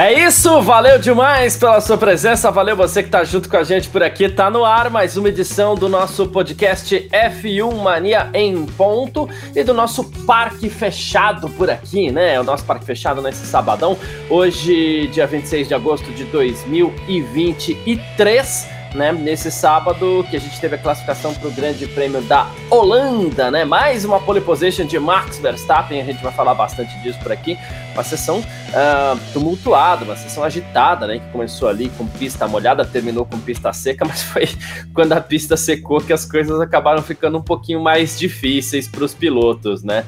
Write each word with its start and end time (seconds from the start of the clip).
É 0.00 0.12
isso, 0.12 0.62
valeu 0.62 0.96
demais 0.96 1.56
pela 1.56 1.80
sua 1.80 1.98
presença, 1.98 2.52
valeu 2.52 2.76
você 2.76 3.02
que 3.02 3.10
tá 3.10 3.24
junto 3.24 3.48
com 3.48 3.56
a 3.56 3.64
gente 3.64 3.88
por 3.88 4.00
aqui. 4.00 4.28
Tá 4.28 4.48
no 4.48 4.64
ar 4.64 4.88
mais 4.90 5.16
uma 5.16 5.28
edição 5.28 5.74
do 5.74 5.88
nosso 5.88 6.28
podcast 6.28 7.08
F1 7.12 7.74
Mania 7.74 8.30
em 8.32 8.64
ponto 8.64 9.28
e 9.56 9.64
do 9.64 9.74
nosso 9.74 10.04
parque 10.24 10.70
fechado 10.70 11.50
por 11.50 11.68
aqui, 11.68 12.12
né? 12.12 12.38
O 12.38 12.44
nosso 12.44 12.64
parque 12.64 12.84
fechado 12.84 13.20
nesse 13.20 13.44
sabadão, 13.44 13.98
hoje, 14.30 15.08
dia 15.08 15.26
26 15.26 15.66
de 15.66 15.74
agosto 15.74 16.12
de 16.12 16.22
2023 16.26 18.77
né, 18.94 19.12
nesse 19.12 19.50
sábado 19.50 20.24
que 20.30 20.36
a 20.36 20.40
gente 20.40 20.58
teve 20.60 20.76
a 20.76 20.78
classificação 20.78 21.34
para 21.34 21.48
o 21.48 21.50
Grande 21.50 21.86
Prêmio 21.86 22.22
da 22.22 22.50
Holanda, 22.70 23.50
né? 23.50 23.64
Mais 23.64 24.04
uma 24.04 24.20
pole 24.20 24.40
position 24.40 24.86
de 24.86 24.98
Max 24.98 25.38
Verstappen, 25.38 26.00
a 26.00 26.04
gente 26.04 26.22
vai 26.22 26.32
falar 26.32 26.54
bastante 26.54 26.96
disso 27.00 27.18
por 27.18 27.32
aqui. 27.32 27.58
Uma 27.92 28.04
sessão 28.04 28.38
uh, 28.38 29.18
tumultuada, 29.32 30.04
uma 30.04 30.16
sessão 30.16 30.42
agitada, 30.42 31.06
né? 31.06 31.18
Que 31.18 31.26
começou 31.30 31.68
ali 31.68 31.90
com 31.90 32.06
pista 32.06 32.46
molhada, 32.48 32.84
terminou 32.84 33.26
com 33.26 33.38
pista 33.38 33.72
seca, 33.72 34.04
mas 34.08 34.22
foi 34.22 34.48
quando 34.94 35.12
a 35.12 35.20
pista 35.20 35.56
secou 35.56 36.00
que 36.00 36.12
as 36.12 36.24
coisas 36.24 36.60
acabaram 36.60 37.02
ficando 37.02 37.38
um 37.38 37.42
pouquinho 37.42 37.80
mais 37.80 38.18
difíceis 38.18 38.88
para 38.88 39.04
os 39.04 39.14
pilotos, 39.14 39.82
né? 39.82 40.04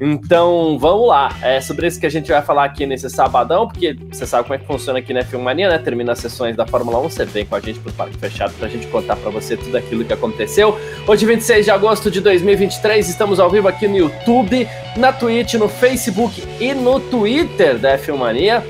Então, 0.00 0.78
vamos 0.78 1.08
lá. 1.08 1.30
É 1.42 1.60
sobre 1.60 1.86
isso 1.86 2.00
que 2.00 2.06
a 2.06 2.10
gente 2.10 2.30
vai 2.30 2.42
falar 2.42 2.64
aqui 2.64 2.86
nesse 2.86 3.08
sabadão, 3.08 3.68
porque 3.68 3.96
você 4.10 4.26
sabe 4.26 4.44
como 4.44 4.54
é 4.54 4.58
que 4.58 4.66
funciona 4.66 4.98
aqui 4.98 5.12
na 5.12 5.24
Filmania, 5.24 5.68
né? 5.68 5.78
Termina 5.78 6.12
as 6.12 6.18
sessões 6.18 6.56
da 6.56 6.66
Fórmula 6.66 6.98
1, 7.00 7.02
você 7.02 7.24
vem 7.24 7.44
com 7.44 7.54
a 7.54 7.60
gente 7.60 7.78
pro 7.78 7.92
Parque 7.92 8.16
Fechado 8.16 8.52
pra 8.54 8.68
gente 8.68 8.86
contar 8.88 9.16
para 9.16 9.30
você 9.30 9.56
tudo 9.56 9.76
aquilo 9.76 10.04
que 10.04 10.12
aconteceu. 10.12 10.78
Hoje, 11.06 11.24
26 11.24 11.64
de 11.64 11.70
agosto 11.70 12.10
de 12.10 12.20
2023, 12.20 13.08
estamos 13.08 13.38
ao 13.38 13.48
vivo 13.48 13.68
aqui 13.68 13.86
no 13.86 13.96
YouTube, 13.96 14.68
na 14.96 15.12
Twitch, 15.12 15.54
no 15.54 15.68
Facebook 15.68 16.42
e 16.60 16.74
no 16.74 16.98
Twitter 16.98 17.78
da 17.78 17.96
Filmania. 17.96 18.64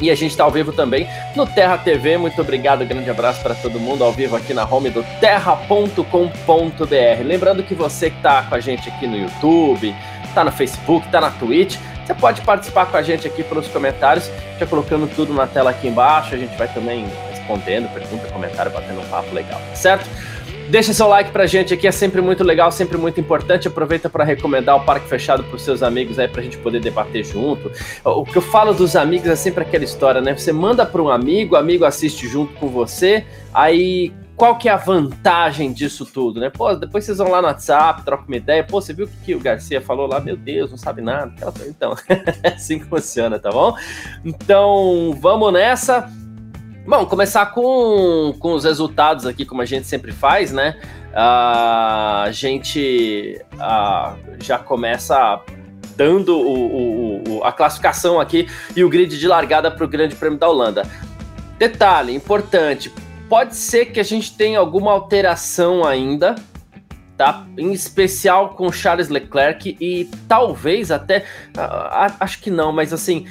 E 0.00 0.10
a 0.10 0.14
gente 0.14 0.30
está 0.30 0.44
ao 0.44 0.50
vivo 0.50 0.72
também 0.72 1.08
no 1.34 1.46
Terra 1.46 1.76
TV. 1.76 2.16
Muito 2.18 2.40
obrigado, 2.40 2.84
grande 2.84 3.10
abraço 3.10 3.42
para 3.42 3.54
todo 3.54 3.80
mundo 3.80 4.04
ao 4.04 4.12
vivo 4.12 4.36
aqui 4.36 4.54
na 4.54 4.64
home 4.64 4.90
do 4.90 5.04
terra.com.br. 5.20 6.04
Lembrando 7.24 7.62
que 7.62 7.74
você 7.74 8.10
que 8.10 8.16
está 8.16 8.42
com 8.42 8.54
a 8.54 8.60
gente 8.60 8.88
aqui 8.88 9.06
no 9.06 9.16
YouTube, 9.16 9.94
tá 10.38 10.44
no 10.44 10.52
Facebook, 10.52 11.08
tá 11.08 11.20
na 11.20 11.30
Twitch. 11.32 11.76
Você 12.06 12.14
pode 12.14 12.40
participar 12.42 12.86
com 12.86 12.96
a 12.96 13.02
gente 13.02 13.26
aqui 13.26 13.42
pelos 13.42 13.66
comentários, 13.66 14.30
já 14.58 14.66
colocando 14.66 15.08
tudo 15.14 15.34
na 15.34 15.48
tela 15.48 15.70
aqui 15.70 15.88
embaixo. 15.88 16.32
A 16.32 16.38
gente 16.38 16.56
vai 16.56 16.68
também 16.68 17.06
respondendo, 17.30 17.92
pergunta, 17.92 18.28
comentário, 18.28 18.70
batendo 18.70 19.00
um 19.00 19.04
papo 19.06 19.34
legal, 19.34 19.60
certo? 19.74 20.08
Deixa 20.70 20.92
seu 20.92 21.08
like 21.08 21.32
pra 21.32 21.46
gente 21.46 21.74
aqui, 21.74 21.88
é 21.88 21.90
sempre 21.90 22.20
muito 22.20 22.44
legal, 22.44 22.70
sempre 22.70 22.96
muito 22.96 23.18
importante. 23.18 23.66
Aproveita 23.66 24.08
para 24.08 24.22
recomendar 24.22 24.76
o 24.76 24.80
Parque 24.80 25.08
Fechado 25.08 25.42
pros 25.42 25.62
seus 25.62 25.82
amigos 25.82 26.18
aí 26.20 26.28
pra 26.28 26.40
gente 26.40 26.56
poder 26.58 26.78
debater 26.78 27.24
junto. 27.24 27.72
O 28.04 28.24
que 28.24 28.36
eu 28.36 28.42
falo 28.42 28.72
dos 28.72 28.94
amigos 28.94 29.28
é 29.28 29.34
sempre 29.34 29.62
aquela 29.62 29.82
história, 29.82 30.20
né? 30.20 30.36
Você 30.36 30.52
manda 30.52 30.86
para 30.86 31.02
um 31.02 31.08
amigo, 31.08 31.56
amigo 31.56 31.84
assiste 31.84 32.28
junto 32.28 32.54
com 32.54 32.68
você, 32.68 33.24
aí 33.52 34.12
qual 34.38 34.56
que 34.56 34.68
é 34.68 34.72
a 34.72 34.76
vantagem 34.76 35.72
disso 35.72 36.06
tudo, 36.06 36.38
né? 36.38 36.48
Pô, 36.48 36.72
depois 36.74 37.04
vocês 37.04 37.18
vão 37.18 37.28
lá 37.28 37.42
no 37.42 37.48
WhatsApp, 37.48 38.04
trocam 38.04 38.26
uma 38.28 38.36
ideia. 38.36 38.62
Pô, 38.62 38.80
você 38.80 38.94
viu 38.94 39.06
o 39.06 39.08
que 39.24 39.34
o 39.34 39.40
Garcia 39.40 39.80
falou 39.80 40.06
lá? 40.06 40.20
Meu 40.20 40.36
Deus, 40.36 40.70
não 40.70 40.78
sabe 40.78 41.02
nada. 41.02 41.34
Então, 41.66 41.96
é 42.44 42.54
assim 42.54 42.78
que 42.78 42.84
funciona, 42.84 43.40
tá 43.40 43.50
bom? 43.50 43.76
Então, 44.24 45.18
vamos 45.20 45.52
nessa. 45.52 46.08
Bom, 46.86 47.04
começar 47.04 47.46
com, 47.46 48.32
com 48.38 48.52
os 48.52 48.62
resultados 48.62 49.26
aqui, 49.26 49.44
como 49.44 49.60
a 49.60 49.66
gente 49.66 49.88
sempre 49.88 50.12
faz, 50.12 50.52
né? 50.52 50.80
a 51.12 52.28
gente 52.30 53.44
já 54.40 54.56
começa 54.56 55.40
dando 55.96 56.38
o, 56.38 56.52
o, 56.52 57.38
o, 57.38 57.44
a 57.44 57.50
classificação 57.50 58.20
aqui 58.20 58.48
e 58.76 58.84
o 58.84 58.88
grid 58.88 59.18
de 59.18 59.26
largada 59.26 59.68
para 59.68 59.84
o 59.84 59.88
Grande 59.88 60.14
Prêmio 60.14 60.38
da 60.38 60.48
Holanda. 60.48 60.88
Detalhe 61.58 62.14
importante: 62.14 62.92
Pode 63.28 63.56
ser 63.56 63.86
que 63.86 64.00
a 64.00 64.04
gente 64.04 64.34
tenha 64.36 64.58
alguma 64.58 64.90
alteração 64.90 65.84
ainda, 65.84 66.34
tá? 67.16 67.46
Em 67.58 67.72
especial 67.72 68.50
com 68.50 68.72
Charles 68.72 69.08
Leclerc 69.08 69.76
e 69.78 70.08
talvez 70.26 70.90
até, 70.90 71.24
uh, 71.56 72.14
acho 72.20 72.40
que 72.40 72.50
não, 72.50 72.72
mas 72.72 72.92
assim, 72.92 73.26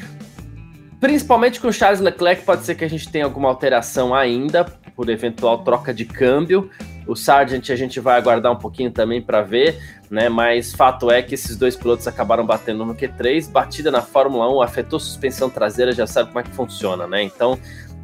principalmente 1.00 1.60
com 1.60 1.72
Charles 1.72 2.00
Leclerc 2.00 2.44
pode 2.44 2.64
ser 2.64 2.76
que 2.76 2.84
a 2.84 2.90
gente 2.90 3.10
tenha 3.10 3.26
alguma 3.26 3.50
alteração 3.50 4.14
ainda 4.14 4.66
por 4.96 5.10
eventual 5.10 5.60
troca 5.64 5.94
de 5.94 6.06
câmbio. 6.06 6.70
O 7.08 7.16
Sargent 7.16 7.70
a 7.70 7.76
gente 7.76 8.00
vai 8.02 8.18
aguardar 8.18 8.52
um 8.52 8.58
pouquinho 8.58 8.92
também 8.92 9.22
para 9.22 9.42
ver, 9.42 9.80
né? 10.10 10.28
Mas 10.28 10.74
fato 10.74 11.10
é 11.10 11.22
que 11.22 11.36
esses 11.36 11.56
dois 11.56 11.76
pilotos 11.76 12.06
acabaram 12.06 12.46
batendo 12.46 12.84
no 12.84 12.94
Q3, 12.94 13.50
batida 13.50 13.90
na 13.90 14.02
Fórmula 14.02 14.54
1 14.58 14.62
afetou 14.62 15.00
suspensão 15.00 15.50
traseira, 15.50 15.94
já 15.94 16.06
sabe 16.06 16.28
como 16.28 16.40
é 16.40 16.44
que 16.44 16.52
funciona, 16.52 17.08
né? 17.08 17.24
Então 17.24 17.58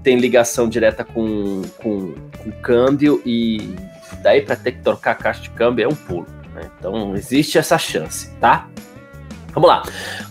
tem 0.03 0.17
ligação 0.17 0.67
direta 0.67 1.03
com, 1.03 1.61
com, 1.77 2.13
com 2.37 2.51
câmbio 2.61 3.21
e 3.25 3.75
daí 4.21 4.41
para 4.41 4.55
ter 4.55 4.73
que 4.73 4.81
trocar 4.81 5.11
a 5.11 5.15
caixa 5.15 5.41
de 5.41 5.49
câmbio 5.51 5.85
é 5.85 5.87
um 5.87 5.95
pulo. 5.95 6.27
Né? 6.53 6.69
Então 6.77 7.15
existe 7.15 7.57
essa 7.57 7.77
chance, 7.77 8.29
tá? 8.39 8.67
Vamos 9.53 9.69
lá. 9.69 9.83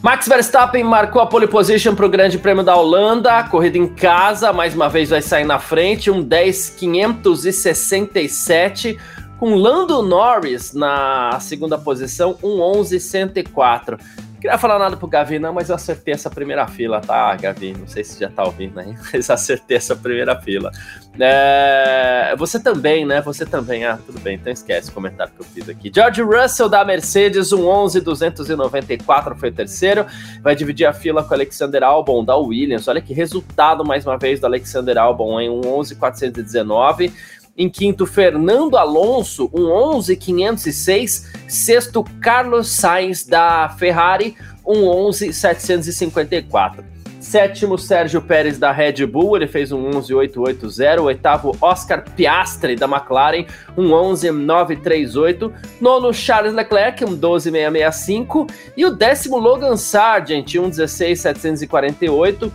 Max 0.02 0.26
Verstappen 0.26 0.82
marcou 0.82 1.22
a 1.22 1.26
pole 1.26 1.46
position 1.46 1.94
para 1.94 2.04
o 2.04 2.08
Grande 2.08 2.38
Prêmio 2.38 2.64
da 2.64 2.74
Holanda, 2.74 3.40
corrida 3.44 3.78
em 3.78 3.86
casa, 3.86 4.52
mais 4.52 4.74
uma 4.74 4.88
vez 4.88 5.10
vai 5.10 5.22
sair 5.22 5.44
na 5.44 5.60
frente, 5.60 6.10
um 6.10 6.24
10.567, 6.24 8.98
com 9.38 9.54
Lando 9.54 10.02
Norris 10.02 10.72
na 10.72 11.38
segunda 11.40 11.78
posição, 11.78 12.36
um 12.42 12.58
11.104. 12.58 14.00
Queria 14.42 14.58
falar 14.58 14.76
nada 14.76 14.97
pro 14.97 15.06
Gavi, 15.06 15.38
não, 15.38 15.53
mas 15.53 15.69
eu 15.69 15.76
acertei 15.76 16.12
essa 16.12 16.28
primeira 16.28 16.66
fila, 16.66 17.00
tá, 17.00 17.32
Gavi? 17.36 17.76
Não 17.78 17.86
sei 17.86 18.03
se 18.03 18.19
já 18.19 18.28
tá 18.28 18.42
ouvindo 18.42 18.80
aí, 18.80 18.92
mas 19.14 19.30
acertei 19.30 19.76
essa 19.76 19.94
primeira 19.94 20.34
fila. 20.41 20.69
É... 21.16 22.34
Você 22.36 22.58
também, 22.58 23.06
né? 23.06 23.20
Você 23.20 23.47
também. 23.47 23.84
Ah, 23.84 23.97
tudo 24.04 24.19
bem, 24.19 24.34
então 24.34 24.52
esquece 24.52 24.91
o 24.91 24.94
comentário 24.94 25.32
que 25.32 25.42
eu 25.42 25.47
fiz 25.47 25.69
aqui. 25.69 25.92
George 25.94 26.22
Russell 26.22 26.69
da 26.69 26.84
Mercedes, 26.84 27.52
um 27.52 27.69
11,294 27.69 29.36
foi 29.36 29.50
o 29.50 29.52
terceiro. 29.52 30.06
Vai 30.42 30.56
dividir 30.56 30.86
a 30.86 30.92
fila 30.92 31.22
com 31.22 31.32
Alexander 31.32 31.84
Albon 31.84 32.25
da 32.25 32.36
Williams. 32.36 32.88
Olha 32.88 33.00
que 33.00 33.14
resultado, 33.14 33.84
mais 33.84 34.04
uma 34.04 34.19
vez, 34.19 34.41
do 34.41 34.47
Alexander 34.47 34.98
Albon, 34.98 35.41
em 35.41 35.50
um 35.50 35.60
11,419. 35.72 37.12
Em 37.56 37.68
quinto, 37.68 38.06
Fernando 38.06 38.76
Alonso, 38.76 39.50
um 39.52 39.70
11,506. 39.70 41.32
Sexto, 41.48 42.04
Carlos 42.20 42.68
Sainz, 42.68 43.26
da 43.26 43.68
Ferrari, 43.78 44.36
um 44.66 44.86
11,754. 44.86 46.92
Sétimo, 47.20 47.78
Sérgio 47.78 48.20
Pérez, 48.20 48.58
da 48.58 48.72
Red 48.72 49.06
Bull, 49.06 49.36
ele 49.36 49.46
fez 49.46 49.70
um 49.70 49.86
11,880. 49.86 51.02
Oitavo, 51.02 51.56
Oscar 51.60 52.04
Piastri, 52.16 52.74
da 52.74 52.86
McLaren, 52.86 53.46
um 53.76 53.92
11,938. 53.92 55.52
Nono, 55.80 56.12
Charles 56.12 56.52
Leclerc, 56.52 57.04
um 57.04 57.14
12,665. 57.14 58.48
E 58.76 58.84
o 58.84 58.90
décimo, 58.90 59.38
Logan 59.38 59.76
Sargent, 59.76 60.56
um 60.56 60.69
16,748. 60.69 62.52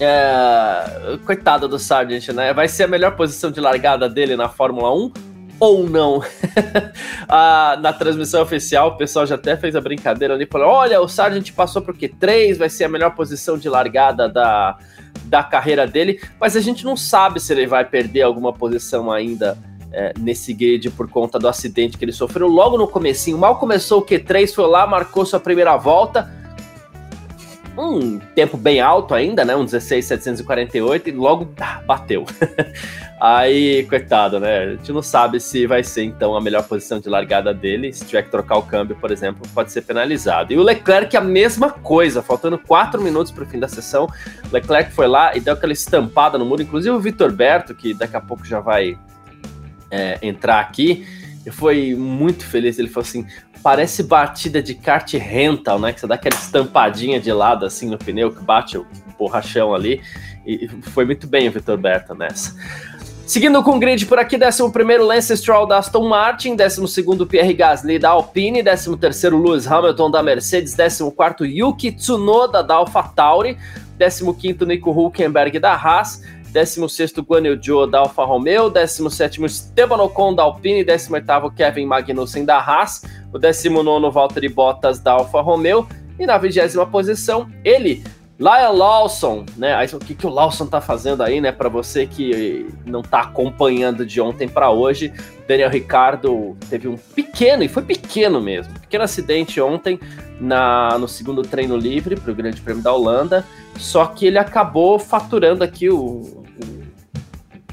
É, 0.00 1.18
coitado 1.24 1.66
do 1.66 1.78
Sargent, 1.78 2.28
né? 2.28 2.52
Vai 2.52 2.68
ser 2.68 2.84
a 2.84 2.88
melhor 2.88 3.16
posição 3.16 3.50
de 3.50 3.60
largada 3.60 4.08
dele 4.08 4.36
na 4.36 4.48
Fórmula 4.48 4.94
1 4.94 5.12
ou 5.58 5.88
não? 5.88 6.22
ah, 7.28 7.76
na 7.80 7.92
transmissão 7.92 8.42
oficial, 8.42 8.90
o 8.90 8.96
pessoal 8.96 9.26
já 9.26 9.34
até 9.34 9.56
fez 9.56 9.74
a 9.74 9.80
brincadeira 9.80 10.34
ali, 10.34 10.46
falou: 10.46 10.68
olha, 10.68 11.00
o 11.00 11.08
Sargent 11.08 11.52
passou 11.52 11.82
para 11.82 11.92
o 11.92 11.96
Q3, 11.96 12.56
vai 12.56 12.68
ser 12.68 12.84
a 12.84 12.88
melhor 12.88 13.14
posição 13.14 13.58
de 13.58 13.68
largada 13.68 14.28
da, 14.28 14.78
da 15.24 15.42
carreira 15.42 15.84
dele, 15.84 16.20
mas 16.40 16.56
a 16.56 16.60
gente 16.60 16.84
não 16.84 16.96
sabe 16.96 17.40
se 17.40 17.52
ele 17.52 17.66
vai 17.66 17.84
perder 17.84 18.22
alguma 18.22 18.52
posição 18.52 19.10
ainda. 19.10 19.58
É, 19.90 20.12
nesse 20.18 20.52
grid 20.52 20.90
por 20.90 21.08
conta 21.08 21.38
do 21.38 21.48
acidente 21.48 21.96
que 21.96 22.04
ele 22.04 22.12
sofreu 22.12 22.46
logo 22.46 22.76
no 22.76 22.86
comecinho, 22.86 23.38
mal 23.38 23.58
começou 23.58 24.00
o 24.00 24.04
Q3, 24.04 24.52
foi 24.54 24.66
lá, 24.66 24.86
marcou 24.86 25.24
sua 25.24 25.40
primeira 25.40 25.78
volta, 25.78 26.30
um 27.78 28.18
tempo 28.18 28.56
bem 28.56 28.80
alto 28.80 29.14
ainda, 29.14 29.44
né? 29.44 29.54
Um 29.54 29.64
16,748 29.64 31.08
e 31.08 31.12
logo 31.12 31.48
ah, 31.60 31.80
bateu. 31.86 32.24
Aí, 33.20 33.84
coitado, 33.84 34.38
né? 34.38 34.58
A 34.58 34.70
gente 34.70 34.92
não 34.92 35.02
sabe 35.02 35.40
se 35.40 35.66
vai 35.66 35.82
ser 35.82 36.04
então 36.04 36.36
a 36.36 36.40
melhor 36.40 36.62
posição 36.64 37.00
de 37.00 37.08
largada 37.08 37.54
dele. 37.54 37.92
Se 37.92 38.04
tiver 38.04 38.22
que 38.22 38.30
trocar 38.30 38.56
o 38.58 38.62
câmbio, 38.62 38.96
por 38.96 39.10
exemplo, 39.10 39.46
pode 39.54 39.72
ser 39.72 39.82
penalizado. 39.82 40.52
E 40.52 40.56
o 40.56 40.62
Leclerc, 40.62 41.16
a 41.16 41.20
mesma 41.20 41.70
coisa, 41.70 42.22
faltando 42.22 42.58
quatro 42.58 43.00
minutos 43.00 43.32
para 43.32 43.44
o 43.44 43.46
fim 43.46 43.58
da 43.58 43.68
sessão. 43.68 44.08
Leclerc 44.52 44.92
foi 44.92 45.06
lá 45.06 45.36
e 45.36 45.40
deu 45.40 45.54
aquela 45.54 45.72
estampada 45.72 46.36
no 46.38 46.44
muro. 46.44 46.62
Inclusive 46.62 46.94
o 46.94 47.00
Vitor 47.00 47.32
Berto, 47.32 47.74
que 47.74 47.94
daqui 47.94 48.16
a 48.16 48.20
pouco 48.20 48.44
já 48.44 48.60
vai 48.60 48.98
é, 49.90 50.18
entrar 50.22 50.60
aqui 50.60 51.06
foi 51.50 51.94
muito 51.94 52.44
feliz. 52.44 52.78
Ele 52.78 52.88
falou 52.88 53.06
assim: 53.06 53.26
parece 53.62 54.02
batida 54.02 54.62
de 54.62 54.74
kart 54.74 55.12
rental, 55.14 55.78
né? 55.78 55.92
Que 55.92 56.00
você 56.00 56.06
dá 56.06 56.14
aquela 56.14 56.34
estampadinha 56.34 57.20
de 57.20 57.32
lado 57.32 57.66
assim 57.66 57.88
no 57.88 57.98
pneu 57.98 58.30
que 58.30 58.42
bate 58.42 58.78
o 58.78 58.86
borrachão 59.18 59.74
ali. 59.74 60.00
E 60.46 60.68
foi 60.82 61.04
muito 61.04 61.26
bem 61.26 61.48
o 61.48 61.52
Vitor 61.52 61.76
Berta 61.76 62.14
nessa. 62.14 62.54
Seguindo 63.28 63.62
com 63.62 63.76
o 63.76 63.78
grid 63.78 64.06
por 64.06 64.18
aqui, 64.18 64.36
11 64.36 64.62
Lance 65.02 65.36
Stroll 65.36 65.66
da 65.66 65.76
Aston 65.76 66.08
Martin, 66.08 66.56
12 66.56 67.26
Pierre 67.28 67.52
Gasly 67.52 67.98
da 67.98 68.08
Alpine, 68.08 68.62
13 68.62 68.96
Lewis 69.28 69.66
Hamilton 69.66 70.10
da 70.10 70.22
Mercedes, 70.22 70.74
14 70.74 71.44
Yuki 71.44 71.92
Tsunoda 71.92 72.62
da 72.62 72.76
AlphaTauri, 72.76 73.58
15 73.98 74.64
Nico 74.64 74.92
Hulkenberg 74.92 75.58
da 75.58 75.74
Haas, 75.74 76.22
16 76.52 77.12
Guan 77.26 77.46
Yu 77.46 77.62
Zhou 77.62 77.86
da 77.86 78.00
Alfa 78.00 78.24
Romeo, 78.24 78.70
17 78.70 79.44
Esteban 79.44 80.02
Ocon 80.02 80.34
da 80.34 80.42
Alpine, 80.42 80.84
18 80.84 81.50
Kevin 81.56 81.86
Magnussen 81.86 82.44
da 82.44 82.58
Haas, 82.58 83.02
o 83.32 83.38
19 83.38 84.10
Valtteri 84.10 84.48
Bottas 84.48 84.98
da 84.98 85.12
Alfa 85.12 85.40
Romeo, 85.40 85.86
e 86.18 86.26
na 86.26 86.36
vigésima 86.36 86.84
posição, 86.84 87.48
ele, 87.64 88.02
Lyle 88.38 88.76
Lawson, 88.76 89.44
né? 89.56 89.74
Aí, 89.74 89.88
o 89.92 89.98
que, 89.98 90.14
que 90.14 90.26
o 90.26 90.30
Lawson 90.30 90.66
tá 90.66 90.80
fazendo 90.80 91.22
aí, 91.22 91.40
né? 91.40 91.52
Para 91.52 91.68
você 91.68 92.06
que 92.06 92.66
não 92.86 93.02
tá 93.02 93.20
acompanhando 93.20 94.06
de 94.06 94.20
ontem 94.20 94.48
para 94.48 94.70
hoje, 94.70 95.12
Daniel 95.46 95.70
Ricardo 95.70 96.56
teve 96.70 96.88
um 96.88 96.96
pequeno, 96.96 97.62
e 97.62 97.68
foi 97.68 97.82
pequeno 97.82 98.40
mesmo, 98.40 98.72
pequeno 98.80 99.04
acidente 99.04 99.60
ontem 99.60 99.98
na, 100.40 100.98
no 100.98 101.08
segundo 101.08 101.42
treino 101.42 101.76
livre 101.76 102.16
para 102.16 102.30
o 102.30 102.34
Grande 102.34 102.60
Prêmio 102.60 102.82
da 102.82 102.92
Holanda. 102.92 103.44
Só 103.76 104.06
que 104.06 104.26
ele 104.26 104.38
acabou 104.38 104.98
faturando 104.98 105.64
aqui 105.64 105.88
o 105.88 106.37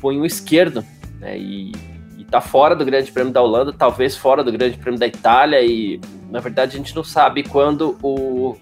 punho 0.06 0.24
esquerdo, 0.24 0.86
né? 1.20 1.36
E, 1.36 1.72
e 2.16 2.24
tá 2.26 2.40
fora 2.40 2.76
do 2.76 2.86
Grande 2.86 3.12
Prêmio 3.12 3.34
da 3.34 3.42
Holanda, 3.42 3.74
talvez 3.74 4.16
fora 4.16 4.44
do 4.44 4.52
Grande 4.52 4.78
Prêmio 4.78 5.00
da 5.00 5.08
Itália, 5.08 5.64
e 5.64 6.00
na 6.30 6.40
verdade 6.40 6.76
a 6.76 6.78
gente 6.78 6.96
não 6.96 7.04
sabe 7.04 7.42
quando 7.42 7.98
o 8.04 8.56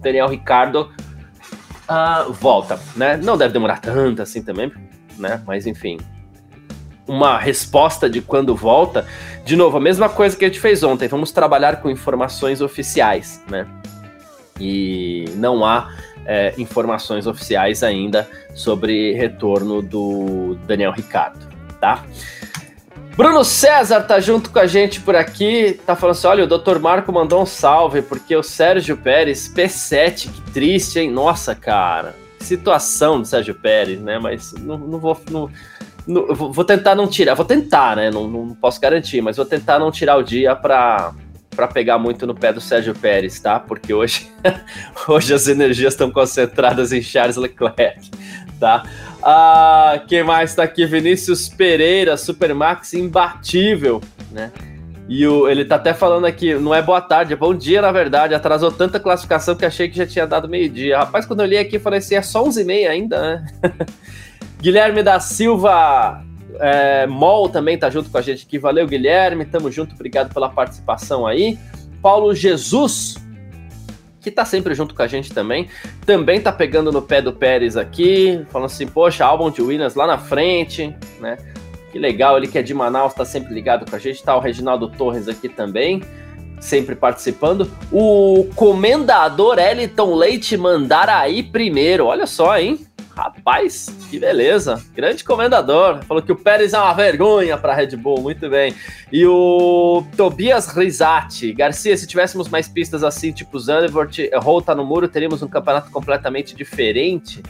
Daniel 0.00 0.28
Ricardo 0.28 0.90
uh, 1.82 2.32
volta, 2.32 2.80
né? 2.96 3.18
Não 3.18 3.36
deve 3.36 3.52
demorar 3.52 3.82
tanto 3.82 4.22
assim 4.22 4.42
também, 4.42 4.72
né? 5.18 5.42
Mas 5.46 5.66
enfim, 5.66 5.98
uma 7.06 7.36
resposta 7.36 8.08
de 8.08 8.22
quando 8.22 8.56
volta. 8.56 9.06
De 9.44 9.54
novo, 9.56 9.76
a 9.76 9.80
mesma 9.80 10.08
coisa 10.08 10.34
que 10.34 10.46
a 10.46 10.48
gente 10.48 10.58
fez 10.58 10.82
ontem. 10.82 11.06
Vamos 11.06 11.32
trabalhar 11.32 11.82
com 11.82 11.90
informações 11.90 12.62
oficiais, 12.62 13.44
né? 13.46 13.66
E 14.58 15.26
não 15.34 15.66
há 15.66 15.90
é, 16.26 16.54
informações 16.58 17.26
oficiais 17.26 17.82
ainda 17.82 18.28
sobre 18.54 19.12
retorno 19.14 19.82
do 19.82 20.56
Daniel 20.66 20.92
Ricardo, 20.92 21.46
tá? 21.80 22.04
Bruno 23.16 23.44
César 23.44 24.00
tá 24.02 24.20
junto 24.20 24.50
com 24.50 24.58
a 24.58 24.66
gente 24.66 25.00
por 25.00 25.14
aqui, 25.14 25.78
tá 25.84 25.94
falando 25.94 26.16
assim: 26.16 26.26
olha, 26.26 26.44
o 26.44 26.46
Dr. 26.46 26.78
Marco 26.78 27.12
mandou 27.12 27.42
um 27.42 27.46
salve, 27.46 28.00
porque 28.00 28.34
o 28.34 28.42
Sérgio 28.42 28.96
Pérez, 28.96 29.52
P7, 29.54 30.30
que 30.30 30.40
triste, 30.50 30.98
hein? 30.98 31.10
Nossa, 31.10 31.54
cara, 31.54 32.14
situação 32.40 33.20
do 33.20 33.26
Sérgio 33.26 33.54
Pérez, 33.54 34.00
né? 34.00 34.18
Mas 34.18 34.52
não, 34.52 34.78
não 34.78 34.98
vou. 34.98 35.20
Não, 35.30 35.50
não, 36.06 36.34
vou 36.34 36.64
tentar 36.64 36.94
não 36.94 37.06
tirar, 37.06 37.34
vou 37.34 37.44
tentar, 37.44 37.96
né? 37.96 38.10
Não, 38.10 38.26
não 38.26 38.54
posso 38.54 38.80
garantir, 38.80 39.20
mas 39.20 39.36
vou 39.36 39.46
tentar 39.46 39.78
não 39.78 39.90
tirar 39.90 40.16
o 40.16 40.22
dia 40.22 40.56
pra, 40.56 41.12
para 41.54 41.68
pegar 41.68 41.98
muito 41.98 42.26
no 42.26 42.34
pé 42.34 42.52
do 42.52 42.60
Sérgio 42.60 42.94
Pérez, 42.94 43.38
tá? 43.40 43.60
Porque 43.60 43.92
hoje, 43.92 44.30
hoje 45.08 45.34
as 45.34 45.46
energias 45.48 45.92
estão 45.92 46.10
concentradas 46.10 46.92
em 46.92 47.02
Charles 47.02 47.36
Leclerc, 47.36 48.10
tá? 48.58 48.84
Ah, 49.22 50.02
quem 50.08 50.22
mais 50.22 50.50
está 50.50 50.64
aqui? 50.64 50.84
Vinícius 50.84 51.48
Pereira, 51.48 52.16
Supermax 52.16 52.94
imbatível, 52.94 54.00
né? 54.30 54.50
E 55.08 55.26
o, 55.26 55.48
ele 55.48 55.64
tá 55.64 55.76
até 55.76 55.92
falando 55.92 56.24
aqui, 56.24 56.54
não 56.54 56.74
é 56.74 56.80
boa 56.80 57.00
tarde, 57.00 57.32
é 57.32 57.36
bom 57.36 57.54
dia, 57.54 57.82
na 57.82 57.92
verdade. 57.92 58.34
Atrasou 58.34 58.70
tanta 58.70 58.98
classificação 58.98 59.54
que 59.54 59.64
achei 59.64 59.88
que 59.88 59.98
já 59.98 60.06
tinha 60.06 60.26
dado 60.26 60.48
meio-dia. 60.48 60.98
Rapaz, 60.98 61.26
quando 61.26 61.40
eu 61.40 61.46
li 61.46 61.58
aqui, 61.58 61.78
falei 61.78 61.98
assim, 61.98 62.14
é 62.14 62.22
só 62.22 62.42
11h30 62.44 62.88
ainda, 62.88 63.20
né? 63.20 63.46
Guilherme 64.60 65.02
da 65.02 65.20
Silva 65.20 66.24
é, 66.60 67.06
Mol 67.06 67.48
também 67.48 67.78
tá 67.78 67.90
junto 67.90 68.10
com 68.10 68.18
a 68.18 68.22
gente 68.22 68.44
aqui. 68.46 68.58
Valeu, 68.58 68.86
Guilherme. 68.86 69.44
Tamo 69.44 69.70
junto, 69.70 69.94
obrigado 69.94 70.32
pela 70.32 70.48
participação 70.48 71.26
aí. 71.26 71.58
Paulo 72.00 72.34
Jesus, 72.34 73.16
que 74.20 74.30
tá 74.30 74.44
sempre 74.44 74.74
junto 74.74 74.94
com 74.94 75.02
a 75.02 75.06
gente 75.06 75.32
também, 75.32 75.68
também 76.06 76.40
tá 76.40 76.52
pegando 76.52 76.90
no 76.90 77.02
pé 77.02 77.20
do 77.20 77.32
Pérez 77.32 77.76
aqui, 77.76 78.44
falando 78.50 78.66
assim, 78.66 78.86
poxa, 78.86 79.24
álbum 79.24 79.50
de 79.50 79.62
Williams 79.62 79.94
lá 79.94 80.06
na 80.06 80.18
frente, 80.18 80.94
né? 81.20 81.36
Que 81.90 81.98
legal, 81.98 82.38
ele 82.38 82.48
que 82.48 82.58
é 82.58 82.62
de 82.62 82.72
Manaus, 82.72 83.12
tá 83.12 83.24
sempre 83.24 83.52
ligado 83.52 83.88
com 83.88 83.94
a 83.94 83.98
gente, 83.98 84.22
tá 84.22 84.34
o 84.36 84.40
Reginaldo 84.40 84.88
Torres 84.88 85.28
aqui 85.28 85.48
também, 85.48 86.02
sempre 86.58 86.94
participando. 86.94 87.70
O 87.92 88.48
comendador 88.54 89.58
Eliton 89.58 90.14
Leite 90.14 90.58
aí 91.08 91.42
primeiro, 91.42 92.06
olha 92.06 92.26
só, 92.26 92.58
hein? 92.58 92.80
Rapaz, 93.14 93.94
que 94.10 94.18
beleza. 94.18 94.82
Grande 94.94 95.22
comendador. 95.22 96.02
Falou 96.04 96.22
que 96.22 96.32
o 96.32 96.36
Pérez 96.36 96.72
é 96.72 96.78
uma 96.78 96.94
vergonha 96.94 97.58
para 97.58 97.74
Red 97.74 97.96
Bull. 97.96 98.20
Muito 98.20 98.48
bem. 98.48 98.74
E 99.12 99.26
o 99.26 100.04
Tobias 100.16 100.68
Rizati. 100.68 101.52
Garcia, 101.52 101.96
se 101.96 102.06
tivéssemos 102.06 102.48
mais 102.48 102.68
pistas 102.68 103.04
assim, 103.04 103.30
tipo 103.30 103.58
Zandvoort, 103.58 104.30
Rota 104.36 104.74
no 104.74 104.84
muro, 104.84 105.08
teríamos 105.08 105.42
um 105.42 105.48
campeonato 105.48 105.90
completamente 105.90 106.56
diferente. 106.56 107.42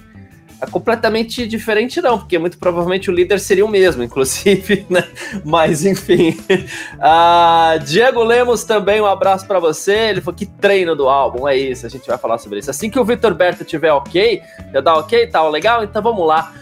É 0.62 0.66
completamente 0.66 1.44
diferente, 1.44 2.00
não, 2.00 2.20
porque 2.20 2.38
muito 2.38 2.56
provavelmente 2.56 3.10
o 3.10 3.12
líder 3.12 3.40
seria 3.40 3.66
o 3.66 3.68
mesmo, 3.68 4.00
inclusive, 4.00 4.86
né? 4.88 5.08
Mas 5.44 5.84
enfim. 5.84 6.38
Uh, 6.38 7.82
Diego 7.84 8.22
Lemos 8.22 8.62
também, 8.62 9.00
um 9.00 9.06
abraço 9.06 9.44
para 9.44 9.58
você. 9.58 9.92
Ele 9.92 10.20
falou 10.20 10.38
que 10.38 10.46
treino 10.46 10.94
do 10.94 11.08
álbum, 11.08 11.48
é 11.48 11.56
isso, 11.56 11.84
a 11.84 11.88
gente 11.88 12.06
vai 12.06 12.16
falar 12.16 12.38
sobre 12.38 12.60
isso. 12.60 12.70
Assim 12.70 12.88
que 12.88 13.00
o 13.00 13.04
Vitor 13.04 13.34
Berto 13.34 13.64
tiver 13.64 13.90
ok, 13.90 14.40
já 14.72 14.80
dá 14.80 14.94
ok, 14.94 15.26
tá 15.26 15.42
legal? 15.48 15.82
Então 15.82 16.00
vamos 16.00 16.24
lá. 16.24 16.52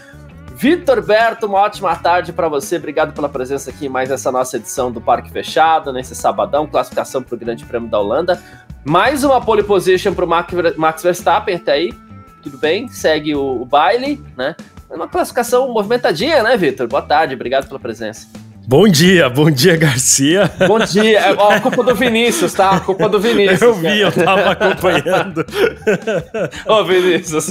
Vitor 0.55 0.99
Berto, 1.03 1.45
uma 1.45 1.59
ótima 1.59 1.95
tarde 1.95 2.33
para 2.33 2.47
você. 2.47 2.77
Obrigado 2.77 3.13
pela 3.13 3.29
presença 3.29 3.69
aqui 3.69 3.85
em 3.85 3.89
mais 3.89 4.09
essa 4.09 4.31
nossa 4.31 4.57
edição 4.57 4.91
do 4.91 4.99
Parque 4.99 5.29
Fechado, 5.31 5.93
nesse 5.93 6.15
sabadão, 6.15 6.65
classificação 6.65 7.21
para 7.21 7.35
o 7.35 7.37
Grande 7.37 7.65
Prêmio 7.65 7.87
da 7.87 7.99
Holanda. 7.99 8.41
Mais 8.83 9.23
uma 9.23 9.39
pole 9.39 9.61
position 9.61 10.15
para 10.15 10.25
o 10.25 10.27
Max 10.27 11.03
Verstappen 11.03 11.55
até 11.55 11.73
aí 11.73 12.10
tudo 12.41 12.57
bem, 12.57 12.87
segue 12.87 13.35
o, 13.35 13.61
o 13.61 13.65
baile, 13.65 14.21
né? 14.37 14.55
É 14.89 14.95
uma 14.95 15.07
classificação 15.07 15.71
movimentadinha, 15.71 16.43
né, 16.43 16.57
Vitor? 16.57 16.87
Boa 16.87 17.01
tarde, 17.01 17.33
obrigado 17.35 17.67
pela 17.67 17.79
presença. 17.79 18.27
Bom 18.67 18.87
dia, 18.87 19.29
bom 19.29 19.49
dia, 19.49 19.75
Garcia. 19.75 20.51
Bom 20.67 20.79
dia. 20.79 21.19
É 21.19 21.29
a 21.31 21.59
culpa 21.59 21.83
do 21.83 21.95
Vinícius, 21.95 22.53
tá? 22.53 22.71
A 22.71 22.79
culpa 22.79 23.09
do 23.09 23.19
Vinícius. 23.19 23.61
Eu 23.61 23.73
vi, 23.73 23.99
eu 23.99 24.11
tava 24.11 24.51
acompanhando. 24.51 25.45
Ô, 26.67 26.83
Vinícius. 26.83 27.49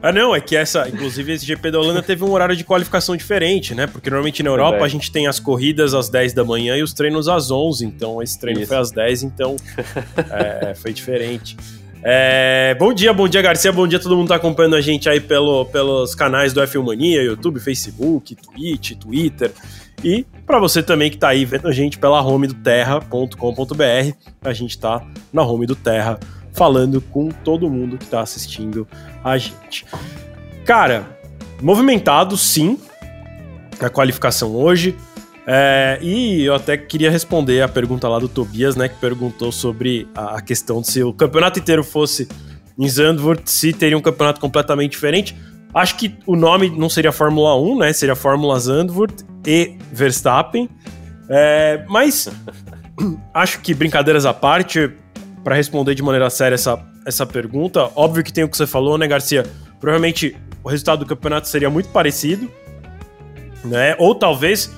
Ah, 0.00 0.12
não, 0.12 0.34
é 0.34 0.40
que 0.40 0.56
essa, 0.56 0.88
inclusive, 0.88 1.32
esse 1.32 1.44
GP 1.44 1.72
da 1.72 1.78
Holanda 1.80 2.02
teve 2.02 2.22
um 2.22 2.30
horário 2.30 2.54
de 2.54 2.62
qualificação 2.62 3.16
diferente, 3.16 3.74
né? 3.74 3.86
Porque 3.86 4.08
normalmente 4.08 4.42
na 4.44 4.50
Europa 4.50 4.84
a 4.84 4.88
gente 4.88 5.10
tem 5.10 5.26
as 5.26 5.40
corridas 5.40 5.92
às 5.92 6.08
10 6.08 6.32
da 6.32 6.44
manhã 6.44 6.76
e 6.76 6.82
os 6.82 6.92
treinos 6.92 7.28
às 7.28 7.50
11, 7.50 7.84
então 7.84 8.22
esse 8.22 8.38
treino 8.38 8.60
Isso. 8.60 8.68
foi 8.68 8.78
às 8.78 8.92
10, 8.92 9.24
então 9.24 9.56
é, 10.30 10.74
foi 10.74 10.92
diferente. 10.92 11.56
É, 12.02 12.76
bom 12.78 12.92
dia, 12.92 13.12
bom 13.12 13.28
dia, 13.28 13.42
Garcia. 13.42 13.72
Bom 13.72 13.86
dia, 13.86 13.98
todo 13.98 14.16
mundo 14.16 14.28
tá 14.28 14.36
acompanhando 14.36 14.76
a 14.76 14.80
gente 14.80 15.08
aí 15.08 15.20
pelo, 15.20 15.64
pelos 15.66 16.14
canais 16.14 16.52
do 16.52 16.60
F1 16.60 16.84
Mania, 16.84 17.22
YouTube, 17.22 17.60
Facebook, 17.60 18.34
Twitch, 18.36 18.92
Twitter. 18.92 19.52
E 20.02 20.24
para 20.46 20.60
você 20.60 20.82
também 20.82 21.10
que 21.10 21.18
tá 21.18 21.28
aí 21.28 21.44
vendo 21.44 21.66
a 21.66 21.72
gente 21.72 21.98
pela 21.98 22.22
home 22.22 22.46
do 22.46 22.54
terra.com.br, 22.54 24.12
a 24.42 24.52
gente 24.52 24.78
tá 24.78 25.04
na 25.32 25.42
home 25.42 25.66
do 25.66 25.74
Terra 25.74 26.18
falando 26.52 27.00
com 27.00 27.28
todo 27.28 27.68
mundo 27.68 27.98
que 27.98 28.06
tá 28.06 28.20
assistindo 28.20 28.86
a 29.24 29.36
gente. 29.36 29.84
Cara, 30.64 31.18
movimentado 31.60 32.36
sim 32.36 32.78
a 33.80 33.88
qualificação 33.88 34.54
hoje. 34.54 34.94
É, 35.50 35.98
e 36.02 36.44
eu 36.44 36.54
até 36.54 36.76
queria 36.76 37.10
responder 37.10 37.62
a 37.62 37.68
pergunta 37.68 38.06
lá 38.06 38.18
do 38.18 38.28
Tobias, 38.28 38.76
né, 38.76 38.86
que 38.86 38.96
perguntou 38.96 39.50
sobre 39.50 40.06
a 40.14 40.42
questão 40.42 40.82
de 40.82 40.88
se 40.88 41.02
o 41.02 41.10
campeonato 41.10 41.58
inteiro 41.58 41.82
fosse 41.82 42.28
em 42.78 42.86
Zandvoort, 42.86 43.50
se 43.50 43.72
teria 43.72 43.96
um 43.96 44.00
campeonato 44.02 44.42
completamente 44.42 44.90
diferente. 44.90 45.34
Acho 45.72 45.96
que 45.96 46.14
o 46.26 46.36
nome 46.36 46.68
não 46.68 46.90
seria 46.90 47.10
Fórmula 47.10 47.58
1, 47.58 47.78
né? 47.78 47.92
Seria 47.92 48.14
Fórmula 48.14 48.58
Zandvoort 48.60 49.24
e 49.46 49.76
Verstappen. 49.90 50.68
É, 51.30 51.82
mas 51.88 52.28
acho 53.32 53.60
que 53.60 53.72
brincadeiras 53.72 54.26
à 54.26 54.34
parte, 54.34 54.90
para 55.42 55.54
responder 55.54 55.94
de 55.94 56.02
maneira 56.02 56.28
séria 56.28 56.54
essa, 56.54 56.78
essa 57.06 57.24
pergunta, 57.24 57.90
óbvio 57.96 58.22
que 58.22 58.32
tem 58.32 58.44
o 58.44 58.48
que 58.48 58.56
você 58.56 58.66
falou, 58.66 58.98
né, 58.98 59.08
Garcia? 59.08 59.46
Provavelmente 59.80 60.36
o 60.62 60.68
resultado 60.68 61.00
do 61.00 61.06
campeonato 61.06 61.48
seria 61.48 61.70
muito 61.70 61.88
parecido, 61.88 62.50
né? 63.64 63.96
Ou 63.98 64.14
talvez 64.14 64.70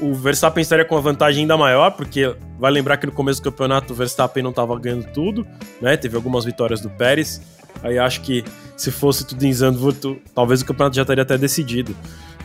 o 0.00 0.14
Verstappen 0.14 0.62
estaria 0.62 0.84
com 0.84 0.94
uma 0.94 1.00
vantagem 1.00 1.42
ainda 1.42 1.56
maior, 1.56 1.90
porque 1.90 2.34
vai 2.58 2.70
lembrar 2.70 2.96
que 2.96 3.06
no 3.06 3.12
começo 3.12 3.40
do 3.40 3.50
campeonato 3.50 3.92
o 3.92 3.96
Verstappen 3.96 4.42
não 4.42 4.50
estava 4.50 4.78
ganhando 4.78 5.06
tudo, 5.12 5.46
né? 5.80 5.96
Teve 5.96 6.16
algumas 6.16 6.44
vitórias 6.44 6.80
do 6.80 6.90
Pérez. 6.90 7.40
Aí 7.82 7.98
acho 7.98 8.20
que 8.20 8.44
se 8.76 8.90
fosse 8.90 9.26
tudo 9.26 9.44
em 9.44 9.52
Zandvoort, 9.52 10.20
talvez 10.34 10.62
o 10.62 10.64
campeonato 10.64 10.96
já 10.96 11.02
estaria 11.02 11.22
até 11.22 11.36
decidido. 11.36 11.96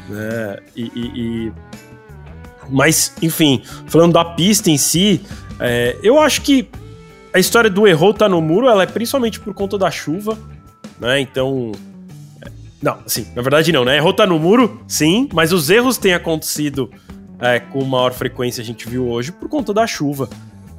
Né? 0.09 0.57
E, 0.75 0.83
e, 0.83 1.21
e... 1.21 1.51
Mas, 2.69 3.13
enfim, 3.21 3.61
falando 3.87 4.13
da 4.13 4.25
pista 4.25 4.69
em 4.69 4.77
si, 4.77 5.21
É, 5.59 5.97
eu 6.03 6.19
acho 6.19 6.41
que 6.43 6.69
a 7.33 7.39
história 7.39 7.69
do 7.69 7.87
errou 7.87 8.13
tá 8.13 8.29
no 8.29 8.39
muro, 8.41 8.67
ela 8.67 8.83
é 8.83 8.85
principalmente 8.85 9.39
por 9.39 9.53
conta 9.53 9.77
da 9.77 9.89
chuva, 9.89 10.37
né? 10.99 11.19
Então. 11.19 11.71
É, 12.45 12.51
não, 12.81 12.99
assim, 13.05 13.25
na 13.35 13.41
verdade 13.41 13.71
não, 13.71 13.83
né? 13.83 13.97
Errou 13.97 14.13
tá 14.13 14.25
no 14.25 14.37
muro, 14.37 14.79
sim, 14.87 15.27
mas 15.33 15.51
os 15.51 15.69
erros 15.69 15.97
têm 15.97 16.13
acontecido 16.13 16.91
é, 17.39 17.59
com 17.59 17.83
maior 17.83 18.13
frequência, 18.13 18.61
a 18.61 18.65
gente 18.65 18.87
viu 18.89 19.07
hoje, 19.07 19.31
por 19.31 19.47
conta 19.47 19.73
da 19.73 19.85
chuva. 19.85 20.29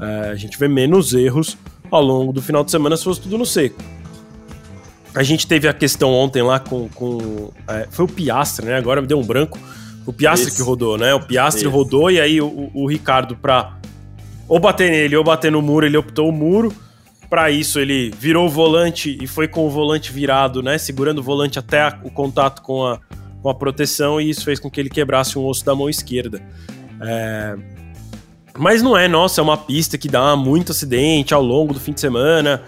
É, 0.01 0.31
a 0.31 0.35
gente 0.35 0.59
vê 0.59 0.69
menos 0.69 1.13
erros 1.15 1.57
ao 1.91 2.03
longo 2.03 2.33
do 2.33 2.43
final 2.43 2.65
de 2.65 2.71
semana 2.71 2.97
se 2.97 3.05
fosse 3.05 3.21
tudo 3.21 3.39
no 3.39 3.47
seco. 3.47 3.81
A 5.15 5.23
gente 5.23 5.47
teve 5.47 5.67
a 5.67 5.73
questão 5.73 6.13
ontem 6.13 6.43
lá 6.43 6.59
com. 6.61 6.89
com 6.91 7.51
é, 7.67 7.87
foi 7.91 8.05
o 8.05 8.09
Piastre, 8.09 8.67
né? 8.67 8.77
Agora 8.77 9.01
me 9.01 9.07
deu 9.07 9.19
um 9.19 9.25
branco. 9.25 9.59
O 10.07 10.13
Piastre 10.13 10.51
que 10.55 10.63
rodou, 10.63 10.97
né? 10.97 11.13
O 11.15 11.21
Piastre 11.21 11.67
rodou 11.67 12.11
e 12.11 12.21
aí 12.21 12.41
o, 12.41 12.71
o, 12.73 12.87
Ricardo, 12.89 13.37
pra 13.37 13.77
ou 14.49 14.59
bater 14.59 14.91
nele 14.91 15.17
ou 15.17 15.25
bater 15.25 15.53
no 15.53 15.61
muro, 15.61 15.85
ele 15.85 15.97
optou 15.97 16.29
o 16.29 16.33
muro. 16.33 16.73
Para 17.29 17.51
isso, 17.51 17.79
ele 17.79 18.11
virou 18.19 18.47
o 18.47 18.49
volante 18.49 19.19
e 19.21 19.27
foi 19.27 19.47
com 19.47 19.67
o 19.67 19.71
volante 19.71 20.11
virado, 20.11 20.63
né? 20.63 20.79
Segurando 20.79 21.19
o 21.19 21.23
volante 21.23 21.59
até 21.59 21.89
o 22.03 22.11
contato 22.11 22.63
com 22.63 22.87
a, 22.87 22.99
com 23.43 23.49
a 23.49 23.55
proteção, 23.55 24.21
e 24.21 24.31
isso 24.31 24.45
fez 24.45 24.59
com 24.59 24.71
que 24.71 24.81
ele 24.81 24.91
quebrasse 24.91 25.39
um 25.39 25.45
osso 25.47 25.65
da 25.65 25.75
mão 25.75 25.89
esquerda. 25.89 26.43
É... 27.01 27.57
Mas 28.57 28.83
não 28.83 28.97
é, 28.97 29.07
nossa, 29.07 29.41
é 29.41 29.45
uma 29.45 29.57
pista 29.57 29.97
que 29.97 30.09
dá 30.09 30.35
muito 30.35 30.73
acidente 30.73 31.33
ao 31.33 31.43
longo 31.43 31.73
do 31.73 31.79
fim 31.79 31.93
de 31.93 32.01
semana 32.01 32.63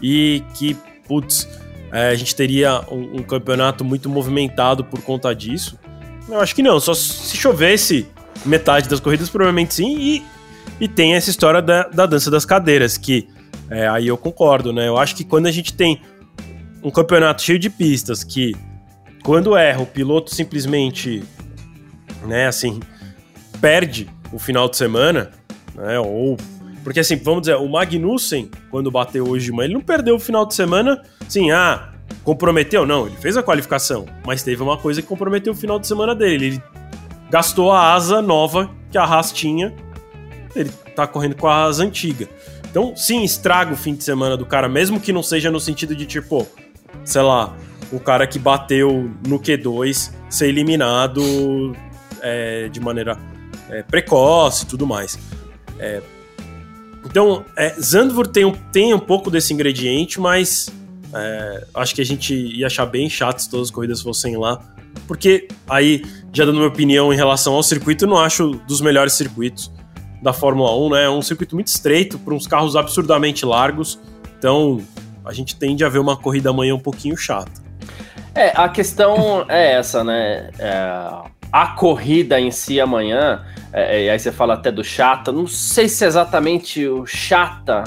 e 0.00 0.42
que, 0.54 0.76
putz, 1.08 1.48
é, 1.92 2.08
a 2.08 2.14
gente 2.14 2.34
teria 2.34 2.80
um, 2.90 3.18
um 3.18 3.22
campeonato 3.22 3.84
muito 3.84 4.08
movimentado 4.08 4.84
por 4.84 5.02
conta 5.02 5.34
disso. 5.34 5.78
Eu 6.28 6.40
acho 6.40 6.54
que 6.54 6.62
não, 6.62 6.78
só 6.78 6.94
se 6.94 7.36
chovesse 7.36 8.06
metade 8.46 8.88
das 8.88 9.00
corridas, 9.00 9.28
provavelmente 9.28 9.74
sim. 9.74 9.96
E, 9.98 10.22
e 10.80 10.88
tem 10.88 11.14
essa 11.14 11.28
história 11.28 11.60
da, 11.60 11.88
da 11.88 12.06
dança 12.06 12.30
das 12.30 12.44
cadeiras, 12.44 12.96
que 12.96 13.28
é, 13.68 13.88
aí 13.88 14.08
eu 14.08 14.16
concordo, 14.16 14.72
né? 14.72 14.88
Eu 14.88 14.96
acho 14.96 15.14
que 15.16 15.24
quando 15.24 15.46
a 15.46 15.50
gente 15.50 15.74
tem 15.74 16.00
um 16.82 16.90
campeonato 16.90 17.42
cheio 17.42 17.58
de 17.58 17.68
pistas 17.70 18.24
que, 18.24 18.54
quando 19.22 19.56
erra, 19.56 19.82
o 19.82 19.86
piloto 19.86 20.34
simplesmente, 20.34 21.22
né, 22.26 22.46
assim, 22.46 22.80
perde 23.60 24.08
o 24.32 24.38
final 24.38 24.68
de 24.68 24.76
semana, 24.76 25.30
né? 25.74 25.98
Ou. 25.98 26.36
Porque 26.82 26.98
assim, 26.98 27.16
vamos 27.16 27.42
dizer, 27.42 27.56
o 27.56 27.68
Magnussen, 27.68 28.50
quando 28.70 28.90
bateu 28.90 29.28
hoje 29.28 29.46
de 29.46 29.52
manhã, 29.52 29.66
ele 29.66 29.74
não 29.74 29.80
perdeu 29.80 30.16
o 30.16 30.18
final 30.18 30.44
de 30.44 30.52
semana, 30.52 31.00
assim, 31.24 31.52
ah, 31.52 31.92
Comprometeu? 32.24 32.86
Não, 32.86 33.06
ele 33.06 33.16
fez 33.16 33.36
a 33.36 33.42
qualificação, 33.42 34.06
mas 34.24 34.42
teve 34.42 34.62
uma 34.62 34.76
coisa 34.76 35.02
que 35.02 35.08
comprometeu 35.08 35.52
o 35.52 35.56
final 35.56 35.78
de 35.78 35.86
semana 35.86 36.14
dele. 36.14 36.46
Ele 36.46 36.62
gastou 37.30 37.72
a 37.72 37.94
asa 37.94 38.22
nova 38.22 38.70
que 38.90 38.98
a 38.98 39.02
Haas 39.02 39.32
tinha, 39.32 39.74
ele 40.54 40.70
tá 40.94 41.06
correndo 41.06 41.34
com 41.34 41.48
a 41.48 41.64
asa 41.64 41.82
antiga. 41.82 42.28
Então, 42.70 42.94
sim, 42.94 43.24
estraga 43.24 43.72
o 43.72 43.76
fim 43.76 43.94
de 43.94 44.04
semana 44.04 44.36
do 44.36 44.46
cara, 44.46 44.68
mesmo 44.68 45.00
que 45.00 45.12
não 45.12 45.22
seja 45.22 45.50
no 45.50 45.58
sentido 45.58 45.96
de 45.96 46.06
tipo, 46.06 46.46
sei 47.04 47.22
lá, 47.22 47.56
o 47.92 48.00
cara 48.00 48.26
que 48.26 48.38
bateu 48.38 49.10
no 49.26 49.38
Q2 49.38 50.12
ser 50.28 50.48
eliminado 50.48 51.76
é, 52.20 52.68
de 52.68 52.80
maneira 52.80 53.18
é, 53.68 53.82
precoce 53.82 54.64
e 54.64 54.66
tudo 54.66 54.86
mais. 54.86 55.18
É, 55.78 56.00
então, 57.04 57.44
é, 57.56 57.70
Zandvoort 57.80 58.32
tem, 58.32 58.50
tem 58.72 58.94
um 58.94 58.98
pouco 58.98 59.30
desse 59.30 59.52
ingrediente, 59.52 60.20
mas 60.20 60.70
é, 61.12 61.66
acho 61.74 61.94
que 61.94 62.00
a 62.00 62.04
gente 62.04 62.34
ia 62.34 62.66
achar 62.66 62.86
bem 62.86 63.08
chato 63.10 63.40
se 63.40 63.50
todas 63.50 63.68
as 63.68 63.70
corridas 63.70 64.00
fossem 64.00 64.36
lá. 64.36 64.60
Porque 65.06 65.48
aí, 65.68 66.02
já 66.32 66.44
dando 66.44 66.56
minha 66.56 66.68
opinião 66.68 67.12
em 67.12 67.16
relação 67.16 67.54
ao 67.54 67.62
circuito, 67.62 68.04
eu 68.04 68.08
não 68.08 68.18
acho 68.18 68.50
dos 68.66 68.80
melhores 68.80 69.14
circuitos 69.14 69.70
da 70.22 70.32
Fórmula 70.32 70.74
1, 70.86 70.90
né? 70.90 71.04
É 71.04 71.10
um 71.10 71.22
circuito 71.22 71.54
muito 71.54 71.68
estreito, 71.68 72.18
para 72.18 72.32
uns 72.32 72.46
carros 72.46 72.76
absurdamente 72.76 73.44
largos. 73.44 73.98
Então, 74.38 74.80
a 75.24 75.32
gente 75.32 75.56
tende 75.56 75.84
a 75.84 75.88
ver 75.88 75.98
uma 75.98 76.16
corrida 76.16 76.50
amanhã 76.50 76.74
um 76.74 76.80
pouquinho 76.80 77.16
chata. 77.16 77.62
É, 78.34 78.52
a 78.54 78.68
questão 78.68 79.44
é 79.48 79.72
essa, 79.72 80.02
né? 80.02 80.50
É, 80.58 81.32
a 81.52 81.66
corrida 81.76 82.40
em 82.40 82.50
si 82.50 82.80
amanhã, 82.80 83.44
é, 83.72 84.04
e 84.04 84.10
aí 84.10 84.18
você 84.18 84.32
fala 84.32 84.54
até 84.54 84.72
do 84.72 84.82
chata, 84.82 85.30
não 85.30 85.46
sei 85.46 85.88
se 85.88 86.04
é 86.04 86.06
exatamente 86.06 86.86
o 86.86 87.04
chata 87.04 87.84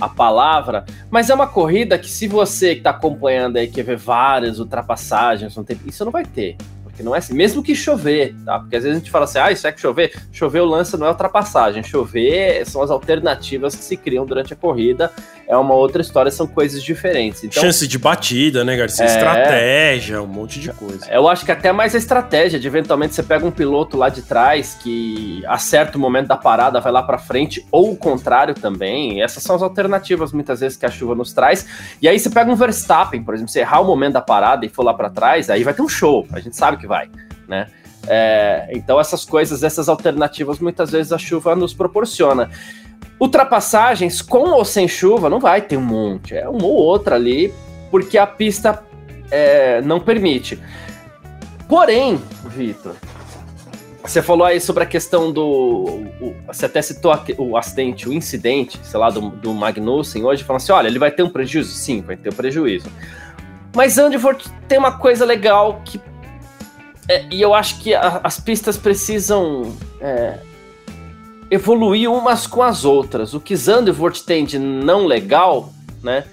a 0.00 0.08
palavra, 0.08 0.84
mas 1.10 1.30
é 1.30 1.34
uma 1.34 1.46
corrida 1.46 1.96
que 1.98 2.08
se 2.08 2.26
você 2.26 2.72
que 2.72 2.80
está 2.80 2.90
acompanhando 2.90 3.56
aí 3.58 3.68
quer 3.68 3.84
ver 3.84 3.96
várias 3.96 4.58
ultrapassagens, 4.58 5.54
não 5.54 5.62
tem, 5.62 5.78
isso 5.86 6.04
não 6.04 6.10
vai 6.10 6.24
ter. 6.24 6.56
Porque 6.92 7.02
não 7.02 7.14
é 7.14 7.18
assim, 7.18 7.32
mesmo 7.32 7.62
que 7.62 7.74
chover, 7.74 8.34
tá? 8.44 8.58
Porque 8.58 8.76
às 8.76 8.82
vezes 8.82 8.96
a 8.96 9.00
gente 9.00 9.10
fala 9.10 9.24
assim, 9.24 9.38
ah, 9.38 9.50
isso 9.50 9.66
é 9.66 9.72
que 9.72 9.80
chover. 9.80 10.12
Chover 10.30 10.60
o 10.60 10.66
lance 10.66 10.94
não 10.98 11.06
é 11.06 11.10
ultrapassagem. 11.10 11.82
Chover 11.82 12.66
são 12.66 12.82
as 12.82 12.90
alternativas 12.90 13.74
que 13.74 13.82
se 13.82 13.96
criam 13.96 14.26
durante 14.26 14.52
a 14.52 14.56
corrida. 14.56 15.10
É 15.48 15.56
uma 15.56 15.74
outra 15.74 16.02
história, 16.02 16.30
são 16.30 16.46
coisas 16.46 16.82
diferentes. 16.82 17.44
Então, 17.44 17.62
Chance 17.62 17.86
de 17.88 17.98
batida, 17.98 18.62
né, 18.62 18.76
Garcia? 18.76 19.04
É... 19.04 19.08
Estratégia, 19.08 20.22
um 20.22 20.26
monte 20.26 20.60
de 20.60 20.70
coisa. 20.70 21.10
Eu 21.10 21.28
acho 21.28 21.46
que 21.46 21.52
até 21.52 21.72
mais 21.72 21.94
a 21.94 21.98
estratégia 21.98 22.60
de 22.60 22.66
eventualmente 22.66 23.14
você 23.14 23.22
pega 23.22 23.44
um 23.44 23.50
piloto 23.50 23.96
lá 23.96 24.10
de 24.10 24.20
trás 24.20 24.76
que 24.82 25.42
acerta 25.46 25.96
o 25.96 26.00
momento 26.00 26.28
da 26.28 26.36
parada, 26.36 26.78
vai 26.78 26.92
lá 26.92 27.02
para 27.02 27.18
frente, 27.18 27.66
ou 27.70 27.92
o 27.92 27.96
contrário 27.96 28.54
também. 28.54 29.22
Essas 29.22 29.42
são 29.42 29.56
as 29.56 29.62
alternativas 29.62 30.30
muitas 30.30 30.60
vezes 30.60 30.76
que 30.76 30.84
a 30.84 30.90
chuva 30.90 31.14
nos 31.14 31.32
traz. 31.32 31.66
E 32.00 32.08
aí 32.08 32.18
você 32.18 32.28
pega 32.28 32.50
um 32.50 32.54
Verstappen, 32.54 33.22
por 33.22 33.34
exemplo, 33.34 33.50
você 33.50 33.60
errar 33.60 33.80
o 33.80 33.84
momento 33.84 34.14
da 34.14 34.20
parada 34.20 34.66
e 34.66 34.68
for 34.68 34.82
lá 34.82 34.92
para 34.92 35.08
trás, 35.08 35.48
aí 35.48 35.64
vai 35.64 35.72
ter 35.72 35.82
um 35.82 35.88
show. 35.88 36.26
A 36.32 36.40
gente 36.40 36.56
sabe 36.56 36.76
que 36.76 36.81
vai, 36.86 37.08
né? 37.48 37.68
É, 38.06 38.68
então 38.72 38.98
essas 38.98 39.24
coisas, 39.24 39.62
essas 39.62 39.88
alternativas, 39.88 40.58
muitas 40.58 40.90
vezes 40.90 41.12
a 41.12 41.18
chuva 41.18 41.54
nos 41.54 41.72
proporciona. 41.72 42.50
Ultrapassagens 43.20 44.20
com 44.20 44.50
ou 44.50 44.64
sem 44.64 44.88
chuva 44.88 45.30
não 45.30 45.38
vai 45.38 45.62
ter 45.62 45.76
um 45.76 45.82
monte, 45.82 46.34
é 46.34 46.48
uma 46.48 46.66
ou 46.66 46.74
outra 46.74 47.14
ali, 47.14 47.52
porque 47.90 48.18
a 48.18 48.26
pista 48.26 48.82
é, 49.30 49.80
não 49.82 50.00
permite. 50.00 50.58
Porém, 51.68 52.20
Vitor, 52.46 52.96
você 54.02 54.20
falou 54.20 54.44
aí 54.44 54.60
sobre 54.60 54.82
a 54.82 54.86
questão 54.86 55.32
do. 55.32 55.44
O, 56.20 56.34
você 56.46 56.66
até 56.66 56.82
citou 56.82 57.16
o 57.38 57.56
acidente, 57.56 58.08
o 58.08 58.12
incidente, 58.12 58.78
sei 58.82 58.98
lá, 58.98 59.08
do, 59.08 59.30
do 59.30 59.54
Magnussen 59.54 60.24
hoje, 60.24 60.42
falando 60.42 60.60
assim: 60.60 60.72
olha, 60.72 60.88
ele 60.88 60.98
vai 60.98 61.12
ter 61.12 61.22
um 61.22 61.30
prejuízo? 61.30 61.72
Sim, 61.72 62.02
vai 62.02 62.16
ter 62.16 62.30
um 62.30 62.36
prejuízo. 62.36 62.90
Mas 63.74 63.92
Zandvoort 63.92 64.50
tem 64.66 64.78
uma 64.78 64.98
coisa 64.98 65.24
legal 65.24 65.80
que 65.84 66.00
é, 67.08 67.24
e 67.30 67.40
eu 67.42 67.54
acho 67.54 67.80
que 67.80 67.94
a, 67.94 68.20
as 68.22 68.38
pistas 68.38 68.76
precisam 68.76 69.76
é, 70.00 70.38
evoluir 71.50 72.10
umas 72.10 72.46
com 72.46 72.62
as 72.62 72.84
outras. 72.84 73.34
O 73.34 73.40
que 73.40 73.56
Zandvoort 73.56 74.24
tem 74.24 74.44
de 74.44 74.58
não 74.58 75.06
legal, 75.06 75.72
né? 76.02 76.24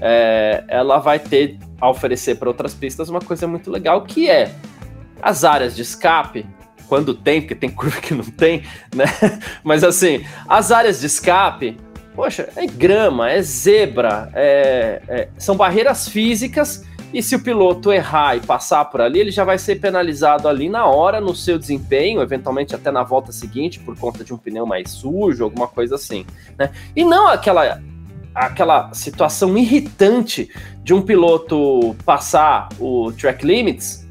É, 0.00 0.64
ela 0.68 0.98
vai 0.98 1.18
ter 1.18 1.58
a 1.80 1.88
oferecer 1.88 2.36
para 2.36 2.48
outras 2.48 2.74
pistas 2.74 3.08
uma 3.08 3.20
coisa 3.20 3.46
muito 3.46 3.70
legal 3.70 4.02
que 4.02 4.28
é 4.28 4.52
as 5.22 5.44
áreas 5.44 5.76
de 5.76 5.82
escape 5.82 6.46
quando 6.88 7.14
tem, 7.14 7.40
porque 7.40 7.54
tem 7.54 7.70
curva 7.70 8.00
que 8.00 8.12
não 8.12 8.24
tem, 8.24 8.62
né? 8.94 9.04
Mas 9.62 9.82
assim, 9.82 10.24
as 10.48 10.70
áreas 10.70 11.00
de 11.00 11.06
escape, 11.06 11.78
poxa, 12.14 12.48
é 12.56 12.66
grama, 12.66 13.30
é 13.30 13.40
zebra, 13.40 14.30
é, 14.34 15.02
é, 15.08 15.28
são 15.38 15.56
barreiras 15.56 16.08
físicas 16.08 16.84
e 17.14 17.22
se 17.22 17.36
o 17.36 17.40
piloto 17.40 17.92
errar 17.92 18.36
e 18.36 18.40
passar 18.40 18.84
por 18.86 19.00
ali, 19.00 19.20
ele 19.20 19.30
já 19.30 19.44
vai 19.44 19.56
ser 19.56 19.76
penalizado 19.76 20.48
ali 20.48 20.68
na 20.68 20.84
hora 20.86 21.20
no 21.20 21.32
seu 21.32 21.56
desempenho, 21.56 22.20
eventualmente 22.20 22.74
até 22.74 22.90
na 22.90 23.04
volta 23.04 23.30
seguinte, 23.30 23.78
por 23.78 23.96
conta 23.96 24.24
de 24.24 24.34
um 24.34 24.36
pneu 24.36 24.66
mais 24.66 24.90
sujo, 24.90 25.44
alguma 25.44 25.68
coisa 25.68 25.94
assim. 25.94 26.26
Né? 26.58 26.72
E 26.96 27.04
não 27.04 27.28
aquela, 27.28 27.80
aquela 28.34 28.92
situação 28.92 29.56
irritante 29.56 30.50
de 30.82 30.92
um 30.92 31.00
piloto 31.00 31.94
passar 32.04 32.68
o 32.80 33.12
track 33.12 33.46
limits 33.46 34.03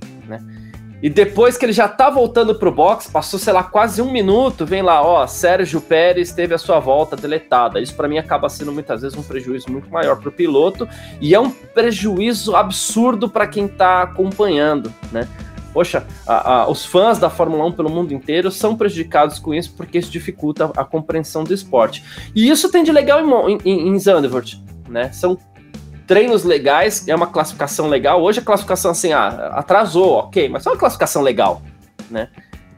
e 1.03 1.10
depois 1.10 1.57
que 1.57 1.65
ele 1.65 1.74
já 1.74 1.86
tá 1.86 2.10
voltando 2.10 2.55
pro 2.55 2.72
box, 2.72 3.12
passou, 3.12 3.38
sei 3.38 3.51
lá, 3.51 3.62
quase 3.62 4.01
um 4.01 4.10
minuto, 4.10 4.65
vem 4.65 4.81
lá, 4.81 5.05
ó, 5.05 5.27
Sérgio 5.27 5.81
Pérez 5.81 6.31
teve 6.31 6.53
a 6.53 6.57
sua 6.57 6.79
volta 6.79 7.17
deletada. 7.17 7.81
Isso 7.81 7.93
para 7.93 8.07
mim 8.07 8.17
acaba 8.17 8.48
sendo 8.48 8.72
muitas 8.72 9.01
vezes 9.01 9.17
um 9.17 9.22
prejuízo 9.22 9.69
muito 9.69 9.91
maior 9.91 10.17
pro 10.22 10.31
piloto 10.31 10.88
e 11.19 11.36
é 11.36 11.39
um 11.41 11.51
prejuízo 11.51 12.55
absurdo 12.55 13.27
para 13.27 13.45
quem 13.45 13.67
tá 13.67 14.01
acompanhando, 14.01 14.93
né? 15.12 15.27
Poxa, 15.74 16.07
a, 16.25 16.51
a, 16.62 16.69
os 16.69 16.86
fãs 16.86 17.19
da 17.19 17.29
Fórmula 17.29 17.65
1 17.65 17.74
pelo 17.74 17.89
mundo 17.89 18.13
inteiro 18.13 18.50
são 18.50 18.74
prejudicados 18.74 19.39
com 19.39 19.53
isso 19.53 19.74
porque 19.75 19.98
isso 19.98 20.10
dificulta 20.10 20.72
a 20.77 20.86
compreensão 20.86 21.43
do 21.43 21.53
esporte. 21.53 22.01
E 22.33 22.50
isso 22.50 22.72
tem 22.72 22.81
de 22.81 22.93
legal 22.93 23.19
em, 23.50 23.57
em, 23.65 23.89
em 23.89 24.00
Zandvoort, 24.00 24.57
né? 24.88 25.12
São 25.12 25.38
treinos 26.13 26.43
legais, 26.43 27.08
é 27.08 27.15
uma 27.15 27.25
classificação 27.25 27.88
legal. 27.88 28.22
Hoje 28.22 28.39
a 28.39 28.43
classificação 28.43 28.91
assim, 28.91 29.12
ah, 29.13 29.53
atrasou, 29.55 30.12
ok, 30.12 30.48
mas 30.48 30.63
é 30.63 30.70
uma 30.70 30.77
classificação 30.77 31.24
legal, 31.24 31.63
né? 32.08 32.29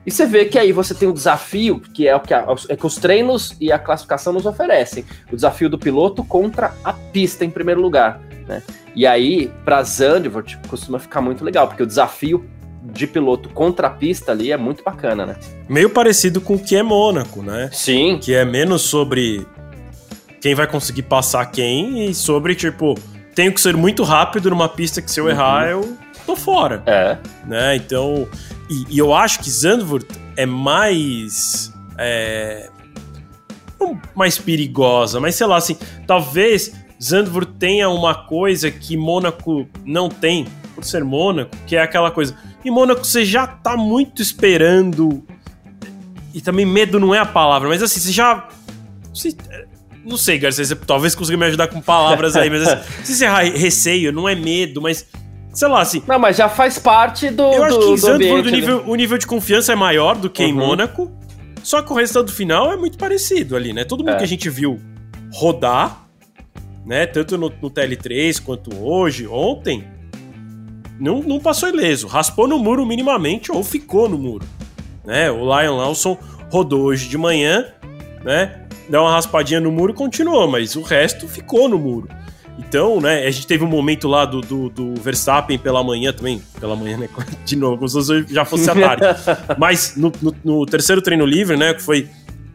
E 0.06 0.12
você 0.12 0.26
vê 0.26 0.46
que 0.46 0.58
aí 0.58 0.72
você 0.72 0.96
tem 0.96 1.10
um 1.10 1.12
desafio, 1.12 1.82
que 1.82 2.08
é 2.08 2.16
o 2.16 2.22
que, 2.22 2.34
a, 2.34 2.46
é 2.70 2.78
que 2.78 2.86
os 2.86 2.96
treinos 2.96 3.54
e 3.60 3.74
a 3.74 3.78
classificação 3.78 4.32
nos 4.32 4.46
oferecem. 4.46 5.04
O 5.30 5.36
desafio 5.36 5.70
do 5.70 5.78
piloto 5.78 6.24
contra 6.24 6.74
a 6.82 6.94
pista 6.94 7.44
em 7.44 7.50
primeiro 7.50 7.82
lugar, 7.82 8.22
né? 8.48 8.64
E 8.96 9.06
aí, 9.06 9.52
para 9.66 9.84
Zandvoort, 9.84 10.58
costuma 10.70 10.98
ficar 10.98 11.20
muito 11.20 11.44
legal, 11.44 11.68
porque 11.68 11.84
o 11.84 11.88
desafio 11.88 12.46
de 12.84 13.06
piloto 13.06 13.50
contra 13.50 13.88
a 13.88 13.90
pista 13.90 14.32
ali 14.32 14.54
é 14.54 14.56
muito 14.56 14.82
bacana, 14.82 15.26
né? 15.26 15.36
Meio 15.68 15.90
parecido 15.90 16.40
com 16.40 16.54
o 16.54 16.60
que 16.60 16.78
é 16.78 16.84
Mônaco, 16.84 17.42
né? 17.42 17.70
Sim. 17.74 18.18
Que 18.18 18.34
é 18.34 18.46
menos 18.46 18.84
sobre 18.84 19.46
quem 20.40 20.56
vai 20.56 20.68
conseguir 20.68 21.02
passar 21.02 21.46
quem 21.48 22.10
e 22.10 22.14
sobre, 22.14 22.56
tipo, 22.56 22.96
tenho 23.36 23.54
que 23.54 23.60
ser 23.60 23.76
muito 23.76 24.02
rápido 24.04 24.50
numa 24.50 24.70
pista 24.70 25.02
que 25.02 25.12
se 25.12 25.20
eu 25.20 25.30
errar 25.30 25.66
uhum. 25.66 25.82
eu 25.82 25.98
tô 26.26 26.36
fora. 26.36 26.82
É. 26.86 27.18
Né? 27.46 27.76
Então, 27.76 28.28
e, 28.70 28.96
e 28.96 28.98
eu 28.98 29.14
acho 29.14 29.40
que 29.40 29.52
Zandvoort 29.52 30.08
é 30.36 30.46
mais. 30.46 31.72
É, 31.98 32.70
mais 34.16 34.38
perigosa, 34.38 35.20
mas 35.20 35.36
sei 35.36 35.46
lá, 35.46 35.58
assim, 35.58 35.78
talvez 36.08 36.74
Zandvoort 37.02 37.52
tenha 37.60 37.90
uma 37.90 38.16
coisa 38.16 38.72
que 38.72 38.98
Mônaco 38.98 39.68
não 39.86 40.10
tem, 40.10 40.48
por 40.74 40.84
ser 40.84 41.04
Mônaco, 41.04 41.56
que 41.68 41.76
é 41.76 41.82
aquela 41.82 42.10
coisa. 42.10 42.36
Em 42.64 42.72
Mônaco 42.72 43.04
você 43.06 43.24
já 43.24 43.46
tá 43.46 43.78
muito 43.78 44.22
esperando. 44.22 45.24
E 46.34 46.42
também 46.42 46.66
medo 46.66 47.00
não 47.00 47.14
é 47.14 47.20
a 47.20 47.26
palavra, 47.26 47.70
mas 47.70 47.84
assim, 47.84 48.00
você 48.00 48.12
já. 48.12 48.48
Você, 49.14 49.36
não 50.06 50.18
sei, 50.18 50.38
Garcia, 50.38 50.64
você 50.64 50.76
talvez 50.76 51.16
consiga 51.16 51.38
me 51.38 51.46
ajudar 51.46 51.68
com 51.68 51.82
palavras 51.82 52.36
aí, 52.36 52.50
mas 52.50 52.68
assim, 52.68 52.84
se 53.04 53.16
você 53.16 53.26
errar 53.26 53.44
receio, 53.44 54.12
não 54.12 54.30
é 54.30 54.36
medo, 54.36 54.82
mas 54.82 55.08
sei 55.54 55.68
lá, 55.68 55.82
assim. 55.82 56.04
Não, 56.08 56.20
mas 56.20 56.38
já 56.38 56.48
faz 56.48 56.78
parte 56.78 57.30
do. 57.30 57.44
Eu 57.44 57.64
acho 57.64 57.78
do, 57.78 57.86
que 57.86 57.92
em 57.92 57.98
Zandvoort 57.98 58.48
o 58.48 58.52
nível, 58.52 58.84
o 58.86 58.96
nível 58.96 59.18
de 59.18 59.26
confiança 59.26 59.74
é 59.74 59.76
maior 59.76 60.16
do 60.16 60.30
que 60.30 60.44
uhum. 60.44 60.50
em 60.50 60.54
Mônaco. 60.54 61.12
Só 61.64 61.82
que 61.82 61.92
o 61.92 61.96
resultado 61.96 62.32
final 62.32 62.72
é 62.72 62.78
muito 62.78 62.96
parecido 62.96 63.56
ali, 63.56 63.74
né? 63.74 63.84
Todo 63.84 64.02
mundo 64.02 64.14
é. 64.14 64.18
que 64.18 64.24
a 64.24 64.28
gente 64.28 64.48
viu 64.52 64.80
rodar, 65.34 66.06
né? 66.86 67.08
Tanto 67.08 67.38
no, 67.40 67.52
no 67.60 67.72
TL3 67.72 68.40
quanto 68.44 68.76
hoje, 68.76 69.26
ontem, 69.26 69.84
não, 71.00 71.24
não 71.24 71.40
passou 71.40 71.68
ileso. 71.70 72.06
Raspou 72.06 72.48
no 72.48 72.60
muro 72.60 72.86
minimamente 72.86 73.52
ou 73.52 73.64
ficou 73.64 74.08
no 74.08 74.18
muro. 74.18 74.46
Né? 75.04 75.32
O 75.32 75.40
Lion 75.40 75.76
Lawson 75.76 76.18
rodou 76.52 76.84
hoje 76.84 77.10
de 77.10 77.18
manhã, 77.18 77.66
né? 78.24 78.65
Deu 78.90 79.02
uma 79.02 79.12
raspadinha 79.12 79.60
no 79.60 79.72
muro 79.72 79.94
e 79.94 79.96
continuou, 79.96 80.48
mas 80.48 80.76
o 80.76 80.82
resto 80.82 81.28
ficou 81.28 81.68
no 81.68 81.78
muro. 81.78 82.08
Então, 82.58 83.02
né, 83.02 83.26
a 83.26 83.32
gente 83.32 83.48
teve 83.48 83.64
um 83.64 83.68
momento 83.68 84.08
lá 84.08 84.26
do, 84.26 84.40
do, 84.40 84.70
do, 84.70 84.94
Verstappen 84.96 85.58
pela 85.58 85.84
manhã 85.84 86.14
também, 86.14 86.42
pela 86.60 86.76
manhã, 86.76 86.98
né, 86.98 87.10
de 87.44 87.56
novo, 87.56 87.78
como 87.78 87.90
se 87.90 88.26
já 88.30 88.46
fosse 88.46 88.70
a 88.70 88.76
tarde. 88.76 89.04
Mas 89.58 89.96
no, 89.98 90.12
no, 90.22 90.36
no, 90.44 90.66
terceiro 90.66 91.02
treino 91.02 91.26
livre, 91.26 91.58
né, 91.58 91.74
que 91.74 91.82
foi 91.82 92.08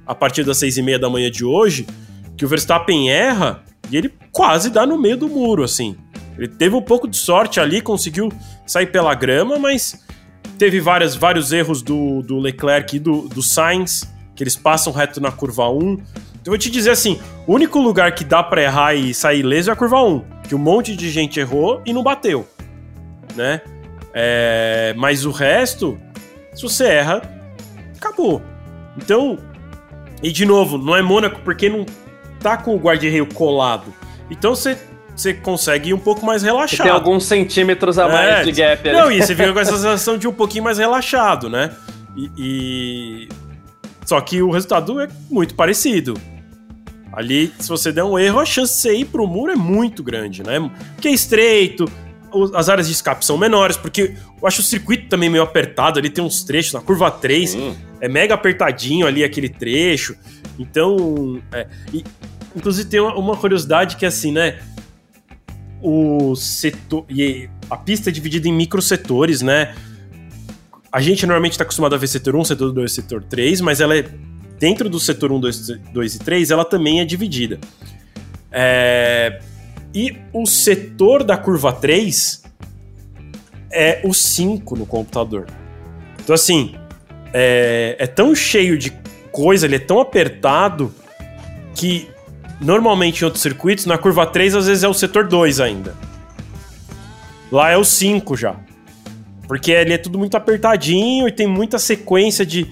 a 0.06 0.14
partir 0.14 0.42
das 0.42 0.56
seis 0.56 0.78
e 0.78 0.82
meia 0.82 0.98
da 0.98 1.10
manhã 1.10 1.30
de 1.30 1.44
hoje, 1.44 1.86
que 2.36 2.44
o 2.44 2.48
Verstappen 2.48 3.10
erra 3.10 3.62
e 3.90 3.96
ele 3.96 4.12
quase 4.32 4.70
dá 4.70 4.86
no 4.86 4.98
meio 4.98 5.16
do 5.16 5.28
muro, 5.28 5.62
assim. 5.62 5.96
Ele 6.38 6.48
teve 6.48 6.74
um 6.74 6.82
pouco 6.82 7.06
de 7.06 7.16
sorte 7.16 7.60
ali, 7.60 7.82
conseguiu 7.82 8.32
sair 8.66 8.86
pela 8.86 9.14
grama, 9.14 9.58
mas 9.58 10.02
teve 10.58 10.80
várias, 10.80 11.14
vários 11.14 11.52
erros 11.52 11.82
do, 11.82 12.22
do 12.22 12.38
Leclerc 12.38 12.96
e 12.96 12.98
do, 12.98 13.28
do 13.28 13.42
Sainz, 13.42 14.08
que 14.40 14.44
eles 14.44 14.56
passam 14.56 14.90
reto 14.90 15.20
na 15.20 15.30
curva 15.30 15.68
1, 15.68 15.76
eu 15.76 15.98
vou 16.46 16.56
te 16.56 16.70
dizer 16.70 16.92
assim: 16.92 17.20
o 17.46 17.52
único 17.52 17.78
lugar 17.78 18.14
que 18.14 18.24
dá 18.24 18.42
para 18.42 18.62
errar 18.62 18.94
e 18.94 19.12
sair 19.12 19.40
ileso 19.40 19.68
é 19.68 19.74
a 19.74 19.76
curva 19.76 20.02
1, 20.02 20.24
que 20.48 20.54
um 20.54 20.58
monte 20.58 20.96
de 20.96 21.10
gente 21.10 21.38
errou 21.38 21.82
e 21.84 21.92
não 21.92 22.02
bateu, 22.02 22.48
né? 23.36 23.60
É, 24.14 24.94
mas 24.96 25.26
o 25.26 25.30
resto, 25.30 26.00
se 26.54 26.62
você 26.62 26.86
erra, 26.86 27.20
acabou. 27.94 28.40
Então, 28.96 29.38
e 30.22 30.32
de 30.32 30.46
novo, 30.46 30.78
não 30.78 30.96
é 30.96 31.02
Mônaco 31.02 31.42
porque 31.44 31.68
não 31.68 31.84
tá 32.40 32.56
com 32.56 32.74
o 32.74 32.78
guarda-reio 32.78 33.26
colado. 33.26 33.92
Então 34.30 34.54
você 34.54 34.78
você 35.14 35.34
consegue 35.34 35.90
ir 35.90 35.92
um 35.92 35.98
pouco 35.98 36.24
mais 36.24 36.42
relaxado. 36.42 36.86
Tem 36.86 36.90
alguns 36.90 37.24
centímetros 37.26 37.98
a 37.98 38.08
mais 38.08 38.38
é, 38.38 38.42
de 38.44 38.52
gap 38.52 38.88
ali. 38.88 38.98
Não, 38.98 39.12
e 39.12 39.20
você 39.20 39.36
fica 39.36 39.52
com 39.52 39.60
essa 39.60 39.76
sensação 39.76 40.16
de 40.16 40.26
um 40.26 40.32
pouquinho 40.32 40.64
mais 40.64 40.78
relaxado, 40.78 41.50
né? 41.50 41.72
E, 42.16 42.30
e, 42.38 43.28
Só 44.10 44.20
que 44.20 44.42
o 44.42 44.50
resultado 44.50 45.00
é 45.00 45.08
muito 45.30 45.54
parecido. 45.54 46.20
Ali, 47.12 47.52
se 47.60 47.68
você 47.68 47.92
der 47.92 48.02
um 48.02 48.18
erro, 48.18 48.40
a 48.40 48.44
chance 48.44 48.74
de 48.74 48.80
você 48.80 48.96
ir 48.96 49.04
pro 49.04 49.24
muro 49.24 49.52
é 49.52 49.54
muito 49.54 50.02
grande, 50.02 50.42
né? 50.42 50.58
Porque 50.96 51.06
é 51.06 51.12
estreito, 51.12 51.88
as 52.52 52.68
áreas 52.68 52.88
de 52.88 52.92
escape 52.92 53.24
são 53.24 53.38
menores, 53.38 53.76
porque 53.76 54.16
eu 54.42 54.48
acho 54.48 54.62
o 54.62 54.64
circuito 54.64 55.08
também 55.08 55.30
meio 55.30 55.44
apertado, 55.44 56.00
ali 56.00 56.10
tem 56.10 56.24
uns 56.24 56.42
trechos, 56.42 56.72
na 56.72 56.80
curva 56.80 57.08
3, 57.08 57.54
hum. 57.54 57.76
é 58.00 58.08
mega 58.08 58.34
apertadinho 58.34 59.06
ali 59.06 59.22
aquele 59.22 59.48
trecho. 59.48 60.16
Então, 60.58 61.40
é, 61.52 61.68
e, 61.94 62.02
inclusive 62.56 62.88
tem 62.88 62.98
uma, 62.98 63.14
uma, 63.14 63.36
curiosidade 63.36 63.94
que 63.94 64.04
é 64.04 64.08
assim, 64.08 64.32
né? 64.32 64.58
O 65.80 66.34
setor. 66.34 67.04
E 67.08 67.48
a 67.70 67.76
pista 67.76 68.10
é 68.10 68.12
dividida 68.12 68.48
em 68.48 68.52
micro 68.52 68.82
setores, 68.82 69.40
né? 69.40 69.72
A 70.92 71.00
gente 71.00 71.24
normalmente 71.24 71.52
está 71.52 71.62
acostumado 71.62 71.94
a 71.94 71.98
ver 71.98 72.08
setor 72.08 72.34
1, 72.34 72.44
setor 72.44 72.72
2, 72.72 72.92
setor 72.92 73.22
3, 73.22 73.60
mas 73.60 73.80
ela 73.80 73.96
é 73.96 74.04
dentro 74.58 74.88
do 74.88 74.98
setor 74.98 75.30
1, 75.32 75.40
2, 75.40 75.68
2 75.92 76.14
e 76.14 76.18
3, 76.18 76.50
ela 76.50 76.64
também 76.64 77.00
é 77.00 77.04
dividida. 77.04 77.58
É... 78.50 79.40
E 79.94 80.16
o 80.32 80.46
setor 80.46 81.24
da 81.24 81.36
curva 81.36 81.72
3 81.72 82.42
é 83.72 84.00
o 84.04 84.12
5 84.12 84.76
no 84.76 84.86
computador. 84.86 85.46
Então, 86.22 86.34
assim, 86.34 86.74
é, 87.32 87.96
é 87.98 88.06
tão 88.06 88.34
cheio 88.34 88.76
de 88.76 88.92
coisa, 89.32 89.66
ele 89.66 89.76
é 89.76 89.80
tão 89.80 90.00
apertado 90.00 90.94
que 91.74 92.08
normalmente 92.60 93.22
em 93.22 93.24
outros 93.24 93.42
circuitos, 93.42 93.86
na 93.86 93.96
curva 93.96 94.26
3 94.26 94.54
às 94.54 94.66
vezes 94.66 94.84
é 94.84 94.88
o 94.88 94.94
setor 94.94 95.26
2 95.26 95.60
ainda. 95.60 95.94
Lá 97.50 97.70
é 97.70 97.76
o 97.76 97.84
5 97.84 98.36
já. 98.36 98.56
Porque 99.50 99.72
ele 99.72 99.92
é 99.92 99.98
tudo 99.98 100.16
muito 100.16 100.36
apertadinho 100.36 101.26
e 101.26 101.32
tem 101.32 101.44
muita 101.44 101.76
sequência 101.76 102.46
de 102.46 102.70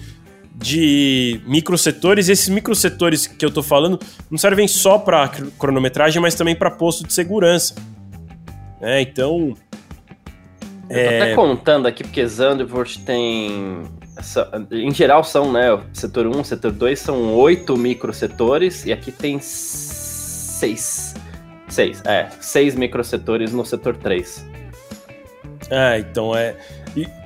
de 0.55 1.41
microsetores. 1.45 2.29
E 2.29 2.33
esses 2.33 2.49
microsetores 2.49 3.27
que 3.27 3.45
eu 3.45 3.51
tô 3.51 3.65
falando 3.65 3.99
não 4.31 4.39
servem 4.39 4.69
só 4.69 4.97
para 4.97 5.29
cronometragem, 5.59 6.23
mas 6.23 6.37
também 6.37 6.55
para 6.55 6.71
posto 6.71 7.05
de 7.05 7.13
segurança. 7.13 7.75
É, 8.81 9.01
então. 9.01 9.57
Eu 10.89 10.95
tô 10.95 10.95
é... 10.95 11.21
até 11.21 11.35
contando 11.35 11.87
aqui, 11.87 12.05
porque 12.05 12.25
Zandvoort 12.25 13.01
tem. 13.01 13.83
Essa, 14.17 14.49
em 14.71 14.95
geral 14.95 15.25
são, 15.25 15.51
né? 15.51 15.81
Setor 15.93 16.29
1, 16.29 16.45
setor 16.45 16.71
2 16.71 16.97
são 16.97 17.35
oito 17.35 17.77
microsetores, 17.77 18.87
e 18.87 18.93
aqui 18.93 19.11
tem 19.11 19.41
seis. 19.41 21.13
Seis, 21.67 22.01
é. 22.05 22.29
Seis 22.41 22.77
microsetores 22.77 23.53
no 23.53 23.65
setor 23.65 23.97
3. 23.97 24.58
É, 25.71 25.99
então 25.99 26.35
é. 26.37 26.55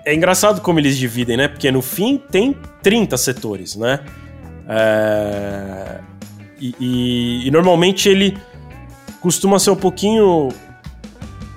é 0.05 0.15
engraçado 0.15 0.61
como 0.61 0.79
eles 0.79 0.97
dividem, 0.97 1.37
né? 1.37 1.49
Porque 1.49 1.71
no 1.71 1.83
fim 1.83 2.17
tem 2.17 2.57
30 2.83 3.17
setores, 3.17 3.77
né? 3.77 4.01
É... 4.69 6.01
E, 6.61 6.75
e, 6.79 7.49
e, 7.49 7.51
normalmente 7.51 8.09
ele 8.09 8.39
costuma 9.21 9.59
ser 9.59 9.71
um 9.71 9.77
pouquinho. 9.77 10.49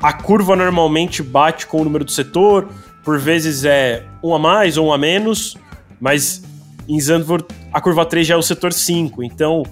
A 0.01 0.13
curva 0.13 0.55
normalmente 0.55 1.23
bate 1.23 1.65
com 1.67 1.81
o 1.81 1.83
número 1.83 2.03
do 2.03 2.11
setor, 2.11 2.69
por 3.03 3.19
vezes 3.19 3.65
é 3.65 4.03
um 4.23 4.33
a 4.35 4.39
mais 4.39 4.77
ou 4.77 4.87
um 4.87 4.93
a 4.93 4.97
menos, 4.97 5.55
mas 5.99 6.43
em 6.87 6.99
Zandvoort 6.99 7.45
a 7.71 7.81
curva 7.81 8.05
3 8.05 8.27
já 8.27 8.35
é 8.35 8.37
o 8.37 8.41
setor 8.41 8.71
5, 8.71 9.23
então 9.23 9.63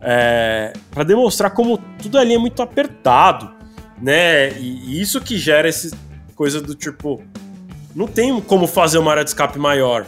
é, 0.00 0.72
para 0.90 1.04
demonstrar 1.04 1.50
como 1.50 1.78
tudo 2.02 2.18
ali 2.18 2.34
é 2.34 2.38
muito 2.38 2.62
apertado, 2.62 3.52
né? 4.00 4.50
E, 4.58 4.94
e 4.94 5.00
isso 5.00 5.20
que 5.20 5.36
gera 5.36 5.68
essa 5.68 5.90
coisa 6.40 6.58
do 6.58 6.74
tipo, 6.74 7.22
não 7.94 8.06
tem 8.06 8.40
como 8.40 8.66
fazer 8.66 8.96
uma 8.96 9.10
área 9.10 9.22
de 9.22 9.28
escape 9.28 9.58
maior. 9.58 10.06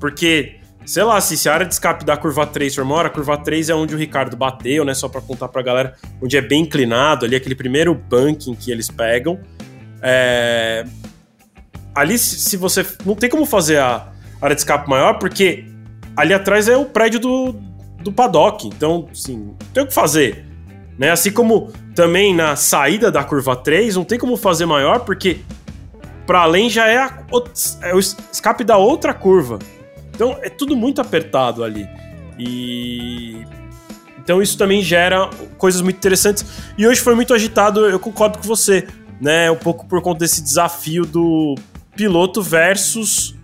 Porque, 0.00 0.56
sei 0.86 1.02
lá, 1.02 1.20
se 1.20 1.46
a 1.50 1.52
área 1.52 1.66
de 1.66 1.74
escape 1.74 2.02
da 2.02 2.16
curva 2.16 2.46
3 2.46 2.74
for 2.74 2.82
maior, 2.82 3.04
a 3.04 3.10
curva 3.10 3.36
3 3.36 3.68
é 3.68 3.74
onde 3.74 3.94
o 3.94 3.98
Ricardo 3.98 4.38
bateu, 4.38 4.86
né? 4.86 4.94
Só 4.94 5.06
para 5.06 5.20
contar 5.20 5.48
pra 5.48 5.60
galera, 5.60 5.94
onde 6.22 6.34
é 6.34 6.40
bem 6.40 6.62
inclinado, 6.62 7.26
ali 7.26 7.36
aquele 7.36 7.54
primeiro 7.54 7.94
bunking 7.94 8.54
que 8.54 8.70
eles 8.70 8.90
pegam. 8.90 9.38
É... 10.00 10.86
Ali, 11.94 12.16
se 12.16 12.56
você. 12.56 12.82
Não 13.04 13.14
tem 13.14 13.28
como 13.28 13.44
fazer 13.44 13.76
a 13.76 14.10
área 14.40 14.56
de 14.56 14.62
escape 14.62 14.88
maior, 14.88 15.18
porque 15.18 15.66
ali 16.16 16.32
atrás 16.32 16.70
é 16.70 16.76
o 16.78 16.86
prédio 16.86 17.20
do, 17.20 17.54
do 18.02 18.10
paddock. 18.10 18.66
Então, 18.66 19.10
assim, 19.12 19.36
não 19.36 19.54
tem 19.74 19.82
o 19.82 19.86
que 19.86 19.92
fazer. 19.92 20.42
Né? 20.98 21.10
Assim 21.10 21.30
como 21.30 21.70
também 21.94 22.34
na 22.34 22.56
saída 22.56 23.12
da 23.12 23.22
curva 23.22 23.54
3, 23.54 23.94
não 23.96 24.04
tem 24.04 24.18
como 24.18 24.38
fazer 24.38 24.64
maior, 24.64 25.00
porque 25.00 25.40
para 26.26 26.40
além 26.40 26.68
já 26.68 26.86
é, 26.86 26.98
a, 26.98 27.18
é 27.82 27.94
o 27.94 27.98
escape 27.98 28.64
da 28.64 28.76
outra 28.76 29.14
curva. 29.14 29.58
Então 30.14 30.38
é 30.42 30.48
tudo 30.48 30.76
muito 30.76 31.00
apertado 31.00 31.62
ali. 31.62 31.88
E 32.38 33.44
então 34.18 34.42
isso 34.42 34.58
também 34.58 34.82
gera 34.82 35.30
coisas 35.56 35.80
muito 35.80 35.96
interessantes. 35.96 36.44
E 36.76 36.86
hoje 36.86 37.00
foi 37.00 37.14
muito 37.14 37.32
agitado, 37.32 37.86
eu 37.86 37.98
concordo 38.00 38.38
com 38.38 38.44
você, 38.44 38.86
né? 39.20 39.50
Um 39.50 39.56
pouco 39.56 39.86
por 39.86 40.02
conta 40.02 40.20
desse 40.20 40.42
desafio 40.42 41.06
do 41.06 41.54
piloto 41.94 42.42
versus 42.42 43.36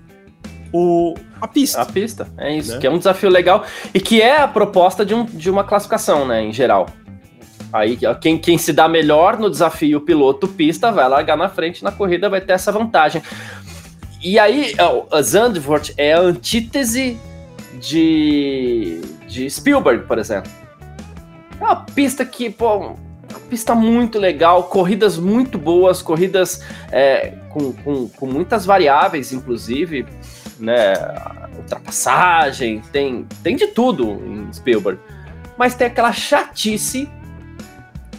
o, 0.73 1.15
a 1.41 1.47
pista. 1.47 1.83
A 1.83 1.87
pista, 1.87 2.27
é 2.39 2.57
isso, 2.57 2.73
né? 2.73 2.79
que 2.79 2.87
é 2.87 2.91
um 2.91 2.99
desafio 2.99 3.29
legal 3.29 3.65
e 3.93 4.01
que 4.01 4.21
é 4.21 4.41
a 4.41 4.49
proposta 4.49 5.05
de, 5.05 5.15
um, 5.15 5.25
de 5.25 5.51
uma 5.51 5.65
classificação, 5.65 6.27
né, 6.27 6.43
em 6.43 6.53
geral. 6.53 6.87
Aí 7.73 7.99
quem, 8.21 8.39
quem 8.39 8.59
se 8.59 8.73
dá 8.73 8.87
melhor 8.87 9.39
no 9.39 9.49
desafio 9.49 10.01
piloto 10.01 10.47
pista 10.47 10.93
vai 10.93 11.09
largar 11.09 11.37
na 11.37 11.49
frente 11.49 11.83
na 11.83 11.91
corrida, 11.91 12.29
vai 12.29 12.41
ter 12.41 12.53
essa 12.53 12.71
vantagem. 12.71 13.23
e 14.23 14.39
aí, 14.39 14.75
a 15.11 15.23
Zandvoort 15.23 15.95
é 15.97 16.13
a 16.13 16.21
antítese 16.21 17.19
de, 17.81 19.01
de 19.27 19.49
Spielberg, 19.49 20.05
por 20.07 20.19
exemplo. 20.19 20.53
É 21.59 21.65
uma 21.65 21.77
pista 21.77 22.25
que, 22.27 22.51
pô, 22.51 22.95
pista 23.49 23.75
muito 23.75 24.19
legal, 24.19 24.65
corridas 24.65 25.17
muito 25.17 25.59
boas, 25.59 26.03
corridas 26.03 26.63
é, 26.91 27.35
com, 27.51 27.73
com, 27.73 28.09
com, 28.09 28.27
muitas 28.27 28.67
variáveis, 28.67 29.33
inclusive, 29.33 30.07
né? 30.59 30.95
Ultrapassagem, 31.57 32.83
tem, 32.93 33.27
tem 33.43 33.57
de 33.57 33.69
tudo 33.69 34.11
em 34.27 34.53
Spielberg. 34.53 35.01
Mas 35.57 35.75
tem 35.75 35.87
aquela 35.87 36.13
chatice 36.13 37.09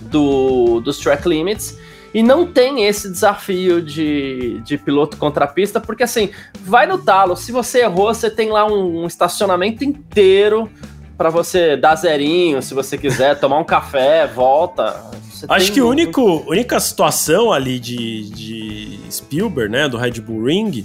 do, 0.10 0.80
dos 0.80 0.98
track 0.98 1.28
limits 1.28 1.78
e 2.14 2.22
não 2.22 2.46
tem 2.46 2.86
esse 2.86 3.10
desafio 3.10 3.82
de, 3.82 4.62
de 4.62 4.78
piloto 4.78 5.18
contra 5.18 5.48
pista, 5.48 5.80
porque 5.80 6.04
assim, 6.04 6.30
vai 6.64 6.86
no 6.86 7.00
talo. 7.00 7.36
Se 7.36 7.52
você 7.52 7.82
errou, 7.82 8.14
você 8.14 8.30
tem 8.30 8.52
lá 8.52 8.66
um, 8.66 9.04
um 9.04 9.08
estacionamento 9.08 9.84
inteiro 9.84 10.70
para 11.18 11.30
você 11.30 11.76
dar 11.76 11.96
zerinho, 11.96 12.62
se 12.62 12.74
você 12.74 12.98
quiser, 12.98 13.40
tomar 13.40 13.58
um 13.58 13.64
café, 13.64 14.28
volta. 14.28 14.92
Você 15.30 15.46
Acho 15.50 15.72
que 15.72 15.80
a 15.80 15.86
único, 15.86 16.44
única 16.48 16.80
situação 16.80 17.52
ali 17.52 17.80
de, 17.80 18.30
de 18.30 19.00
Spielberg, 19.12 19.72
né, 19.72 19.90
do 19.90 19.98
Red 19.98 20.22
Bull 20.22 20.46
Ring, 20.46 20.84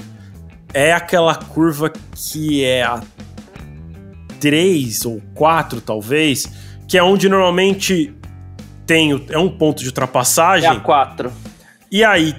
é 0.73 0.93
aquela 0.93 1.35
curva 1.35 1.93
que 2.15 2.65
é 2.65 2.83
a 2.83 3.03
3 4.41 5.05
ou 5.05 5.21
4, 5.35 5.81
talvez, 5.81 6.47
que 6.87 6.97
é 6.97 7.03
onde 7.03 7.29
normalmente 7.29 8.15
tem 8.89 9.23
é 9.29 9.39
um 9.39 9.51
ponto 9.51 9.83
de 9.83 9.87
ultrapassagem. 9.87 10.67
É 10.67 10.73
a 10.73 10.81
4. 10.81 11.31
E 11.93 12.03
aí 12.03 12.35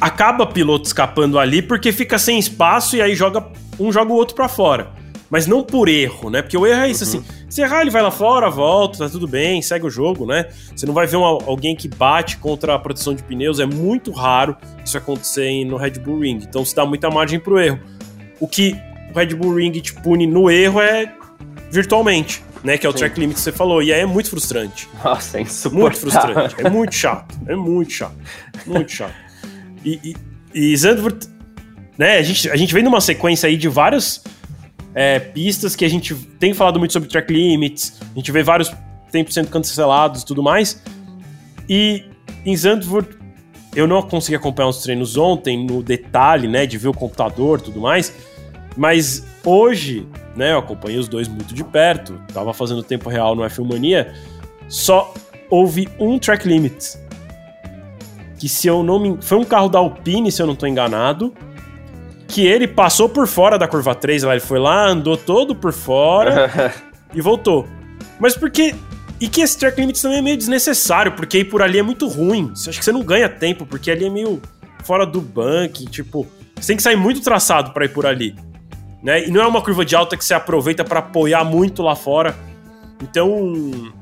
acaba 0.00 0.46
piloto 0.46 0.86
escapando 0.86 1.38
ali 1.38 1.60
porque 1.62 1.92
fica 1.92 2.18
sem 2.18 2.38
espaço 2.38 2.96
e 2.96 3.02
aí 3.02 3.14
joga 3.14 3.46
um 3.78 3.92
joga 3.92 4.10
o 4.10 4.16
outro 4.16 4.34
para 4.34 4.48
fora. 4.48 4.90
Mas 5.30 5.46
não 5.46 5.62
por 5.62 5.88
erro, 5.88 6.30
né? 6.30 6.42
Porque 6.42 6.56
o 6.56 6.66
erro 6.66 6.80
é 6.80 6.90
isso 6.90 7.04
uhum. 7.04 7.20
assim. 7.20 7.44
Se 7.48 7.60
errar, 7.60 7.82
ele 7.82 7.90
vai 7.90 8.02
lá 8.02 8.10
fora, 8.10 8.48
volta, 8.48 8.98
tá 8.98 9.08
tudo 9.08 9.28
bem, 9.28 9.60
segue 9.62 9.86
o 9.86 9.90
jogo, 9.90 10.26
né? 10.26 10.46
Você 10.74 10.86
não 10.86 10.94
vai 10.94 11.06
ver 11.06 11.16
alguém 11.16 11.76
que 11.76 11.88
bate 11.88 12.36
contra 12.38 12.74
a 12.74 12.78
proteção 12.78 13.14
de 13.14 13.22
pneus, 13.22 13.60
é 13.60 13.66
muito 13.66 14.12
raro 14.12 14.56
isso 14.84 14.96
acontecer 14.96 15.64
no 15.64 15.76
Red 15.76 15.92
Bull 15.92 16.20
Ring. 16.20 16.40
Então 16.42 16.64
se 16.64 16.74
dá 16.74 16.86
muita 16.86 17.10
margem 17.10 17.38
pro 17.38 17.60
erro. 17.60 17.80
O 18.40 18.48
que 18.48 18.76
o 19.12 19.18
Red 19.18 19.34
Bull 19.34 19.54
Ring 19.54 19.72
te 19.72 19.92
pune 19.92 20.26
no 20.26 20.50
erro 20.50 20.80
é 20.80 21.12
virtualmente 21.70 22.42
né? 22.64 22.78
Que 22.78 22.86
é 22.86 22.88
o 22.88 22.92
Sim. 22.92 22.98
track 22.98 23.20
limit 23.20 23.34
que 23.34 23.40
você 23.40 23.52
falou. 23.52 23.82
E 23.82 23.92
aí 23.92 24.00
é 24.00 24.06
muito 24.06 24.30
frustrante. 24.30 24.88
Nossa, 25.04 25.38
é 25.38 25.42
insuportável. 25.42 25.82
Muito 25.82 26.00
frustrante. 26.00 26.54
É 26.58 26.70
muito 26.70 26.94
chato. 26.94 27.34
É 27.46 27.54
muito 27.54 27.92
chato. 27.92 28.16
Muito 28.66 28.90
chato. 28.90 29.14
E, 29.84 30.00
e, 30.02 30.70
e 30.72 30.76
Zandvoort, 30.76 31.28
né? 31.98 32.16
A 32.16 32.22
gente, 32.22 32.50
a 32.50 32.56
gente 32.56 32.72
vem 32.72 32.82
numa 32.82 33.02
sequência 33.02 33.46
aí 33.46 33.56
de 33.56 33.68
várias 33.68 34.24
é, 34.94 35.18
pistas 35.20 35.76
que 35.76 35.84
a 35.84 35.88
gente 35.88 36.14
tem 36.14 36.54
falado 36.54 36.78
muito 36.78 36.92
sobre 36.92 37.08
track 37.08 37.30
limits. 37.30 38.00
A 38.00 38.18
gente 38.18 38.32
vê 38.32 38.42
vários 38.42 38.72
tempos 39.12 39.34
sendo 39.34 39.48
cancelados 39.48 40.22
e 40.22 40.26
tudo 40.26 40.42
mais. 40.42 40.82
E 41.68 42.04
em 42.46 42.56
Zandvoort, 42.56 43.10
eu 43.76 43.86
não 43.86 44.00
consegui 44.00 44.36
acompanhar 44.36 44.68
os 44.68 44.82
treinos 44.82 45.16
ontem 45.18 45.66
no 45.66 45.82
detalhe, 45.82 46.48
né? 46.48 46.64
De 46.64 46.78
ver 46.78 46.88
o 46.88 46.94
computador 46.94 47.58
e 47.58 47.62
tudo 47.62 47.80
mais. 47.80 48.14
Mas 48.74 49.24
hoje 49.44 50.06
né? 50.36 50.52
Eu 50.52 50.58
acompanhei 50.58 50.98
os 50.98 51.08
dois 51.08 51.28
muito 51.28 51.54
de 51.54 51.62
perto, 51.64 52.20
tava 52.32 52.52
fazendo 52.52 52.82
tempo 52.82 53.08
real 53.08 53.34
no 53.34 53.42
F1 53.42 53.72
Mania. 53.72 54.14
Só 54.68 55.12
houve 55.48 55.88
um 55.98 56.18
track 56.18 56.46
limit. 56.46 56.98
Que 58.38 58.48
se 58.48 58.66
eu 58.66 58.82
não 58.82 58.98
me. 58.98 59.18
Foi 59.20 59.38
um 59.38 59.44
carro 59.44 59.68
da 59.68 59.78
Alpine, 59.78 60.30
se 60.30 60.42
eu 60.42 60.46
não 60.46 60.56
tô 60.56 60.66
enganado. 60.66 61.32
Que 62.26 62.46
ele 62.46 62.66
passou 62.66 63.08
por 63.08 63.26
fora 63.26 63.58
da 63.58 63.68
curva 63.68 63.94
3, 63.94 64.24
lá, 64.24 64.32
ele 64.32 64.40
foi 64.40 64.58
lá, 64.58 64.88
andou 64.88 65.16
todo 65.16 65.54
por 65.54 65.72
fora 65.72 66.74
e 67.14 67.20
voltou. 67.20 67.66
Mas 68.18 68.36
porque. 68.36 68.74
E 69.20 69.28
que 69.28 69.40
esse 69.40 69.56
track 69.56 69.80
limit 69.80 70.02
também 70.02 70.18
é 70.18 70.22
meio 70.22 70.36
desnecessário, 70.36 71.12
porque 71.12 71.38
ir 71.38 71.44
por 71.44 71.62
ali 71.62 71.78
é 71.78 71.82
muito 71.82 72.08
ruim. 72.08 72.50
Você 72.52 72.70
acha 72.70 72.78
que 72.78 72.84
você 72.84 72.90
não 72.90 73.02
ganha 73.02 73.28
tempo, 73.28 73.64
porque 73.64 73.90
ali 73.90 74.06
é 74.06 74.10
meio 74.10 74.42
fora 74.82 75.06
do 75.06 75.20
bank, 75.20 75.86
tipo. 75.86 76.26
Você 76.56 76.68
tem 76.68 76.76
que 76.76 76.82
sair 76.82 76.96
muito 76.96 77.20
traçado 77.20 77.72
para 77.72 77.84
ir 77.84 77.90
por 77.90 78.06
ali. 78.06 78.34
Né? 79.04 79.26
E 79.26 79.30
não 79.30 79.42
é 79.42 79.46
uma 79.46 79.60
curva 79.60 79.84
de 79.84 79.94
alta 79.94 80.16
que 80.16 80.24
você 80.24 80.32
aproveita 80.32 80.82
para 80.82 81.00
apoiar 81.00 81.44
muito 81.44 81.82
lá 81.82 81.94
fora. 81.94 82.34
Então, 83.02 83.92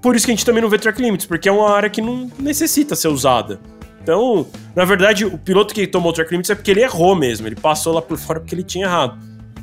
por 0.00 0.14
isso 0.14 0.24
que 0.24 0.30
a 0.30 0.34
gente 0.34 0.46
também 0.46 0.62
não 0.62 0.70
vê 0.70 0.78
track 0.78 1.02
limits, 1.02 1.26
porque 1.26 1.48
é 1.48 1.52
uma 1.52 1.68
área 1.68 1.90
que 1.90 2.00
não 2.00 2.30
necessita 2.38 2.94
ser 2.94 3.08
usada. 3.08 3.58
Então, 4.00 4.46
na 4.76 4.84
verdade, 4.84 5.24
o 5.24 5.36
piloto 5.36 5.74
que 5.74 5.84
tomou 5.86 6.12
track 6.12 6.30
limits 6.30 6.50
é 6.50 6.54
porque 6.54 6.70
ele 6.70 6.82
errou 6.82 7.16
mesmo, 7.16 7.48
ele 7.48 7.56
passou 7.56 7.92
lá 7.92 8.00
por 8.00 8.16
fora 8.16 8.38
porque 8.38 8.54
ele 8.54 8.62
tinha 8.62 8.86
errado. 8.86 9.18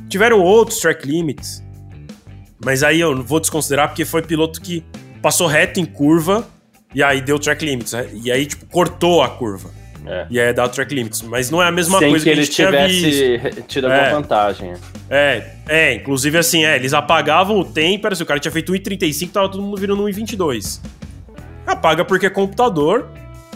Tiveram 0.08 0.40
outros 0.40 0.80
track 0.80 1.06
limits, 1.06 1.64
mas 2.62 2.82
aí 2.82 3.00
eu 3.00 3.22
vou 3.22 3.40
desconsiderar 3.40 3.88
porque 3.88 4.04
foi 4.04 4.20
piloto 4.20 4.60
que 4.60 4.84
passou 5.22 5.46
reto 5.46 5.80
em 5.80 5.86
curva 5.86 6.46
e 6.94 7.02
aí 7.02 7.22
deu 7.22 7.38
track 7.38 7.64
limits, 7.64 7.94
e 8.12 8.30
aí 8.30 8.44
tipo 8.44 8.66
cortou 8.66 9.22
a 9.22 9.30
curva. 9.30 9.70
É. 10.06 10.26
E 10.30 10.38
é 10.38 10.52
dar 10.52 10.68
track 10.68 10.94
limits. 10.94 11.22
Mas 11.22 11.50
não 11.50 11.62
é 11.62 11.68
a 11.68 11.72
mesma 11.72 11.98
Sem 11.98 12.10
coisa 12.10 12.24
que, 12.24 12.30
que 12.30 12.38
ele 12.38 12.46
tivesse 12.46 13.62
tido 13.68 13.86
alguma 13.86 14.06
é. 14.06 14.10
vantagem. 14.10 14.74
É, 15.08 15.50
é, 15.68 15.94
inclusive 15.94 16.36
assim, 16.38 16.64
é, 16.64 16.76
eles 16.76 16.92
apagavam 16.92 17.58
o 17.58 17.64
tempo, 17.64 18.14
se 18.14 18.22
o 18.22 18.26
cara 18.26 18.40
tinha 18.40 18.52
feito 18.52 18.72
1,35, 18.72 19.30
tava 19.30 19.48
todo 19.48 19.62
mundo 19.62 19.80
virando 19.80 20.02
1,22. 20.04 20.80
Apaga 21.66 22.04
porque 22.04 22.26
é 22.26 22.30
computador, 22.30 23.08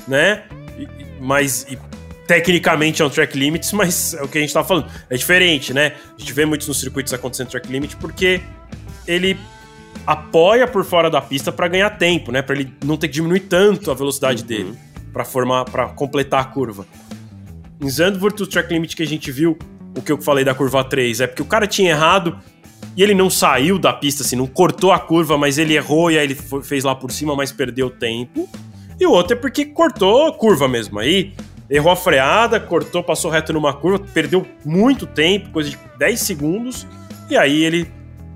né? 0.06 0.42
E, 0.78 0.87
mas 1.20 1.66
e, 1.68 1.78
tecnicamente 2.26 3.02
é 3.02 3.04
um 3.04 3.11
track 3.11 3.37
limits, 3.37 3.72
mas 3.72 4.14
é 4.14 4.22
o 4.22 4.28
que 4.28 4.38
a 4.38 4.40
gente 4.40 4.52
tava 4.52 4.66
falando. 4.66 4.90
É 5.11 5.16
diferente, 5.16 5.72
né? 5.72 5.92
A 6.16 6.20
gente 6.20 6.32
vê 6.32 6.44
muitos 6.44 6.68
nos 6.68 6.78
circuitos 6.78 7.12
acontecendo 7.12 7.48
track 7.48 7.70
limit 7.70 7.96
porque 7.96 8.40
ele 9.06 9.37
apoia 10.06 10.68
por 10.68 10.85
fora 10.85 11.11
da 11.11 11.20
pista 11.20 11.50
para 11.50 11.66
ganhar 11.66 11.90
tempo, 11.90 12.30
né? 12.30 12.42
Para 12.42 12.54
ele 12.54 12.72
não 12.85 12.96
ter 12.96 13.09
que 13.09 13.14
diminuir 13.14 13.40
tanto 13.40 13.90
a 13.90 13.94
velocidade 13.94 14.42
uhum. 14.42 14.48
dele 14.48 14.86
para 15.16 15.24
formar, 15.24 15.64
para 15.64 15.88
completar 15.88 16.42
a 16.42 16.44
curva. 16.44 16.87
Em 17.81 17.88
Zandvoort, 17.88 18.42
o 18.42 18.46
track 18.46 18.70
limit 18.70 18.94
que 18.94 19.02
a 19.02 19.07
gente 19.07 19.33
viu, 19.33 19.57
o 19.96 20.02
que 20.02 20.12
eu 20.12 20.20
falei 20.20 20.44
da 20.44 20.55
curva 20.55 20.85
3, 20.85 21.22
é 21.22 21.26
porque 21.26 21.40
o 21.40 21.46
cara 21.46 21.66
tinha 21.66 21.92
errado 21.92 22.38
e 22.94 23.02
ele 23.02 23.14
não 23.14 23.31
saiu 23.31 23.79
da 23.79 23.94
pista, 23.94 24.22
assim, 24.22 24.37
não 24.37 24.46
cortou 24.46 24.92
a 24.92 24.98
curva, 24.98 25.38
mas 25.38 25.57
ele 25.57 25.74
errou 25.74 26.11
e 26.11 26.18
aí 26.18 26.24
ele 26.24 26.35
foi, 26.35 26.62
fez 26.62 26.85
lá 26.85 26.94
por 26.94 27.11
cima, 27.11 27.35
mas 27.35 27.50
perdeu 27.50 27.88
tempo. 27.88 28.46
E 29.00 29.07
o 29.07 29.11
outro 29.11 29.38
é 29.38 29.40
porque 29.40 29.64
cortou 29.64 30.26
a 30.26 30.35
curva 30.35 30.68
mesmo. 30.68 30.98
Aí 30.98 31.33
errou 31.70 31.90
a 31.90 31.96
freada, 31.96 32.61
cortou, 32.61 33.02
passou 33.02 33.31
reto 33.31 33.55
numa 33.55 33.72
curva, 33.72 33.98
perdeu 34.12 34.46
muito 34.66 35.07
tempo, 35.07 35.48
coisa 35.48 35.70
de 35.70 35.79
10 35.98 36.20
segundos, 36.20 36.87
e 37.31 37.38
aí 37.38 37.64
ele 37.64 37.90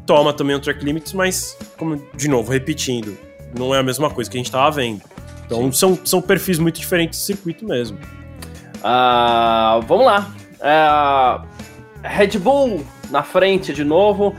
toma 0.07 0.33
também 0.33 0.57
o 0.57 0.61
track 0.61 0.83
limits, 0.83 1.13
mas, 1.13 1.59
como 1.77 2.03
de 2.17 2.27
novo, 2.27 2.51
repetindo, 2.51 3.19
não 3.55 3.75
é 3.75 3.79
a 3.79 3.83
mesma 3.83 4.09
coisa 4.09 4.31
que 4.31 4.39
a 4.39 4.41
gente 4.41 4.47
estava 4.47 4.71
vendo. 4.71 5.03
Então 5.51 5.73
são, 5.73 5.99
são 6.05 6.23
perfis 6.23 6.61
muito 6.61 6.79
diferentes 6.79 7.19
de 7.19 7.27
circuito 7.27 7.65
mesmo. 7.65 7.99
Uh, 8.77 9.83
vamos 9.83 10.07
lá. 10.07 10.31
Uh, 10.61 11.45
Red 12.03 12.39
Bull 12.39 12.87
na 13.11 13.25
frente 13.25 13.73
de 13.73 13.83
novo. 13.83 14.37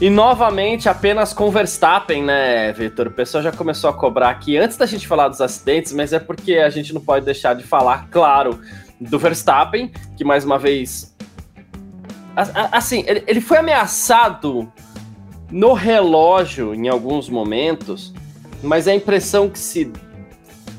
E 0.00 0.10
novamente 0.10 0.88
apenas 0.88 1.32
com 1.32 1.50
Verstappen, 1.50 2.22
né, 2.22 2.72
Vitor? 2.72 3.08
O 3.08 3.10
pessoal 3.10 3.42
já 3.42 3.50
começou 3.50 3.90
a 3.90 3.92
cobrar 3.92 4.28
aqui 4.28 4.56
antes 4.56 4.76
da 4.76 4.86
gente 4.86 5.08
falar 5.08 5.28
dos 5.28 5.40
acidentes, 5.40 5.92
mas 5.92 6.12
é 6.12 6.20
porque 6.20 6.54
a 6.54 6.70
gente 6.70 6.92
não 6.92 7.00
pode 7.00 7.24
deixar 7.24 7.54
de 7.54 7.64
falar, 7.64 8.06
claro, 8.08 8.60
do 9.00 9.18
Verstappen, 9.18 9.90
que 10.16 10.24
mais 10.24 10.44
uma 10.44 10.58
vez. 10.58 11.16
Assim, 12.70 13.04
ele 13.06 13.40
foi 13.40 13.56
ameaçado 13.56 14.70
no 15.50 15.72
relógio 15.72 16.74
em 16.74 16.86
alguns 16.86 17.28
momentos, 17.28 18.14
mas 18.62 18.86
a 18.86 18.94
impressão 18.94 19.48
que 19.48 19.58
se 19.58 19.90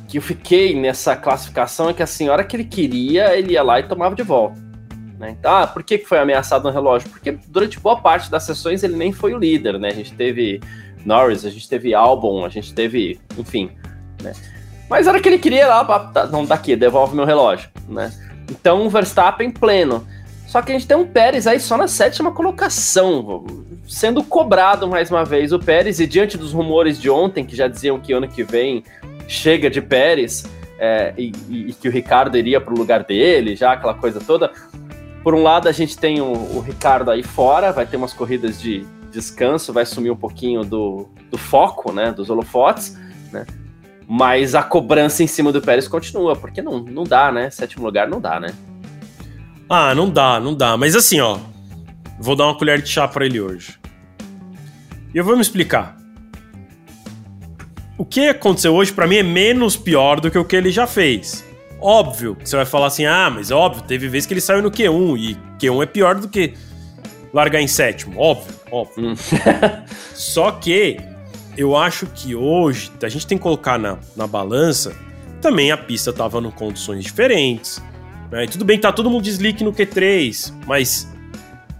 que 0.09 0.17
eu 0.17 0.21
fiquei 0.23 0.73
nessa 0.73 1.15
classificação 1.15 1.87
é 1.87 1.93
que 1.93 2.01
assim, 2.01 2.27
a 2.27 2.31
hora 2.31 2.43
que 2.43 2.55
ele 2.55 2.63
queria, 2.63 3.37
ele 3.37 3.53
ia 3.53 3.61
lá 3.61 3.79
e 3.79 3.83
tomava 3.83 4.15
de 4.15 4.23
volta. 4.23 4.59
Né? 5.19 5.35
Então, 5.37 5.53
ah, 5.53 5.67
por 5.67 5.83
que 5.83 5.99
foi 5.99 6.17
ameaçado 6.17 6.63
no 6.63 6.73
relógio? 6.73 7.09
Porque 7.09 7.37
durante 7.47 7.79
boa 7.79 8.01
parte 8.01 8.31
das 8.31 8.43
sessões 8.43 8.83
ele 8.83 8.95
nem 8.95 9.11
foi 9.11 9.35
o 9.35 9.37
líder, 9.37 9.77
né? 9.77 9.89
A 9.89 9.93
gente 9.93 10.13
teve 10.13 10.59
Norris, 11.05 11.45
a 11.45 11.51
gente 11.51 11.69
teve 11.69 11.93
Albon, 11.93 12.43
a 12.43 12.49
gente 12.49 12.73
teve, 12.73 13.19
enfim, 13.37 13.69
né? 14.23 14.33
Mas 14.89 15.07
a 15.07 15.11
hora 15.11 15.21
que 15.21 15.29
ele 15.29 15.37
queria 15.37 15.67
lá, 15.67 15.85
tá, 16.07 16.25
não, 16.25 16.43
daqui, 16.43 16.75
devolve 16.75 17.15
meu 17.15 17.25
relógio, 17.25 17.69
né? 17.87 18.11
Então, 18.49 18.89
Verstappen 18.89 19.51
pleno. 19.51 20.07
Só 20.47 20.63
que 20.63 20.71
a 20.71 20.75
gente 20.75 20.87
tem 20.87 20.97
um 20.97 21.05
Pérez 21.05 21.45
aí 21.45 21.59
só 21.59 21.77
na 21.77 21.87
sétima 21.87 22.31
colocação, 22.31 23.45
sendo 23.87 24.23
cobrado 24.23 24.87
mais 24.87 25.11
uma 25.11 25.23
vez 25.23 25.53
o 25.53 25.59
Pérez, 25.59 25.99
e 25.99 26.07
diante 26.07 26.35
dos 26.35 26.53
rumores 26.53 26.99
de 26.99 27.07
ontem, 27.07 27.45
que 27.45 27.55
já 27.55 27.67
diziam 27.67 27.99
que 27.99 28.11
ano 28.11 28.27
que 28.27 28.41
vem 28.43 28.83
chega 29.29 29.69
de 29.69 29.79
Pérez 29.79 30.43
é, 30.79 31.13
e, 31.15 31.31
e, 31.49 31.73
que 31.73 31.87
o 31.87 31.91
Ricardo 31.91 32.35
iria 32.35 32.59
para 32.59 32.73
o 32.73 32.77
lugar 32.77 33.03
dele, 33.03 33.55
já 33.55 33.73
aquela 33.73 33.93
coisa 33.93 34.19
toda. 34.19 34.51
Por 35.23 35.35
um 35.35 35.43
lado, 35.43 35.69
a 35.69 35.71
gente 35.71 35.97
tem 35.97 36.19
o, 36.19 36.31
o, 36.31 36.59
Ricardo 36.59 37.11
aí 37.11 37.21
fora, 37.21 37.71
vai 37.71 37.85
ter 37.85 37.95
umas 37.95 38.11
corridas 38.11 38.59
de 38.59 38.85
descanso, 39.11 39.71
vai 39.71 39.85
sumir 39.85 40.11
um 40.11 40.15
pouquinho 40.15 40.63
do, 40.63 41.07
do 41.29 41.37
foco, 41.37 41.91
né, 41.91 42.11
dos 42.11 42.29
holofotes, 42.29 42.97
né? 43.31 43.45
Mas 44.07 44.55
a 44.55 44.63
cobrança 44.63 45.21
em 45.21 45.27
cima 45.27 45.51
do 45.51 45.61
Pérez 45.61 45.87
continua, 45.87 46.35
porque 46.35 46.63
não, 46.63 46.79
não 46.79 47.03
dá, 47.03 47.31
né? 47.31 47.51
Sétimo 47.51 47.85
lugar 47.85 48.07
não 48.07 48.19
dá, 48.19 48.39
né? 48.39 48.55
Ah, 49.69 49.93
não 49.93 50.09
dá, 50.09 50.39
não 50.39 50.55
dá. 50.55 50.75
Mas 50.75 50.95
assim, 50.95 51.19
ó. 51.19 51.37
Vou 52.19 52.35
dar 52.35 52.45
uma 52.45 52.57
colher 52.57 52.81
de 52.81 52.89
chá 52.89 53.07
para 53.07 53.25
ele 53.25 53.39
hoje. 53.39 53.79
E 55.13 55.17
eu 55.17 55.23
vou 55.23 55.35
me 55.35 55.41
explicar. 55.41 55.98
O 57.99 58.05
que 58.05 58.29
aconteceu 58.29 58.73
hoje 58.73 58.93
para 58.93 59.05
mim 59.05 59.17
é 59.17 59.23
menos 59.23 59.75
pior 59.75 60.21
do 60.21 60.31
que 60.31 60.37
o 60.37 60.45
que 60.45 60.55
ele 60.55 60.71
já 60.71 60.87
fez. 60.87 61.43
Óbvio 61.81 62.33
que 62.33 62.47
você 62.47 62.55
vai 62.55 62.65
falar 62.65 62.87
assim: 62.87 63.05
ah, 63.05 63.29
mas 63.29 63.51
óbvio, 63.51 63.83
teve 63.83 64.07
vez 64.07 64.25
que 64.25 64.33
ele 64.33 64.39
saiu 64.39 64.61
no 64.61 64.71
Q1 64.71 65.19
e 65.19 65.37
Q1 65.59 65.83
é 65.83 65.85
pior 65.85 66.15
do 66.15 66.29
que 66.29 66.53
largar 67.33 67.59
em 67.59 67.67
sétimo. 67.67 68.17
Óbvio, 68.17 68.55
óbvio. 68.71 69.09
Hum. 69.09 69.15
Só 70.15 70.49
que 70.49 70.95
eu 71.57 71.75
acho 71.75 72.05
que 72.05 72.33
hoje 72.33 72.89
a 73.03 73.09
gente 73.09 73.27
tem 73.27 73.37
que 73.37 73.43
colocar 73.43 73.77
na, 73.77 73.97
na 74.15 74.25
balança. 74.25 74.95
Também 75.41 75.69
a 75.69 75.77
pista 75.77 76.13
tava 76.13 76.39
em 76.39 76.51
condições 76.51 77.03
diferentes. 77.03 77.83
Né? 78.31 78.45
E 78.45 78.47
tudo 78.47 78.63
bem, 78.63 78.79
tá 78.79 78.93
todo 78.93 79.09
mundo 79.09 79.23
de 79.23 79.31
slick 79.31 79.61
no 79.61 79.73
Q3, 79.73 80.53
mas 80.65 81.05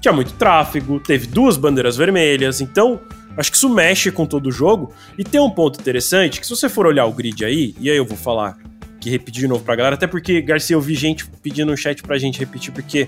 tinha 0.02 0.14
muito 0.14 0.34
tráfego, 0.34 1.00
teve 1.00 1.28
duas 1.28 1.56
bandeiras 1.56 1.96
vermelhas, 1.96 2.60
então 2.60 3.00
acho 3.40 3.52
que 3.52 3.58
isso 3.58 3.70
mexe 3.70 4.12
com 4.12 4.26
todo 4.26 4.48
o 4.48 4.52
jogo. 4.52 4.92
E 5.18 5.24
tem 5.24 5.40
um 5.40 5.50
ponto 5.50 5.80
interessante 5.80 6.40
que 6.40 6.46
se 6.46 6.56
você 6.56 6.68
for 6.68 6.86
olhar 6.86 7.06
o 7.06 7.14
grid 7.14 7.46
aí, 7.46 7.74
e 7.80 7.90
aí 7.90 7.98
eu 7.98 8.06
vou 8.06 8.18
falar 8.18 8.58
que 9.00 9.10
repetir 9.10 9.42
de 9.42 9.48
novo 9.48 9.64
pra 9.64 9.76
galera, 9.76 9.96
até 9.96 10.06
porque, 10.06 10.42
Garcia, 10.42 10.76
eu 10.76 10.82
vi 10.82 10.94
gente 10.94 11.26
pedindo 11.42 11.72
no 11.72 11.78
chat 11.78 12.04
pra 12.04 12.18
gente 12.18 12.38
repetir 12.38 12.74
porque 12.74 13.08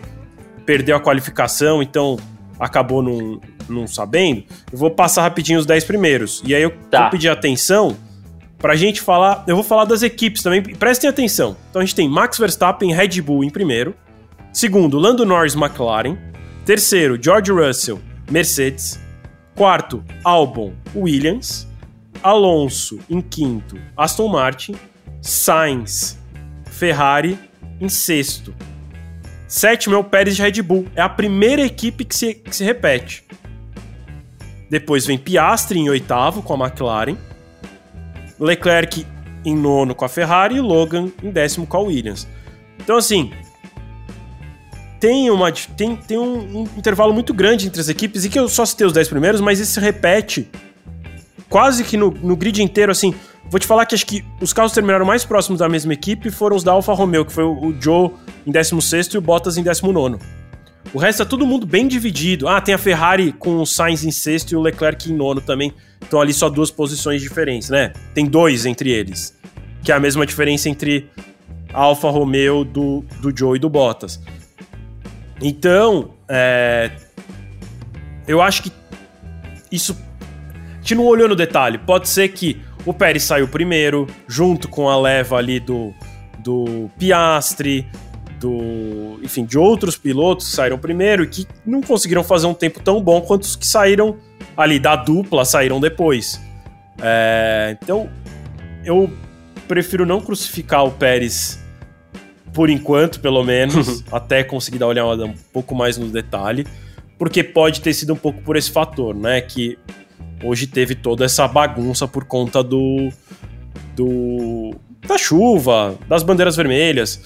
perdeu 0.65 0.95
a 0.95 1.01
qualificação, 1.01 1.83
então 1.83 2.17
acabou 2.57 3.01
não, 3.01 3.41
não 3.67 3.87
sabendo. 3.87 4.43
Eu 4.71 4.77
vou 4.77 4.91
passar 4.91 5.23
rapidinho 5.23 5.59
os 5.59 5.65
10 5.65 5.83
primeiros. 5.83 6.41
E 6.45 6.55
aí 6.55 6.61
eu 6.61 6.71
tá. 6.89 7.01
vou 7.01 7.09
pedir 7.09 7.27
atenção 7.27 7.97
pra 8.57 8.75
gente 8.75 9.01
falar. 9.01 9.43
Eu 9.47 9.55
vou 9.55 9.63
falar 9.63 9.83
das 9.83 10.03
equipes 10.03 10.41
também. 10.41 10.61
Prestem 10.61 11.09
atenção. 11.09 11.57
Então 11.69 11.81
a 11.81 11.85
gente 11.85 11.95
tem 11.95 12.07
Max 12.07 12.37
Verstappen 12.37 12.93
Red 12.93 13.21
Bull 13.21 13.43
em 13.43 13.49
primeiro. 13.49 13.95
Segundo, 14.53 14.97
Lando 14.97 15.25
Norris 15.25 15.55
McLaren. 15.55 16.17
Terceiro, 16.65 17.21
George 17.21 17.51
Russell 17.51 17.99
Mercedes. 18.29 19.00
Quarto, 19.55 20.03
Albon 20.23 20.73
Williams. 20.95 21.67
Alonso 22.23 22.99
em 23.09 23.19
quinto, 23.21 23.77
Aston 23.97 24.27
Martin. 24.27 24.75
Sainz, 25.21 26.19
Ferrari 26.65 27.37
em 27.79 27.89
sexto. 27.89 28.53
Sétimo 29.47 29.95
é 29.95 29.97
o 29.97 30.03
Pérez 30.03 30.35
de 30.35 30.41
Red 30.41 30.61
Bull. 30.61 30.87
É 30.95 31.01
a 31.01 31.09
primeira 31.09 31.61
equipe 31.61 32.05
que 32.05 32.15
se, 32.15 32.33
que 32.33 32.55
se 32.55 32.63
repete. 32.63 33.25
Depois 34.69 35.05
vem 35.05 35.17
Piastri 35.17 35.79
em 35.79 35.89
oitavo 35.89 36.41
com 36.41 36.53
a 36.53 36.67
McLaren. 36.67 37.17
Leclerc 38.39 39.05
em 39.43 39.55
nono 39.55 39.93
com 39.93 40.05
a 40.05 40.09
Ferrari 40.09 40.55
e 40.55 40.61
Logan 40.61 41.11
em 41.21 41.29
décimo 41.29 41.67
com 41.67 41.77
a 41.77 41.81
Williams. 41.81 42.27
Então, 42.79 42.97
assim, 42.97 43.31
tem, 45.01 45.31
uma, 45.31 45.51
tem, 45.51 45.95
tem 45.95 46.17
um, 46.19 46.59
um, 46.59 46.63
intervalo 46.77 47.11
muito 47.11 47.33
grande 47.33 47.65
entre 47.65 47.81
as 47.81 47.89
equipes 47.89 48.23
e 48.23 48.29
que 48.29 48.37
eu 48.37 48.47
só 48.47 48.63
citei 48.63 48.85
os 48.85 48.93
10 48.93 49.09
primeiros, 49.09 49.41
mas 49.41 49.59
isso 49.59 49.73
se 49.73 49.79
repete 49.79 50.47
quase 51.49 51.83
que 51.83 51.97
no, 51.97 52.11
no 52.11 52.35
grid 52.35 52.61
inteiro, 52.61 52.91
assim. 52.91 53.13
Vou 53.49 53.59
te 53.59 53.65
falar 53.65 53.85
que 53.87 53.95
acho 53.95 54.05
que 54.05 54.23
os 54.39 54.53
carros 54.53 54.71
terminaram 54.71 55.03
mais 55.03 55.25
próximos 55.25 55.59
da 55.59 55.67
mesma 55.67 55.91
equipe 55.91 56.29
foram 56.29 56.55
os 56.55 56.63
da 56.63 56.71
Alfa 56.71 56.93
Romeo, 56.93 57.25
que 57.25 57.33
foi 57.33 57.43
o 57.43 57.75
Joe 57.81 58.11
em 58.45 58.51
16 58.51 59.07
e 59.07 59.17
o 59.17 59.21
Bottas 59.21 59.57
em 59.57 59.63
19. 59.63 60.19
O 60.93 60.99
resto 60.99 61.23
é 61.23 61.25
todo 61.25 61.47
mundo 61.47 61.65
bem 61.65 61.87
dividido. 61.87 62.47
Ah, 62.47 62.61
tem 62.61 62.75
a 62.75 62.77
Ferrari 62.77 63.33
com 63.33 63.57
o 63.57 63.65
Sainz 63.65 64.03
em 64.03 64.11
sexto 64.11 64.51
e 64.51 64.55
o 64.55 64.61
Leclerc 64.61 65.11
em 65.11 65.15
nono 65.15 65.41
também. 65.41 65.73
Então 65.99 66.21
ali 66.21 66.31
só 66.31 66.47
duas 66.47 66.69
posições 66.69 67.21
diferentes, 67.21 67.69
né? 67.69 67.91
Tem 68.13 68.25
dois 68.25 68.67
entre 68.67 68.91
eles. 68.91 69.35
Que 69.83 69.91
é 69.91 69.95
a 69.95 69.99
mesma 69.99 70.25
diferença 70.27 70.69
entre 70.69 71.09
a 71.73 71.81
Alfa 71.81 72.09
Romeo 72.09 72.63
do, 72.63 73.03
do 73.19 73.35
Joe 73.35 73.57
e 73.57 73.59
do 73.59 73.69
Bottas. 73.69 74.19
Então, 75.41 76.12
é, 76.30 76.91
eu 78.27 78.41
acho 78.41 78.63
que 78.63 78.71
isso. 79.71 79.97
A 80.54 80.75
gente 80.82 80.95
não 80.95 81.06
olhou 81.06 81.27
no 81.27 81.36
detalhe. 81.36 81.77
Pode 81.77 82.10
ser 82.10 82.30
que 82.30 82.62
o 82.86 82.93
Pérez 82.93 83.23
saiu 83.23 83.47
primeiro, 83.47 84.08
junto 84.27 84.67
com 84.67 84.89
a 84.89 84.99
leva 84.99 85.38
ali 85.38 85.60
do, 85.60 85.93
do 86.39 86.89
Piastri, 86.97 87.88
do, 88.39 89.19
enfim, 89.21 89.45
de 89.45 89.58
outros 89.58 89.95
pilotos 89.95 90.49
que 90.49 90.56
saíram 90.56 90.80
primeiro 90.80 91.23
e 91.23 91.27
que 91.27 91.47
não 91.65 91.82
conseguiram 91.82 92.23
fazer 92.23 92.47
um 92.47 92.54
tempo 92.54 92.80
tão 92.80 93.01
bom 93.01 93.21
quanto 93.21 93.43
os 93.43 93.56
que 93.56 93.67
saíram 93.67 94.17
ali 94.58 94.80
da 94.80 94.95
dupla, 94.95 95.45
saíram 95.45 95.80
depois. 95.80 96.41
É, 96.99 97.77
então, 97.82 98.10
eu 98.84 99.12
prefiro 99.67 100.06
não 100.06 100.19
crucificar 100.19 100.84
o 100.84 100.91
Pérez 100.91 101.61
por 102.53 102.69
enquanto, 102.69 103.19
pelo 103.19 103.43
menos, 103.43 104.03
até 104.11 104.43
conseguir 104.43 104.77
dar 104.77 104.87
uma 104.87 104.91
olhada 104.91 105.25
um 105.25 105.33
pouco 105.53 105.73
mais 105.73 105.97
no 105.97 106.07
detalhe, 106.07 106.65
porque 107.17 107.43
pode 107.43 107.81
ter 107.81 107.93
sido 107.93 108.13
um 108.13 108.17
pouco 108.17 108.41
por 108.41 108.55
esse 108.55 108.71
fator, 108.71 109.15
né, 109.15 109.41
que 109.41 109.77
hoje 110.43 110.67
teve 110.67 110.95
toda 110.95 111.25
essa 111.25 111.47
bagunça 111.47 112.07
por 112.07 112.25
conta 112.25 112.63
do. 112.63 113.09
do 113.95 114.71
da 115.07 115.17
chuva, 115.17 115.97
das 116.07 116.23
bandeiras 116.23 116.55
vermelhas. 116.55 117.21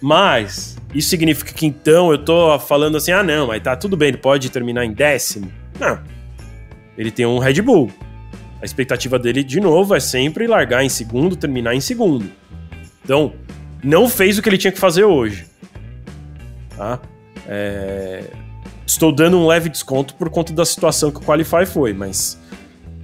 Mas 0.00 0.76
isso 0.94 1.08
significa 1.08 1.52
que 1.52 1.66
então 1.66 2.10
eu 2.10 2.18
tô 2.18 2.58
falando 2.58 2.96
assim: 2.96 3.12
ah, 3.12 3.22
não, 3.22 3.48
mas 3.48 3.62
tá 3.62 3.76
tudo 3.76 3.96
bem, 3.96 4.08
ele 4.08 4.18
pode 4.18 4.50
terminar 4.50 4.84
em 4.84 4.92
décimo. 4.92 5.50
Não. 5.78 5.98
Ele 6.96 7.10
tem 7.10 7.26
um 7.26 7.38
Red 7.38 7.62
Bull. 7.62 7.90
A 8.60 8.64
expectativa 8.64 9.18
dele, 9.18 9.44
de 9.44 9.60
novo, 9.60 9.94
é 9.94 10.00
sempre 10.00 10.46
largar 10.46 10.82
em 10.82 10.88
segundo, 10.88 11.36
terminar 11.36 11.74
em 11.74 11.80
segundo. 11.80 12.28
Então, 13.04 13.32
não 13.82 14.08
fez 14.08 14.38
o 14.38 14.42
que 14.42 14.48
ele 14.48 14.58
tinha 14.58 14.72
que 14.72 14.78
fazer 14.78 15.04
hoje. 15.04 15.46
Tá? 16.76 17.00
É 17.46 18.24
estou 18.88 19.12
dando 19.12 19.38
um 19.38 19.46
leve 19.46 19.68
desconto 19.68 20.14
por 20.14 20.30
conta 20.30 20.52
da 20.52 20.64
situação 20.64 21.10
que 21.10 21.18
o 21.18 21.20
Qualify 21.20 21.66
foi, 21.66 21.92
mas 21.92 22.38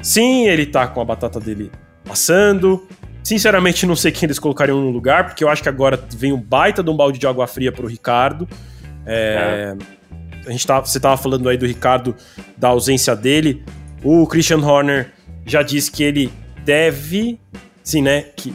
sim, 0.03 0.47
ele 0.47 0.67
tá 0.67 0.87
com 0.87 1.01
a 1.01 1.05
batata 1.05 1.39
dele 1.39 1.71
passando. 2.05 2.87
Sinceramente, 3.23 3.87
não 3.87 3.97
sei 3.97 4.11
quem 4.11 4.27
eles 4.27 4.39
colocariam 4.39 4.81
no 4.81 4.91
lugar, 4.91 5.27
porque 5.27 5.45
eu 5.45 5.49
acho 5.49 5.63
que 5.63 5.69
agora 5.69 6.03
vem 6.15 6.33
um 6.33 6.41
baita 6.41 6.83
de 6.83 6.91
um 6.91 6.97
balde 6.97 7.19
de 7.19 7.27
água 7.27 7.47
fria 7.47 7.73
pro 7.73 7.87
Ricardo. 7.87 8.49
É, 9.07 9.77
é. 9.79 10.49
A 10.49 10.51
gente 10.51 10.67
tava, 10.67 10.85
você 10.87 11.01
tava 11.01 11.17
falando 11.17 11.49
aí 11.49 11.57
do 11.57 11.67
Ricardo, 11.67 12.15
da 12.57 12.69
ausência 12.69 13.17
dele. 13.17 13.65
O 14.03 14.27
Christian 14.27 14.59
Horner 14.59 15.11
já 15.47 15.63
disse 15.63 15.91
que 15.91 16.03
ele 16.03 16.31
deve, 16.65 17.41
sim, 17.83 18.03
né? 18.03 18.23
Que 18.37 18.55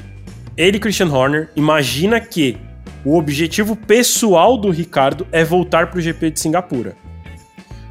ele, 0.60 0.78
Christian 0.78 1.08
Horner, 1.08 1.50
imagina 1.56 2.19
que 2.19 2.58
o 3.06 3.17
objetivo 3.17 3.78
pessoal 3.78 4.58
do 4.58 4.69
Ricardo 4.69 5.26
é 5.32 5.41
voltar 5.43 5.89
pro 5.89 6.02
GP 6.02 6.32
de 6.32 6.39
Singapura. 6.41 6.98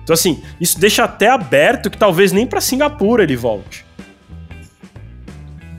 Então, 0.04 0.12
assim, 0.12 0.42
isso 0.60 0.78
deixa 0.78 1.04
até 1.04 1.28
aberto 1.28 1.88
que 1.88 1.96
talvez 1.96 2.30
nem 2.30 2.46
para 2.46 2.60
Singapura 2.60 3.22
ele 3.22 3.36
volte. 3.36 3.86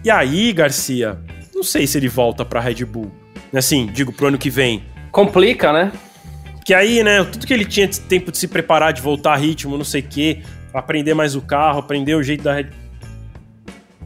E 0.03 0.09
aí, 0.09 0.51
Garcia, 0.51 1.19
não 1.53 1.63
sei 1.63 1.85
se 1.85 1.97
ele 1.97 2.07
volta 2.07 2.43
pra 2.43 2.59
Red 2.59 2.85
Bull. 2.85 3.11
Assim, 3.53 3.85
digo, 3.87 4.11
pro 4.11 4.27
ano 4.27 4.37
que 4.39 4.49
vem. 4.49 4.83
Complica, 5.11 5.71
né? 5.71 5.91
Que 6.65 6.73
aí, 6.73 7.03
né, 7.03 7.23
tudo 7.23 7.45
que 7.45 7.53
ele 7.53 7.65
tinha 7.65 7.87
tempo 7.87 8.31
de 8.31 8.37
se 8.37 8.47
preparar, 8.47 8.93
de 8.93 9.01
voltar 9.01 9.33
a 9.33 9.37
ritmo, 9.37 9.77
não 9.77 9.85
sei 9.85 10.01
o 10.01 10.07
quê, 10.07 10.41
aprender 10.73 11.13
mais 11.13 11.35
o 11.35 11.41
carro, 11.41 11.79
aprender 11.79 12.15
o 12.15 12.23
jeito 12.23 12.43
da 12.43 12.53
Red 12.53 12.69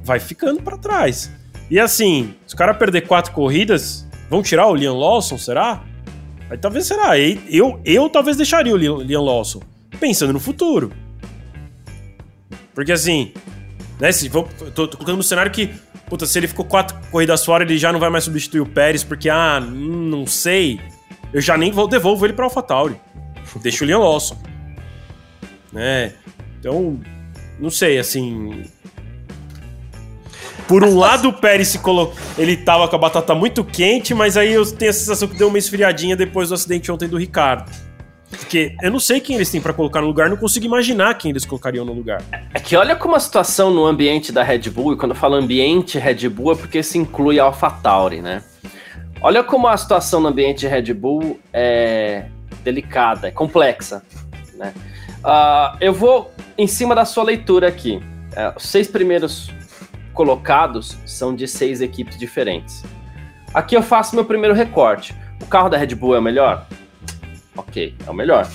vai 0.03 0.19
ficando 0.19 0.61
para 0.61 0.77
trás. 0.77 1.31
E 1.73 1.79
assim, 1.79 2.35
se 2.45 2.53
o 2.53 2.57
cara 2.57 2.71
perder 2.71 3.07
quatro 3.07 3.31
corridas, 3.31 4.07
vão 4.29 4.43
tirar 4.43 4.67
o 4.67 4.75
Liam 4.75 4.95
Lawson, 4.95 5.39
será? 5.39 5.83
Aí 6.47 6.55
talvez 6.55 6.85
será. 6.85 7.17
Eu, 7.17 7.81
eu 7.83 8.07
talvez 8.11 8.37
deixaria 8.37 8.71
o 8.71 8.77
Liam 8.77 9.23
Lawson 9.23 9.59
pensando 9.99 10.31
no 10.31 10.39
futuro. 10.39 10.93
Porque 12.75 12.91
assim, 12.91 13.33
né, 13.99 14.11
se 14.11 14.29
vou, 14.29 14.47
tô, 14.75 14.87
tô 14.87 14.97
colocando 14.97 15.17
no 15.17 15.23
cenário 15.23 15.51
que, 15.51 15.71
puta, 16.07 16.27
se 16.27 16.37
ele 16.37 16.47
ficou 16.47 16.63
quatro 16.63 16.95
corridas 17.09 17.43
fora, 17.43 17.63
ele 17.63 17.79
já 17.79 17.91
não 17.91 17.99
vai 17.99 18.11
mais 18.11 18.25
substituir 18.25 18.61
o 18.61 18.67
Pérez, 18.67 19.03
porque, 19.03 19.27
ah, 19.27 19.59
não 19.59 20.27
sei. 20.27 20.79
Eu 21.33 21.41
já 21.41 21.57
nem 21.57 21.71
vou, 21.71 21.87
devolvo 21.87 22.23
ele 22.23 22.33
pra 22.33 22.45
AlphaTauri. 22.45 23.01
Deixa 23.63 23.83
o 23.83 23.87
Liam 23.87 23.99
Lawson. 23.99 24.37
Né? 25.71 26.13
Então, 26.59 26.99
não 27.59 27.71
sei, 27.71 27.97
assim. 27.97 28.63
Por 30.73 30.83
um 30.83 30.97
lado, 30.97 31.29
o 31.29 31.33
Pérez 31.33 31.67
se 31.67 31.77
colocou. 31.77 32.15
Ele 32.35 32.57
tava 32.57 32.87
com 32.87 32.95
a 32.95 32.97
batata 32.97 33.35
muito 33.35 33.63
quente, 33.63 34.11
mas 34.11 34.35
aí 34.35 34.53
eu 34.53 34.65
tenho 34.65 34.89
a 34.89 34.93
sensação 34.93 35.27
que 35.27 35.37
deu 35.37 35.47
uma 35.47 35.59
esfriadinha 35.59 36.15
depois 36.15 36.49
do 36.49 36.55
acidente 36.55 36.91
ontem 36.91 37.07
do 37.07 37.15
Ricardo. 37.15 37.71
Porque 38.27 38.75
eu 38.81 38.89
não 38.89 38.99
sei 38.99 39.19
quem 39.19 39.35
eles 39.35 39.51
têm 39.51 39.61
para 39.61 39.71
colocar 39.71 40.01
no 40.01 40.07
lugar, 40.07 40.31
não 40.31 40.35
consigo 40.35 40.65
imaginar 40.65 41.13
quem 41.13 41.29
eles 41.29 41.45
colocariam 41.45 41.85
no 41.85 41.93
lugar. 41.93 42.23
É 42.55 42.59
que 42.59 42.75
olha 42.75 42.95
como 42.95 43.15
a 43.15 43.19
situação 43.19 43.69
no 43.69 43.85
ambiente 43.85 44.31
da 44.31 44.41
Red 44.41 44.67
Bull, 44.71 44.93
e 44.93 44.97
quando 44.97 45.11
eu 45.11 45.15
falo 45.15 45.35
ambiente 45.35 45.99
Red 45.99 46.27
Bull 46.27 46.53
é 46.53 46.55
porque 46.55 46.81
se 46.81 46.97
inclui 46.97 47.39
a 47.39 47.43
AlphaTauri, 47.43 48.23
né? 48.23 48.41
Olha 49.21 49.43
como 49.43 49.67
a 49.67 49.77
situação 49.77 50.21
no 50.21 50.29
ambiente 50.29 50.65
Red 50.65 50.91
Bull 50.91 51.39
é 51.53 52.25
delicada, 52.63 53.27
é 53.27 53.31
complexa, 53.31 54.01
né? 54.55 54.73
Uh, 55.23 55.77
eu 55.79 55.93
vou 55.93 56.33
em 56.57 56.65
cima 56.65 56.95
da 56.95 57.05
sua 57.05 57.23
leitura 57.23 57.67
aqui. 57.67 58.01
Uh, 58.31 58.57
os 58.57 58.63
seis 58.63 58.87
primeiros 58.87 59.51
colocados 60.13 60.97
são 61.05 61.35
de 61.35 61.47
seis 61.47 61.81
equipes 61.81 62.17
diferentes. 62.17 62.83
Aqui 63.53 63.75
eu 63.75 63.81
faço 63.81 64.15
meu 64.15 64.25
primeiro 64.25 64.55
recorte. 64.55 65.15
O 65.41 65.45
carro 65.45 65.69
da 65.69 65.77
Red 65.77 65.95
Bull 65.95 66.15
é 66.15 66.19
o 66.19 66.21
melhor? 66.21 66.65
Ok, 67.55 67.95
é 68.05 68.09
o 68.09 68.13
melhor. 68.13 68.47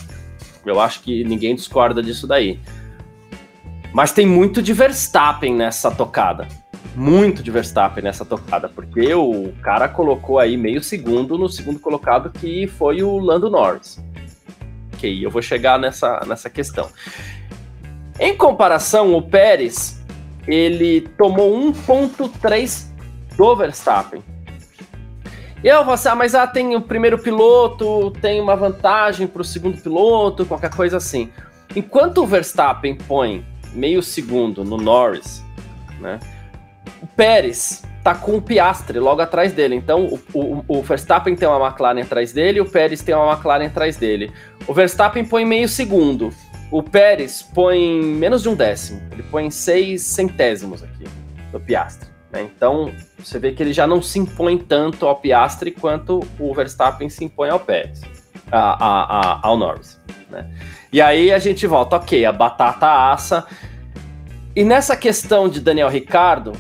Eu 0.65 0.81
acho 0.81 1.01
que 1.01 1.25
ninguém 1.25 1.55
discorda 1.55 2.03
disso 2.03 2.27
daí. 2.27 2.59
Mas 3.93 4.13
tem 4.13 4.27
muito 4.27 4.61
de 4.63 4.73
Verstappen 4.73 5.55
nessa 5.55 5.91
tocada. 5.91 6.47
Muito 6.95 7.43
de 7.43 7.51
Verstappen 7.51 8.03
nessa 8.03 8.25
tocada, 8.25 8.69
porque 8.69 9.15
o 9.15 9.53
cara 9.63 9.89
colocou 9.89 10.39
aí 10.39 10.57
meio 10.57 10.83
segundo 10.83 11.39
no 11.39 11.49
segundo 11.49 11.79
colocado, 11.79 12.31
que 12.31 12.67
foi 12.67 13.03
o 13.03 13.19
Lando 13.19 13.49
Norris. 13.49 14.03
Ok, 14.95 15.25
eu 15.25 15.31
vou 15.31 15.41
chegar 15.41 15.79
nessa, 15.79 16.21
nessa 16.27 16.51
questão. 16.51 16.91
Em 18.19 18.37
comparação, 18.37 19.15
o 19.15 19.23
Pérez, 19.23 19.98
ele 20.49 21.03
tomou 21.19 21.55
1.3 21.73 22.87
do 23.37 23.55
Verstappen. 23.55 24.23
E 25.63 25.69
eu 25.69 25.85
vou 25.85 25.95
assim, 25.95 26.09
ah, 26.09 26.15
mas 26.15 26.35
ah, 26.35 26.47
tem 26.47 26.75
o 26.75 26.81
primeiro 26.81 27.19
piloto, 27.19 28.13
tem 28.23 28.41
uma 28.41 28.57
vantagem 28.57 29.27
para 29.27 29.43
o 29.43 29.45
segundo 29.45 29.81
piloto, 29.81 30.47
qualquer 30.47 30.71
coisa 30.75 30.97
assim. 30.97 31.31
Enquanto 31.77 32.23
o 32.23 32.27
Verstappen 32.27 32.97
põe 32.97 33.45
meio 33.75 34.03
segundo 34.03 34.65
no 34.65 34.77
Norris, 34.77 35.45
né? 36.01 36.19
O 37.03 37.07
Pérez 37.07 37.83
tá 38.03 38.15
com 38.15 38.37
o 38.37 38.43
Piastre 38.43 38.99
logo 38.99 39.21
atrás 39.21 39.53
dele. 39.53 39.75
Então, 39.75 40.07
o, 40.07 40.21
o, 40.33 40.65
o, 40.67 40.83
Verstappen 40.83 41.37
tem 41.37 41.47
uma 41.47 41.69
McLaren 41.69 42.01
atrás 42.01 42.33
dele, 42.33 42.61
o 42.61 42.65
Pérez 42.65 43.03
tem 43.03 43.15
uma 43.15 43.33
McLaren 43.33 43.67
atrás 43.67 43.97
dele. 43.97 44.33
O 44.67 44.73
Verstappen 44.73 45.25
põe 45.25 45.45
meio 45.45 45.69
segundo. 45.69 46.33
O 46.71 46.83
Pérez 46.83 47.43
põe 47.43 48.03
menos 48.03 48.43
de 48.43 48.49
um 48.49 48.55
décimo. 48.55 49.01
Ele 49.11 49.23
põe 49.23 49.51
seis 49.51 50.03
centésimos 50.03 50.83
aqui 50.83 51.05
do 51.51 51.59
Piastre. 51.59 52.09
Né? 52.31 52.43
Então, 52.43 52.93
você 53.19 53.39
vê 53.39 53.53
que 53.53 53.63
ele 53.63 53.73
já 53.73 53.87
não 53.87 54.03
se 54.03 54.19
impõe 54.19 54.59
tanto 54.59 55.07
ao 55.07 55.17
Piastre 55.17 55.71
quanto 55.71 56.21
o 56.39 56.55
Verstappen 56.55 57.09
se 57.09 57.25
impõe 57.25 57.49
ao 57.49 57.59
Pérez, 57.59 58.03
a, 58.53 58.59
a, 58.59 59.03
a, 59.21 59.41
ao 59.47 59.57
Norris. 59.57 59.99
Né? 60.31 60.51
E 60.93 61.01
aí 61.01 61.33
a 61.33 61.39
gente 61.39 61.67
volta, 61.67 61.97
ok, 61.97 62.25
a 62.25 62.33
batata 62.33 63.11
assa. 63.11 63.47
E 64.55 64.63
nessa 64.63 64.97
questão 64.97 65.49
de 65.49 65.61
Daniel 65.61 65.89
Ricardo, 65.89 66.53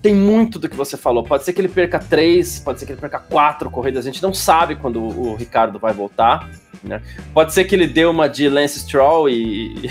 tem 0.00 0.14
muito 0.14 0.58
do 0.58 0.68
que 0.68 0.76
você 0.76 0.96
falou. 0.96 1.24
Pode 1.24 1.44
ser 1.44 1.52
que 1.52 1.60
ele 1.60 1.68
perca 1.68 1.98
três, 1.98 2.58
pode 2.58 2.78
ser 2.78 2.86
que 2.86 2.92
ele 2.92 3.00
perca 3.00 3.18
quatro 3.18 3.70
corridas. 3.70 4.06
A 4.06 4.10
gente 4.10 4.22
não 4.22 4.32
sabe 4.32 4.76
quando 4.76 5.02
o 5.02 5.34
Ricardo 5.34 5.78
vai 5.78 5.92
voltar. 5.92 6.48
Né? 6.82 7.02
Pode 7.34 7.52
ser 7.52 7.64
que 7.64 7.74
ele 7.74 7.86
dê 7.86 8.04
uma 8.04 8.28
de 8.28 8.48
Lance 8.48 8.80
Stroll 8.80 9.28
e, 9.28 9.90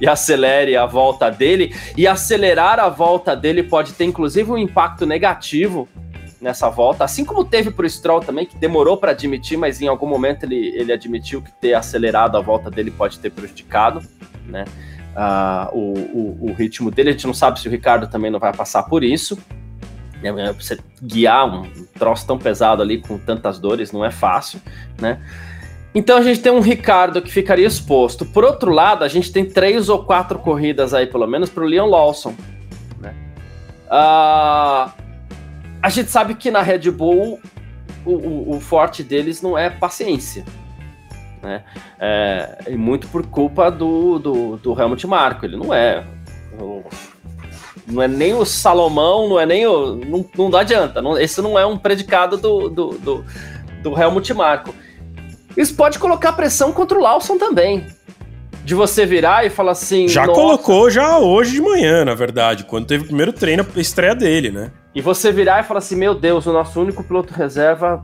e, 0.00 0.06
acelere 0.08 0.76
a 0.76 0.84
volta 0.84 1.30
dele. 1.30 1.74
E 1.96 2.06
acelerar 2.06 2.78
a 2.78 2.88
volta 2.88 3.34
dele 3.34 3.62
pode 3.62 3.94
ter, 3.94 4.04
inclusive, 4.04 4.50
um 4.50 4.58
impacto 4.58 5.06
negativo 5.06 5.88
nessa 6.40 6.70
volta, 6.70 7.04
assim 7.04 7.22
como 7.22 7.44
teve 7.44 7.70
para 7.70 7.84
o 7.84 7.90
Stroll 7.90 8.20
também, 8.20 8.46
que 8.46 8.56
demorou 8.56 8.96
para 8.96 9.10
admitir, 9.10 9.58
mas 9.58 9.82
em 9.82 9.88
algum 9.88 10.06
momento 10.06 10.44
ele, 10.44 10.72
ele 10.74 10.90
admitiu 10.90 11.42
que 11.42 11.52
ter 11.52 11.74
acelerado 11.74 12.36
a 12.36 12.40
volta 12.40 12.70
dele 12.70 12.90
pode 12.90 13.18
ter 13.18 13.30
prejudicado, 13.30 14.02
né? 14.46 14.64
Uh, 15.10 15.76
o, 15.76 15.92
o, 15.98 16.50
o, 16.50 16.52
ritmo 16.52 16.90
dele. 16.90 17.10
A 17.10 17.12
gente 17.12 17.26
não 17.26 17.34
sabe 17.34 17.58
se 17.58 17.66
o 17.66 17.70
Ricardo 17.70 18.06
também 18.06 18.30
não 18.30 18.38
vai 18.38 18.52
passar 18.52 18.84
por 18.84 19.02
isso. 19.02 19.36
É, 20.22 20.28
é, 20.28 20.52
você 20.52 20.78
guiar 21.02 21.46
um 21.46 21.68
troço 21.98 22.26
tão 22.26 22.38
pesado 22.38 22.80
ali 22.82 23.00
com 23.00 23.18
tantas 23.18 23.58
dores 23.58 23.90
não 23.90 24.04
é 24.04 24.10
fácil, 24.10 24.60
né? 25.00 25.20
Então 25.94 26.18
a 26.18 26.22
gente 26.22 26.40
tem 26.40 26.52
um 26.52 26.60
Ricardo 26.60 27.20
que 27.20 27.30
ficaria 27.30 27.66
exposto. 27.66 28.24
Por 28.24 28.44
outro 28.44 28.70
lado, 28.70 29.02
a 29.02 29.08
gente 29.08 29.32
tem 29.32 29.44
três 29.44 29.88
ou 29.88 30.04
quatro 30.04 30.38
corridas 30.38 30.94
aí, 30.94 31.06
pelo 31.06 31.26
menos, 31.26 31.50
para 31.50 31.64
o 31.64 31.66
Leon 31.66 31.86
Lawson. 31.86 32.34
Né? 33.00 33.12
Uh, 33.86 34.92
a 35.82 35.88
gente 35.88 36.10
sabe 36.10 36.34
que 36.34 36.50
na 36.50 36.62
Red 36.62 36.90
Bull 36.92 37.40
o, 38.04 38.12
o, 38.12 38.56
o 38.56 38.60
forte 38.60 39.02
deles 39.02 39.42
não 39.42 39.58
é 39.58 39.68
paciência. 39.68 40.44
Né? 41.42 41.62
É, 41.98 42.58
e 42.68 42.76
muito 42.76 43.08
por 43.08 43.26
culpa 43.26 43.70
do, 43.70 44.18
do, 44.18 44.56
do 44.56 44.80
Helmut 44.80 45.06
Marko. 45.06 45.46
Ele 45.46 45.56
não 45.56 45.72
é. 45.72 46.04
Não 47.86 48.02
é 48.02 48.06
nem 48.06 48.34
o 48.34 48.44
Salomão, 48.44 49.28
não 49.28 49.40
é 49.40 49.46
nem 49.46 49.66
o. 49.66 49.96
Não, 49.96 50.50
não 50.50 50.58
adianta. 50.58 51.00
Não, 51.00 51.18
esse 51.18 51.40
não 51.40 51.58
é 51.58 51.64
um 51.64 51.78
predicado 51.78 52.36
do, 52.36 52.68
do, 52.68 52.88
do, 52.98 53.24
do 53.82 54.00
Helmut 54.00 54.32
Marko. 54.34 54.74
Isso 55.56 55.74
pode 55.74 55.98
colocar 55.98 56.32
pressão 56.32 56.72
contra 56.72 56.98
o 56.98 57.02
Lawson 57.02 57.36
também. 57.36 57.86
De 58.64 58.74
você 58.74 59.06
virar 59.06 59.44
e 59.46 59.50
falar 59.50 59.72
assim. 59.72 60.06
Já 60.06 60.26
colocou 60.26 60.90
já 60.90 61.18
hoje 61.18 61.52
de 61.52 61.62
manhã, 61.62 62.04
na 62.04 62.14
verdade, 62.14 62.64
quando 62.64 62.86
teve 62.86 63.04
o 63.04 63.06
primeiro 63.06 63.32
treino, 63.32 63.66
a 63.74 63.80
estreia 63.80 64.14
dele, 64.14 64.50
né? 64.50 64.70
E 64.94 65.00
você 65.00 65.32
virar 65.32 65.60
e 65.60 65.62
falar 65.64 65.78
assim: 65.78 65.96
meu 65.96 66.14
Deus, 66.14 66.46
o 66.46 66.52
nosso 66.52 66.80
único 66.80 67.02
piloto 67.02 67.32
reserva 67.32 68.02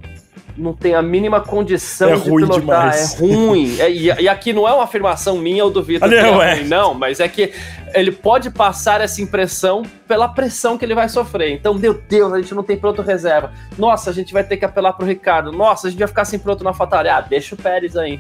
não 0.57 0.73
tem 0.73 0.95
a 0.95 1.03
mínima 1.03 1.41
condição 1.41 2.11
é 2.11 2.17
de 2.17 2.23
pilotar. 2.23 2.61
Demais. 2.61 3.15
É 3.15 3.19
ruim. 3.19 3.77
É, 3.79 3.91
e, 3.91 4.05
e, 4.07 4.29
aqui 4.29 4.53
não 4.53 4.67
é 4.67 4.73
uma 4.73 4.85
afirmação 4.85 5.37
minha 5.39 5.65
ou 5.65 5.71
do 5.71 5.83
Vitor. 5.83 6.09
Não, 6.09 6.43
é, 6.43 6.53
é. 6.53 6.55
Ruim, 6.57 6.69
não, 6.69 6.95
mas 6.95 7.21
é 7.21 7.29
que 7.29 7.53
ele 7.95 8.11
pode 8.11 8.51
passar 8.51 9.01
essa 9.01 9.21
impressão 9.21 9.83
pela 10.09 10.29
pressão 10.29 10.79
que 10.79 10.85
ele 10.85 10.95
vai 10.95 11.09
sofrer. 11.09 11.53
Então, 11.53 11.75
meu 11.75 11.95
Deus, 11.95 12.33
a 12.33 12.41
gente 12.41 12.55
não 12.55 12.63
tem 12.63 12.77
piloto 12.77 13.03
reserva. 13.03 13.53
Nossa, 13.77 14.11
a 14.11 14.13
gente 14.13 14.33
vai 14.33 14.45
ter 14.45 14.57
que 14.57 14.65
apelar 14.65 14.95
pro 14.95 15.07
Ricardo. 15.07 15.53
Nossa, 15.53 15.89
a 15.89 15.91
gente 15.91 15.99
vai 15.99 16.09
ficar 16.09 16.25
sem 16.25 16.39
piloto 16.39 16.65
na 16.65 16.73
Fatale. 16.73 17.09
Ah, 17.09 17.21
deixa 17.21 17.55
o 17.55 17.59
Pérez 17.59 17.97
aí. 17.97 18.19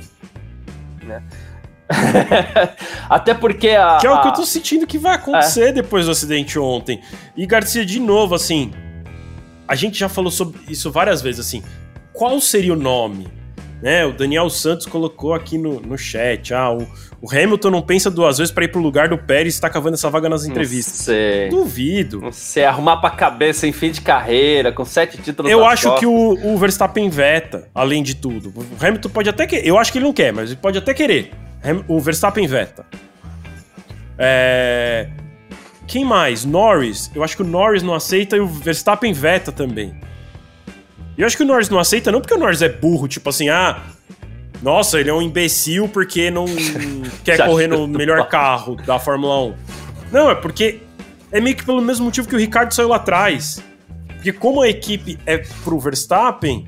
Né? 1.02 1.22
Até 3.08 3.32
porque 3.32 3.70
a. 3.70 3.98
Que 4.00 4.06
é 4.06 4.10
o 4.10 4.20
que 4.20 4.28
eu 4.28 4.32
tô 4.32 4.44
sentindo 4.44 4.86
que 4.86 4.98
vai 4.98 5.14
acontecer 5.14 5.68
é. 5.68 5.72
depois 5.72 6.04
do 6.04 6.12
acidente 6.12 6.58
ontem. 6.58 7.00
E 7.36 7.46
Garcia, 7.46 7.86
de 7.86 8.00
novo, 8.00 8.34
assim. 8.34 8.72
A 9.68 9.74
gente 9.74 9.98
já 9.98 10.08
falou 10.08 10.30
sobre 10.30 10.60
isso 10.68 10.92
várias 10.92 11.20
vezes, 11.20 11.40
assim 11.40 11.62
qual 12.16 12.40
seria 12.40 12.72
o 12.72 12.76
nome? 12.76 13.28
Né, 13.82 14.06
o 14.06 14.12
Daniel 14.12 14.48
Santos 14.48 14.86
colocou 14.86 15.34
aqui 15.34 15.58
no, 15.58 15.78
no 15.80 15.98
chat. 15.98 16.54
Ah, 16.54 16.72
o, 16.72 16.86
o 17.20 17.30
Hamilton 17.30 17.70
não 17.70 17.82
pensa 17.82 18.10
duas 18.10 18.38
vezes 18.38 18.52
para 18.52 18.64
ir 18.64 18.68
pro 18.68 18.80
lugar 18.80 19.08
do 19.08 19.18
Pérez 19.18 19.58
e 19.58 19.60
tá 19.60 19.68
cavando 19.68 19.94
essa 19.94 20.08
vaga 20.08 20.30
nas 20.30 20.46
entrevistas. 20.46 20.94
Sei. 20.94 21.50
Duvido. 21.50 22.20
Você 22.20 22.64
arrumar 22.64 22.96
pra 22.96 23.10
cabeça 23.10 23.66
em 23.66 23.72
fim 23.72 23.90
de 23.90 24.00
carreira, 24.00 24.72
com 24.72 24.82
sete 24.82 25.18
títulos 25.18 25.52
Eu 25.52 25.62
acho 25.62 25.90
costas. 25.90 26.00
que 26.00 26.06
o, 26.06 26.54
o 26.54 26.56
Verstappen 26.56 27.10
veta, 27.10 27.68
além 27.74 28.02
de 28.02 28.16
tudo. 28.16 28.48
O 28.56 28.84
Hamilton 28.84 29.10
pode 29.10 29.28
até 29.28 29.46
querer. 29.46 29.66
Eu 29.66 29.78
acho 29.78 29.92
que 29.92 29.98
ele 29.98 30.06
não 30.06 30.12
quer, 30.12 30.32
mas 30.32 30.50
ele 30.50 30.58
pode 30.60 30.78
até 30.78 30.94
querer. 30.94 31.32
O 31.86 32.00
Verstappen 32.00 32.46
veta. 32.46 32.86
É... 34.18 35.08
Quem 35.86 36.04
mais? 36.04 36.46
Norris. 36.46 37.10
Eu 37.14 37.22
acho 37.22 37.36
que 37.36 37.42
o 37.42 37.46
Norris 37.46 37.82
não 37.82 37.94
aceita 37.94 38.36
e 38.36 38.40
o 38.40 38.46
Verstappen 38.46 39.12
veta 39.12 39.52
também. 39.52 39.94
E 41.16 41.22
eu 41.22 41.26
acho 41.26 41.36
que 41.36 41.42
o 41.42 41.46
Norris 41.46 41.68
não 41.68 41.78
aceita 41.78 42.12
não 42.12 42.20
porque 42.20 42.34
o 42.34 42.38
Norris 42.38 42.62
é 42.62 42.68
burro, 42.68 43.08
tipo 43.08 43.28
assim, 43.28 43.48
ah, 43.48 43.80
nossa, 44.62 45.00
ele 45.00 45.10
é 45.10 45.14
um 45.14 45.22
imbecil 45.22 45.88
porque 45.88 46.30
não 46.30 46.44
quer 47.24 47.46
correr 47.46 47.66
no 47.66 47.86
melhor 47.86 48.28
carro 48.28 48.76
da 48.76 48.98
Fórmula 48.98 49.44
1. 49.44 49.54
Não, 50.12 50.30
é 50.30 50.34
porque 50.34 50.80
é 51.32 51.40
meio 51.40 51.56
que 51.56 51.64
pelo 51.64 51.80
mesmo 51.80 52.04
motivo 52.04 52.28
que 52.28 52.34
o 52.34 52.38
Ricardo 52.38 52.72
saiu 52.72 52.88
lá 52.88 52.96
atrás. 52.96 53.62
Porque 54.14 54.32
como 54.32 54.62
a 54.62 54.68
equipe 54.68 55.18
é 55.26 55.38
pro 55.64 55.78
Verstappen, 55.78 56.66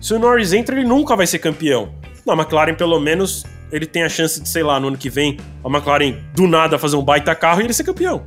se 0.00 0.14
o 0.14 0.18
Norris 0.18 0.52
entra, 0.52 0.76
ele 0.76 0.86
nunca 0.86 1.16
vai 1.16 1.26
ser 1.26 1.38
campeão. 1.38 1.94
Na 2.26 2.34
McLaren, 2.34 2.74
pelo 2.74 2.98
menos, 3.00 3.44
ele 3.70 3.86
tem 3.86 4.02
a 4.02 4.08
chance 4.08 4.40
de, 4.40 4.48
sei 4.48 4.62
lá, 4.62 4.78
no 4.80 4.88
ano 4.88 4.96
que 4.96 5.10
vem, 5.10 5.38
a 5.64 5.68
McLaren 5.68 6.16
do 6.34 6.46
nada 6.46 6.78
fazer 6.78 6.96
um 6.96 7.04
baita 7.04 7.34
carro 7.34 7.60
e 7.60 7.64
ele 7.64 7.72
ser 7.72 7.84
campeão. 7.84 8.24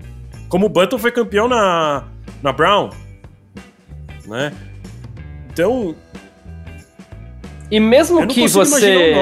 Como 0.50 0.66
o 0.66 0.70
Button 0.70 0.98
foi 0.98 1.12
campeão 1.12 1.48
na, 1.48 2.04
na 2.42 2.52
Brown. 2.52 2.90
Né? 4.26 4.52
Então. 5.58 5.96
E 7.72 7.80
mesmo 7.80 8.28
que 8.28 8.48
você. 8.48 9.16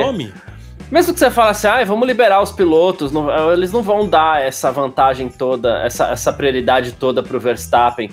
Mesmo 0.92 1.14
que 1.14 1.20
você 1.20 1.32
fale 1.32 1.50
assim, 1.50 1.68
ah, 1.68 1.84
vamos 1.84 2.06
liberar 2.06 2.44
os 2.44 2.52
pilotos, 2.52 3.12
não, 3.12 3.52
eles 3.52 3.72
não 3.72 3.82
vão 3.82 4.08
dar 4.08 4.44
essa 4.44 4.72
vantagem 4.72 5.30
toda, 5.30 5.82
essa, 5.84 6.10
essa 6.10 6.32
prioridade 6.32 6.92
toda 6.92 7.24
pro 7.24 7.40
Verstappen. 7.40 8.12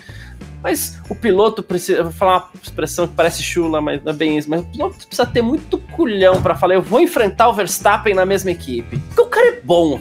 Mas 0.63 0.99
o 1.11 1.15
piloto 1.15 1.63
precisa. 1.63 1.99
Eu 1.99 2.05
vou 2.05 2.13
falar 2.13 2.37
uma 2.55 2.63
expressão 2.63 3.07
que 3.07 3.15
parece 3.15 3.43
chula, 3.43 3.81
mas 3.81 4.03
não 4.03 4.13
é 4.13 4.15
bem 4.15 4.39
isso. 4.39 4.49
Mas 4.49 4.63
o 4.63 4.65
piloto 4.65 5.07
precisa 5.07 5.27
ter 5.27 5.43
muito 5.43 5.77
culhão 5.77 6.41
para 6.41 6.55
falar: 6.55 6.75
eu 6.75 6.83
vou 6.83 7.01
enfrentar 7.01 7.49
o 7.49 7.53
Verstappen 7.53 8.15
na 8.15 8.25
mesma 8.25 8.53
equipe. 8.53 8.97
Porque 8.99 9.21
o 9.21 9.27
cara 9.27 9.49
é 9.49 9.61
bom, 9.61 10.01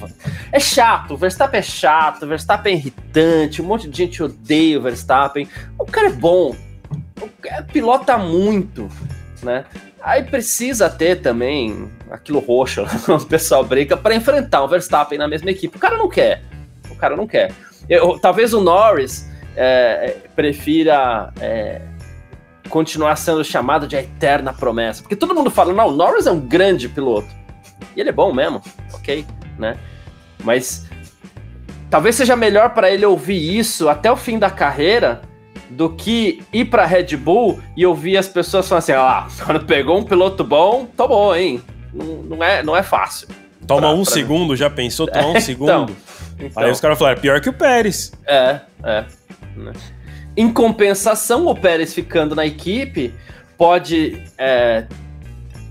é 0.51 0.59
chato. 0.59 1.15
O 1.15 1.17
Verstappen 1.17 1.59
é 1.59 1.63
chato, 1.63 2.24
o 2.24 2.28
Verstappen 2.28 2.74
é 2.74 2.78
irritante, 2.78 3.61
um 3.61 3.65
monte 3.65 3.89
de 3.89 3.97
gente 3.97 4.22
odeia 4.22 4.78
o 4.78 4.82
Verstappen. 4.84 5.47
O 5.80 5.86
cara 5.86 6.07
é 6.07 6.13
bom 6.13 6.55
pilota 7.72 8.17
muito, 8.17 8.89
né? 9.43 9.65
Aí 10.01 10.24
precisa 10.24 10.89
ter 10.89 11.22
também 11.22 11.89
aquilo 12.09 12.39
roxo, 12.39 12.84
o 13.07 13.26
pessoal 13.26 13.63
brinca, 13.63 13.95
para 13.95 14.15
enfrentar 14.15 14.63
o 14.63 14.67
Verstappen 14.67 15.17
na 15.17 15.28
mesma 15.28 15.51
equipe. 15.51 15.78
O 15.78 15.80
cara 15.80 15.97
não 15.97 16.09
quer. 16.09 16.41
O 16.89 16.95
cara 16.95 17.15
não 17.15 17.28
quer. 17.28 17.51
Eu, 17.88 18.17
talvez 18.19 18.53
o 18.53 18.61
Norris 18.61 19.30
é, 19.55 20.17
prefira 20.36 21.32
é, 21.39 21.82
continuar 22.69 23.15
sendo 23.15 23.43
chamado 23.43 23.88
de 23.88 23.95
eterna 23.95 24.53
promessa. 24.53 25.01
Porque 25.01 25.15
todo 25.15 25.36
mundo 25.36 25.51
fala, 25.51 25.74
não, 25.74 25.89
o 25.89 25.91
Norris 25.91 26.26
é 26.26 26.32
um 26.32 26.39
grande 26.39 26.89
piloto. 26.89 27.30
E 27.95 27.99
ele 27.99 28.09
é 28.09 28.13
bom 28.13 28.34
mesmo, 28.34 28.61
ok, 28.93 29.26
né? 29.59 29.78
Mas 30.43 30.88
talvez 31.89 32.15
seja 32.15 32.36
melhor 32.36 32.72
para 32.72 32.89
ele 32.89 33.05
ouvir 33.05 33.57
isso 33.57 33.89
até 33.89 34.11
o 34.11 34.15
fim 34.15 34.39
da 34.39 34.49
carreira 34.49 35.22
do 35.72 35.89
que 35.89 36.43
ir 36.51 36.65
pra 36.65 36.86
Red 36.86 37.15
Bull 37.15 37.59
e 37.76 37.86
ouvir 37.86 38.17
as 38.17 38.28
pessoas 38.28 38.67
falando 38.67 38.84
assim: 38.84 38.91
ah, 38.93 39.28
quando 39.45 39.65
pegou 39.65 39.97
um 39.97 40.03
piloto 40.03 40.43
bom, 40.43 40.88
bom, 40.95 41.36
hein? 41.36 41.61
não, 41.93 42.05
não, 42.24 42.43
é, 42.43 42.63
não 42.63 42.76
é 42.76 42.84
fácil. 42.84 43.28
Toma 43.65 43.82
pra, 43.82 43.89
um 43.91 44.03
pra... 44.03 44.13
segundo, 44.13 44.55
já 44.55 44.69
pensou? 44.69 45.07
Toma 45.07 45.28
um 45.28 45.30
então, 45.32 45.41
segundo? 45.41 45.95
Então, 46.39 46.63
Aí 46.63 46.72
os 46.72 46.80
caras 46.80 46.97
falaram, 46.97 47.17
é 47.17 47.22
pior 47.22 47.39
que 47.39 47.49
o 47.49 47.53
Pérez. 47.53 48.11
É, 48.26 48.59
é. 48.84 49.05
Em 50.36 50.51
compensação, 50.51 51.45
o 51.47 51.55
Pérez 51.55 51.93
ficando 51.93 52.36
na 52.36 52.45
equipe 52.45 53.13
pode, 53.57 54.24
é, 54.38 54.88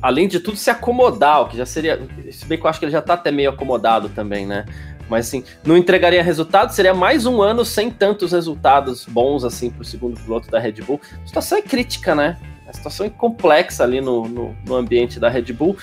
além 0.01 0.29
de 0.29 0.39
tudo, 0.39 0.57
se 0.57 0.71
acomodar, 0.71 1.43
o 1.43 1.49
que 1.49 1.57
já 1.57 1.67
seria. 1.67 2.01
Se 2.31 2.45
bem 2.47 2.57
que 2.59 2.65
eu 2.65 2.71
acho 2.71 2.79
que 2.79 2.85
ele 2.85 2.93
já 2.93 3.03
tá 3.03 3.15
até 3.15 3.31
meio 3.31 3.51
acomodado 3.51 4.09
também, 4.11 4.47
né? 4.47 4.65
Mas 5.11 5.27
assim, 5.27 5.43
não 5.65 5.77
entregaria 5.77 6.23
resultado, 6.23 6.71
seria 6.71 6.95
mais 6.95 7.27
um 7.27 7.43
ano 7.43 7.65
sem 7.65 7.91
tantos 7.91 8.31
resultados 8.31 9.05
bons 9.05 9.45
assim 9.45 9.69
para 9.69 9.83
o 9.83 9.85
segundo 9.85 10.19
piloto 10.21 10.49
da 10.49 10.61
Red 10.61 10.75
Bull. 10.87 11.01
A 11.25 11.27
situação 11.27 11.59
é 11.59 11.63
crítica, 11.63 12.15
né? 12.15 12.39
A 12.69 12.73
situação 12.73 13.05
é 13.05 13.11
complexa 13.11 13.83
ali 13.83 14.01
no, 14.01 14.29
no, 14.29 14.57
no 14.65 14.77
ambiente 14.77 15.19
da 15.19 15.29
Red 15.29 15.53
Bull. 15.53 15.77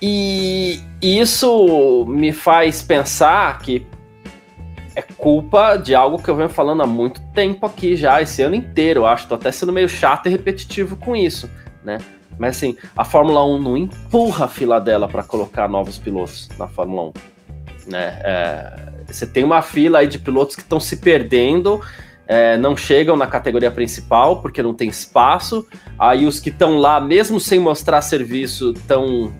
E 0.00 0.80
isso 1.02 2.06
me 2.06 2.32
faz 2.32 2.80
pensar 2.80 3.58
que 3.58 3.84
é 4.94 5.02
culpa 5.02 5.76
de 5.76 5.92
algo 5.92 6.22
que 6.22 6.28
eu 6.28 6.36
venho 6.36 6.48
falando 6.48 6.82
há 6.82 6.86
muito 6.86 7.20
tempo 7.32 7.66
aqui 7.66 7.96
já, 7.96 8.22
esse 8.22 8.40
ano 8.40 8.54
inteiro. 8.54 9.04
Acho, 9.04 9.26
tô 9.26 9.34
até 9.34 9.50
sendo 9.50 9.72
meio 9.72 9.88
chato 9.88 10.26
e 10.26 10.30
repetitivo 10.30 10.96
com 10.96 11.16
isso, 11.16 11.50
né? 11.82 11.98
Mas 12.38 12.56
assim, 12.56 12.76
a 12.96 13.04
Fórmula 13.04 13.44
1 13.44 13.60
não 13.60 13.76
empurra 13.76 14.44
a 14.44 14.48
fila 14.48 14.80
dela 14.80 15.08
para 15.08 15.24
colocar 15.24 15.68
novos 15.68 15.98
pilotos 15.98 16.48
na 16.56 16.68
Fórmula 16.68 17.08
1. 17.08 17.31
Né? 17.86 18.18
É, 18.22 18.72
você 19.06 19.26
tem 19.26 19.44
uma 19.44 19.62
fila 19.62 19.98
aí 20.00 20.06
de 20.06 20.18
pilotos 20.18 20.56
que 20.56 20.62
estão 20.62 20.80
se 20.80 20.96
perdendo, 20.96 21.80
é, 22.26 22.56
não 22.56 22.76
chegam 22.76 23.16
na 23.16 23.26
categoria 23.26 23.70
principal 23.70 24.40
porque 24.40 24.62
não 24.62 24.72
tem 24.72 24.88
espaço. 24.88 25.66
Aí 25.98 26.26
os 26.26 26.40
que 26.40 26.50
estão 26.50 26.78
lá, 26.78 27.00
mesmo 27.00 27.38
sem 27.38 27.58
mostrar 27.58 28.00
serviço, 28.00 28.72
estão 28.72 29.32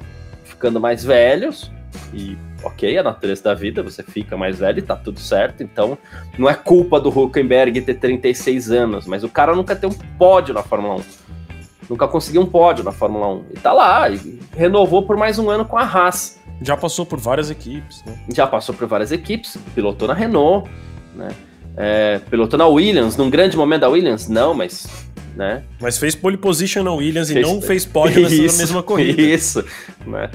ficando 0.45 0.80
mais 0.80 1.05
velhos. 1.05 1.70
E 2.12 2.36
ok, 2.62 2.99
a 2.99 3.03
natureza 3.03 3.43
da 3.45 3.55
vida, 3.55 3.82
você 3.82 4.03
fica 4.03 4.36
mais 4.36 4.59
velho 4.59 4.78
e 4.78 4.82
tá 4.82 4.97
tudo 4.97 5.20
certo. 5.20 5.62
Então, 5.62 5.97
não 6.38 6.49
é 6.49 6.55
culpa 6.55 7.01
do 7.01 7.09
Huckenberg 7.09 7.80
ter 7.80 7.95
36 7.95 8.70
anos, 8.70 9.07
mas 9.07 9.24
o 9.24 9.28
cara 9.28 9.55
nunca 9.55 9.74
tem 9.74 9.88
um 9.88 9.95
pódio 10.18 10.55
na 10.55 10.62
Fórmula 10.62 10.97
1. 10.97 11.03
Nunca 11.90 12.07
conseguiu 12.07 12.43
um 12.43 12.47
pódio 12.47 12.84
na 12.84 12.93
Fórmula 12.93 13.26
1. 13.28 13.45
E 13.53 13.55
tá 13.55 13.72
lá, 13.72 14.09
e 14.09 14.38
renovou 14.55 15.03
por 15.03 15.16
mais 15.16 15.38
um 15.38 15.51
ano 15.51 15.64
com 15.64 15.76
a 15.76 15.82
Haas. 15.82 16.41
Já 16.63 16.77
passou 16.77 17.05
por 17.05 17.19
várias 17.19 17.51
equipes, 17.51 18.03
né? 18.05 18.19
Já 18.35 18.47
passou 18.47 18.75
por 18.75 18.87
várias 18.87 19.13
equipes, 19.13 19.57
pilotou 19.75 20.07
na 20.07 20.15
Renault, 20.15 20.71
né? 21.15 21.29
É, 21.77 22.21
pilotou 22.31 22.59
na 22.59 22.67
Williams, 22.67 23.17
num 23.17 23.31
grande 23.31 23.57
momento 23.57 23.81
da 23.81 23.89
Williams, 23.89 24.29
não, 24.29 24.55
mas. 24.55 24.87
Né? 25.35 25.63
Mas 25.81 25.97
fez 25.97 26.15
pole 26.15 26.37
position 26.37 26.83
na 26.83 26.93
Williams 26.93 27.31
fez, 27.31 27.47
e 27.47 27.51
não 27.51 27.63
fez 27.63 27.87
pódio 27.87 28.23
nessa 28.23 28.35
isso, 28.35 28.59
mesma 28.59 28.83
corrida. 28.83 29.23
Isso, 29.23 29.65
né? 30.07 30.31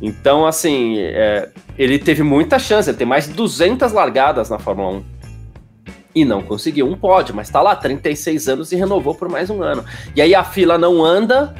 Então, 0.00 0.44
assim, 0.44 0.98
é, 0.98 1.48
ele 1.78 1.96
teve 1.96 2.24
muita 2.24 2.58
chance, 2.58 2.90
ele 2.90 2.98
tem 2.98 3.06
mais 3.06 3.28
de 3.28 3.34
200 3.34 3.92
largadas 3.92 4.50
na 4.50 4.58
Fórmula 4.58 4.98
1. 4.98 5.04
E 6.14 6.24
não 6.24 6.42
conseguiu 6.42 6.88
um 6.88 6.96
pódio, 6.96 7.34
mas 7.34 7.48
tá 7.48 7.62
lá, 7.62 7.76
36 7.76 8.48
anos 8.48 8.72
e 8.72 8.76
renovou 8.76 9.14
por 9.14 9.28
mais 9.28 9.48
um 9.48 9.62
ano. 9.62 9.84
E 10.14 10.20
aí 10.20 10.34
a 10.34 10.42
fila 10.42 10.76
não 10.76 11.04
anda, 11.04 11.54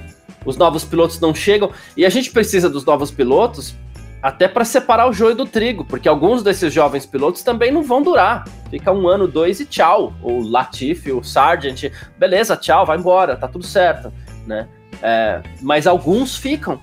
os 0.45 0.57
novos 0.57 0.85
pilotos 0.85 1.21
não 1.21 1.33
chegam, 1.33 1.71
e 1.97 2.05
a 2.05 2.11
gente 2.11 2.33
precisa 2.33 2.69
dos 2.69 2.85
novos 2.85 3.13
pilotos 3.13 3.77
até 4.23 4.47
para 4.47 4.65
separar 4.65 5.09
o 5.09 5.13
joio 5.13 5.35
do 5.35 5.45
trigo, 5.45 5.85
porque 5.85 6.09
alguns 6.09 6.43
desses 6.43 6.73
jovens 6.73 7.05
pilotos 7.05 7.43
também 7.43 7.73
não 7.73 7.83
vão 7.83 8.01
durar. 8.01 8.45
Fica 8.71 8.93
um 8.93 9.09
ano, 9.09 9.27
dois 9.27 9.59
e 9.59 9.67
tchau. 9.67 10.15
O 10.23 10.41
Latifi, 10.41 11.11
o 11.11 11.25
Sargent, 11.25 11.91
beleza, 12.17 12.57
tchau, 12.57 12.87
vai 12.87 12.97
embora, 12.97 13.37
tá 13.37 13.49
tudo 13.49 13.67
certo, 13.67 14.13
né? 14.47 14.69
É, 15.03 15.43
mas 15.61 15.87
alguns 15.87 16.37
ficam. 16.37 16.81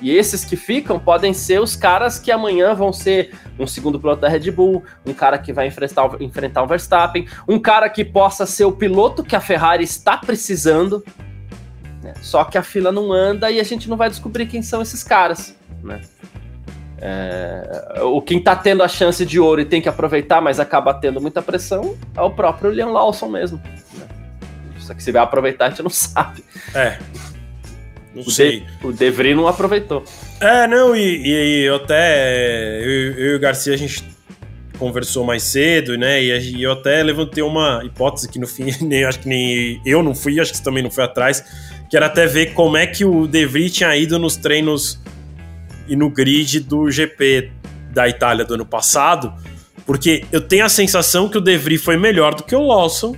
E 0.00 0.10
esses 0.10 0.44
que 0.44 0.56
ficam 0.56 0.98
podem 0.98 1.34
ser 1.34 1.60
os 1.60 1.76
caras 1.76 2.18
que 2.18 2.30
amanhã 2.30 2.74
vão 2.74 2.92
ser 2.92 3.34
um 3.58 3.66
segundo 3.66 3.98
piloto 3.98 4.20
da 4.20 4.28
Red 4.28 4.50
Bull, 4.50 4.82
um 5.04 5.12
cara 5.12 5.38
que 5.38 5.52
vai 5.52 5.66
enfrentar, 5.66 6.20
enfrentar 6.20 6.62
o 6.62 6.66
Verstappen, 6.66 7.26
um 7.48 7.58
cara 7.58 7.88
que 7.88 8.04
possa 8.04 8.46
ser 8.46 8.64
o 8.64 8.72
piloto 8.72 9.22
que 9.22 9.36
a 9.36 9.40
Ferrari 9.40 9.84
está 9.84 10.16
precisando. 10.16 11.04
Né? 12.02 12.14
Só 12.20 12.44
que 12.44 12.56
a 12.56 12.62
fila 12.62 12.90
não 12.90 13.12
anda 13.12 13.50
e 13.50 13.60
a 13.60 13.64
gente 13.64 13.88
não 13.88 13.96
vai 13.96 14.08
descobrir 14.08 14.46
quem 14.46 14.62
são 14.62 14.80
esses 14.80 15.04
caras. 15.04 15.56
Né? 15.82 16.00
É, 17.04 18.00
o 18.02 18.22
quem 18.22 18.40
tá 18.40 18.54
tendo 18.54 18.80
a 18.80 18.86
chance 18.86 19.26
de 19.26 19.40
ouro 19.40 19.60
e 19.60 19.64
tem 19.64 19.82
que 19.82 19.88
aproveitar, 19.88 20.40
mas 20.40 20.60
acaba 20.60 20.94
tendo 20.94 21.20
muita 21.20 21.42
pressão, 21.42 21.96
é 22.16 22.20
o 22.20 22.30
próprio 22.30 22.70
Leon 22.70 22.92
Lawson 22.92 23.28
mesmo. 23.28 23.60
Só 24.78 24.94
que 24.94 25.02
se 25.02 25.10
vai 25.10 25.20
aproveitar, 25.20 25.66
a 25.66 25.70
gente 25.70 25.82
não 25.82 25.90
sabe. 25.90 26.44
É. 26.72 26.98
Não 28.14 28.22
o 28.22 28.30
sei. 28.30 28.60
De, 28.60 28.86
o 28.86 28.92
Devry 28.92 29.34
não 29.34 29.48
aproveitou. 29.48 30.04
É, 30.40 30.68
não, 30.68 30.94
e, 30.94 31.26
e 31.26 31.64
eu 31.64 31.74
até. 31.74 32.80
Eu, 32.80 32.90
eu, 32.90 33.32
e 33.32 33.34
o 33.34 33.40
Garcia, 33.40 33.74
a 33.74 33.76
gente 33.76 34.04
conversou 34.78 35.24
mais 35.24 35.42
cedo, 35.42 35.98
né? 35.98 36.22
E, 36.22 36.56
e 36.56 36.62
eu 36.62 36.70
até 36.70 37.02
levantei 37.02 37.42
uma 37.42 37.82
hipótese 37.84 38.28
que 38.28 38.38
no 38.38 38.46
fim, 38.46 38.66
nem, 38.80 39.04
acho 39.04 39.18
que 39.18 39.28
nem 39.28 39.80
eu 39.84 40.04
não 40.04 40.14
fui, 40.14 40.38
acho 40.38 40.52
que 40.52 40.58
você 40.58 40.62
também 40.62 40.84
não 40.84 40.90
foi 40.90 41.02
atrás, 41.02 41.44
que 41.90 41.96
era 41.96 42.06
até 42.06 42.26
ver 42.26 42.52
como 42.52 42.76
é 42.76 42.86
que 42.86 43.04
o 43.04 43.26
Devry 43.26 43.70
tinha 43.70 43.96
ido 43.96 44.20
nos 44.20 44.36
treinos 44.36 45.00
e 45.88 45.96
no 45.96 46.10
grid 46.10 46.60
do 46.60 46.90
GP 46.90 47.50
da 47.90 48.08
Itália 48.08 48.44
do 48.44 48.54
ano 48.54 48.64
passado, 48.66 49.32
porque 49.86 50.24
eu 50.32 50.40
tenho 50.40 50.64
a 50.64 50.68
sensação 50.68 51.28
que 51.28 51.38
o 51.38 51.40
De 51.40 51.56
Vries 51.56 51.82
foi 51.82 51.96
melhor 51.96 52.34
do 52.34 52.42
que 52.42 52.54
o 52.54 52.66
Lawson. 52.66 53.16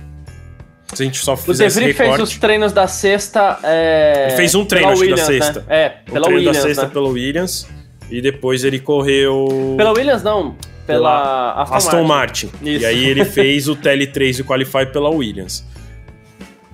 Se 0.93 1.01
a 1.01 1.05
gente 1.05 1.17
só 1.17 1.33
o 1.33 1.53
De 1.53 1.69
Vries 1.69 1.95
fez 1.95 2.19
os 2.19 2.37
treinos 2.37 2.71
da 2.73 2.87
sexta. 2.87 3.59
É... 3.63 4.27
Ele 4.27 4.37
fez 4.37 4.55
um 4.55 4.65
treino, 4.65 4.89
acho 4.89 5.01
Williams, 5.01 5.21
da 5.21 5.25
sexta. 5.27 5.59
Né? 5.61 5.65
É, 5.69 5.89
pela 5.89 6.19
um 6.19 6.21
treino 6.23 6.37
Williams. 6.37 6.57
da 6.57 6.63
sexta 6.63 6.83
né? 6.83 6.89
pela 6.89 7.09
Williams. 7.09 7.67
E 8.09 8.21
depois 8.21 8.63
ele 8.63 8.79
correu. 8.79 9.75
Pela 9.77 9.91
Williams, 9.91 10.23
não. 10.23 10.55
Pela, 10.85 11.53
pela 11.55 11.61
Aston, 11.63 11.75
Aston 11.75 12.03
Martin. 12.03 12.45
Martin. 12.47 12.69
E 12.69 12.85
aí 12.85 13.05
ele 13.05 13.25
fez 13.25 13.67
o 13.67 13.75
TL3 13.75 14.39
e 14.39 14.41
o 14.41 14.45
Qualify 14.45 14.85
pela 14.85 15.09
Williams. 15.09 15.65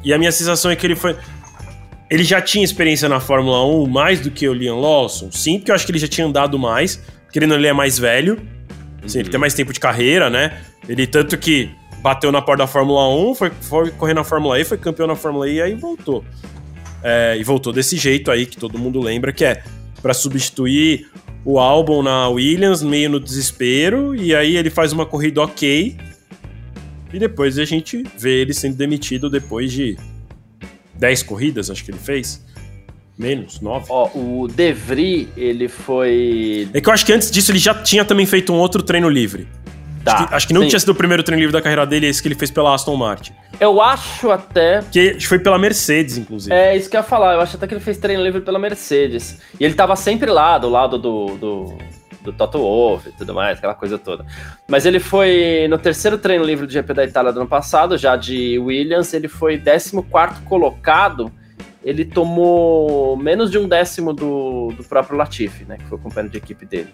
E 0.03 0.13
a 0.13 0.17
minha 0.17 0.31
sensação 0.31 0.69
é 0.71 0.75
que 0.75 0.85
ele 0.85 0.95
foi. 0.95 1.15
Ele 2.11 2.25
já 2.25 2.41
tinha 2.41 2.61
experiência 2.65 3.07
na 3.07 3.21
Fórmula 3.21 3.65
1 3.65 3.87
mais 3.87 4.19
do 4.19 4.29
que 4.29 4.45
o 4.45 4.53
Liam 4.53 4.81
Lawson? 4.81 5.31
Sim, 5.31 5.57
porque 5.57 5.71
eu 5.71 5.75
acho 5.75 5.85
que 5.85 5.93
ele 5.93 5.97
já 5.99 6.09
tinha 6.09 6.27
andado 6.27 6.59
mais. 6.59 7.01
Querendo 7.31 7.53
ele 7.53 7.67
é 7.67 7.71
mais 7.71 7.97
velho. 7.97 8.35
Sim, 9.07 9.19
uhum. 9.19 9.21
ele 9.21 9.29
tem 9.29 9.39
mais 9.39 9.53
tempo 9.53 9.71
de 9.71 9.79
carreira, 9.79 10.29
né? 10.29 10.59
Ele 10.89 11.07
tanto 11.07 11.37
que 11.37 11.71
bateu 12.01 12.29
na 12.29 12.41
porta 12.41 12.63
da 12.63 12.67
Fórmula 12.67 13.07
1, 13.07 13.35
foi, 13.35 13.51
foi 13.61 13.91
correr 13.91 14.13
na 14.13 14.25
Fórmula 14.25 14.59
E, 14.59 14.65
foi 14.65 14.77
campeão 14.77 15.07
na 15.07 15.15
Fórmula 15.15 15.47
E 15.47 15.53
e 15.53 15.61
aí 15.61 15.73
voltou. 15.73 16.25
É, 17.01 17.37
e 17.39 17.43
voltou 17.45 17.71
desse 17.71 17.95
jeito 17.95 18.29
aí 18.29 18.45
que 18.45 18.57
todo 18.57 18.77
mundo 18.77 18.99
lembra, 18.99 19.31
que 19.31 19.45
é 19.45 19.63
para 20.01 20.13
substituir 20.13 21.07
o 21.45 21.59
álbum 21.59 22.03
na 22.03 22.27
Williams, 22.27 22.83
meio 22.83 23.09
no 23.09 23.21
desespero, 23.21 24.13
e 24.13 24.35
aí 24.35 24.57
ele 24.57 24.69
faz 24.69 24.91
uma 24.91 25.05
corrida 25.05 25.41
ok. 25.41 25.95
E 27.13 27.19
depois 27.19 27.57
a 27.57 27.63
gente 27.63 28.03
vê 28.17 28.41
ele 28.41 28.53
sendo 28.53 28.75
demitido 28.75 29.29
depois 29.29 29.71
de 29.71 29.97
10 31.01 31.23
corridas, 31.23 31.71
acho 31.71 31.83
que 31.83 31.89
ele 31.89 31.97
fez. 31.97 32.45
Menos, 33.17 33.59
9. 33.59 33.87
Ó, 33.89 34.09
o 34.13 34.47
Devry, 34.47 35.27
ele 35.35 35.67
foi. 35.67 36.69
É 36.73 36.79
que 36.79 36.87
eu 36.87 36.93
acho 36.93 37.05
que 37.05 37.11
antes 37.11 37.29
disso 37.31 37.51
ele 37.51 37.59
já 37.59 37.73
tinha 37.73 38.05
também 38.05 38.25
feito 38.25 38.53
um 38.53 38.57
outro 38.57 38.83
treino 38.83 39.09
livre. 39.09 39.47
Tá, 40.05 40.13
acho, 40.13 40.27
que, 40.27 40.33
acho 40.33 40.47
que 40.47 40.53
não 40.53 40.61
sim. 40.61 40.69
tinha 40.69 40.79
sido 40.79 40.89
o 40.89 40.95
primeiro 40.95 41.21
treino 41.23 41.39
livre 41.39 41.53
da 41.53 41.61
carreira 41.61 41.85
dele, 41.85 42.07
esse 42.07 42.21
que 42.21 42.27
ele 42.27 42.35
fez 42.35 42.49
pela 42.49 42.73
Aston 42.73 42.95
Martin. 42.95 43.33
Eu 43.59 43.81
acho 43.81 44.31
até. 44.31 44.81
Que 44.91 45.19
foi 45.21 45.39
pela 45.39 45.57
Mercedes, 45.57 46.17
inclusive. 46.17 46.53
É, 46.53 46.75
isso 46.77 46.89
que 46.89 46.95
eu 46.95 46.99
ia 46.99 47.03
falar. 47.03 47.33
Eu 47.33 47.41
acho 47.41 47.55
até 47.55 47.67
que 47.67 47.73
ele 47.73 47.81
fez 47.81 47.97
treino 47.97 48.23
livre 48.23 48.41
pela 48.41 48.59
Mercedes. 48.59 49.39
E 49.59 49.65
ele 49.65 49.73
tava 49.73 49.95
sempre 49.95 50.29
lá, 50.29 50.57
do 50.57 50.69
lado 50.69 50.97
do, 50.97 51.37
do 51.37 51.77
do 52.23 52.31
Toto 52.31 52.59
Wolff 52.59 53.09
e 53.09 53.11
tudo 53.11 53.33
mais, 53.33 53.57
aquela 53.57 53.73
coisa 53.73 53.97
toda. 53.97 54.25
Mas 54.67 54.85
ele 54.85 54.99
foi 54.99 55.67
no 55.69 55.77
terceiro 55.77 56.17
treino 56.17 56.43
livre 56.43 56.65
do 56.65 56.71
GP 56.71 56.93
da 56.93 57.03
Itália 57.03 57.31
do 57.33 57.39
ano 57.39 57.49
passado, 57.49 57.97
já 57.97 58.15
de 58.15 58.57
Williams, 58.59 59.13
ele 59.13 59.27
foi 59.27 59.57
14 59.57 60.01
colocado. 60.45 61.31
Ele 61.83 62.05
tomou 62.05 63.17
menos 63.17 63.49
de 63.49 63.57
um 63.57 63.67
décimo 63.67 64.13
do, 64.13 64.71
do 64.77 64.83
próprio 64.83 65.17
Latifi, 65.17 65.65
né? 65.65 65.77
Que 65.77 65.85
foi 65.85 65.97
o 65.97 66.01
companheiro 66.01 66.31
de 66.31 66.37
equipe 66.37 66.63
dele 66.63 66.93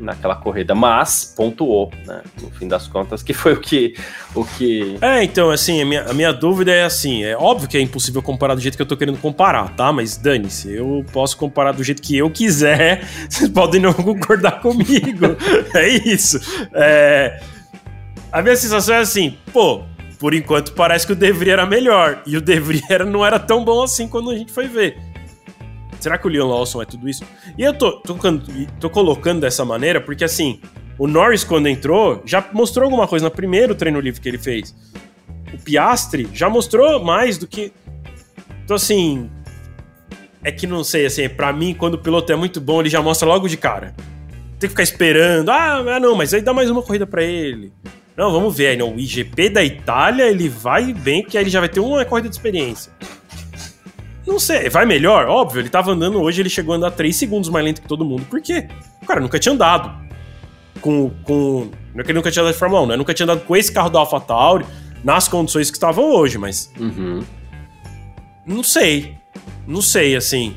naquela 0.00 0.36
corrida, 0.36 0.74
mas 0.74 1.32
pontuou, 1.36 1.90
né? 2.06 2.22
No 2.40 2.50
fim 2.50 2.68
das 2.68 2.86
contas, 2.86 3.22
que 3.22 3.32
foi 3.32 3.54
o 3.54 3.60
que. 3.60 3.94
O 4.34 4.44
que... 4.44 4.96
É, 5.00 5.22
então, 5.22 5.50
assim, 5.50 5.82
a 5.82 5.84
minha, 5.84 6.02
a 6.04 6.12
minha 6.12 6.32
dúvida 6.32 6.72
é 6.72 6.84
assim: 6.84 7.24
é 7.24 7.36
óbvio 7.36 7.68
que 7.68 7.76
é 7.76 7.80
impossível 7.80 8.22
comparar 8.22 8.54
do 8.54 8.60
jeito 8.60 8.76
que 8.76 8.82
eu 8.82 8.86
tô 8.86 8.96
querendo 8.96 9.18
comparar, 9.18 9.74
tá? 9.74 9.92
Mas 9.92 10.16
dane-se, 10.16 10.72
eu 10.72 11.04
posso 11.12 11.36
comparar 11.36 11.72
do 11.72 11.82
jeito 11.82 12.02
que 12.02 12.16
eu 12.16 12.30
quiser, 12.30 13.04
vocês 13.28 13.50
podem 13.50 13.80
não 13.80 13.92
concordar 13.92 14.60
comigo. 14.60 15.36
é 15.74 15.88
isso. 15.88 16.40
É... 16.72 17.40
A 18.30 18.42
minha 18.42 18.56
sensação 18.56 18.94
é 18.94 18.98
assim, 18.98 19.36
pô. 19.52 19.82
Por 20.18 20.34
enquanto 20.34 20.72
parece 20.72 21.06
que 21.06 21.12
o 21.12 21.16
Devry 21.16 21.50
era 21.50 21.64
melhor. 21.64 22.22
E 22.26 22.36
o 22.36 22.40
Devry 22.40 22.82
era, 22.90 23.04
não 23.04 23.24
era 23.24 23.38
tão 23.38 23.64
bom 23.64 23.84
assim 23.84 24.08
quando 24.08 24.30
a 24.30 24.36
gente 24.36 24.50
foi 24.50 24.66
ver. 24.66 24.98
Será 26.00 26.16
que 26.18 26.26
o 26.26 26.30
Leon 26.30 26.48
Lawson 26.48 26.82
é 26.82 26.84
tudo 26.84 27.08
isso? 27.08 27.24
E 27.56 27.62
eu 27.62 27.74
tô, 27.74 27.92
tô, 28.00 28.16
tô 28.80 28.90
colocando 28.90 29.40
dessa 29.40 29.64
maneira 29.64 30.00
porque, 30.00 30.24
assim, 30.24 30.60
o 30.98 31.06
Norris, 31.06 31.44
quando 31.44 31.68
entrou, 31.68 32.22
já 32.24 32.44
mostrou 32.52 32.84
alguma 32.84 33.06
coisa 33.06 33.24
no 33.24 33.30
primeiro 33.30 33.74
treino 33.74 34.00
livre 34.00 34.20
que 34.20 34.28
ele 34.28 34.38
fez. 34.38 34.74
O 35.52 35.58
Piastri 35.58 36.28
já 36.32 36.48
mostrou 36.48 37.02
mais 37.02 37.38
do 37.38 37.46
que. 37.46 37.72
Então, 38.64 38.76
assim. 38.76 39.30
é 40.42 40.52
que 40.52 40.66
não 40.66 40.82
sei, 40.84 41.06
assim, 41.06 41.28
para 41.28 41.52
mim, 41.52 41.74
quando 41.74 41.94
o 41.94 41.98
piloto 41.98 42.32
é 42.32 42.36
muito 42.36 42.60
bom, 42.60 42.80
ele 42.80 42.90
já 42.90 43.00
mostra 43.00 43.28
logo 43.28 43.48
de 43.48 43.56
cara. 43.56 43.94
Tem 44.58 44.68
que 44.68 44.68
ficar 44.68 44.82
esperando. 44.82 45.48
Ah, 45.50 45.96
ah 45.96 46.00
não, 46.00 46.16
mas 46.16 46.34
aí 46.34 46.42
dá 46.42 46.52
mais 46.52 46.68
uma 46.68 46.82
corrida 46.82 47.06
para 47.06 47.22
ele. 47.22 47.72
Não, 48.16 48.32
vamos 48.32 48.56
ver 48.56 48.66
aí. 48.66 48.82
O 48.82 48.98
IGP 48.98 49.50
da 49.50 49.64
Itália, 49.64 50.24
ele 50.24 50.48
vai 50.48 50.92
bem, 50.92 51.22
porque 51.22 51.38
aí 51.38 51.44
ele 51.44 51.50
já 51.50 51.60
vai 51.60 51.68
ter 51.68 51.78
uma 51.78 52.04
corrida 52.04 52.28
de 52.28 52.34
experiência. 52.34 52.92
Não 54.28 54.38
sei, 54.38 54.68
vai 54.68 54.84
melhor? 54.84 55.26
Óbvio, 55.26 55.62
ele 55.62 55.70
tava 55.70 55.90
andando 55.90 56.20
hoje, 56.20 56.42
ele 56.42 56.50
chegou 56.50 56.74
a 56.74 56.76
andar 56.76 56.90
3 56.90 57.16
segundos 57.16 57.48
mais 57.48 57.64
lento 57.64 57.80
que 57.80 57.88
todo 57.88 58.04
mundo. 58.04 58.26
Por 58.26 58.42
quê? 58.42 58.68
O 59.02 59.06
cara 59.06 59.20
nunca 59.20 59.38
tinha 59.38 59.54
andado 59.54 59.90
com. 60.82 61.08
com 61.24 61.70
não 61.94 62.00
é 62.00 62.04
que 62.04 62.10
ele 62.10 62.18
nunca 62.18 62.30
tinha 62.30 62.42
andado 62.42 62.52
de 62.52 62.58
Fórmula 62.58 62.82
1, 62.82 62.86
né? 62.88 62.96
Nunca 62.96 63.14
tinha 63.14 63.24
andado 63.24 63.40
com 63.46 63.56
esse 63.56 63.72
carro 63.72 63.88
da 63.88 64.00
AlphaTauri 64.00 64.66
nas 65.02 65.28
condições 65.28 65.70
que 65.70 65.78
estavam 65.78 66.04
hoje, 66.04 66.36
mas. 66.36 66.70
Uhum. 66.78 67.24
Não 68.44 68.62
sei. 68.62 69.14
Não 69.66 69.80
sei, 69.80 70.14
assim. 70.14 70.54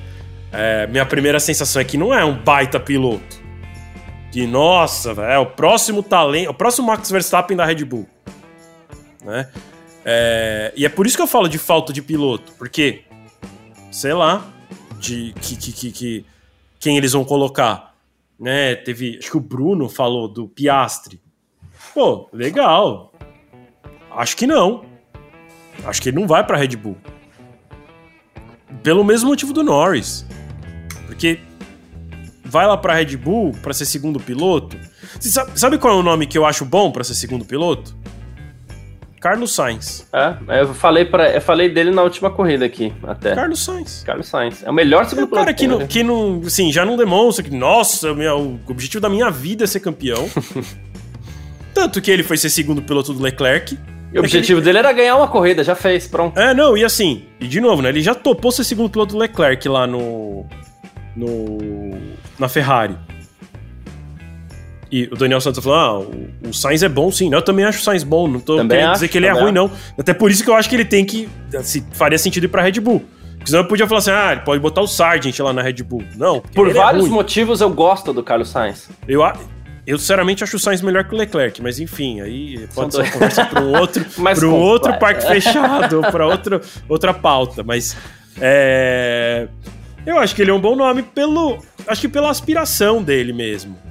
É, 0.51 0.85
minha 0.87 1.05
primeira 1.05 1.39
sensação 1.39 1.81
é 1.81 1.85
que 1.85 1.97
não 1.97 2.13
é 2.13 2.25
um 2.25 2.37
baita 2.37 2.77
piloto. 2.77 3.39
Que, 4.33 4.45
nossa, 4.45 5.11
é 5.11 5.37
o 5.37 5.45
próximo 5.45 6.03
talento, 6.03 6.49
o 6.49 6.53
próximo 6.53 6.87
Max 6.87 7.09
Verstappen 7.09 7.55
da 7.55 7.65
Red 7.65 7.85
Bull. 7.85 8.05
Né? 9.23 9.47
É, 10.03 10.73
e 10.75 10.85
é 10.85 10.89
por 10.89 11.07
isso 11.07 11.15
que 11.15 11.23
eu 11.23 11.27
falo 11.27 11.47
de 11.47 11.57
falta 11.57 11.93
de 11.93 12.01
piloto, 12.01 12.51
porque 12.57 13.03
sei 13.91 14.13
lá, 14.13 14.47
de 14.99 15.33
que, 15.41 15.55
que, 15.55 15.71
que, 15.71 15.91
que 15.91 16.25
quem 16.79 16.97
eles 16.97 17.11
vão 17.11 17.23
colocar. 17.23 17.93
Né? 18.39 18.75
Teve. 18.75 19.17
Acho 19.19 19.31
que 19.31 19.37
o 19.37 19.41
Bruno 19.41 19.87
falou 19.87 20.27
do 20.27 20.47
Piastre. 20.47 21.21
Pô, 21.93 22.29
legal. 22.33 23.13
Acho 24.11 24.35
que 24.35 24.47
não. 24.47 24.83
Acho 25.83 26.01
que 26.01 26.09
ele 26.09 26.19
não 26.19 26.27
vai 26.27 26.45
pra 26.45 26.57
Red 26.57 26.75
Bull. 26.75 26.97
Pelo 28.81 29.03
mesmo 29.03 29.29
motivo 29.29 29.53
do 29.53 29.63
Norris. 29.63 30.25
Porque 31.05 31.39
vai 32.43 32.65
lá 32.65 32.77
pra 32.77 32.95
Red 32.95 33.15
Bull 33.17 33.51
pra 33.61 33.73
ser 33.73 33.85
segundo 33.85 34.19
piloto. 34.19 34.77
Sabe, 35.19 35.59
sabe 35.59 35.77
qual 35.77 35.95
é 35.95 35.99
o 35.99 36.03
nome 36.03 36.25
que 36.25 36.37
eu 36.37 36.45
acho 36.45 36.65
bom 36.65 36.91
pra 36.91 37.03
ser 37.03 37.15
segundo 37.15 37.45
piloto? 37.45 37.95
Carlos 39.21 39.53
Sainz. 39.53 40.07
É, 40.11 40.61
eu 40.61 40.73
falei, 40.73 41.05
pra, 41.05 41.29
eu 41.29 41.39
falei 41.39 41.69
dele 41.69 41.91
na 41.91 42.01
última 42.01 42.31
corrida 42.31 42.65
aqui, 42.65 42.91
até. 43.03 43.35
Carlos 43.35 43.63
Sainz. 43.63 44.01
Carlos 44.03 44.27
Sainz. 44.27 44.63
É 44.63 44.69
o 44.69 44.73
melhor 44.73 45.05
segundo 45.05 45.27
piloto. 45.27 45.37
É 45.37 45.41
um 45.41 45.45
cara 45.45 45.53
que, 45.53 45.67
não, 45.67 45.87
que 45.87 46.03
não, 46.03 46.41
assim, 46.43 46.71
já 46.71 46.83
não 46.83 46.97
demonstra 46.97 47.45
que, 47.45 47.55
nossa, 47.55 48.15
meu, 48.15 48.59
o 48.67 48.71
objetivo 48.71 48.99
da 48.99 49.07
minha 49.07 49.29
vida 49.29 49.63
é 49.63 49.67
ser 49.67 49.79
campeão. 49.79 50.27
Tanto 51.71 52.01
que 52.01 52.09
ele 52.09 52.23
foi 52.23 52.35
ser 52.35 52.49
segundo 52.49 52.81
piloto 52.81 53.13
do 53.13 53.21
Leclerc. 53.21 53.77
E 54.11 54.17
o 54.17 54.21
objetivo 54.21 54.59
ele... 54.59 54.65
dele 54.65 54.79
era 54.79 54.91
ganhar 54.91 55.15
uma 55.15 55.27
corrida, 55.27 55.63
já 55.63 55.75
fez, 55.75 56.07
pronto. 56.07 56.37
É, 56.37 56.51
não, 56.55 56.75
e 56.75 56.83
assim, 56.83 57.25
e 57.39 57.47
de 57.47 57.61
novo, 57.61 57.83
né, 57.83 57.89
ele 57.89 58.01
já 58.01 58.15
topou 58.15 58.51
ser 58.51 58.63
segundo 58.63 58.89
piloto 58.89 59.13
do 59.13 59.19
Leclerc 59.19 59.69
lá 59.69 59.85
no... 59.85 60.47
no 61.15 61.91
na 62.39 62.49
Ferrari. 62.49 62.97
E 64.91 65.05
o 65.05 65.15
Daniel 65.15 65.39
Santos 65.39 65.63
falou: 65.63 65.79
ah, 65.79 65.99
o, 65.99 66.49
o 66.49 66.53
Sainz 66.53 66.83
é 66.83 66.89
bom 66.89 67.09
sim. 67.11 67.33
Eu 67.33 67.41
também 67.41 67.63
acho 67.63 67.79
o 67.79 67.81
Sainz 67.81 68.03
bom. 68.03 68.27
Não 68.27 68.41
tô 68.41 68.57
também 68.57 68.77
querendo 68.77 68.89
acho, 68.89 68.93
dizer 68.95 69.07
que 69.07 69.17
ele 69.17 69.27
é 69.27 69.31
ruim, 69.31 69.43
acho. 69.43 69.53
não. 69.53 69.71
Até 69.97 70.13
por 70.13 70.29
isso 70.29 70.43
que 70.43 70.49
eu 70.49 70.55
acho 70.55 70.67
que 70.67 70.75
ele 70.75 70.85
tem 70.85 71.05
que. 71.05 71.29
Se, 71.63 71.83
faria 71.93 72.17
sentido 72.17 72.43
ir 72.43 72.49
pra 72.49 72.61
Red 72.61 72.79
Bull. 72.81 73.03
Porque 73.37 73.49
senão 73.49 73.63
eu 73.63 73.67
podia 73.67 73.87
falar 73.87 73.99
assim: 73.99 74.11
ah, 74.11 74.33
ele 74.33 74.41
pode 74.41 74.59
botar 74.59 74.81
o 74.81 74.87
Sargent 74.87 75.39
lá 75.39 75.53
na 75.53 75.61
Red 75.61 75.81
Bull. 75.83 76.03
Não. 76.17 76.41
Por 76.41 76.69
é 76.69 76.73
vários 76.73 77.05
é 77.05 77.09
motivos 77.09 77.61
eu 77.61 77.69
gosto 77.69 78.11
do 78.11 78.21
Carlos 78.21 78.49
Sainz. 78.49 78.89
Eu, 79.07 79.21
eu 79.87 79.97
sinceramente 79.97 80.43
acho 80.43 80.57
o 80.57 80.59
Sainz 80.59 80.81
melhor 80.81 81.05
que 81.05 81.15
o 81.15 81.17
Leclerc, 81.17 81.61
mas 81.61 81.79
enfim, 81.79 82.19
aí 82.19 82.67
pode 82.75 82.93
São 82.93 83.01
ser 83.01 83.07
uma 83.07 83.11
conversa 83.13 83.45
para 83.45 83.61
um 83.63 83.79
outro, 83.79 84.05
para 84.05 84.47
um 84.47 84.59
outro 84.59 84.99
parque 84.99 85.25
fechado, 85.25 86.01
para 86.11 86.61
outra 86.89 87.13
pauta. 87.13 87.63
Mas 87.63 87.95
é, 88.41 89.47
eu 90.05 90.19
acho 90.19 90.35
que 90.35 90.41
ele 90.41 90.51
é 90.51 90.53
um 90.53 90.59
bom 90.59 90.75
nome 90.75 91.01
pelo, 91.01 91.59
acho 91.87 92.01
que 92.01 92.09
pela 92.09 92.29
aspiração 92.29 93.01
dele 93.01 93.31
mesmo 93.31 93.90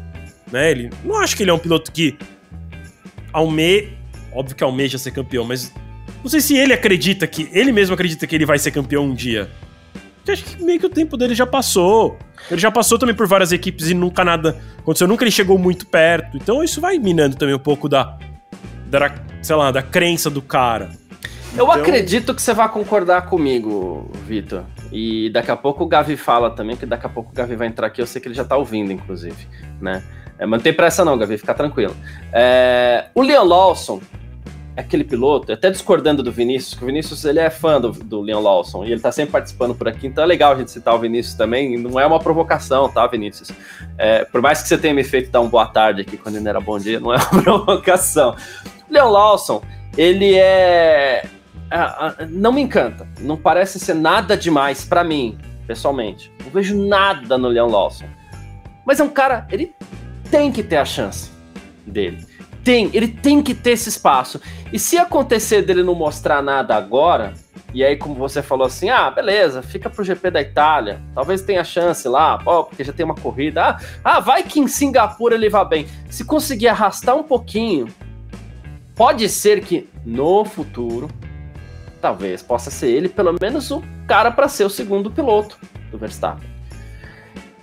né? 0.51 0.71
Ele 0.71 0.91
não 1.05 1.17
acho 1.17 1.37
que 1.37 1.43
ele 1.43 1.51
é 1.51 1.55
um 1.55 1.59
piloto 1.59 1.91
que 1.93 2.17
alme, 3.33 3.97
óbvio 4.33 4.57
que 4.57 4.65
almeja 4.65 4.99
ser 4.99 5.11
campeão, 5.11 5.45
mas 5.45 5.73
não 6.23 6.31
sei 6.31 6.41
se 6.41 6.57
ele 6.57 6.73
acredita 6.73 7.27
que 7.27 7.49
ele 7.53 7.73
mesmo 7.73 7.95
acredita 7.95 8.27
que 8.27 8.35
ele 8.35 8.47
vai 8.47 8.59
ser 8.59 8.71
campeão 8.71 9.05
um 9.05 9.15
dia. 9.15 9.49
Porque 10.17 10.33
acho 10.33 10.45
que 10.45 10.63
meio 10.63 10.79
que 10.79 10.87
o 10.87 10.91
tempo 10.91 11.17
dele 11.17 11.35
já 11.35 11.47
passou. 11.47 12.19
Ele 12.51 12.61
já 12.61 12.71
passou 12.71 12.99
também 12.99 13.15
por 13.15 13.27
várias 13.27 13.53
equipes 13.53 13.89
e 13.89 13.95
nunca 13.95 14.25
nada 14.25 14.57
aconteceu, 14.79 15.09
nunca 15.09 15.25
ele 15.25 15.31
chegou 15.31 15.59
muito 15.59 15.87
perto. 15.87 16.37
Então 16.37 16.63
isso 16.63 16.81
vai 16.81 16.99
minando 16.99 17.37
também 17.37 17.55
um 17.55 17.61
pouco 17.61 17.89
da, 17.89 18.19
da 18.87 19.15
sei 19.43 19.57
lá, 19.57 19.71
da 19.71 19.83
crença 19.83 20.29
do 20.29 20.43
cara. 20.43 20.91
Eu 21.57 21.65
então... 21.65 21.73
acredito 21.73 22.35
que 22.35 22.43
você 22.43 22.55
vai 22.55 22.69
concordar 22.69 23.23
comigo, 23.23 24.11
Vitor. 24.27 24.65
E 24.93 25.31
daqui 25.31 25.51
a 25.51 25.57
pouco 25.57 25.85
o 25.85 25.87
Gavi 25.87 26.17
fala 26.17 26.51
também, 26.51 26.77
que 26.77 26.85
daqui 26.85 27.07
a 27.07 27.09
pouco 27.09 27.31
o 27.31 27.35
Gavi 27.35 27.57
vai 27.57 27.69
entrar 27.69 27.87
aqui, 27.87 28.01
eu 28.01 28.07
sei 28.07 28.21
que 28.21 28.29
ele 28.29 28.35
já 28.35 28.45
tá 28.45 28.57
ouvindo, 28.57 28.93
inclusive, 28.93 29.47
né? 29.81 30.03
É, 30.41 30.47
mas 30.47 30.59
não 30.59 30.65
tem 30.65 30.73
pressa 30.73 31.05
não, 31.05 31.19
Gavi, 31.19 31.37
fica 31.37 31.53
tranquilo. 31.53 31.95
É, 32.33 33.09
o 33.15 33.21
Leon 33.21 33.45
Lawson 33.45 34.01
é 34.75 34.81
aquele 34.81 35.05
piloto, 35.05 35.53
até 35.53 35.71
discordando 35.71 36.23
do 36.23 36.33
Vinícius, 36.33 36.73
que 36.73 36.83
o 36.83 36.87
Vinícius 36.87 37.27
ele 37.27 37.39
é 37.39 37.51
fã 37.51 37.79
do, 37.79 37.91
do 37.91 38.23
Leon 38.23 38.41
Lawson 38.41 38.85
e 38.85 38.91
ele 38.91 39.01
tá 39.03 39.13
sempre 39.13 39.33
participando 39.33 39.75
por 39.75 39.87
aqui, 39.87 40.07
então 40.07 40.25
é 40.25 40.27
legal 40.27 40.53
a 40.53 40.57
gente 40.57 40.71
citar 40.71 40.95
o 40.95 40.99
Vinícius 40.99 41.35
também, 41.35 41.77
não 41.77 42.01
é 42.01 42.07
uma 42.07 42.19
provocação, 42.19 42.89
tá, 42.89 43.07
Vinícius? 43.07 43.53
É, 43.99 44.25
por 44.25 44.41
mais 44.41 44.63
que 44.63 44.69
você 44.69 44.79
tenha 44.79 44.95
me 44.95 45.05
feito 45.05 45.31
dar 45.31 45.43
um 45.43 45.49
boa 45.49 45.67
tarde 45.67 46.01
aqui 46.01 46.17
quando 46.17 46.37
ainda 46.37 46.49
era 46.49 46.61
bom 46.61 46.79
dia, 46.79 46.99
não 46.99 47.13
é 47.13 47.19
uma 47.31 47.43
provocação. 47.43 48.35
Leon 48.89 49.11
Lawson, 49.11 49.63
ele 49.95 50.39
é, 50.39 51.27
é. 51.71 52.27
Não 52.31 52.51
me 52.51 52.63
encanta, 52.63 53.07
não 53.21 53.37
parece 53.37 53.79
ser 53.79 53.95
nada 53.95 54.39
demais 54.39 54.87
para 54.87 55.05
mim, 55.05 55.37
pessoalmente. 55.67 56.33
Não 56.43 56.51
vejo 56.51 56.75
nada 56.89 57.37
no 57.37 57.49
Leon 57.49 57.69
Lawson. 57.69 58.07
Mas 58.87 58.99
é 58.99 59.05
um 59.05 59.11
cara, 59.11 59.47
ele 59.51 59.75
tem 60.31 60.53
que 60.53 60.63
ter 60.63 60.77
a 60.77 60.85
chance 60.85 61.31
dele. 61.87 62.27
Tem, 62.63 62.91
ele 62.93 63.09
tem 63.09 63.43
que 63.43 63.55
ter 63.55 63.73
esse 63.73 63.89
espaço. 63.89 64.41
E 64.73 64.79
se 64.79 64.99
acontecer 64.99 65.63
dele 65.63 65.83
não 65.83 65.95
mostrar 65.95 66.43
nada 66.43 66.77
agora, 66.77 67.33
e 67.73 67.85
aí, 67.85 67.97
como 67.97 68.15
você 68.15 68.43
falou 68.43 68.67
assim, 68.67 68.91
ah, 68.91 69.11
beleza, 69.11 69.63
fica 69.63 69.89
pro 69.89 70.05
GP 70.05 70.31
da 70.31 70.41
Itália, 70.41 71.01
talvez 71.15 71.41
tenha 71.41 71.65
chance 71.65 72.07
lá, 72.09 72.39
ó, 72.45 72.65
porque 72.65 72.85
já 72.85 72.93
tem 72.93 73.05
uma 73.05 73.15
corrida. 73.15 73.63
Ah, 73.63 73.81
ah, 74.05 74.21
vai 74.21 74.43
que 74.43 74.61
em 74.61 74.69
Singapura 74.69 75.35
ele 75.35 75.49
vá 75.49 75.65
bem. 75.65 75.87
Se 76.11 76.25
conseguir 76.25 76.69
arrastar 76.69 77.17
um 77.17 77.23
pouquinho, 77.23 77.87
pode 78.95 79.29
ser 79.29 79.65
que 79.65 79.89
no 80.05 80.45
futuro, 80.45 81.09
talvez 82.01 82.43
possa 82.43 82.71
ser 82.71 82.89
ele, 82.89 83.09
pelo 83.09 83.35
menos 83.41 83.71
o 83.71 83.83
cara 84.07 84.31
para 84.31 84.49
ser 84.49 84.65
o 84.65 84.71
segundo 84.71 85.11
piloto 85.11 85.59
do 85.91 85.99
Verstappen 85.99 86.50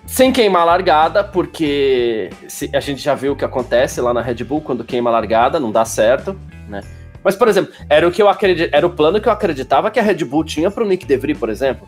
sem 0.07 0.31
queimar 0.31 0.61
a 0.61 0.65
largada, 0.65 1.21
porque 1.21 2.29
a 2.73 2.79
gente 2.79 3.01
já 3.01 3.13
viu 3.13 3.33
o 3.33 3.35
que 3.35 3.43
acontece 3.43 3.99
lá 3.99 4.13
na 4.13 4.21
Red 4.21 4.43
Bull 4.45 4.61
quando 4.61 4.83
queima 4.83 5.09
a 5.09 5.13
largada, 5.13 5.59
não 5.59 5.71
dá 5.71 5.83
certo, 5.83 6.39
né? 6.67 6.81
Mas, 7.21 7.35
por 7.35 7.49
exemplo, 7.49 7.73
era 7.89 8.07
o 8.07 8.11
que 8.11 8.21
eu 8.21 8.29
acredit... 8.29 8.69
era 8.73 8.87
o 8.87 8.89
plano 8.89 9.19
que 9.19 9.27
eu 9.27 9.33
acreditava 9.33 9.91
que 9.91 9.99
a 9.99 10.03
Red 10.03 10.23
Bull 10.23 10.45
tinha 10.45 10.71
para 10.71 10.81
o 10.81 10.87
Nick 10.87 11.05
DeVry, 11.05 11.35
por 11.35 11.49
exemplo. 11.49 11.85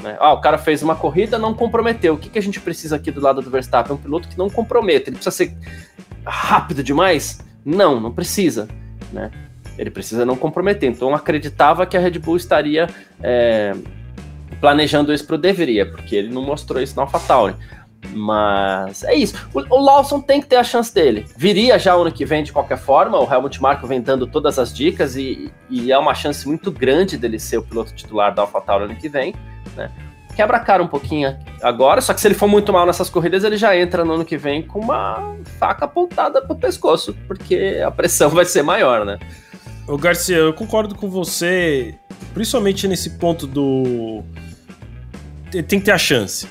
Né? 0.00 0.16
Ah, 0.20 0.32
o 0.32 0.40
cara 0.40 0.56
fez 0.56 0.84
uma 0.84 0.94
corrida, 0.94 1.36
não 1.36 1.52
comprometeu. 1.52 2.14
O 2.14 2.16
que, 2.16 2.28
que 2.28 2.38
a 2.38 2.42
gente 2.42 2.60
precisa 2.60 2.94
aqui 2.94 3.10
do 3.10 3.20
lado 3.20 3.42
do 3.42 3.50
Verstappen? 3.50 3.96
Um 3.96 3.98
piloto 3.98 4.28
que 4.28 4.38
não 4.38 4.48
comprometa. 4.48 5.10
Ele 5.10 5.16
precisa 5.16 5.34
ser 5.34 5.56
rápido 6.24 6.84
demais? 6.84 7.40
Não, 7.64 7.98
não 7.98 8.12
precisa, 8.12 8.68
né? 9.12 9.32
Ele 9.76 9.90
precisa 9.90 10.24
não 10.24 10.36
comprometer. 10.36 10.88
Então, 10.88 11.08
eu 11.08 11.14
acreditava 11.16 11.84
que 11.84 11.96
a 11.96 12.00
Red 12.00 12.20
Bull 12.20 12.36
estaria 12.36 12.88
é 13.20 13.74
planejando 14.60 15.12
isso 15.12 15.26
pro 15.26 15.38
deveria, 15.38 15.86
porque 15.86 16.16
ele 16.16 16.28
não 16.32 16.42
mostrou 16.42 16.80
isso 16.80 16.96
na 16.96 17.02
AlphaTauri. 17.02 17.56
Mas 18.10 19.04
é 19.04 19.14
isso. 19.14 19.34
O, 19.54 19.60
o, 19.60 19.80
Lawson 19.80 20.20
tem 20.20 20.40
que 20.40 20.46
ter 20.46 20.56
a 20.56 20.64
chance 20.64 20.92
dele. 20.92 21.24
Viria 21.36 21.78
já 21.78 21.94
ano 21.94 22.10
que 22.10 22.24
vem 22.24 22.42
de 22.42 22.52
qualquer 22.52 22.78
forma. 22.78 23.18
O 23.18 23.32
Helmut 23.32 23.62
Marko 23.62 23.86
vem 23.86 24.00
dando 24.00 24.26
todas 24.26 24.58
as 24.58 24.74
dicas 24.74 25.16
e, 25.16 25.52
e 25.70 25.92
é 25.92 25.98
uma 25.98 26.14
chance 26.14 26.46
muito 26.46 26.70
grande 26.70 27.16
dele 27.16 27.38
ser 27.38 27.58
o 27.58 27.62
piloto 27.62 27.94
titular 27.94 28.34
da 28.34 28.42
AlphaTauri 28.42 28.84
ano 28.84 28.96
que 28.96 29.08
vem. 29.08 29.34
Né? 29.76 29.90
Quebra 30.34 30.56
a 30.56 30.60
cara 30.60 30.82
um 30.82 30.88
pouquinho 30.88 31.36
agora, 31.62 32.00
só 32.00 32.14
que 32.14 32.20
se 32.20 32.26
ele 32.26 32.34
for 32.34 32.48
muito 32.48 32.72
mal 32.72 32.86
nessas 32.86 33.10
corridas, 33.10 33.44
ele 33.44 33.58
já 33.58 33.76
entra 33.76 34.02
no 34.02 34.14
ano 34.14 34.24
que 34.24 34.38
vem 34.38 34.62
com 34.62 34.80
uma 34.80 35.36
faca 35.58 35.84
apontada 35.84 36.40
pro 36.40 36.56
pescoço, 36.56 37.14
porque 37.28 37.82
a 37.84 37.90
pressão 37.90 38.30
vai 38.30 38.46
ser 38.46 38.62
maior, 38.62 39.04
né? 39.04 39.18
Ô 39.86 39.98
Garcia, 39.98 40.36
eu 40.36 40.54
concordo 40.54 40.94
com 40.94 41.10
você, 41.10 41.94
principalmente 42.32 42.88
nesse 42.88 43.10
ponto 43.10 43.46
do 43.46 44.22
tem 45.50 45.78
que 45.78 45.84
ter 45.84 45.92
a 45.92 45.98
chance. 45.98 46.46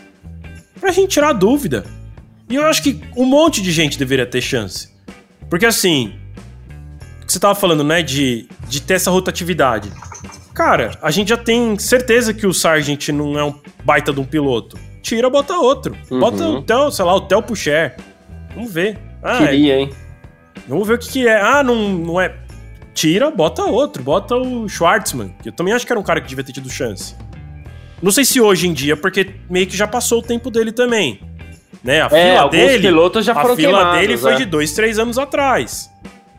Pra 0.79 0.91
gente 0.91 1.09
tirar 1.09 1.29
a 1.29 1.33
dúvida. 1.33 1.85
E 2.49 2.55
eu 2.55 2.65
acho 2.65 2.83
que 2.83 3.01
um 3.15 3.25
monte 3.25 3.61
de 3.61 3.71
gente 3.71 3.97
deveria 3.97 4.25
ter 4.25 4.41
chance. 4.41 4.89
Porque 5.49 5.65
assim, 5.65 6.13
o 7.21 7.25
que 7.25 7.33
você 7.33 7.39
tava 7.39 7.55
falando, 7.55 7.83
né, 7.83 8.03
de, 8.03 8.47
de 8.67 8.81
ter 8.81 8.95
essa 8.95 9.09
rotatividade. 9.09 9.91
Cara, 10.53 10.91
a 11.01 11.09
gente 11.09 11.29
já 11.29 11.37
tem 11.37 11.79
certeza 11.79 12.33
que 12.33 12.45
o 12.45 12.53
Sargent 12.53 13.09
não 13.09 13.39
é 13.39 13.43
um 13.43 13.55
baita 13.83 14.13
de 14.13 14.19
um 14.19 14.25
piloto. 14.25 14.77
Tira, 15.01 15.29
bota 15.29 15.53
outro. 15.53 15.95
Uhum. 16.09 16.19
Bota 16.19 16.45
o 16.45 16.61
Theo, 16.61 16.91
sei 16.91 17.05
lá, 17.05 17.15
o 17.15 17.21
Theo 17.21 17.41
Pucher. 17.41 17.95
Vamos 18.53 18.71
ver. 18.71 18.99
Ah, 19.23 19.37
Queria, 19.37 19.79
hein? 19.79 19.93
Vamos 20.67 20.87
ver 20.87 20.95
o 20.95 20.97
que, 20.97 21.09
que 21.09 21.27
é. 21.27 21.41
Ah, 21.41 21.63
não, 21.63 21.89
não 21.89 22.21
é. 22.21 22.35
Tira, 22.93 23.31
bota 23.31 23.63
outro. 23.63 24.03
Bota 24.03 24.35
o 24.35 24.67
Schwartzman. 24.67 25.35
Que 25.41 25.49
eu 25.49 25.53
também 25.53 25.73
acho 25.73 25.85
que 25.85 25.91
era 25.91 25.99
um 25.99 26.03
cara 26.03 26.21
que 26.21 26.27
devia 26.27 26.43
ter 26.43 26.51
tido 26.51 26.69
chance. 26.69 27.15
Não 28.01 28.11
sei 28.11 28.25
se 28.25 28.41
hoje 28.41 28.67
em 28.67 28.73
dia, 28.73 28.97
porque 28.97 29.35
meio 29.49 29.67
que 29.67 29.77
já 29.77 29.87
passou 29.87 30.19
o 30.19 30.21
tempo 30.21 30.49
dele 30.49 30.71
também. 30.71 31.21
Né? 31.83 32.01
A 32.01 32.05
é, 32.05 32.09
fila 32.09 32.49
dele. 32.49 32.87
pilotos 32.87 33.25
já 33.25 33.33
foram 33.33 33.53
A 33.53 33.55
fila 33.57 33.91
dele 33.97 34.17
foi 34.17 34.33
é. 34.33 34.35
de 34.37 34.45
dois, 34.45 34.73
três 34.73 34.99
anos 34.99 35.17
atrás. 35.17 35.89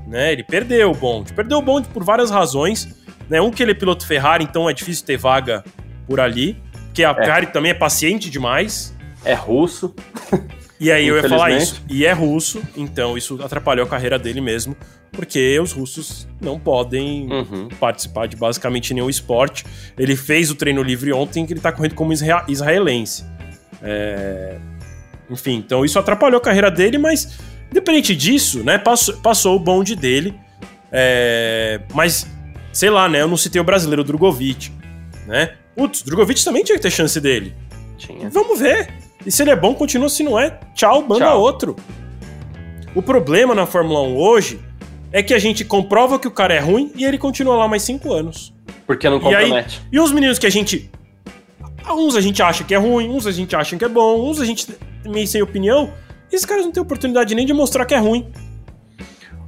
Né? 0.07 0.33
Ele 0.33 0.43
perdeu 0.43 0.91
o 0.91 0.95
bonde. 0.95 1.33
Perdeu 1.33 1.59
o 1.59 1.63
bonde 1.63 1.89
por 1.89 2.05
várias 2.05 2.31
razões. 2.31 2.89
Né? 3.29 3.41
Um 3.41 3.51
que 3.51 3.63
ele 3.63 3.73
é 3.73 3.75
piloto 3.75 4.07
Ferrari, 4.07 4.45
então 4.45 4.69
é 4.69 4.73
difícil 4.73 5.07
ter 5.07 5.17
vaga 5.17 5.65
por 6.07 6.21
ali. 6.21 6.61
Porque 6.87 7.05
a 7.05 7.11
é. 7.11 7.15
Ferrari 7.15 7.47
também 7.47 7.71
é 7.71 7.75
paciente 7.75 8.29
demais. 8.29 8.95
É 9.25 9.35
russo. 9.35 9.95
E 10.83 10.91
aí 10.91 11.07
eu 11.07 11.15
ia 11.15 11.29
falar 11.29 11.53
isso. 11.53 11.81
E 11.89 12.05
é 12.05 12.13
russo, 12.13 12.61
então 12.77 13.17
isso 13.17 13.41
atrapalhou 13.41 13.87
a 13.87 13.89
carreira 13.89 14.19
dele 14.19 14.41
mesmo, 14.41 14.77
porque 15.13 15.61
os 15.61 15.71
russos 15.71 16.27
não 16.41 16.59
podem 16.59 17.33
uhum. 17.33 17.69
participar 17.79 18.27
de 18.27 18.35
basicamente 18.35 18.93
nenhum 18.93 19.09
esporte. 19.09 19.65
Ele 19.97 20.17
fez 20.17 20.51
o 20.51 20.57
treino 20.57 20.83
livre 20.83 21.13
ontem, 21.13 21.47
que 21.47 21.53
ele 21.53 21.61
tá 21.61 21.71
correndo 21.71 21.95
como 21.95 22.13
israelense. 22.49 23.25
É... 23.81 24.59
Enfim, 25.31 25.55
então 25.55 25.85
isso 25.85 26.01
atrapalhou 26.01 26.39
a 26.39 26.43
carreira 26.43 26.69
dele, 26.69 26.99
mas 26.99 27.39
independente 27.71 28.17
disso, 28.17 28.65
né, 28.65 28.77
passou, 28.77 29.17
passou 29.19 29.55
o 29.55 29.61
bonde 29.61 29.95
dele. 29.95 30.35
É... 30.91 31.81
Mas, 31.95 32.27
sei 32.73 32.91
lá, 32.91 33.09
né, 33.09 33.23
eu 33.23 33.29
não 33.29 33.37
citei 33.37 33.61
o 33.61 33.65
brasileiro 33.65 34.03
Drogovic, 34.03 34.73
né? 35.29 35.55
Putz, 35.77 36.03
Drogovic 36.03 36.45
também 36.45 36.65
tinha 36.65 36.77
que 36.77 36.83
ter 36.83 36.91
chance 36.91 37.21
dele. 37.21 37.55
Tinha. 37.97 38.29
Vamos 38.31 38.59
ver. 38.59 39.02
E 39.25 39.31
se 39.31 39.43
ele 39.43 39.51
é 39.51 39.57
bom, 39.57 39.75
continua. 39.75 40.09
Se 40.09 40.23
não 40.23 40.39
é, 40.39 40.59
tchau, 40.75 41.03
manda 41.03 41.27
tchau. 41.27 41.41
outro. 41.41 41.77
O 42.95 43.03
problema 43.03 43.55
na 43.55 43.67
Fórmula 43.67 44.03
1 44.03 44.17
hoje 44.17 44.61
é 45.13 45.23
que 45.23 45.33
a 45.33 45.39
gente 45.39 45.65
comprova 45.65 46.19
que 46.19 46.27
o 46.27 46.31
cara 46.31 46.55
é 46.55 46.59
ruim 46.59 46.91
e 46.95 47.05
ele 47.05 47.19
continua 47.19 47.57
lá 47.57 47.69
mais 47.69 47.83
cinco 47.83 48.13
anos. 48.13 48.53
Porque 48.87 49.09
não 49.09 49.21
compromete. 49.21 49.81
E, 49.81 49.85
aí, 49.85 49.89
e 49.93 50.01
os 50.01 50.13
meninos 50.13 50.39
que 50.39 50.47
a 50.47 50.51
gente. 50.51 50.91
Uns 51.89 52.17
a 52.17 52.21
gente 52.21 52.43
acha 52.43 52.65
que 52.65 52.75
é 52.75 52.79
ruim, 52.79 53.09
uns 53.09 53.27
a 53.27 53.33
gente 53.33 53.55
acha 53.57 53.77
que 53.77 53.85
é 53.85 53.89
bom, 53.89 54.31
uns 54.31 54.41
a 54.41 54.45
gente 54.45 54.67
meio 55.05 55.27
sem 55.27 55.43
opinião. 55.43 55.93
Esses 56.31 56.47
caras 56.47 56.65
não 56.65 56.73
têm 56.73 56.83
oportunidade 56.83 57.35
nem 57.35 57.45
de 57.45 57.53
mostrar 57.53 57.85
que 57.85 57.95
é 57.95 57.99
ruim. 57.99 58.31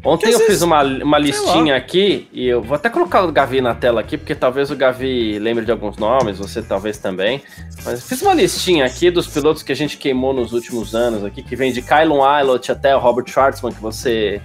Ontem 0.04 0.30
eu 0.30 0.40
fiz 0.40 0.60
uma, 0.60 0.82
uma 0.82 1.18
listinha 1.18 1.74
aqui, 1.74 2.28
e 2.30 2.46
eu 2.46 2.60
vou 2.60 2.74
até 2.74 2.90
colocar 2.90 3.24
o 3.24 3.32
Gavi 3.32 3.62
na 3.62 3.74
tela 3.74 4.02
aqui, 4.02 4.18
porque 4.18 4.34
talvez 4.34 4.70
o 4.70 4.76
Gavi 4.76 5.38
lembre 5.38 5.64
de 5.64 5.72
alguns 5.72 5.96
nomes, 5.96 6.38
você 6.38 6.60
talvez 6.60 6.98
também. 6.98 7.42
Mas 7.84 8.06
fiz 8.06 8.20
uma 8.20 8.34
listinha 8.34 8.84
aqui 8.84 9.10
dos 9.10 9.26
pilotos 9.26 9.62
que 9.62 9.72
a 9.72 9.74
gente 9.74 9.96
queimou 9.96 10.34
nos 10.34 10.52
últimos 10.52 10.94
anos 10.94 11.24
aqui, 11.24 11.42
que 11.42 11.56
vem 11.56 11.72
de 11.72 11.80
Kylon 11.80 12.22
Eilert 12.22 12.68
até 12.68 12.94
o 12.94 12.98
Robert 12.98 13.26
Schwartzman, 13.26 13.72
que 13.72 13.80
você 13.80 14.42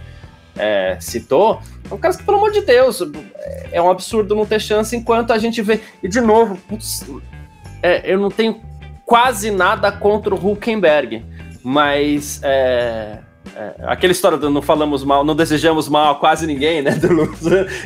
é, 0.57 0.97
citou. 1.01 1.60
São 1.89 1.97
caras 1.97 2.16
que, 2.16 2.24
pelo 2.24 2.38
amor 2.38 2.51
de 2.51 2.62
Deus, 2.62 3.03
é 3.70 3.82
um 3.82 3.91
absurdo 3.91 4.34
não 4.36 4.45
ter 4.45 4.62
chance 4.62 4.95
enquanto 4.95 5.34
a 5.34 5.38
gente 5.38 5.62
vê. 5.62 5.82
E 6.01 6.07
de 6.07 6.22
novo, 6.22 6.55
putz, 6.70 7.05
é, 7.84 8.10
eu 8.10 8.18
não 8.18 8.32
tenho 8.32 8.62
quase 9.05 9.51
nada 9.51 9.91
contra 9.91 10.34
o 10.34 10.38
Hulkenberg, 10.38 11.26
mas. 11.62 12.39
É, 12.43 13.18
é, 13.56 13.74
aquela 13.84 14.12
história 14.12 14.38
do 14.38 14.50
não 14.50 14.62
falamos 14.62 15.04
mal, 15.04 15.24
não 15.24 15.36
desejamos 15.36 15.88
mal 15.88 16.14
a 16.14 16.16
quase 16.16 16.45
ninguém, 16.45 16.82
né? 16.82 16.91
Do 16.91 17.10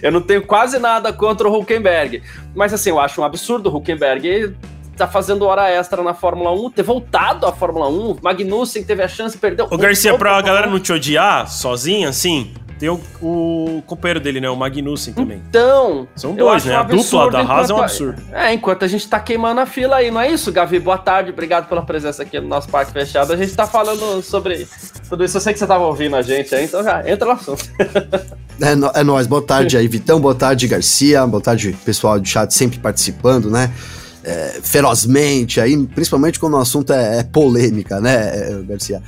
Eu 0.01 0.11
não 0.11 0.21
tenho 0.21 0.45
quase 0.45 0.79
nada 0.79 1.11
contra 1.11 1.47
o 1.47 1.59
Huckenberg. 1.59 2.21
Mas 2.55 2.73
assim, 2.73 2.89
eu 2.89 2.99
acho 2.99 3.21
um 3.21 3.23
absurdo 3.23 3.69
o 3.69 3.77
Huckenberg 3.77 4.55
tá 4.95 5.07
fazendo 5.07 5.45
hora 5.45 5.69
extra 5.69 6.03
na 6.03 6.13
Fórmula 6.13 6.51
1, 6.51 6.69
ter 6.71 6.83
voltado 6.83 7.45
à 7.45 7.51
Fórmula 7.51 7.87
1. 7.89 8.17
Magnussen 8.21 8.83
teve 8.83 9.01
a 9.01 9.07
chance, 9.07 9.37
perdeu. 9.37 9.67
O 9.69 9.77
Garcia, 9.77 10.15
pra 10.17 10.39
galera 10.41 10.67
não 10.67 10.79
te 10.79 10.93
odiar 10.93 11.49
sozinho, 11.49 12.07
assim, 12.07 12.53
tem 12.83 12.89
o, 12.89 12.99
o, 13.21 13.81
companheiro 13.85 14.19
dele, 14.19 14.41
né? 14.41 14.49
O 14.49 14.55
Magnussen 14.55 15.13
também. 15.13 15.41
Então. 15.47 16.07
São 16.15 16.35
dois, 16.35 16.65
né? 16.65 16.75
Um 16.75 16.79
a 16.79 16.83
dupla 16.83 17.31
da 17.31 17.39
Haas 17.39 17.69
é 17.69 17.73
um 17.73 17.81
absurdo. 17.81 18.21
É, 18.31 18.53
enquanto 18.53 18.83
a 18.83 18.87
gente 18.87 19.07
tá 19.07 19.19
queimando 19.19 19.61
a 19.61 19.65
fila 19.65 19.97
aí, 19.97 20.11
não 20.11 20.19
é 20.19 20.29
isso, 20.29 20.51
Gavi? 20.51 20.79
Boa 20.79 20.97
tarde, 20.97 21.31
obrigado 21.31 21.69
pela 21.69 21.81
presença 21.81 22.23
aqui 22.23 22.39
no 22.39 22.47
nosso 22.47 22.67
parque 22.69 22.91
fechado. 22.91 23.31
A 23.31 23.37
gente 23.37 23.55
tá 23.55 23.65
falando 23.65 24.21
sobre 24.21 24.67
tudo 25.13 25.23
isso. 25.23 25.37
Eu 25.37 25.41
sei 25.41 25.53
que 25.53 25.59
você 25.59 25.67
tava 25.67 25.85
ouvindo 25.85 26.15
a 26.15 26.21
gente 26.21 26.53
aí, 26.55 26.65
então 26.65 26.83
já 26.83 27.07
entra 27.07 27.25
no 27.25 27.31
assunto. 27.33 27.63
é, 28.59 28.75
no, 28.75 28.87
é 28.87 29.03
nóis, 29.03 29.27
boa 29.27 29.41
tarde 29.41 29.77
aí, 29.77 29.87
Vitão, 29.87 30.19
boa 30.19 30.33
tarde, 30.33 30.67
Garcia, 30.67 31.25
boa 31.27 31.41
tarde, 31.41 31.75
pessoal 31.85 32.19
do 32.19 32.27
chat 32.27 32.51
sempre 32.53 32.79
participando, 32.79 33.49
né? 33.49 33.71
É, 34.23 34.59
ferozmente 34.63 35.59
aí, 35.61 35.77
principalmente 35.87 36.39
quando 36.39 36.53
o 36.53 36.57
assunto 36.57 36.93
é, 36.93 37.19
é 37.19 37.23
polêmica, 37.23 38.01
né, 38.01 38.63
Garcia? 38.67 39.03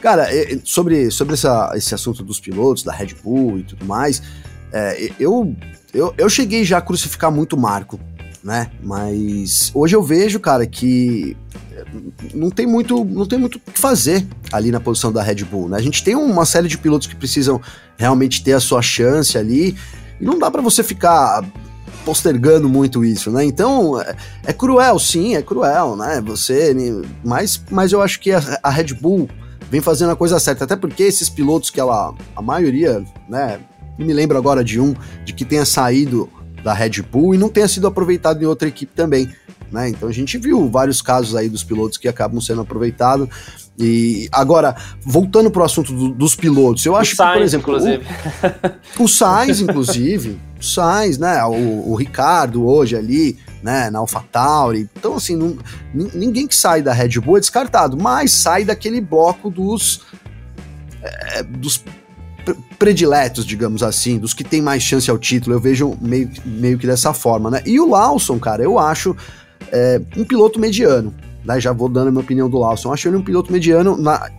Cara, 0.00 0.28
sobre, 0.64 1.10
sobre 1.10 1.34
essa, 1.34 1.72
esse 1.74 1.94
assunto 1.94 2.22
dos 2.22 2.40
pilotos, 2.40 2.82
da 2.82 2.92
Red 2.92 3.14
Bull 3.22 3.58
e 3.58 3.62
tudo 3.64 3.84
mais, 3.84 4.22
é, 4.72 5.10
eu, 5.18 5.54
eu, 5.92 6.14
eu 6.16 6.28
cheguei 6.30 6.64
já 6.64 6.78
a 6.78 6.80
crucificar 6.80 7.30
muito 7.30 7.54
o 7.54 7.60
Marco, 7.60 8.00
né? 8.42 8.70
Mas 8.82 9.70
hoje 9.74 9.94
eu 9.94 10.02
vejo, 10.02 10.40
cara, 10.40 10.66
que 10.66 11.36
não 12.34 12.50
tem 12.50 12.66
muito 12.66 13.04
não 13.04 13.26
tem 13.26 13.38
muito 13.38 13.56
o 13.56 13.72
que 13.72 13.78
fazer 13.78 14.26
ali 14.52 14.70
na 14.70 14.80
posição 14.80 15.12
da 15.12 15.22
Red 15.22 15.44
Bull, 15.44 15.68
né? 15.68 15.76
A 15.76 15.82
gente 15.82 16.02
tem 16.02 16.14
uma 16.14 16.44
série 16.44 16.68
de 16.68 16.78
pilotos 16.78 17.06
que 17.06 17.16
precisam 17.16 17.60
realmente 17.96 18.42
ter 18.42 18.52
a 18.52 18.60
sua 18.60 18.82
chance 18.82 19.36
ali 19.36 19.76
e 20.20 20.24
não 20.24 20.38
dá 20.38 20.50
para 20.50 20.62
você 20.62 20.82
ficar 20.82 21.44
postergando 22.04 22.68
muito 22.68 23.04
isso, 23.04 23.30
né? 23.30 23.44
Então 23.44 24.00
é, 24.00 24.16
é, 24.46 24.52
cruel, 24.52 24.98
sim, 24.98 25.36
é 25.36 25.42
cruel, 25.42 25.96
né? 25.96 26.20
Você, 26.26 26.74
mas, 27.24 27.62
mas 27.70 27.92
eu 27.92 28.00
acho 28.00 28.20
que 28.20 28.32
a, 28.32 28.42
a 28.62 28.70
Red 28.70 28.94
Bull 28.94 29.28
vem 29.70 29.80
fazendo 29.80 30.10
a 30.10 30.16
coisa 30.16 30.38
certa. 30.40 30.64
Até 30.64 30.76
porque 30.76 31.02
esses 31.02 31.28
pilotos 31.28 31.70
que 31.70 31.78
ela, 31.78 32.14
a 32.34 32.42
maioria, 32.42 33.04
né, 33.28 33.60
me 33.98 34.12
lembro 34.12 34.36
agora 34.36 34.64
de 34.64 34.80
um, 34.80 34.94
de 35.24 35.32
que 35.32 35.44
tenha 35.44 35.64
saído 35.64 36.28
da 36.62 36.72
Red 36.72 37.02
Bull 37.02 37.34
e 37.34 37.38
não 37.38 37.48
tenha 37.48 37.68
sido 37.68 37.86
aproveitado 37.86 38.42
em 38.42 38.46
outra 38.46 38.68
equipe 38.68 38.92
também. 38.94 39.30
Né? 39.70 39.90
Então 39.90 40.08
a 40.08 40.12
gente 40.12 40.36
viu 40.36 40.68
vários 40.68 41.00
casos 41.00 41.36
aí 41.36 41.48
dos 41.48 41.62
pilotos 41.62 41.96
que 41.96 42.08
acabam 42.08 42.40
sendo 42.40 42.60
aproveitados. 42.60 43.28
E 43.78 44.28
agora, 44.30 44.76
voltando 45.02 45.50
para 45.50 45.62
o 45.62 45.64
assunto 45.64 45.92
do, 45.92 46.08
dos 46.10 46.34
pilotos, 46.34 46.84
eu 46.84 46.94
acho 46.96 47.16
Sainz, 47.16 47.32
que, 47.32 47.38
por 47.38 47.44
exemplo, 47.44 47.76
inclusive. 47.76 48.04
O, 48.98 49.04
o 49.04 49.08
Sainz, 49.08 49.60
inclusive, 49.60 50.38
o 50.60 50.62
Sainz, 50.62 51.16
né? 51.16 51.42
O, 51.44 51.90
o 51.90 51.94
Ricardo 51.94 52.66
hoje 52.66 52.94
ali, 52.94 53.38
né, 53.62 53.88
na 53.88 54.00
AlphaTauri. 54.00 54.88
Então, 54.94 55.14
assim, 55.14 55.34
não, 55.34 55.56
ninguém 55.94 56.46
que 56.46 56.54
sai 56.54 56.82
da 56.82 56.92
Red 56.92 57.20
Bull 57.20 57.38
é 57.38 57.40
descartado, 57.40 57.96
mas 57.96 58.32
sai 58.32 58.64
daquele 58.64 59.00
bloco 59.00 59.48
dos. 59.48 60.02
É, 61.02 61.42
dos 61.42 61.82
prediletos, 62.78 63.44
digamos 63.44 63.82
assim, 63.82 64.18
dos 64.18 64.34
que 64.34 64.44
tem 64.44 64.60
mais 64.60 64.82
chance 64.82 65.10
ao 65.10 65.18
título, 65.18 65.56
eu 65.56 65.60
vejo 65.60 65.96
meio, 66.00 66.30
meio 66.44 66.78
que 66.78 66.86
dessa 66.86 67.12
forma, 67.12 67.50
né? 67.50 67.62
E 67.66 67.80
o 67.80 67.88
Lawson, 67.88 68.38
cara, 68.38 68.62
eu 68.62 68.78
acho 68.78 69.16
é, 69.72 70.00
um 70.16 70.24
piloto 70.24 70.58
mediano. 70.58 71.14
Né, 71.44 71.58
já 71.58 71.72
vou 71.72 71.88
dando 71.88 72.08
a 72.08 72.10
minha 72.10 72.22
opinião 72.22 72.50
do 72.50 72.58
Lawson. 72.58 72.92
Acho 72.92 73.08
ele 73.08 73.16
um 73.16 73.22
piloto 73.22 73.50
mediano. 73.50 73.96
Na, 73.96 74.30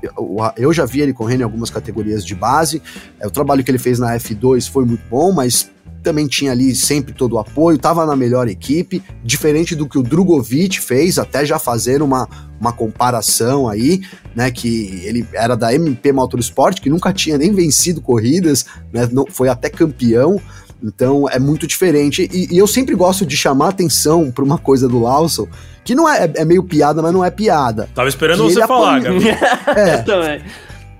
eu 0.56 0.72
já 0.72 0.86
vi 0.86 1.02
ele 1.02 1.14
correndo 1.14 1.42
em 1.42 1.44
algumas 1.44 1.70
categorias 1.70 2.26
de 2.26 2.36
base. 2.36 2.82
É, 3.20 3.26
o 3.26 3.32
trabalho 3.32 3.64
que 3.64 3.72
ele 3.72 3.80
fez 3.80 3.98
na 3.98 4.16
F2 4.16 4.70
foi 4.70 4.86
muito 4.86 5.04
bom, 5.10 5.32
mas 5.32 5.70
também 6.02 6.28
tinha 6.28 6.52
ali 6.52 6.76
sempre 6.76 7.14
todo 7.14 7.34
o 7.34 7.40
apoio, 7.40 7.76
estava 7.76 8.06
na 8.06 8.16
melhor 8.16 8.48
equipe, 8.48 9.04
diferente 9.24 9.76
do 9.76 9.88
que 9.88 9.98
o 9.98 10.04
Drogovic 10.04 10.80
fez, 10.80 11.18
até 11.18 11.46
já 11.46 11.60
fazer 11.60 12.02
uma, 12.02 12.28
uma 12.60 12.72
comparação 12.72 13.70
aí, 13.70 14.02
né, 14.36 14.52
que 14.52 15.02
ele 15.06 15.28
era 15.34 15.56
da 15.56 15.74
MP 15.74 16.12
Motorsport, 16.12 16.80
que 16.80 16.90
nunca 16.90 17.14
tinha 17.14 17.38
nem 17.38 17.54
vencido 17.54 18.02
corridas, 18.02 18.66
né, 18.92 19.08
não, 19.12 19.26
foi 19.30 19.50
até 19.50 19.70
campeão, 19.70 20.42
então 20.84 21.28
é 21.30 21.40
muito 21.40 21.68
diferente, 21.68 22.30
e, 22.32 22.54
e 22.54 22.58
eu 22.58 22.68
sempre 22.68 22.96
gosto 22.96 23.26
de 23.26 23.36
chamar 23.36 23.70
atenção 23.70 24.32
para 24.32 24.44
uma 24.44 24.58
coisa 24.58 24.88
do 24.88 25.00
Lawson, 25.00 25.48
que 25.84 25.96
não 25.96 26.08
é, 26.08 26.32
é 26.36 26.46
meio 26.46 26.64
piada, 26.64 27.02
mas 27.02 27.14
não 27.14 27.24
é 27.24 27.32
piada. 27.32 27.90
Tava 27.94 28.10
esperando 28.10 28.44
você 28.44 28.66
falar, 28.68 29.00
Gabi. 29.00 29.26
É, 29.76 29.98
também 29.98 30.42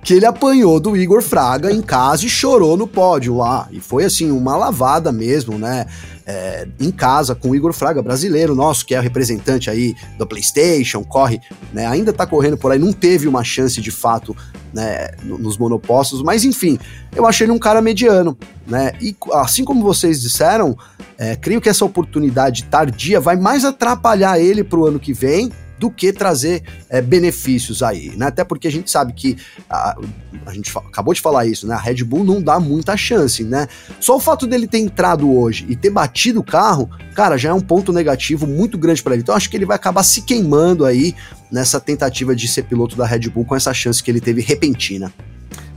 que 0.02 0.14
ele 0.14 0.26
apanhou 0.26 0.80
do 0.80 0.96
Igor 0.96 1.22
Fraga 1.22 1.70
em 1.70 1.80
casa 1.80 2.26
e 2.26 2.28
chorou 2.28 2.76
no 2.76 2.88
pódio 2.88 3.36
lá. 3.36 3.68
E 3.70 3.80
foi 3.80 4.04
assim, 4.04 4.32
uma 4.32 4.56
lavada 4.56 5.12
mesmo, 5.12 5.58
né? 5.58 5.86
É, 6.26 6.66
em 6.80 6.90
casa 6.90 7.34
com 7.34 7.50
o 7.50 7.54
Igor 7.54 7.72
Fraga, 7.72 8.02
brasileiro 8.02 8.54
nosso, 8.54 8.84
que 8.84 8.94
é 8.94 8.98
o 8.98 9.02
representante 9.02 9.70
aí 9.70 9.94
do 10.18 10.26
PlayStation, 10.26 11.04
corre, 11.04 11.40
né? 11.72 11.86
Ainda 11.86 12.12
tá 12.12 12.26
correndo 12.26 12.56
por 12.56 12.72
aí, 12.72 12.78
não 12.78 12.92
teve 12.92 13.28
uma 13.28 13.44
chance 13.44 13.80
de 13.80 13.90
fato 13.90 14.36
né, 14.72 15.10
nos 15.22 15.58
monopostos, 15.58 16.22
mas 16.22 16.44
enfim, 16.44 16.78
eu 17.14 17.26
achei 17.26 17.44
ele 17.44 17.52
um 17.52 17.58
cara 17.58 17.82
mediano, 17.82 18.36
né? 18.66 18.92
E 19.00 19.16
assim 19.32 19.64
como 19.64 19.82
vocês 19.82 20.20
disseram, 20.20 20.76
é, 21.18 21.36
creio 21.36 21.60
que 21.60 21.68
essa 21.68 21.84
oportunidade 21.84 22.64
tardia 22.64 23.20
vai 23.20 23.36
mais 23.36 23.64
atrapalhar 23.64 24.40
ele 24.40 24.64
pro 24.64 24.86
ano 24.86 24.98
que 24.98 25.12
vem 25.12 25.50
do 25.82 25.90
que 25.90 26.12
trazer 26.12 26.62
é, 26.88 27.02
benefícios 27.02 27.82
aí, 27.82 28.14
né? 28.16 28.26
Até 28.26 28.44
porque 28.44 28.68
a 28.68 28.70
gente 28.70 28.88
sabe 28.88 29.12
que 29.12 29.36
a, 29.68 29.98
a 30.46 30.54
gente 30.54 30.72
acabou 30.78 31.12
de 31.12 31.20
falar 31.20 31.44
isso, 31.44 31.66
né? 31.66 31.74
A 31.74 31.78
Red 31.78 32.04
Bull 32.04 32.22
não 32.22 32.40
dá 32.40 32.60
muita 32.60 32.96
chance, 32.96 33.42
né? 33.42 33.66
Só 33.98 34.14
o 34.16 34.20
fato 34.20 34.46
dele 34.46 34.68
ter 34.68 34.78
entrado 34.78 35.28
hoje 35.28 35.66
e 35.68 35.74
ter 35.74 35.90
batido 35.90 36.38
o 36.38 36.44
carro, 36.44 36.88
cara, 37.16 37.36
já 37.36 37.48
é 37.48 37.52
um 37.52 37.60
ponto 37.60 37.92
negativo 37.92 38.46
muito 38.46 38.78
grande 38.78 39.02
para 39.02 39.14
ele. 39.14 39.22
Então 39.22 39.34
acho 39.34 39.50
que 39.50 39.56
ele 39.56 39.66
vai 39.66 39.74
acabar 39.74 40.04
se 40.04 40.22
queimando 40.22 40.84
aí 40.84 41.16
nessa 41.50 41.80
tentativa 41.80 42.36
de 42.36 42.46
ser 42.46 42.62
piloto 42.62 42.94
da 42.94 43.04
Red 43.04 43.28
Bull 43.28 43.44
com 43.44 43.56
essa 43.56 43.74
chance 43.74 44.00
que 44.00 44.08
ele 44.08 44.20
teve 44.20 44.40
repentina. 44.40 45.12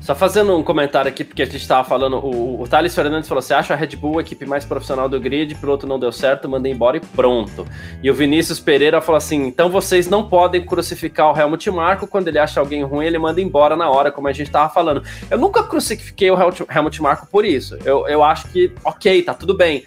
Só 0.06 0.14
fazendo 0.14 0.56
um 0.56 0.62
comentário 0.62 1.10
aqui, 1.10 1.24
porque 1.24 1.42
a 1.42 1.46
gente 1.46 1.58
estava 1.58 1.84
falando, 1.84 2.18
o, 2.18 2.62
o 2.62 2.68
Thales 2.68 2.94
Fernandes 2.94 3.28
falou: 3.28 3.42
você 3.42 3.56
acha 3.56 3.74
a 3.74 3.76
Red 3.76 3.96
Bull 3.96 4.20
a 4.20 4.22
equipe 4.22 4.46
mais 4.46 4.64
profissional 4.64 5.10
do 5.10 5.20
grid, 5.20 5.56
piloto 5.56 5.88
não 5.88 5.98
deu 5.98 6.12
certo, 6.12 6.48
mandei 6.48 6.72
embora 6.72 6.98
e 6.98 7.00
pronto. 7.00 7.66
E 8.04 8.12
o 8.12 8.14
Vinícius 8.14 8.60
Pereira 8.60 9.02
falou 9.02 9.18
assim: 9.18 9.48
então 9.48 9.68
vocês 9.68 10.08
não 10.08 10.30
podem 10.30 10.64
crucificar 10.64 11.34
o 11.34 11.36
Helmut 11.36 11.72
Marko, 11.72 12.06
quando 12.06 12.28
ele 12.28 12.38
acha 12.38 12.60
alguém 12.60 12.84
ruim, 12.84 13.08
ele 13.08 13.18
manda 13.18 13.42
embora 13.42 13.76
na 13.76 13.90
hora, 13.90 14.12
como 14.12 14.28
a 14.28 14.32
gente 14.32 14.46
estava 14.46 14.72
falando. 14.72 15.02
Eu 15.28 15.40
nunca 15.40 15.64
crucifiquei 15.64 16.30
o 16.30 16.38
Helmut 16.70 17.02
Marko 17.02 17.26
por 17.26 17.44
isso. 17.44 17.76
Eu, 17.84 18.08
eu 18.08 18.24
acho 18.24 18.48
que, 18.50 18.72
ok, 18.84 19.24
tá 19.24 19.34
tudo 19.34 19.58
bem. 19.58 19.86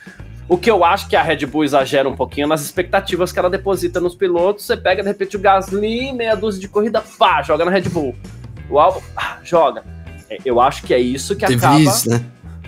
O 0.48 0.58
que 0.58 0.68
eu 0.68 0.84
acho 0.84 1.08
que 1.08 1.14
a 1.14 1.22
Red 1.22 1.46
Bull 1.46 1.62
exagera 1.62 2.08
um 2.08 2.16
pouquinho 2.16 2.48
nas 2.48 2.62
expectativas 2.62 3.30
que 3.30 3.38
ela 3.38 3.48
deposita 3.48 4.00
nos 4.00 4.16
pilotos. 4.16 4.64
Você 4.64 4.76
pega, 4.76 5.00
de 5.00 5.08
repente, 5.08 5.36
o 5.36 5.40
Gasly, 5.40 6.12
meia 6.12 6.34
dúzia 6.34 6.60
de 6.60 6.66
corrida, 6.66 7.04
pá, 7.16 7.40
joga 7.40 7.64
na 7.64 7.70
Red 7.70 7.82
Bull. 7.82 8.16
O 8.68 8.80
Albon, 8.80 9.00
ah, 9.16 9.38
joga. 9.44 9.84
É, 10.30 10.38
eu 10.44 10.60
acho 10.60 10.82
que 10.82 10.92
é 10.94 10.98
isso 10.98 11.36
que 11.36 11.44
acaba. 11.44 11.78
né? 12.06 12.24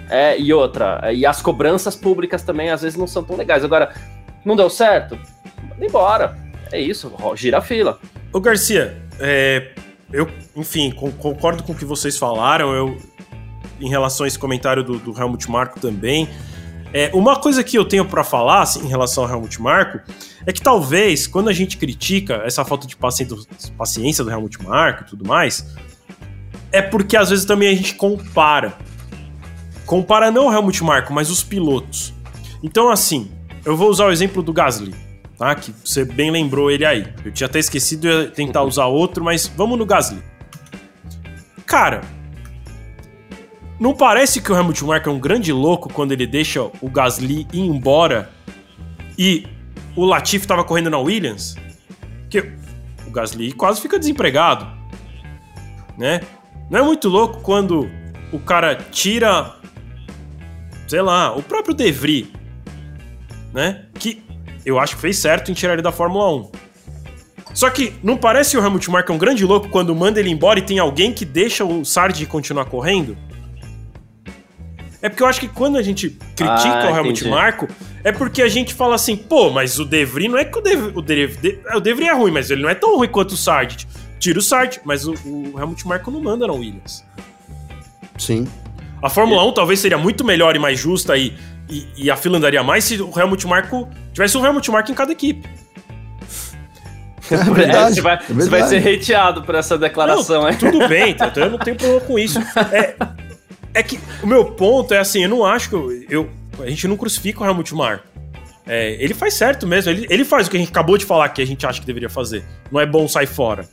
É, 0.08 0.38
e 0.38 0.52
outra, 0.52 1.00
é, 1.04 1.14
e 1.14 1.24
as 1.24 1.40
cobranças 1.40 1.94
públicas 1.94 2.42
também 2.42 2.70
às 2.70 2.82
vezes 2.82 2.98
não 2.98 3.06
são 3.06 3.22
tão 3.22 3.36
legais. 3.36 3.64
Agora, 3.64 3.94
não 4.44 4.56
deu 4.56 4.68
certo? 4.68 5.18
Manda 5.68 5.86
embora. 5.86 6.36
É 6.72 6.80
isso, 6.80 7.12
gira 7.34 7.58
a 7.58 7.61
fila. 7.61 7.98
Ô 8.32 8.40
Garcia, 8.40 8.96
é, 9.18 9.72
eu, 10.12 10.28
enfim, 10.56 10.90
concordo 10.90 11.62
com 11.62 11.72
o 11.72 11.76
que 11.76 11.84
vocês 11.84 12.16
falaram. 12.16 12.72
Eu, 12.72 12.96
em 13.80 13.88
relação 13.88 14.24
a 14.24 14.28
esse 14.28 14.38
comentário 14.38 14.84
do, 14.84 14.98
do 14.98 15.18
Helmut 15.18 15.50
Marko 15.50 15.80
também. 15.80 16.28
É, 16.92 17.11
uma 17.14 17.38
coisa 17.40 17.62
que 17.62 17.78
eu 17.78 17.84
tenho 17.84 18.04
para 18.04 18.24
falar 18.24 18.62
assim, 18.62 18.84
em 18.84 18.88
relação 18.88 19.24
ao 19.24 19.30
Helmut 19.30 19.61
Marko 19.62 20.00
é 20.44 20.52
que 20.52 20.61
talvez 20.61 21.26
quando 21.26 21.48
a 21.48 21.52
gente 21.52 21.76
critica 21.76 22.42
essa 22.44 22.64
falta 22.64 22.86
de 22.86 22.96
paciência 22.96 24.24
do 24.24 24.30
Helmut 24.30 24.62
Marko 24.62 25.04
e 25.04 25.06
tudo 25.06 25.24
mais, 25.24 25.66
é 26.72 26.80
porque 26.82 27.16
às 27.16 27.30
vezes 27.30 27.44
também 27.44 27.68
a 27.68 27.74
gente 27.74 27.94
compara. 27.94 28.74
Compara 29.86 30.30
não 30.30 30.46
o 30.46 30.52
Helmut 30.52 30.82
Marko, 30.84 31.12
mas 31.12 31.30
os 31.30 31.42
pilotos. 31.42 32.14
Então, 32.62 32.90
assim, 32.90 33.30
eu 33.64 33.76
vou 33.76 33.88
usar 33.88 34.06
o 34.06 34.12
exemplo 34.12 34.42
do 34.42 34.52
Gasly, 34.52 34.94
tá? 35.36 35.54
Que 35.54 35.74
você 35.84 36.04
bem 36.04 36.30
lembrou 36.30 36.70
ele 36.70 36.84
aí. 36.84 37.12
Eu 37.24 37.32
tinha 37.32 37.46
até 37.46 37.58
esquecido 37.58 38.26
de 38.26 38.30
tentar 38.30 38.62
usar 38.62 38.86
outro, 38.86 39.24
mas 39.24 39.46
vamos 39.46 39.78
no 39.78 39.84
Gasly. 39.84 40.22
Cara, 41.66 42.02
não 43.80 43.94
parece 43.94 44.40
que 44.40 44.52
o 44.52 44.56
Helmut 44.56 44.84
Marko 44.84 45.08
é 45.08 45.12
um 45.12 45.18
grande 45.18 45.52
louco 45.52 45.92
quando 45.92 46.12
ele 46.12 46.26
deixa 46.26 46.62
o 46.62 46.90
Gasly 46.90 47.46
ir 47.52 47.60
embora 47.60 48.30
e 49.18 49.46
o 49.96 50.04
Latifi 50.04 50.44
estava 50.44 50.62
correndo 50.62 50.90
na 50.90 50.98
Williams? 50.98 51.56
Que 52.28 52.52
o 53.06 53.10
Gasly 53.10 53.52
quase 53.52 53.80
fica 53.80 53.98
desempregado, 53.98 54.66
né? 55.96 56.20
Não 56.70 56.78
é 56.78 56.82
muito 56.82 57.08
louco 57.08 57.40
quando 57.40 57.90
o 58.32 58.38
cara 58.38 58.76
tira, 58.76 59.56
sei 60.86 61.02
lá, 61.02 61.36
o 61.36 61.42
próprio 61.42 61.74
De 61.74 61.90
Vries, 61.90 62.28
né? 63.52 63.86
Que 63.94 64.22
eu 64.64 64.78
acho 64.78 64.94
que 64.94 65.02
fez 65.02 65.18
certo 65.18 65.50
em 65.50 65.54
tirar 65.54 65.72
ele 65.72 65.82
da 65.82 65.90
Fórmula 65.90 66.32
1. 66.32 66.50
Só 67.54 67.68
que 67.68 67.94
não 68.04 68.16
parece 68.16 68.56
o 68.56 68.62
Helmut 68.62 68.88
Marko 68.88 69.12
um 69.12 69.18
grande 69.18 69.44
louco 69.44 69.68
quando 69.68 69.92
manda 69.96 70.20
ele 70.20 70.30
embora 70.30 70.60
e 70.60 70.62
tem 70.62 70.78
alguém 70.78 71.12
que 71.12 71.24
deixa 71.24 71.64
o 71.64 71.84
Sardi 71.84 72.24
continuar 72.24 72.66
correndo? 72.66 73.18
É 75.02 75.08
porque 75.08 75.24
eu 75.24 75.26
acho 75.26 75.40
que 75.40 75.48
quando 75.48 75.76
a 75.76 75.82
gente 75.82 76.10
critica 76.36 76.88
ah, 76.88 76.92
o 76.92 76.96
Helmut 76.96 77.20
entendi. 77.20 77.30
Marko, 77.34 77.66
é 78.04 78.12
porque 78.12 78.42
a 78.42 78.48
gente 78.48 78.74
fala 78.74 78.94
assim, 78.94 79.16
pô, 79.16 79.50
mas 79.50 79.80
o 79.80 79.84
De 79.84 80.04
Vries 80.04 80.30
não 80.30 80.38
é 80.38 80.44
que 80.44 80.56
o 80.56 80.60
De, 80.60 80.76
o 80.76 81.02
De, 81.02 81.26
De, 81.26 81.58
o 81.74 81.80
De 81.80 81.94
Vries 81.94 82.10
é 82.10 82.14
ruim, 82.14 82.30
mas 82.30 82.48
ele 82.48 82.62
não 82.62 82.68
é 82.68 82.76
tão 82.76 82.96
ruim 82.96 83.08
quanto 83.08 83.32
o 83.32 83.36
Sardi 83.36 83.88
tira 84.20 84.38
o 84.38 84.42
Sartre, 84.42 84.80
mas 84.84 85.06
o, 85.06 85.14
o 85.24 85.58
Helmut 85.58 85.88
Marko 85.88 86.10
não 86.10 86.22
manda 86.22 86.46
na 86.46 86.52
Williams. 86.52 87.04
Sim. 88.18 88.46
A 89.02 89.08
Fórmula 89.08 89.44
1 89.46 89.54
talvez 89.54 89.80
seria 89.80 89.98
muito 89.98 90.24
melhor 90.24 90.54
e 90.54 90.58
mais 90.58 90.78
justa 90.78 91.16
e, 91.16 91.34
e, 91.68 91.88
e 91.96 92.10
a 92.10 92.16
fila 92.16 92.36
andaria 92.36 92.62
mais 92.62 92.84
se 92.84 93.00
o 93.00 93.18
Helmut 93.18 93.46
Marko 93.46 93.88
tivesse 94.12 94.36
um 94.36 94.44
Helmut 94.44 94.70
Marko 94.70 94.92
em 94.92 94.94
cada 94.94 95.10
equipe. 95.10 95.48
É, 97.30 97.34
é 97.34 97.44
verdade, 97.44 97.94
você, 97.94 98.00
vai, 98.00 98.14
é 98.16 98.32
você 98.32 98.50
vai 98.50 98.62
ser 98.64 98.76
hateado 98.78 99.42
por 99.42 99.54
essa 99.54 99.78
declaração, 99.78 100.42
não, 100.42 100.54
Tudo 100.54 100.86
bem, 100.88 101.12
então 101.18 101.44
eu 101.44 101.50
não 101.50 101.58
tenho 101.58 101.76
problema 101.76 102.00
com 102.02 102.18
isso. 102.18 102.38
É, 102.72 102.94
é 103.72 103.82
que 103.82 103.98
o 104.22 104.26
meu 104.26 104.44
ponto 104.44 104.92
é 104.92 104.98
assim, 104.98 105.22
eu 105.22 105.28
não 105.28 105.44
acho 105.44 105.70
que 105.70 105.74
eu, 105.74 105.90
eu 106.10 106.30
a 106.60 106.68
gente 106.68 106.86
não 106.86 106.96
crucifica 106.96 107.42
o 107.42 107.46
Helmut 107.46 107.74
Marko. 107.74 108.04
É, 108.66 108.96
ele 109.02 109.14
faz 109.14 109.34
certo 109.34 109.66
mesmo, 109.66 109.90
ele, 109.90 110.06
ele 110.10 110.24
faz 110.24 110.46
o 110.46 110.50
que 110.50 110.56
a 110.56 110.60
gente 110.60 110.70
acabou 110.70 110.98
de 110.98 111.04
falar 111.04 111.28
que 111.30 111.40
a 111.40 111.46
gente 111.46 111.66
acha 111.66 111.80
que 111.80 111.86
deveria 111.86 112.10
fazer. 112.10 112.44
Não 112.70 112.80
é 112.80 112.86
bom 112.86 113.08
sair 113.08 113.26
fora. 113.26 113.66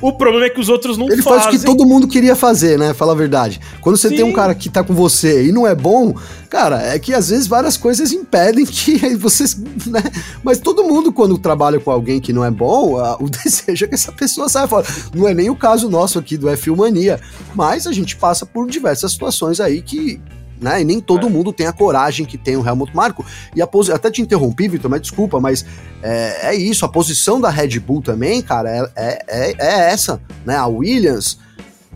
O 0.00 0.12
problema 0.12 0.46
é 0.46 0.50
que 0.50 0.60
os 0.60 0.68
outros 0.68 0.98
não 0.98 1.06
Ele 1.06 1.22
fazem. 1.22 1.40
faz 1.42 1.54
o 1.54 1.58
que 1.58 1.64
todo 1.64 1.86
mundo 1.86 2.06
queria 2.06 2.36
fazer, 2.36 2.78
né? 2.78 2.92
Fala 2.92 3.12
a 3.12 3.16
verdade. 3.16 3.60
Quando 3.80 3.96
você 3.96 4.10
Sim. 4.10 4.16
tem 4.16 4.24
um 4.24 4.32
cara 4.32 4.54
que 4.54 4.68
tá 4.68 4.84
com 4.84 4.94
você 4.94 5.46
e 5.46 5.52
não 5.52 5.66
é 5.66 5.74
bom, 5.74 6.14
cara, 6.50 6.82
é 6.82 6.98
que 6.98 7.14
às 7.14 7.30
vezes 7.30 7.46
várias 7.46 7.76
coisas 7.76 8.12
impedem 8.12 8.66
que 8.66 8.98
vocês. 9.16 9.56
Né? 9.86 10.02
Mas 10.42 10.58
todo 10.58 10.84
mundo, 10.84 11.12
quando 11.12 11.38
trabalha 11.38 11.80
com 11.80 11.90
alguém 11.90 12.20
que 12.20 12.32
não 12.32 12.44
é 12.44 12.50
bom, 12.50 12.98
a, 12.98 13.16
o 13.16 13.28
desejo 13.30 13.86
é 13.86 13.88
que 13.88 13.94
essa 13.94 14.12
pessoa 14.12 14.48
saia 14.48 14.68
fora. 14.68 14.86
Não 15.14 15.26
é 15.26 15.32
nem 15.32 15.48
o 15.48 15.56
caso 15.56 15.88
nosso 15.88 16.18
aqui 16.18 16.36
do 16.36 16.48
F 16.48 16.70
Mania, 16.70 17.18
mas 17.54 17.86
a 17.86 17.92
gente 17.92 18.16
passa 18.16 18.44
por 18.44 18.68
diversas 18.68 19.12
situações 19.12 19.60
aí 19.60 19.80
que 19.80 20.20
né? 20.60 20.82
E 20.82 20.84
nem 20.84 21.00
todo 21.00 21.26
é. 21.26 21.30
mundo 21.30 21.52
tem 21.52 21.66
a 21.66 21.72
coragem 21.72 22.26
que 22.26 22.38
tem 22.38 22.56
o 22.56 22.66
Helmut 22.66 22.94
Marko. 22.94 23.24
E 23.54 23.62
a 23.62 23.66
pos... 23.66 23.90
até 23.90 24.10
te 24.10 24.22
interrompi, 24.22 24.68
Vitor, 24.68 24.90
mas 24.90 25.02
desculpa, 25.02 25.40
mas 25.40 25.64
é, 26.02 26.50
é, 26.50 26.54
isso. 26.54 26.84
A 26.84 26.88
posição 26.88 27.40
da 27.40 27.50
Red 27.50 27.78
Bull 27.80 28.02
também, 28.02 28.42
cara, 28.42 28.70
é, 28.70 28.90
é, 28.96 29.24
é, 29.28 29.54
é 29.58 29.90
essa, 29.92 30.20
né? 30.44 30.56
A 30.56 30.66
Williams 30.66 31.38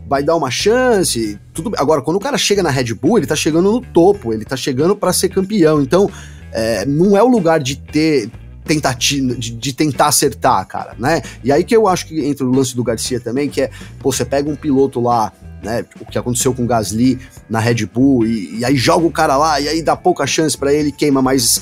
vai 0.09 0.23
dar 0.23 0.35
uma 0.37 0.51
chance. 0.51 1.39
Tudo 1.55 1.73
Agora, 1.77 2.03
quando 2.03 2.17
o 2.17 2.21
cara 2.21 2.37
chega 2.37 2.63
na 2.63 2.71
Red 2.71 2.95
Bull, 2.95 3.19
ele 3.19 3.27
tá 3.27 3.37
chegando 3.37 3.71
no 3.71 3.81
topo, 3.81 4.33
ele 4.33 4.45
tá 4.45 4.57
chegando 4.57 4.97
para 4.97 5.13
ser 5.13 5.29
campeão. 5.29 5.81
Então, 5.81 6.11
é, 6.53 6.85
não 6.85 7.17
é 7.17 7.23
o 7.23 7.29
lugar 7.29 7.61
de 7.61 7.77
ter 7.77 8.31
tentativa 8.65 9.35
de, 9.35 9.51
de, 9.51 9.73
tentar 9.73 10.07
acertar, 10.07 10.65
cara, 10.67 10.95
né? 10.99 11.23
E 11.43 11.51
aí 11.51 11.65
que 11.65 11.75
eu 11.75 11.89
acho 11.89 12.07
que 12.07 12.25
entra 12.25 12.47
o 12.47 12.51
lance 12.51 12.77
do 12.77 12.85
Garcia 12.85 13.19
também, 13.19 13.49
que 13.49 13.63
é, 13.63 13.71
pô, 13.99 14.13
você 14.13 14.25
pega 14.25 14.49
um 14.49 14.55
piloto 14.55 15.01
lá 15.01 15.33
né? 15.63 15.85
O 16.01 16.07
que 16.07 16.19
aconteceu 16.19 16.55
com 16.55 16.65
o 16.65 16.67
Gasly 16.67 17.19
na 17.49 17.59
Red 17.59 17.87
Bull, 17.87 18.27
e, 18.27 18.59
e 18.59 18.65
aí 18.65 18.77
joga 18.77 19.07
o 19.07 19.11
cara 19.11 19.37
lá, 19.37 19.61
e 19.61 19.69
aí 19.69 19.83
dá 19.83 19.97
pouca 19.97 20.27
chance 20.27 20.57
para 20.57 20.73
ele, 20.73 20.93
queima, 20.93 21.21
mas 21.21 21.61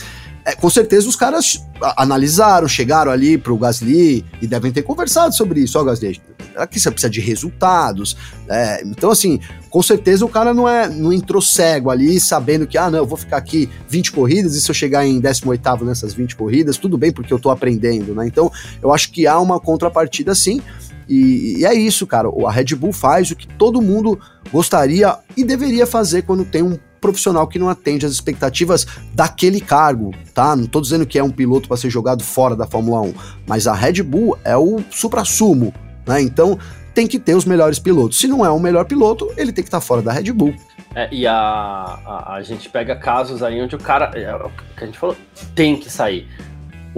é, 0.48 0.54
com 0.54 0.70
certeza 0.70 1.06
os 1.06 1.14
caras 1.14 1.62
analisaram, 1.94 2.66
chegaram 2.66 3.12
ali 3.12 3.36
pro 3.36 3.58
Gasly 3.58 4.24
e 4.40 4.46
devem 4.46 4.72
ter 4.72 4.82
conversado 4.82 5.36
sobre 5.36 5.60
isso, 5.60 5.78
ó, 5.78 5.84
Gasly. 5.84 6.22
Aqui 6.56 6.80
você 6.80 6.90
precisa 6.90 7.10
de 7.10 7.20
resultados. 7.20 8.16
É, 8.48 8.82
então, 8.82 9.10
assim, 9.10 9.38
com 9.68 9.82
certeza 9.82 10.24
o 10.24 10.28
cara 10.28 10.54
não 10.54 10.66
é 10.66 10.88
não 10.88 11.12
entrou 11.12 11.42
cego 11.42 11.90
ali, 11.90 12.18
sabendo 12.18 12.66
que, 12.66 12.78
ah, 12.78 12.90
não, 12.90 13.00
eu 13.00 13.06
vou 13.06 13.18
ficar 13.18 13.36
aqui 13.36 13.68
20 13.90 14.10
corridas 14.10 14.54
e 14.54 14.60
se 14.62 14.70
eu 14.70 14.74
chegar 14.74 15.06
em 15.06 15.20
18 15.20 15.84
nessas 15.84 16.14
20 16.14 16.34
corridas, 16.34 16.78
tudo 16.78 16.96
bem, 16.96 17.12
porque 17.12 17.32
eu 17.32 17.38
tô 17.38 17.50
aprendendo, 17.50 18.14
né? 18.14 18.26
Então, 18.26 18.50
eu 18.80 18.90
acho 18.90 19.12
que 19.12 19.26
há 19.26 19.38
uma 19.38 19.60
contrapartida 19.60 20.34
sim. 20.34 20.62
E, 21.08 21.58
e, 21.58 21.64
é 21.64 21.74
isso, 21.74 22.06
cara. 22.06 22.28
A 22.46 22.50
Red 22.50 22.74
Bull 22.76 22.92
faz 22.92 23.30
o 23.30 23.36
que 23.36 23.46
todo 23.46 23.80
mundo 23.80 24.20
gostaria 24.52 25.16
e 25.36 25.44
deveria 25.44 25.86
fazer 25.86 26.22
quando 26.22 26.44
tem 26.44 26.62
um 26.62 26.78
profissional 27.00 27.46
que 27.46 27.58
não 27.58 27.68
atende 27.68 28.04
às 28.04 28.12
expectativas 28.12 28.86
daquele 29.14 29.60
cargo, 29.60 30.12
tá? 30.34 30.54
Não 30.54 30.66
tô 30.66 30.80
dizendo 30.80 31.06
que 31.06 31.18
é 31.18 31.22
um 31.22 31.30
piloto 31.30 31.68
para 31.68 31.76
ser 31.76 31.90
jogado 31.90 32.22
fora 32.22 32.56
da 32.56 32.66
Fórmula 32.66 33.00
1, 33.02 33.14
mas 33.46 33.66
a 33.66 33.72
Red 33.72 34.02
Bull 34.02 34.36
é 34.44 34.56
o 34.56 34.80
supra-sumo, 34.90 35.72
né? 36.06 36.20
Então 36.20 36.58
tem 36.92 37.06
que 37.06 37.18
ter 37.18 37.36
os 37.36 37.44
melhores 37.44 37.78
pilotos. 37.78 38.18
Se 38.18 38.26
não 38.26 38.44
é 38.44 38.50
o 38.50 38.58
melhor 38.58 38.84
piloto, 38.84 39.32
ele 39.36 39.52
tem 39.52 39.62
que 39.62 39.68
estar 39.68 39.78
tá 39.78 39.86
fora 39.86 40.02
da 40.02 40.12
Red 40.12 40.32
Bull. 40.32 40.52
É, 40.94 41.08
e 41.12 41.26
a, 41.26 41.34
a, 41.34 42.34
a, 42.34 42.42
gente 42.42 42.68
pega 42.68 42.96
casos 42.96 43.42
aí 43.42 43.60
onde 43.62 43.76
o 43.76 43.78
cara, 43.78 44.10
é, 44.18 44.34
o 44.34 44.50
que 44.76 44.82
a 44.82 44.86
gente 44.86 44.98
falou, 44.98 45.16
tem 45.54 45.76
que 45.76 45.88
sair. 45.88 46.26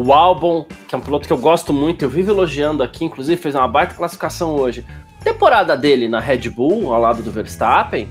O 0.02 0.14
Albon, 0.14 0.64
que 0.88 0.94
é 0.94 0.98
um 0.98 1.00
piloto 1.02 1.26
que 1.26 1.32
eu 1.32 1.36
gosto 1.36 1.74
muito, 1.74 2.02
eu 2.02 2.08
vivo 2.08 2.30
elogiando 2.30 2.82
aqui, 2.82 3.04
inclusive 3.04 3.38
fez 3.38 3.54
uma 3.54 3.68
baita 3.68 3.92
classificação 3.92 4.54
hoje. 4.54 4.82
Temporada 5.22 5.76
dele 5.76 6.08
na 6.08 6.18
Red 6.18 6.48
Bull, 6.48 6.90
ao 6.90 6.98
lado 6.98 7.22
do 7.22 7.30
Verstappen, 7.30 8.08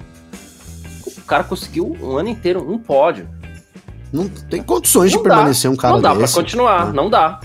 o 1.18 1.22
cara 1.22 1.44
conseguiu 1.44 1.98
um 2.00 2.16
ano 2.16 2.30
inteiro 2.30 2.72
um 2.72 2.78
pódio. 2.78 3.28
Não 4.14 4.30
tem 4.30 4.62
condições 4.62 5.12
não 5.12 5.24
de 5.24 5.28
dá, 5.30 5.36
permanecer 5.36 5.72
um 5.72 5.76
cara 5.76 5.96
Não 5.96 6.02
dá 6.04 6.14
desse. 6.14 6.32
pra 6.36 6.44
continuar, 6.44 6.86
não, 6.86 7.06
não 7.06 7.10
dá. 7.10 7.40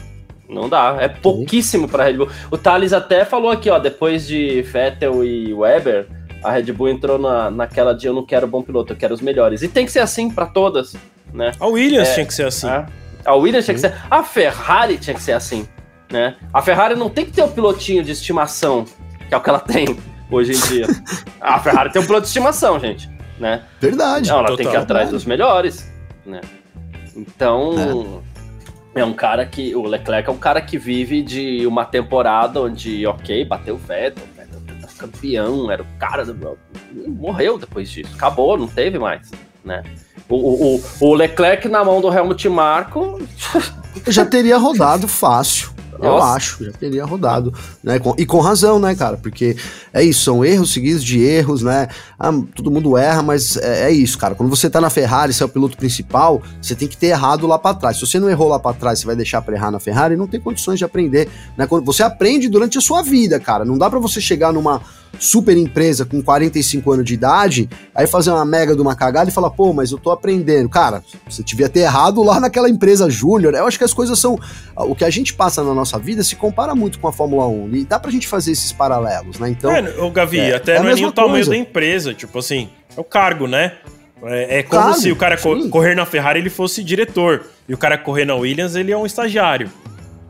Não 0.47 0.69
dá, 0.69 0.99
é 1.01 1.09
pouquíssimo 1.09 1.89
para 1.89 2.05
Red 2.05 2.19
Bull. 2.19 2.29
O 2.51 2.59
Thales 2.59 2.93
até 2.93 3.25
falou 3.25 3.51
aqui, 3.51 3.71
ó, 3.71 3.79
depois 3.79 4.27
de 4.27 4.61
Vettel 4.61 5.25
e 5.25 5.55
Weber, 5.55 6.07
a 6.43 6.53
Red 6.53 6.71
Bull 6.71 6.91
entrou 6.91 7.19
na, 7.19 7.51
naquela 7.51 7.95
de 7.95 8.07
eu 8.07 8.13
não 8.13 8.27
quero 8.27 8.47
bom 8.47 8.61
piloto, 8.61 8.93
eu 8.93 8.97
quero 8.99 9.15
os 9.15 9.23
melhores. 9.23 9.63
E 9.63 9.69
tem 9.69 9.87
que 9.87 9.93
ser 9.93 10.01
assim 10.01 10.29
para 10.29 10.45
todas, 10.45 10.95
né? 11.33 11.53
A 11.59 11.67
Williams 11.67 12.11
é, 12.11 12.13
tinha 12.13 12.27
que 12.27 12.35
ser 12.35 12.45
assim. 12.45 12.69
É. 12.69 12.85
A 13.25 13.35
Williams 13.35 13.65
tinha 13.65 13.75
que 13.75 13.81
ser. 13.81 13.95
A 14.11 14.23
Ferrari 14.23 14.99
tinha 14.99 15.15
que 15.15 15.23
ser 15.23 15.33
assim. 15.33 15.69
Né? 16.11 16.37
A 16.53 16.63
Ferrari 16.63 16.95
não 16.95 17.09
tem 17.09 17.25
que 17.25 17.33
ter 17.33 17.43
o 17.43 17.47
um 17.47 17.51
pilotinho 17.51 18.03
de 18.05 18.13
estimação, 18.13 18.85
que 19.29 19.35
é 19.35 19.37
o 19.37 19.41
que 19.41 19.49
ela 19.49 19.61
tem 19.61 19.99
hoje 20.31 20.53
em 20.53 20.61
dia. 20.69 20.87
a 21.41 21.59
Ferrari 21.59 21.91
tem 21.91 22.03
um 22.03 22.07
piloto 22.07 22.23
de 22.23 22.29
estimação, 22.29 22.79
gente. 22.79 23.11
Né? 23.39 23.63
Verdade. 23.81 24.29
Não, 24.29 24.39
ela 24.39 24.49
total, 24.49 24.57
tem 24.57 24.69
que 24.69 24.75
ir 24.75 24.79
atrás 24.79 25.11
dos 25.11 25.25
melhores. 25.25 25.91
Né? 26.25 26.41
Então. 27.17 28.23
É. 28.95 29.01
é. 29.01 29.05
um 29.05 29.15
cara 29.15 29.45
que. 29.45 29.75
O 29.75 29.83
Leclerc 29.83 30.29
é 30.29 30.33
um 30.33 30.39
cara 30.39 30.61
que 30.61 30.79
vive 30.79 31.23
de 31.23 31.67
uma 31.67 31.85
temporada 31.85 32.61
onde, 32.61 33.07
ok, 33.07 33.45
bateu 33.45 33.75
o 33.75 33.79
Vettel, 33.79 34.25
Vettel 34.37 34.55
campeão, 35.05 35.71
era 35.71 35.83
o 35.83 35.87
cara 35.99 36.25
do. 36.25 36.59
Morreu 37.09 37.59
depois 37.59 37.91
disso. 37.91 38.15
Acabou, 38.15 38.57
não 38.57 38.67
teve 38.67 38.99
mais, 38.99 39.31
né? 39.65 39.83
O, 40.29 40.77
o, 40.77 40.83
o 41.01 41.15
Leclerc 41.15 41.69
na 41.69 41.85
mão 41.85 42.01
do 42.01 42.13
Helmut 42.13 42.49
Marko. 42.49 43.21
Já 44.09 44.25
teria 44.25 44.57
rodado 44.57 45.07
fácil. 45.07 45.71
Eu 46.07 46.23
acho, 46.23 46.65
já 46.65 46.73
teria 46.73 47.05
rodado, 47.05 47.53
né? 47.83 48.01
e 48.19 48.27
com 48.27 48.41
razão, 48.41 48.79
né, 48.79 48.95
cara? 48.95 49.17
Porque 49.17 49.57
é 49.93 50.03
isso, 50.03 50.23
são 50.23 50.45
erros 50.45 50.73
seguidos 50.73 51.05
de 51.05 51.23
erros, 51.23 51.63
né? 51.63 51.89
Ah, 52.19 52.33
todo 52.55 52.71
mundo 52.71 52.97
erra, 52.97 53.23
mas 53.23 53.57
é, 53.57 53.89
é, 53.89 53.93
isso, 53.93 54.19
cara. 54.19 54.35
Quando 54.35 54.51
você 54.51 54.69
tá 54.69 54.81
na 54.81 54.91
Ferrari, 54.91 55.33
você 55.33 55.43
é 55.43 55.47
o 55.47 55.49
piloto 55.49 55.77
principal, 55.77 56.43
você 56.61 56.75
tem 56.75 56.89
que 56.89 56.97
ter 56.97 57.09
errado 57.09 57.47
lá 57.47 57.59
para 57.59 57.77
trás. 57.77 57.97
Se 57.97 58.07
você 58.07 58.19
não 58.19 58.29
errou 58.29 58.49
lá 58.49 58.59
para 58.59 58.77
trás, 58.77 58.99
você 58.99 59.07
vai 59.07 59.17
deixar 59.17 59.43
pra 59.43 59.55
errar 59.55 59.71
na 59.71 59.81
Ferrari, 59.81 60.17
não 60.17 60.27
tem 60.27 60.41
condições 60.41 60.79
de 60.79 60.85
aprender, 60.85 61.29
né? 61.57 61.67
Você 61.85 62.03
aprende 62.03 62.49
durante 62.49 62.79
a 62.79 62.81
sua 62.81 63.03
vida, 63.03 63.39
cara. 63.41 63.65
Não 63.65 63.79
dá 63.79 63.89
para 63.89 63.99
você 63.99 64.21
chegar 64.21 64.53
numa 64.53 64.81
super 65.19 65.57
empresa 65.57 66.05
com 66.05 66.23
45 66.23 66.93
anos 66.93 67.05
de 67.05 67.15
idade, 67.15 67.69
aí 67.95 68.07
fazer 68.07 68.31
uma 68.31 68.45
mega 68.45 68.75
de 68.75 68.81
uma 68.81 68.95
cagada 68.95 69.31
e 69.31 69.33
falar, 69.33 69.51
pô, 69.51 69.73
mas 69.73 69.91
eu 69.91 69.99
tô 69.99 70.11
aprendendo. 70.11 70.69
Cara, 70.69 71.03
você 71.29 71.43
devia 71.43 71.69
ter 71.69 71.81
errado 71.81 72.23
lá 72.23 72.41
naquela 72.41 72.69
empresa 72.69 73.09
júnior. 73.09 73.55
Eu 73.55 73.67
acho 73.67 73.79
que 73.79 73.85
as 73.85 73.95
coisas 73.95 74.19
são. 74.19 74.39
O 74.77 74.95
que 74.95 75.05
a 75.05 75.11
gente 75.11 75.35
passa 75.35 75.63
na 75.63 75.75
nossa 75.75 75.94
vida 75.99 76.23
se 76.23 76.37
compara 76.37 76.75
muito 76.75 76.99
com 76.99 77.09
a 77.09 77.13
Fórmula 77.13 77.47
1. 77.47 77.77
E 77.77 77.85
dá 77.85 77.99
pra 77.99 78.11
gente 78.11 78.27
fazer 78.27 78.53
esses 78.53 78.73
paralelos, 78.73 79.39
né? 79.39 79.49
Então. 79.49 79.71
É, 79.71 79.81
o 80.01 80.11
Gavi, 80.11 80.39
é, 80.39 80.55
até 80.55 80.77
é 80.77 80.81
não 80.81 80.89
é 80.89 80.95
nem 80.95 81.07
o 81.07 81.13
tamanho 81.13 81.47
da 81.47 81.57
empresa, 81.57 82.15
tipo 82.15 82.39
assim, 82.39 82.69
é 82.97 83.01
o 83.01 83.05
cargo, 83.05 83.47
né? 83.47 83.73
É, 84.23 84.59
é 84.59 84.63
como 84.63 84.83
cargo, 84.83 85.01
se 85.01 85.13
o 85.13 85.17
cara 85.17 85.37
co 85.37 85.69
correr 85.69 85.95
na 85.95 86.07
Ferrari 86.07 86.41
ele 86.41 86.51
fosse 86.51 86.83
diretor. 86.83 87.45
E 87.69 87.75
o 87.75 87.79
cara 87.79 87.99
correr 87.99 88.25
na 88.25 88.35
Williams, 88.35 88.75
ele 88.75 88.93
é 88.93 88.97
um 88.97 89.07
estagiário. 89.07 89.71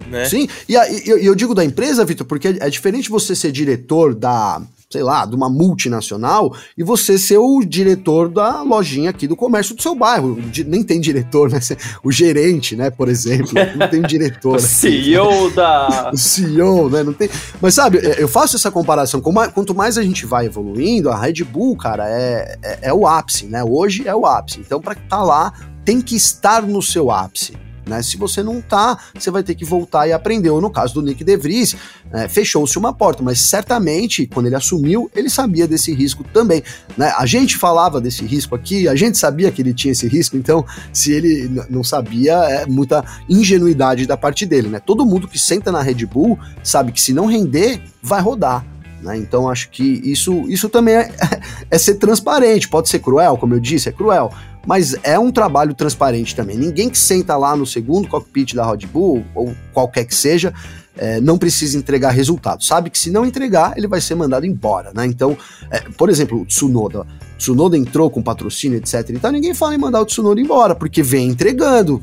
Né? 0.07 0.27
Sim, 0.27 0.49
e, 0.69 0.77
a, 0.77 0.91
eu, 1.07 1.19
eu 1.19 1.35
digo 1.35 1.55
da 1.55 1.65
empresa, 1.65 2.05
Vitor, 2.05 2.27
porque 2.27 2.49
é, 2.49 2.57
é 2.61 2.71
diferente 2.71 3.09
você 3.09 3.35
ser 3.35 3.51
diretor 3.51 4.15
da, 4.15 4.61
sei 4.95 5.03
lá, 5.03 5.27
de 5.27 5.35
uma 5.35 5.51
multinacional 5.51 6.55
e 6.79 6.85
você 6.85 7.19
ser 7.19 7.39
o 7.39 7.65
diretor 7.65 8.29
da 8.29 8.63
lojinha 8.63 9.11
aqui 9.11 9.27
do 9.27 9.35
comércio 9.35 9.75
do 9.75 9.83
seu 9.83 9.93
bairro. 9.93 10.39
Nem 10.67 10.85
tem 10.85 11.01
diretor, 11.01 11.51
né? 11.51 11.59
O 12.05 12.13
gerente, 12.13 12.77
né, 12.77 12.91
por 12.91 13.09
exemplo. 13.09 13.53
Não 13.77 13.89
tem 13.89 14.03
diretor. 14.03 14.57
o 14.57 14.61
CEO 14.61 15.51
da. 15.51 16.11
O 16.15 16.17
CEO, 16.17 16.89
né? 16.89 17.03
Não 17.03 17.13
tem. 17.13 17.29
Mas 17.61 17.75
sabe, 17.75 17.99
é, 17.99 18.23
eu 18.23 18.29
faço 18.29 18.57
essa 18.57 18.71
comparação. 18.71 19.21
Quanto 19.21 19.75
mais 19.75 19.99
a 19.99 20.03
gente 20.03 20.27
vai 20.27 20.47
evoluindo, 20.47 21.11
a 21.11 21.19
Red 21.19 21.43
Bull, 21.45 21.77
cara, 21.77 22.09
é, 22.09 22.57
é, 22.63 22.79
é 22.83 22.95
o 22.95 23.07
ápice, 23.07 23.47
né? 23.47 23.65
Hoje 23.65 24.07
é 24.07 24.15
o 24.15 24.27
ápice. 24.27 24.61
Então, 24.61 24.81
para 24.81 24.93
estar 24.93 25.09
tá 25.09 25.23
lá, 25.23 25.53
tem 25.85 26.01
que 26.01 26.15
estar 26.15 26.63
no 26.63 26.81
seu 26.81 27.11
ápice. 27.11 27.64
Né? 27.87 28.03
Se 28.03 28.17
você 28.17 28.43
não 28.43 28.61
tá, 28.61 28.99
você 29.15 29.31
vai 29.31 29.43
ter 29.43 29.55
que 29.55 29.65
voltar 29.65 30.07
e 30.07 30.13
aprender. 30.13 30.51
Ou 30.51 30.61
no 30.61 30.71
caso 30.71 30.95
do 30.95 31.03
Nick 31.03 31.23
DeVries, 31.23 31.77
né, 32.11 32.29
fechou-se 32.29 32.79
uma 32.79 32.93
porta, 32.93 33.23
mas 33.23 33.41
certamente, 33.41 34.27
quando 34.27 34.47
ele 34.47 34.57
assumiu, 34.57 35.11
ele 35.15 35.29
sabia 35.29 35.67
desse 35.67 35.93
risco 35.93 36.25
também. 36.25 36.63
Né? 36.97 37.13
A 37.17 37.27
gente 37.27 37.57
falava 37.57 38.01
desse 38.01 38.25
risco 38.25 38.55
aqui, 38.55 38.89
a 38.89 38.95
gente 38.95 39.19
sabia 39.19 39.51
que 39.51 39.63
ele 39.63 39.75
tinha 39.75 39.93
esse 39.93 40.09
risco, 40.09 40.37
então, 40.37 40.65
se 40.93 41.13
ele 41.13 41.51
não 41.69 41.85
sabia, 41.85 42.35
é 42.35 42.67
muita 42.67 43.05
ingenuidade 43.29 44.07
da 44.07 44.17
parte 44.17 44.47
dele. 44.47 44.69
Né? 44.69 44.81
Todo 44.81 45.05
mundo 45.05 45.29
que 45.29 45.39
senta 45.39 45.71
na 45.71 45.83
Red 45.83 46.07
Bull 46.07 46.39
sabe 46.63 46.93
que 46.93 47.01
se 47.01 47.13
não 47.13 47.27
render, 47.27 47.81
vai 48.03 48.21
rodar. 48.21 48.65
Né? 49.03 49.19
Então 49.19 49.49
acho 49.49 49.69
que 49.71 50.01
isso, 50.05 50.45
isso 50.49 50.69
também 50.69 50.95
é, 50.95 51.13
é 51.71 51.79
ser 51.79 51.97
transparente. 51.97 52.69
Pode 52.69 52.89
ser 52.89 52.99
cruel, 53.01 53.37
como 53.37 53.55
eu 53.55 53.61
disse, 53.61 53.89
é 53.89 53.93
cruel 53.93 54.33
mas 54.67 54.97
é 55.03 55.19
um 55.19 55.31
trabalho 55.31 55.75
transparente 55.75 56.35
também. 56.35 56.57
Ninguém 56.57 56.89
que 56.89 56.99
senta 56.99 57.37
lá 57.37 57.57
no 57.57 57.67
segundo 57.67 58.09
cockpit 58.09 58.55
da 58.55 58.71
Red 58.71 58.87
Bull, 58.87 59.25
ou 59.35 59.55
qualquer 59.73 60.05
que 60.05 60.15
seja, 60.15 60.53
é, 60.97 61.21
não 61.21 61.37
precisa 61.37 61.77
entregar 61.77 62.11
resultado. 62.11 62.63
Sabe 62.63 62.91
que 62.91 62.99
se 62.99 63.11
não 63.11 63.25
entregar, 63.25 63.77
ele 63.77 63.89
vai 63.89 64.01
ser 64.01 64.15
mandado 64.15 64.47
embora, 64.47 64.93
né? 64.95 65.07
Então, 65.07 65.37
é, 65.71 65.81
por 65.81 66.09
exemplo, 66.09 66.43
o 66.43 66.47
Tsunoda. 66.47 67.07
Tsunoda 67.37 67.77
entrou 67.77 68.09
com 68.11 68.23
patrocínio, 68.23 68.79
etc. 68.79 69.11
Então 69.11 69.31
ninguém 69.33 69.55
fala 69.55 69.75
em 69.75 69.79
mandar 69.79 70.01
o 70.01 70.07
Tsunoda 70.07 70.41
embora, 70.41 70.75
porque 70.75 71.03
vem 71.03 71.29
entregando. 71.29 72.03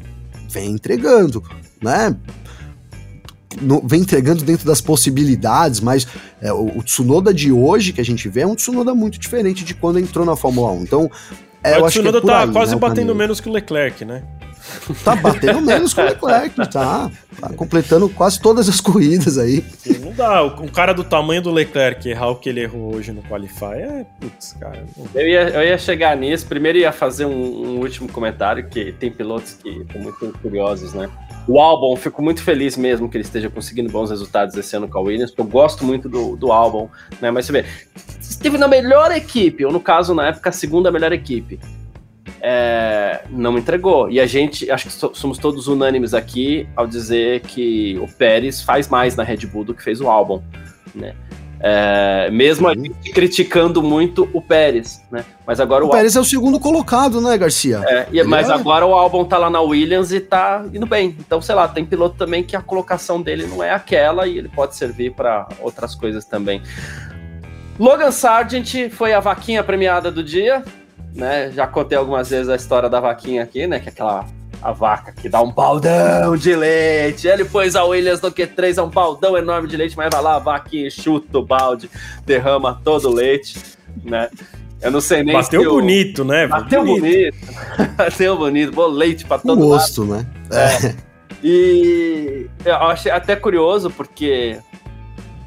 Vem 0.49 0.71
entregando, 0.71 1.41
né? 1.81 2.15
No, 3.61 3.81
vem 3.85 4.01
entregando 4.01 4.43
dentro 4.43 4.65
das 4.65 4.79
possibilidades, 4.79 5.81
mas 5.81 6.07
é, 6.41 6.53
o, 6.53 6.77
o, 6.77 6.83
Tsunoda 6.83 7.33
de 7.33 7.51
hoje 7.51 7.91
que 7.91 7.99
a 7.99 8.05
gente 8.05 8.29
vê 8.29 8.41
é 8.41 8.47
um 8.47 8.55
Tsunoda 8.55 8.93
muito 8.93 9.19
diferente 9.19 9.63
de 9.63 9.73
quando 9.73 9.99
entrou 9.99 10.25
na 10.25 10.35
Fórmula 10.35 10.71
1. 10.71 10.83
Então, 10.83 11.11
é, 11.63 11.77
o 11.77 11.87
Tsunoda 11.87 12.17
é 12.17 12.21
tá 12.21 12.47
quase 12.47 12.73
né, 12.73 12.79
batendo 12.79 13.13
menos 13.13 13.39
que 13.39 13.49
o 13.49 13.51
Leclerc, 13.51 14.03
né? 14.03 14.23
Tá 15.03 15.15
batendo 15.15 15.61
menos 15.61 15.93
que 15.93 16.01
o 16.01 16.03
Leclerc, 16.03 16.55
tá, 16.69 17.09
tá 17.39 17.49
completando 17.55 18.07
quase 18.09 18.39
todas 18.39 18.69
as 18.69 18.79
corridas 18.79 19.37
aí. 19.37 19.63
Não 19.99 20.11
dá, 20.13 20.43
um 20.43 20.67
cara 20.67 20.93
do 20.93 21.03
tamanho 21.03 21.41
do 21.41 21.51
Leclerc 21.51 22.07
errar 22.07 22.29
o 22.29 22.35
que 22.35 22.49
ele 22.49 22.61
errou 22.61 22.95
hoje 22.95 23.11
no 23.11 23.21
Qualify 23.23 23.73
é, 23.75 24.05
putz, 24.19 24.55
cara. 24.59 24.85
Eu 25.15 25.27
ia, 25.27 25.49
eu 25.49 25.63
ia 25.63 25.77
chegar 25.77 26.15
nisso, 26.15 26.45
primeiro 26.45 26.77
ia 26.77 26.91
fazer 26.91 27.25
um, 27.25 27.31
um 27.31 27.79
último 27.79 28.07
comentário, 28.09 28.67
que 28.67 28.91
tem 28.93 29.11
pilotos 29.11 29.53
que 29.53 29.69
estão 29.69 30.01
muito 30.01 30.33
curiosos, 30.41 30.93
né? 30.93 31.09
O 31.47 31.59
álbum, 31.59 31.95
fico 31.95 32.21
muito 32.21 32.43
feliz 32.43 32.77
mesmo 32.77 33.09
que 33.09 33.17
ele 33.17 33.23
esteja 33.23 33.49
conseguindo 33.49 33.91
bons 33.91 34.09
resultados 34.09 34.55
esse 34.55 34.75
ano 34.75 34.87
com 34.87 34.99
a 34.99 35.01
Williams, 35.01 35.31
porque 35.31 35.41
eu 35.41 35.45
gosto 35.45 35.83
muito 35.83 36.07
do, 36.07 36.35
do 36.35 36.51
álbum, 36.51 36.87
né? 37.19 37.31
Mas 37.31 37.45
você 37.45 37.51
vê, 37.51 37.65
esteve 38.19 38.57
na 38.57 38.67
melhor 38.67 39.11
equipe, 39.11 39.65
ou 39.65 39.71
no 39.71 39.79
caso, 39.79 40.13
na 40.13 40.27
época, 40.27 40.49
a 40.49 40.53
segunda 40.53 40.91
melhor 40.91 41.11
equipe. 41.11 41.59
É, 42.43 43.21
não 43.29 43.57
entregou. 43.57 44.09
E 44.09 44.19
a 44.19 44.25
gente, 44.25 44.69
acho 44.71 44.87
que 44.87 45.17
somos 45.17 45.37
todos 45.37 45.67
unânimes 45.67 46.13
aqui 46.13 46.67
ao 46.75 46.87
dizer 46.87 47.41
que 47.41 47.99
o 48.01 48.07
Pérez 48.07 48.61
faz 48.61 48.87
mais 48.87 49.15
na 49.15 49.23
Red 49.23 49.45
Bull 49.45 49.63
do 49.63 49.73
que 49.75 49.83
fez 49.83 50.01
o 50.01 50.09
álbum, 50.09 50.41
né? 50.95 51.13
É, 51.63 52.31
mesmo 52.31 52.67
a 52.67 52.73
gente 52.73 53.11
criticando 53.11 53.83
muito 53.83 54.27
o 54.33 54.41
Pérez, 54.41 54.99
né? 55.11 55.23
Mas 55.45 55.59
agora 55.59 55.85
o, 55.85 55.89
o 55.89 55.91
Pérez 55.91 56.15
é 56.15 56.19
o 56.19 56.25
segundo 56.25 56.59
colocado, 56.59 57.21
né, 57.21 57.37
Garcia? 57.37 57.83
É, 57.87 58.07
e, 58.11 58.23
mas 58.23 58.49
é... 58.49 58.53
agora 58.53 58.83
o 58.83 58.95
álbum 58.95 59.23
tá 59.23 59.37
lá 59.37 59.47
na 59.47 59.61
Williams 59.61 60.11
e 60.11 60.19
tá 60.19 60.65
indo 60.73 60.87
bem. 60.87 61.15
Então, 61.19 61.39
sei 61.39 61.53
lá, 61.53 61.67
tem 61.67 61.85
piloto 61.85 62.15
também 62.17 62.41
que 62.41 62.55
a 62.55 62.61
colocação 62.63 63.21
dele 63.21 63.45
não 63.45 63.63
é 63.63 63.69
aquela 63.69 64.25
e 64.25 64.39
ele 64.39 64.49
pode 64.49 64.75
servir 64.75 65.13
para 65.13 65.47
outras 65.59 65.93
coisas 65.93 66.25
também. 66.25 66.63
Logan 67.79 68.11
Sargent 68.11 68.89
foi 68.89 69.13
a 69.13 69.19
vaquinha 69.19 69.63
premiada 69.63 70.11
do 70.11 70.23
dia, 70.23 70.63
né? 71.13 71.51
Já 71.51 71.67
contei 71.67 71.97
algumas 71.97 72.29
vezes 72.29 72.49
a 72.49 72.55
história 72.55 72.89
da 72.89 72.99
vaquinha 72.99 73.43
aqui, 73.43 73.67
né? 73.67 73.79
Que 73.79 73.89
é 73.89 73.91
aquela 73.91 74.25
a 74.61 74.71
vaca 74.71 75.11
que 75.11 75.27
dá 75.27 75.41
um 75.41 75.51
baldão 75.51 76.37
de 76.37 76.55
leite. 76.55 77.27
Ele 77.27 77.43
pôs 77.43 77.75
a 77.75 77.83
Williams 77.83 78.21
no 78.21 78.31
Q3, 78.31 78.77
é 78.77 78.81
um 78.81 78.89
baldão 78.89 79.35
enorme 79.35 79.67
de 79.67 79.75
leite, 79.75 79.97
mas 79.97 80.09
vai 80.13 80.21
lá, 80.21 80.35
a 80.35 80.39
vaquinha 80.39 80.89
chuta 80.91 81.39
o 81.39 81.45
balde, 81.45 81.89
derrama 82.25 82.79
todo 82.83 83.09
o 83.09 83.13
leite, 83.13 83.57
né? 84.03 84.29
Eu 84.79 84.91
não 84.91 85.01
sei 85.01 85.23
nem 85.23 85.35
Bateu 85.35 85.61
se 85.61 85.67
bonito, 85.67 86.23
né? 86.23 86.47
Bateu 86.47 86.83
bonito. 86.83 87.01
bonito. 87.01 87.93
Bateu 87.97 88.37
bonito. 88.37 88.71
Bom 88.71 88.87
leite 88.87 89.25
pra 89.25 89.37
todo 89.37 89.55
gosto, 89.57 90.03
lado. 90.03 90.23
né? 90.23 90.25
É. 90.51 91.11
E 91.43 92.47
eu 92.65 92.75
achei 92.75 93.11
até 93.11 93.35
curioso, 93.35 93.89
porque 93.89 94.57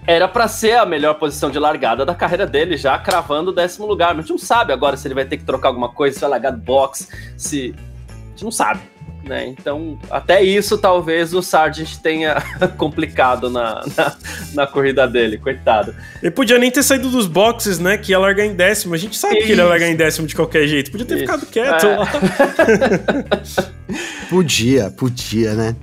era 0.06 0.28
para 0.28 0.46
ser 0.48 0.76
a 0.76 0.86
melhor 0.86 1.14
posição 1.14 1.50
de 1.50 1.58
largada 1.58 2.04
da 2.04 2.14
carreira 2.14 2.46
dele, 2.46 2.76
já 2.76 2.98
cravando 2.98 3.50
o 3.50 3.54
décimo 3.54 3.86
lugar. 3.86 4.08
Mas 4.08 4.18
a 4.18 4.20
gente 4.22 4.30
não 4.30 4.38
sabe 4.38 4.72
agora 4.72 4.96
se 4.96 5.06
ele 5.06 5.14
vai 5.14 5.24
ter 5.24 5.38
que 5.38 5.44
trocar 5.44 5.68
alguma 5.68 5.88
coisa, 5.88 6.14
se 6.14 6.20
vai 6.20 6.30
largar 6.30 6.50
do 6.50 6.58
box, 6.58 7.08
se. 7.36 7.74
A 8.08 8.30
gente 8.36 8.44
não 8.44 8.50
sabe 8.50 8.80
né? 9.28 9.46
Então, 9.48 9.98
até 10.10 10.42
isso 10.42 10.76
talvez 10.78 11.34
o 11.34 11.42
Sargent 11.42 11.96
tenha 11.96 12.36
complicado 12.76 13.50
na, 13.50 13.82
na, 13.96 14.16
na, 14.52 14.66
corrida 14.66 15.08
dele, 15.08 15.38
coitado. 15.38 15.94
Ele 16.22 16.30
podia 16.30 16.58
nem 16.58 16.70
ter 16.70 16.82
saído 16.82 17.10
dos 17.10 17.26
boxes, 17.26 17.78
né? 17.78 17.96
Que 17.96 18.12
ia 18.12 18.18
largar 18.18 18.44
em 18.44 18.54
décimo. 18.54 18.94
A 18.94 18.98
gente 18.98 19.16
sabe 19.16 19.38
isso. 19.38 19.46
que 19.46 19.52
ele 19.52 19.60
ia 19.60 19.66
largar 19.66 19.88
em 19.88 19.96
décimo 19.96 20.26
de 20.26 20.34
qualquer 20.34 20.66
jeito. 20.66 20.90
Podia 20.90 21.06
ter 21.06 21.14
isso. 21.14 21.24
ficado 21.24 21.46
quieto 21.46 21.86
é. 21.86 21.96
lá. 21.96 22.06
podia, 24.28 24.90
podia, 24.90 25.54
né? 25.54 25.76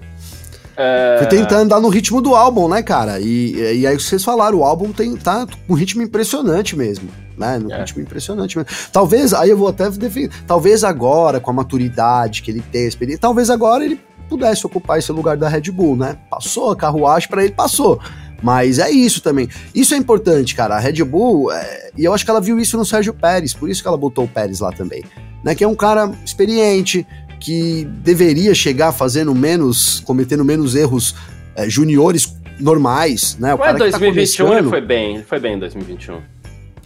É... 0.82 1.18
Foi 1.20 1.28
tentar 1.28 1.58
andar 1.58 1.80
no 1.80 1.90
ritmo 1.90 2.22
do 2.22 2.36
álbum, 2.36 2.68
né, 2.68 2.82
cara? 2.82 3.20
E, 3.20 3.80
e 3.80 3.86
aí 3.86 4.00
vocês 4.00 4.24
falaram, 4.24 4.60
o 4.60 4.64
álbum 4.64 4.92
tem, 4.92 5.16
tá 5.16 5.46
com 5.68 5.74
um 5.74 5.76
ritmo 5.76 6.02
impressionante 6.02 6.76
mesmo 6.76 7.10
né? 7.42 7.58
No 7.58 7.72
é. 7.72 7.80
ritmo 7.80 8.02
impressionante 8.02 8.56
mesmo. 8.56 8.72
Talvez, 8.94 9.34
aí 9.34 9.50
eu 9.50 9.58
vou 9.58 9.68
até 9.68 9.90
defender, 9.90 10.30
talvez 10.46 10.84
agora, 10.84 11.40
com 11.40 11.50
a 11.50 11.54
maturidade 11.54 12.44
que 12.44 12.52
ele 12.52 12.62
tem, 12.72 12.86
experiência, 12.86 13.20
talvez 13.20 13.50
agora 13.50 13.84
ele 13.84 14.00
pudesse 14.30 14.66
ocupar 14.66 15.00
esse 15.00 15.12
lugar 15.12 15.36
da 15.36 15.50
Red 15.50 15.72
Bull, 15.72 15.98
né? 15.98 16.18
Passou 16.30 16.72
a 16.72 16.76
carruagem 16.76 17.28
para 17.28 17.44
ele, 17.44 17.52
passou. 17.52 18.00
Mas 18.42 18.80
é 18.80 18.90
isso 18.90 19.22
também. 19.22 19.48
Isso 19.76 19.94
é 19.94 19.98
importante, 19.98 20.56
cara. 20.56 20.76
A 20.76 20.80
Red 20.80 21.04
Bull, 21.04 21.52
é... 21.52 21.92
e 21.98 22.06
eu 22.06 22.14
acho 22.14 22.24
que 22.24 22.32
ela 22.32 22.42
viu 22.42 22.60
isso 22.60 22.78
no 22.78 22.86
Sérgio 22.86 23.14
Pérez, 23.14 23.54
por 23.54 23.70
isso 23.70 23.82
que 23.82 23.88
ela 23.88 23.98
botou 23.98 24.24
o 24.24 24.28
Pérez 24.28 24.62
lá 24.62 24.72
também. 24.72 25.04
Né? 25.44 25.54
Que 25.54 25.64
é 25.64 25.68
um 25.68 25.76
cara 25.76 26.12
experiente, 26.26 27.06
que 27.42 27.84
deveria 28.04 28.54
chegar 28.56 28.94
fazendo 28.94 29.36
menos, 29.36 30.00
cometendo 30.02 30.46
menos 30.46 30.76
erros 30.76 31.16
é, 31.56 31.70
juniores 31.70 32.34
normais, 32.60 33.36
né? 33.40 33.54
O 33.54 33.58
Ué, 33.58 33.66
cara 33.66 33.78
2021 33.80 34.48
tá 34.48 34.58
ele 34.60 34.70
foi 34.70 34.82
bem, 34.82 35.16
ele 35.16 35.24
foi 35.24 35.40
bem 35.40 35.56
em 35.56 35.60
2021 35.60 36.22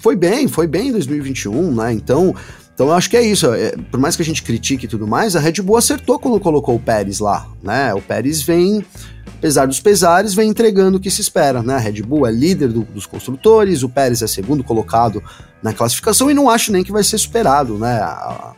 foi 0.06 0.16
bem, 0.16 0.48
foi 0.48 0.68
bem 0.68 0.90
em 0.90 0.92
2021, 0.92 1.74
né? 1.74 1.92
Então, 1.92 2.36
Então 2.76 2.88
eu 2.88 2.94
acho 2.94 3.10
que 3.10 3.18
é 3.18 3.24
isso. 3.24 3.52
É, 3.52 3.76
por 3.90 4.00
mais 4.00 4.16
que 4.16 4.22
a 4.22 4.26
gente 4.26 4.44
critique 4.44 4.86
e 4.86 4.88
tudo 4.88 5.08
mais, 5.08 5.36
a 5.36 5.40
Red 5.40 5.64
Bull 5.64 5.78
acertou 5.78 6.20
quando 6.20 6.40
colocou 6.40 6.76
o 6.76 6.80
Pérez 6.80 7.20
lá, 7.20 7.48
né? 7.64 7.92
O 7.92 8.00
Pérez 8.00 8.44
vem, 8.44 8.86
apesar 9.38 9.66
dos 9.66 9.80
pesares, 9.80 10.36
vem 10.36 10.48
entregando 10.48 10.98
o 10.98 11.00
que 11.00 11.10
se 11.10 11.22
espera, 11.22 11.64
né? 11.64 11.74
A 11.74 11.80
Red 11.80 12.04
Bull 12.04 12.28
é 12.28 12.32
líder 12.32 12.68
do, 12.68 12.82
dos 12.82 13.08
construtores, 13.08 13.82
o 13.82 13.90
Pérez 13.90 14.22
é 14.22 14.28
segundo 14.28 14.64
colocado 14.64 15.24
na 15.64 15.74
classificação 15.74 16.30
e 16.30 16.36
não 16.36 16.52
acho 16.52 16.72
nem 16.72 16.84
que 16.84 16.92
vai 16.92 17.04
ser 17.04 17.18
superado, 17.18 17.80
né? 17.80 18.00
A, 18.00 18.54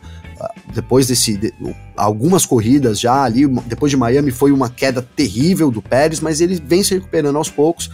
depois 0.73 1.07
desse 1.07 1.37
de, 1.37 1.53
algumas 1.95 2.45
corridas 2.45 2.99
já 2.99 3.23
ali, 3.23 3.47
depois 3.65 3.89
de 3.89 3.97
Miami 3.97 4.31
foi 4.31 4.51
uma 4.51 4.69
queda 4.69 5.01
terrível 5.01 5.71
do 5.71 5.81
Pérez, 5.81 6.19
mas 6.19 6.41
ele 6.41 6.61
vem 6.63 6.83
se 6.83 6.93
recuperando 6.93 7.37
aos 7.37 7.49
poucos 7.49 7.89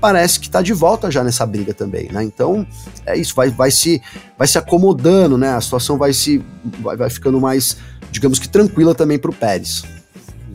parece 0.00 0.40
que 0.40 0.46
está 0.46 0.62
de 0.62 0.72
volta 0.72 1.10
já 1.10 1.22
nessa 1.22 1.44
briga 1.44 1.74
também, 1.74 2.10
né? 2.10 2.24
Então 2.24 2.66
é 3.04 3.16
isso, 3.16 3.34
vai, 3.34 3.50
vai 3.50 3.70
se 3.70 4.00
vai 4.38 4.48
se 4.48 4.56
acomodando, 4.56 5.36
né? 5.36 5.50
A 5.50 5.60
situação 5.60 5.98
vai 5.98 6.12
se 6.12 6.42
vai, 6.80 6.96
vai 6.96 7.10
ficando 7.10 7.40
mais, 7.40 7.76
digamos 8.10 8.38
que 8.38 8.48
tranquila 8.48 8.94
também 8.94 9.18
para 9.18 9.30
o 9.30 9.34
Pérez. 9.34 9.84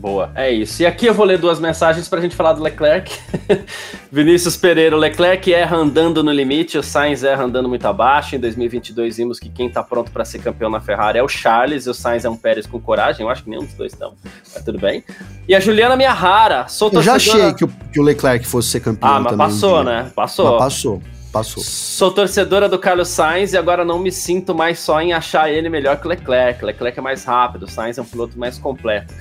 Boa, 0.06 0.30
é 0.36 0.52
isso. 0.52 0.80
E 0.84 0.86
aqui 0.86 1.06
eu 1.06 1.12
vou 1.12 1.26
ler 1.26 1.36
duas 1.36 1.58
mensagens 1.58 2.06
para 2.06 2.20
a 2.20 2.22
gente 2.22 2.36
falar 2.36 2.52
do 2.52 2.62
Leclerc. 2.62 3.12
Vinícius 4.12 4.56
Pereira, 4.56 4.94
o 4.94 4.98
Leclerc 5.00 5.52
erra 5.52 5.76
andando 5.76 6.22
no 6.22 6.30
limite, 6.30 6.78
o 6.78 6.82
Sainz 6.82 7.24
erra 7.24 7.42
andando 7.42 7.68
muito 7.68 7.84
abaixo. 7.86 8.36
Em 8.36 8.38
2022 8.38 9.16
vimos 9.16 9.40
que 9.40 9.48
quem 9.48 9.66
está 9.66 9.82
pronto 9.82 10.12
para 10.12 10.24
ser 10.24 10.38
campeão 10.38 10.70
na 10.70 10.80
Ferrari 10.80 11.18
é 11.18 11.22
o 11.24 11.28
Charles 11.28 11.86
e 11.86 11.90
o 11.90 11.94
Sainz 11.94 12.24
é 12.24 12.30
um 12.30 12.36
Pérez 12.36 12.68
com 12.68 12.80
coragem. 12.80 13.22
Eu 13.26 13.28
acho 13.28 13.42
que 13.42 13.50
nenhum 13.50 13.64
dos 13.64 13.74
dois 13.74 13.94
estão, 13.94 14.14
mas 14.54 14.64
tudo 14.64 14.78
bem. 14.78 15.02
E 15.48 15.56
a 15.56 15.58
Juliana 15.58 15.96
Miyahara, 15.96 16.68
sou 16.68 16.88
Eu 16.92 17.02
já 17.02 17.16
achei 17.16 17.52
que 17.54 17.64
o, 17.64 17.68
que 17.92 17.98
o 17.98 18.04
Leclerc 18.04 18.46
fosse 18.46 18.68
ser 18.68 18.80
campeão 18.80 19.10
Ah, 19.10 19.18
mas 19.18 19.34
passou, 19.34 19.82
né? 19.82 20.12
Passou. 20.14 20.52
Mas 20.52 20.58
passou. 20.60 21.02
Passou. 21.32 21.64
Sou 21.64 22.12
torcedora 22.12 22.68
do 22.68 22.78
Carlos 22.78 23.08
Sainz 23.08 23.52
e 23.52 23.58
agora 23.58 23.84
não 23.84 23.98
me 23.98 24.12
sinto 24.12 24.54
mais 24.54 24.78
só 24.78 25.02
em 25.02 25.12
achar 25.12 25.50
ele 25.50 25.68
melhor 25.68 25.96
que 26.00 26.06
o 26.06 26.08
Leclerc. 26.08 26.64
Leclerc 26.64 26.96
é 26.96 27.02
mais 27.02 27.24
rápido, 27.24 27.64
o 27.64 27.68
Sainz 27.68 27.98
é 27.98 28.02
um 28.02 28.06
piloto 28.06 28.38
mais 28.38 28.56
completo. 28.56 29.12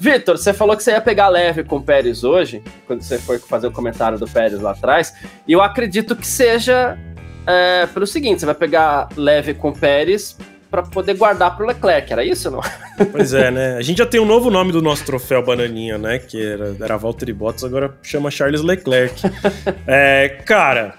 Vitor, 0.00 0.38
você 0.38 0.54
falou 0.54 0.74
que 0.74 0.82
você 0.82 0.92
ia 0.92 1.00
pegar 1.00 1.28
leve 1.28 1.62
com 1.62 1.76
o 1.76 1.82
Pérez 1.82 2.24
hoje, 2.24 2.62
quando 2.86 3.02
você 3.02 3.18
foi 3.18 3.38
fazer 3.38 3.66
o 3.66 3.70
comentário 3.70 4.18
do 4.18 4.26
Pérez 4.26 4.58
lá 4.58 4.70
atrás, 4.70 5.12
e 5.46 5.52
eu 5.52 5.60
acredito 5.60 6.16
que 6.16 6.26
seja 6.26 6.98
é, 7.46 7.86
pelo 7.86 8.06
seguinte: 8.06 8.40
você 8.40 8.46
vai 8.46 8.54
pegar 8.54 9.10
leve 9.14 9.52
com 9.52 9.68
o 9.68 9.78
Pérez 9.78 10.38
para 10.70 10.82
poder 10.82 11.14
guardar 11.18 11.54
para 11.54 11.64
o 11.64 11.68
Leclerc, 11.68 12.10
era 12.10 12.24
isso 12.24 12.50
não? 12.50 12.60
Pois 13.12 13.34
é, 13.34 13.50
né? 13.50 13.76
A 13.76 13.82
gente 13.82 13.98
já 13.98 14.06
tem 14.06 14.20
um 14.20 14.24
novo 14.24 14.50
nome 14.50 14.72
do 14.72 14.80
nosso 14.80 15.04
troféu 15.04 15.44
Bananinha, 15.44 15.98
né? 15.98 16.18
Que 16.18 16.42
era, 16.42 16.76
era 16.80 16.96
Valtteri 16.96 17.34
Bottas, 17.34 17.64
agora 17.64 17.94
chama 18.02 18.30
Charles 18.30 18.62
Leclerc. 18.62 19.20
é, 19.86 20.40
cara, 20.46 20.94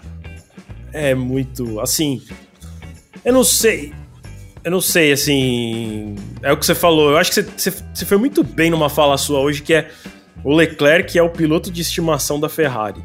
é 0.94 1.16
muito. 1.16 1.80
Assim. 1.80 2.22
Eu 3.24 3.34
não 3.34 3.44
sei. 3.44 3.94
Eu 4.64 4.72
não 4.72 4.82
sei, 4.82 5.12
assim. 5.12 6.16
É 6.42 6.52
o 6.52 6.58
que 6.58 6.66
você 6.66 6.76
falou. 6.76 7.12
Eu 7.12 7.18
acho 7.18 7.32
que 7.32 7.42
você, 7.42 7.72
você, 7.72 8.06
foi 8.06 8.18
muito 8.18 8.44
bem 8.44 8.70
numa 8.70 8.90
fala 8.90 9.18
sua 9.18 9.40
hoje, 9.40 9.62
que 9.62 9.74
é 9.74 9.90
o 10.44 10.54
Leclerc 10.54 11.18
é 11.18 11.24
o 11.24 11.30
piloto 11.30 11.72
de 11.72 11.82
estimação 11.82 12.40
da 12.40 12.48
Ferrari. 12.48 13.04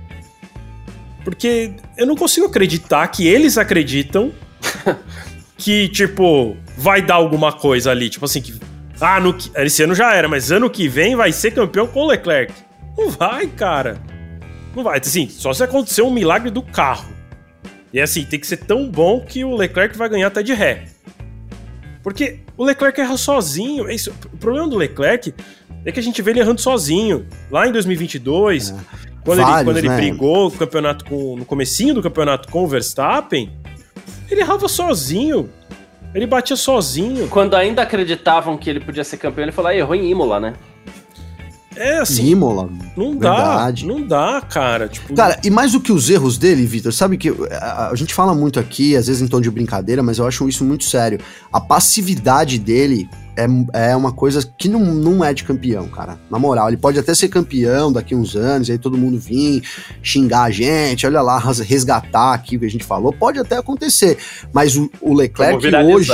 Porque 1.24 1.72
eu 1.96 2.06
não 2.06 2.14
consigo 2.14 2.46
acreditar 2.46 3.06
que 3.08 3.26
eles 3.26 3.58
acreditam 3.58 4.32
que, 5.56 5.88
tipo, 5.88 6.56
vai 6.76 7.02
dar 7.02 7.14
alguma 7.14 7.52
coisa 7.52 7.90
ali. 7.90 8.10
Tipo 8.10 8.26
assim, 8.26 8.42
que. 8.42 8.54
Ah, 9.00 9.18
no, 9.20 9.36
esse 9.56 9.82
ano 9.82 9.94
já 9.94 10.14
era, 10.14 10.28
mas 10.28 10.50
ano 10.50 10.70
que 10.70 10.88
vem 10.88 11.16
vai 11.16 11.32
ser 11.32 11.52
campeão 11.52 11.86
com 11.86 12.00
o 12.00 12.06
Leclerc. 12.06 12.52
Não 12.96 13.10
vai, 13.10 13.46
cara. 13.46 14.00
Não 14.74 14.82
vai. 14.82 14.98
Assim, 14.98 15.28
só 15.28 15.52
se 15.52 15.62
acontecer 15.64 16.02
um 16.02 16.10
milagre 16.10 16.50
do 16.50 16.62
carro. 16.62 17.08
E 17.92 18.00
assim, 18.00 18.24
tem 18.24 18.38
que 18.38 18.46
ser 18.46 18.58
tão 18.58 18.88
bom 18.88 19.20
que 19.20 19.42
o 19.44 19.56
Leclerc 19.56 19.96
vai 19.96 20.08
ganhar 20.08 20.26
até 20.26 20.42
de 20.42 20.52
ré. 20.52 20.84
Porque 22.06 22.38
o 22.56 22.64
Leclerc 22.64 23.00
erra 23.00 23.16
sozinho. 23.16 23.88
É 23.88 23.92
isso. 23.92 24.14
O 24.32 24.36
problema 24.36 24.68
do 24.68 24.76
Leclerc 24.76 25.34
é 25.84 25.90
que 25.90 25.98
a 25.98 26.02
gente 26.02 26.22
vê 26.22 26.30
ele 26.30 26.38
errando 26.38 26.60
sozinho. 26.60 27.26
Lá 27.50 27.66
em 27.66 27.72
2022, 27.72 28.70
é. 28.70 28.74
quando, 29.24 29.38
Vários, 29.38 29.56
ele, 29.56 29.64
quando 29.64 29.78
ele 29.78 29.88
né? 29.88 29.96
brigou 29.96 30.44
no 30.44 30.52
campeonato 30.52 31.04
com, 31.04 31.36
no 31.36 31.44
comecinho 31.44 31.94
do 31.94 32.00
campeonato 32.00 32.48
com 32.48 32.62
o 32.62 32.68
Verstappen, 32.68 33.50
ele 34.30 34.40
errava 34.40 34.68
sozinho. 34.68 35.50
Ele 36.14 36.28
batia 36.28 36.54
sozinho. 36.54 37.26
Quando 37.26 37.54
ainda 37.54 37.82
acreditavam 37.82 38.56
que 38.56 38.70
ele 38.70 38.78
podia 38.78 39.02
ser 39.02 39.16
campeão, 39.16 39.42
ele 39.42 39.50
falou, 39.50 39.72
ah, 39.72 39.74
errou 39.74 39.96
em 39.96 40.08
Imola, 40.08 40.38
né? 40.38 40.54
É 41.76 41.98
assim. 41.98 42.26
Imola. 42.26 42.68
Não 42.96 43.12
verdade. 43.12 43.86
dá. 43.86 43.92
Não 43.92 44.06
dá, 44.06 44.40
cara. 44.40 44.88
Tipo... 44.88 45.14
Cara, 45.14 45.38
e 45.44 45.50
mais 45.50 45.72
do 45.72 45.80
que 45.80 45.92
os 45.92 46.08
erros 46.08 46.38
dele, 46.38 46.66
Vitor, 46.66 46.92
sabe 46.92 47.16
que 47.16 47.28
a, 47.50 47.90
a, 47.90 47.94
gente 47.94 48.14
fala 48.14 48.34
muito 48.34 48.58
aqui, 48.58 48.96
às 48.96 49.06
vezes 49.06 49.22
em 49.22 49.28
tom 49.28 49.40
de 49.40 49.50
brincadeira, 49.50 50.02
mas 50.02 50.18
eu 50.18 50.26
acho 50.26 50.48
isso 50.48 50.64
muito 50.64 50.84
sério. 50.84 51.20
A 51.52 51.60
passividade 51.60 52.58
dele 52.58 53.08
é, 53.36 53.90
é 53.90 53.96
uma 53.96 54.12
coisa 54.12 54.46
que 54.56 54.68
não, 54.68 54.80
não 54.80 55.24
é 55.24 55.34
de 55.34 55.44
campeão, 55.44 55.86
cara. 55.88 56.18
Na 56.30 56.38
moral, 56.38 56.68
ele 56.68 56.76
pode 56.76 56.98
até 56.98 57.14
ser 57.14 57.28
campeão 57.28 57.92
daqui 57.92 58.14
uns 58.14 58.34
anos, 58.34 58.70
aí 58.70 58.78
todo 58.78 58.96
mundo 58.96 59.18
vir 59.18 59.62
xingar 60.02 60.44
a 60.44 60.50
gente, 60.50 61.06
olha 61.06 61.20
lá, 61.20 61.38
resgatar 61.38 62.32
aqui 62.32 62.56
o 62.56 62.60
que 62.60 62.66
a 62.66 62.70
gente 62.70 62.84
falou, 62.84 63.12
pode 63.12 63.38
até 63.38 63.56
acontecer. 63.56 64.18
Mas 64.52 64.76
o, 64.76 64.90
o 65.00 65.14
Leclerc 65.14 65.66
hoje. 65.66 66.10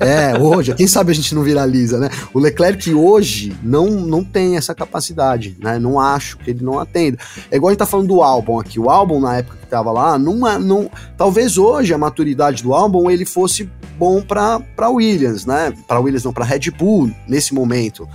é, 0.00 0.38
hoje, 0.38 0.74
quem 0.74 0.86
sabe 0.86 1.12
a 1.12 1.14
gente 1.14 1.34
não 1.34 1.42
viraliza, 1.42 1.98
né? 1.98 2.08
O 2.32 2.38
Leclerc 2.38 2.92
hoje 2.94 3.54
não, 3.62 3.90
não 3.90 4.24
tem 4.24 4.56
essa 4.56 4.74
capacidade, 4.74 5.56
né? 5.60 5.78
Não 5.78 6.00
acho 6.00 6.38
que 6.38 6.50
ele 6.50 6.64
não 6.64 6.78
atenda. 6.78 7.18
É 7.50 7.56
igual 7.56 7.68
a 7.68 7.72
gente 7.72 7.78
tá 7.78 7.86
falando 7.86 8.08
do 8.08 8.22
álbum 8.22 8.58
aqui. 8.58 8.80
O 8.80 8.88
álbum, 8.88 9.20
na 9.20 9.36
época 9.36 9.58
que 9.58 9.66
tava 9.66 9.92
lá, 9.92 10.18
não, 10.18 10.46
é, 10.48 10.58
não, 10.58 10.90
talvez 11.16 11.58
hoje 11.58 11.92
a 11.92 11.98
maturidade 11.98 12.62
do 12.62 12.72
álbum 12.72 13.10
ele 13.10 13.24
fosse 13.24 13.70
bom 13.98 14.20
para 14.22 14.88
Williams, 14.88 15.46
né? 15.46 15.72
Para 15.86 16.00
Williams 16.00 16.21
não, 16.24 16.32
para 16.32 16.44
Red 16.44 16.70
Bull 16.70 17.10
nesse 17.26 17.54
momento. 17.54 18.08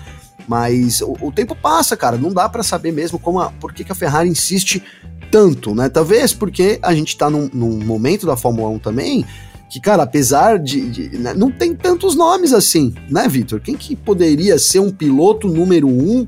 Mas 0.48 1.02
o, 1.02 1.18
o 1.22 1.32
tempo 1.32 1.56
passa, 1.56 1.98
cara, 1.98 2.18
não 2.18 2.32
dá 2.32 2.48
para 2.48 2.64
saber 2.64 2.92
mesmo 2.92 3.20
como 3.20 3.40
a, 3.40 3.52
por 3.52 3.74
que, 3.74 3.84
que 3.84 3.92
a 3.92 3.96
Ferrari 3.96 4.30
insiste 4.30 4.82
tanto, 5.30 5.76
né? 5.76 5.90
Talvez 5.90 6.34
porque 6.34 6.80
a 6.82 6.94
gente 6.94 7.18
tá 7.18 7.30
num, 7.30 7.50
num 7.54 7.84
momento 7.84 8.26
da 8.26 8.38
Fórmula 8.38 8.70
1 8.70 8.80
também 8.80 9.26
que, 9.70 9.82
cara, 9.82 10.04
apesar 10.04 10.58
de. 10.58 10.90
de 10.90 11.18
né, 11.18 11.34
não 11.34 11.52
tem 11.52 11.76
tantos 11.76 12.16
nomes 12.16 12.54
assim, 12.54 12.94
né, 13.10 13.28
Vitor? 13.28 13.60
Quem 13.60 13.76
que 13.76 13.96
poderia 13.96 14.58
ser 14.58 14.80
um 14.80 14.92
piloto 14.92 15.48
número 15.48 15.88
um 15.88 16.28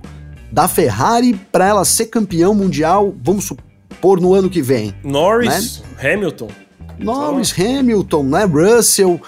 da 0.52 0.68
Ferrari 0.68 1.34
para 1.52 1.68
ela 1.68 1.86
ser 1.86 2.08
campeão 2.08 2.54
mundial, 2.54 3.16
vamos 3.24 3.46
supor, 3.46 4.20
no 4.20 4.34
ano 4.34 4.50
que 4.50 4.62
vem? 4.62 4.94
Norris, 5.04 5.82
né? 6.02 6.14
Hamilton. 6.14 6.50
Norris, 6.98 7.54
Hamilton, 7.58 8.24
né? 8.24 8.44
Russell 8.44 9.22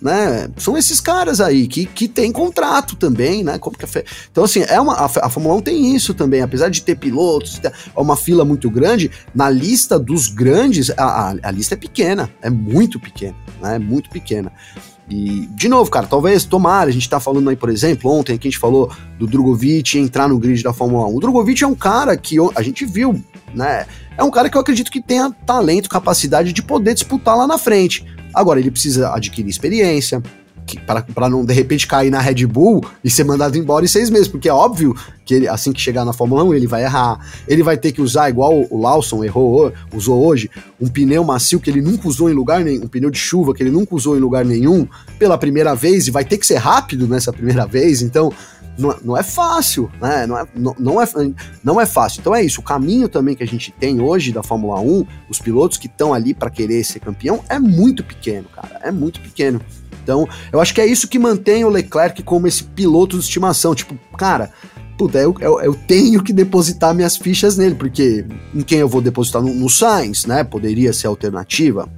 né? 0.00 0.48
São 0.56 0.76
esses 0.76 1.00
caras 1.00 1.40
aí 1.40 1.66
que, 1.66 1.84
que 1.86 2.08
tem 2.08 2.32
contrato 2.32 2.96
também, 2.96 3.44
né? 3.44 3.58
Como 3.58 3.76
que 3.76 3.84
a, 3.84 4.04
então, 4.30 4.44
assim, 4.44 4.64
é 4.68 4.80
uma, 4.80 4.94
a, 4.94 5.04
a 5.04 5.28
Fórmula 5.28 5.56
1 5.56 5.60
tem 5.60 5.94
isso 5.94 6.14
também, 6.14 6.40
apesar 6.40 6.68
de 6.68 6.82
ter 6.82 6.96
pilotos, 6.96 7.58
ter 7.58 7.72
uma 7.94 8.16
fila 8.16 8.44
muito 8.44 8.70
grande, 8.70 9.10
na 9.34 9.50
lista 9.50 9.98
dos 9.98 10.28
grandes, 10.28 10.90
a, 10.90 11.04
a, 11.04 11.34
a 11.42 11.50
lista 11.50 11.74
é 11.74 11.76
pequena, 11.76 12.30
é 12.40 12.48
muito 12.48 12.98
pequena, 12.98 13.36
né? 13.60 13.76
É 13.76 13.78
muito 13.78 14.08
pequena. 14.10 14.52
E, 15.10 15.48
de 15.50 15.68
novo, 15.68 15.90
cara, 15.90 16.06
talvez, 16.06 16.44
tomara, 16.44 16.88
a 16.88 16.92
gente 16.92 17.10
tá 17.10 17.18
falando 17.18 17.50
aí, 17.50 17.56
por 17.56 17.68
exemplo, 17.68 18.10
ontem 18.12 18.34
aqui 18.34 18.46
a 18.46 18.50
gente 18.50 18.60
falou 18.60 18.90
do 19.18 19.26
Drogovic 19.26 19.98
entrar 19.98 20.28
no 20.28 20.38
grid 20.38 20.62
da 20.62 20.72
Fórmula 20.72 21.06
1. 21.08 21.16
O 21.16 21.20
Drogovic 21.20 21.64
é 21.64 21.66
um 21.66 21.74
cara 21.74 22.16
que 22.16 22.36
a 22.54 22.62
gente 22.62 22.86
viu, 22.86 23.20
né? 23.52 23.86
É 24.16 24.22
um 24.22 24.30
cara 24.30 24.48
que 24.48 24.56
eu 24.56 24.60
acredito 24.60 24.90
que 24.90 25.02
tenha 25.02 25.30
talento, 25.44 25.88
capacidade 25.88 26.52
de 26.52 26.62
poder 26.62 26.94
disputar 26.94 27.36
lá 27.36 27.46
na 27.46 27.58
frente. 27.58 28.06
Agora, 28.34 28.60
ele 28.60 28.70
precisa 28.70 29.14
adquirir 29.14 29.48
experiência, 29.48 30.22
para 31.14 31.28
não 31.28 31.44
de 31.44 31.52
repente 31.52 31.86
cair 31.86 32.10
na 32.10 32.20
Red 32.20 32.46
Bull 32.46 32.84
e 33.02 33.10
ser 33.10 33.24
mandado 33.24 33.56
embora 33.56 33.84
em 33.84 33.88
seis 33.88 34.10
meses, 34.10 34.28
porque 34.28 34.48
é 34.48 34.52
óbvio 34.52 34.94
que 35.24 35.34
ele, 35.34 35.48
assim 35.48 35.72
que 35.72 35.80
chegar 35.80 36.04
na 36.04 36.12
Fórmula 36.12 36.44
1 36.44 36.54
ele 36.54 36.66
vai 36.66 36.84
errar, 36.84 37.18
ele 37.48 37.62
vai 37.62 37.76
ter 37.76 37.92
que 37.92 38.00
usar 38.00 38.28
igual 38.28 38.66
o 38.70 38.80
Lawson 38.80 39.24
errou, 39.24 39.72
usou 39.92 40.24
hoje, 40.24 40.50
um 40.80 40.88
pneu 40.88 41.24
macio 41.24 41.60
que 41.60 41.70
ele 41.70 41.80
nunca 41.80 42.08
usou 42.08 42.30
em 42.30 42.34
lugar 42.34 42.64
nenhum, 42.64 42.84
um 42.84 42.88
pneu 42.88 43.10
de 43.10 43.18
chuva 43.18 43.54
que 43.54 43.62
ele 43.62 43.70
nunca 43.70 43.94
usou 43.94 44.16
em 44.16 44.20
lugar 44.20 44.44
nenhum 44.44 44.86
pela 45.18 45.38
primeira 45.38 45.74
vez 45.74 46.06
e 46.06 46.10
vai 46.10 46.24
ter 46.24 46.38
que 46.38 46.46
ser 46.46 46.56
rápido 46.56 47.06
nessa 47.06 47.32
primeira 47.32 47.66
vez, 47.66 48.02
então 48.02 48.32
não, 48.80 48.96
não 49.04 49.16
é 49.16 49.22
fácil, 49.22 49.90
né? 50.00 50.26
Não 50.26 50.38
é, 50.38 50.46
não, 50.54 50.74
não, 50.78 51.02
é, 51.02 51.06
não 51.62 51.80
é 51.80 51.86
fácil. 51.86 52.20
Então 52.20 52.34
é 52.34 52.42
isso. 52.42 52.60
O 52.60 52.64
caminho 52.64 53.08
também 53.08 53.34
que 53.34 53.42
a 53.42 53.46
gente 53.46 53.70
tem 53.72 54.00
hoje 54.00 54.32
da 54.32 54.42
Fórmula 54.42 54.80
1, 54.80 55.06
os 55.28 55.38
pilotos 55.38 55.78
que 55.78 55.86
estão 55.86 56.14
ali 56.14 56.34
para 56.34 56.50
querer 56.50 56.82
ser 56.84 57.00
campeão, 57.00 57.44
é 57.48 57.58
muito 57.58 58.02
pequeno, 58.02 58.46
cara. 58.54 58.80
É 58.82 58.90
muito 58.90 59.20
pequeno. 59.20 59.60
Então, 60.02 60.26
eu 60.50 60.60
acho 60.60 60.74
que 60.74 60.80
é 60.80 60.86
isso 60.86 61.06
que 61.06 61.18
mantém 61.18 61.64
o 61.64 61.68
Leclerc 61.68 62.22
como 62.22 62.46
esse 62.46 62.64
piloto 62.64 63.16
de 63.18 63.22
estimação. 63.22 63.74
Tipo, 63.74 63.94
cara, 64.16 64.50
puta, 64.96 65.18
eu, 65.18 65.34
eu, 65.40 65.60
eu, 65.60 65.74
tenho 65.74 66.22
que 66.22 66.32
depositar 66.32 66.94
minhas 66.94 67.16
fichas 67.16 67.56
nele, 67.56 67.74
porque 67.74 68.24
em 68.54 68.62
quem 68.62 68.78
eu 68.78 68.88
vou 68.88 69.00
depositar? 69.00 69.42
No, 69.42 69.54
no 69.54 69.68
Sainz, 69.68 70.24
né? 70.24 70.42
Poderia 70.42 70.92
ser 70.92 71.06
alternativa 71.06 71.88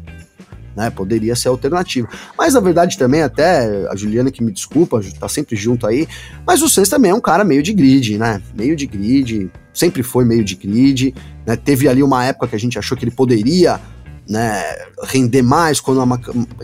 né? 0.77 0.91
Poderia 0.91 1.37
ser 1.37 1.49
alternativa. 1.49 2.09
Mas 2.37 2.55
na 2.55 2.61
verdade 2.61 2.99
também, 2.99 3.23
até 3.23 3.87
a 3.89 3.97
Juliana 3.97 4.31
que 4.31 4.43
me 4.43 4.53
desculpa, 4.53 5.01
tá 5.19 5.29
sempre 5.29 5.57
junto 5.57 5.87
aí, 5.87 6.09
mas 6.47 6.63
o 6.63 6.69
Sainz 6.69 6.89
também 6.89 7.11
é 7.11 7.15
um 7.15 7.21
cara 7.21 7.45
meio 7.45 7.63
de 7.63 7.73
grid, 7.73 8.19
né? 8.19 8.43
Meio 8.55 8.77
de 8.77 8.87
grid, 8.87 9.51
sempre 9.73 10.03
foi 10.03 10.25
meio 10.25 10.45
de 10.45 10.55
grid, 10.55 11.15
né? 11.47 11.57
Teve 11.57 11.89
ali 11.89 12.03
uma 12.03 12.25
época 12.25 12.49
que 12.49 12.57
a 12.57 12.61
gente 12.61 12.79
achou 12.79 12.97
que 12.97 13.05
ele 13.05 13.11
poderia 13.11 13.81
né, 14.29 14.63
render 15.05 15.43
mais 15.43 15.81
quando, 15.81 16.01
a, 16.01 16.19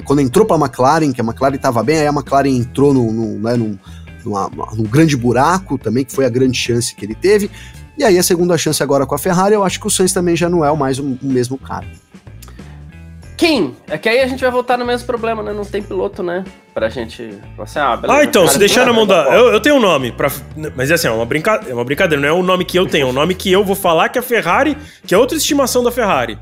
quando 0.05 0.21
entrou 0.21 0.47
para 0.47 0.57
a 0.57 0.61
McLaren, 0.61 1.13
que 1.13 1.21
a 1.21 1.25
McLaren 1.25 1.57
estava 1.57 1.83
bem, 1.83 1.99
aí 1.99 2.07
a 2.07 2.13
McLaren 2.13 2.49
entrou 2.49 2.95
no, 2.95 3.13
no, 3.13 3.39
né, 3.41 3.57
num, 3.57 3.79
numa, 4.25 4.51
num 4.75 4.85
grande 4.85 5.17
buraco 5.17 5.77
também, 5.77 6.05
que 6.05 6.13
foi 6.13 6.25
a 6.25 6.29
grande 6.29 6.57
chance 6.57 6.95
que 6.95 7.05
ele 7.05 7.15
teve. 7.15 7.51
E 7.97 8.05
aí 8.05 8.17
a 8.17 8.23
segunda 8.23 8.57
chance 8.57 8.81
agora 8.83 9.05
com 9.05 9.15
a 9.15 9.19
Ferrari, 9.19 9.55
eu 9.55 9.65
acho 9.65 9.81
que 9.81 9.87
o 9.87 9.91
Sainz 9.91 10.13
também 10.13 10.37
já 10.37 10.49
não 10.49 10.65
é 10.65 10.75
mais 10.77 10.99
o, 10.99 11.19
o 11.21 11.27
mesmo 11.27 11.59
cara. 11.59 11.87
Kim, 13.39 13.77
é 13.87 13.97
que 13.97 14.09
aí 14.09 14.19
a 14.19 14.27
gente 14.27 14.41
vai 14.41 14.51
voltar 14.51 14.77
no 14.77 14.85
mesmo 14.85 15.07
problema, 15.07 15.45
né? 15.45 15.53
Não 15.53 15.65
tem 15.65 15.81
piloto, 15.81 16.25
né? 16.25 16.43
Pra 16.75 16.89
gente. 16.89 17.39
Assim, 17.57 17.79
ah, 17.79 17.97
beleza, 17.97 18.21
ah, 18.21 18.25
então, 18.25 18.49
se 18.49 18.59
deixar 18.59 18.85
na 18.85 18.93
mão 18.93 19.07
da. 19.07 19.33
Eu, 19.33 19.53
eu 19.53 19.61
tenho 19.61 19.77
um 19.77 19.81
nome, 19.81 20.11
pra... 20.11 20.29
mas 20.75 20.91
é 20.91 20.95
assim, 20.95 21.07
é 21.07 21.11
uma, 21.13 21.25
brinca... 21.25 21.61
é 21.69 21.73
uma 21.73 21.85
brincadeira, 21.85 22.21
não 22.21 22.29
é 22.29 22.33
o 22.33 22.43
nome 22.43 22.65
que 22.65 22.77
eu 22.77 22.85
tenho, 22.85 23.07
é 23.07 23.11
o 23.11 23.13
nome 23.13 23.37
que 23.37 23.53
eu 23.53 23.63
vou 23.63 23.77
falar 23.77 24.09
que 24.09 24.19
é 24.19 24.21
a 24.21 24.25
Ferrari, 24.25 24.77
que 25.07 25.15
é 25.15 25.19
outra 25.19 25.39
estimação 25.39 25.85
da 25.85 25.93
Ferrari. 25.93 26.37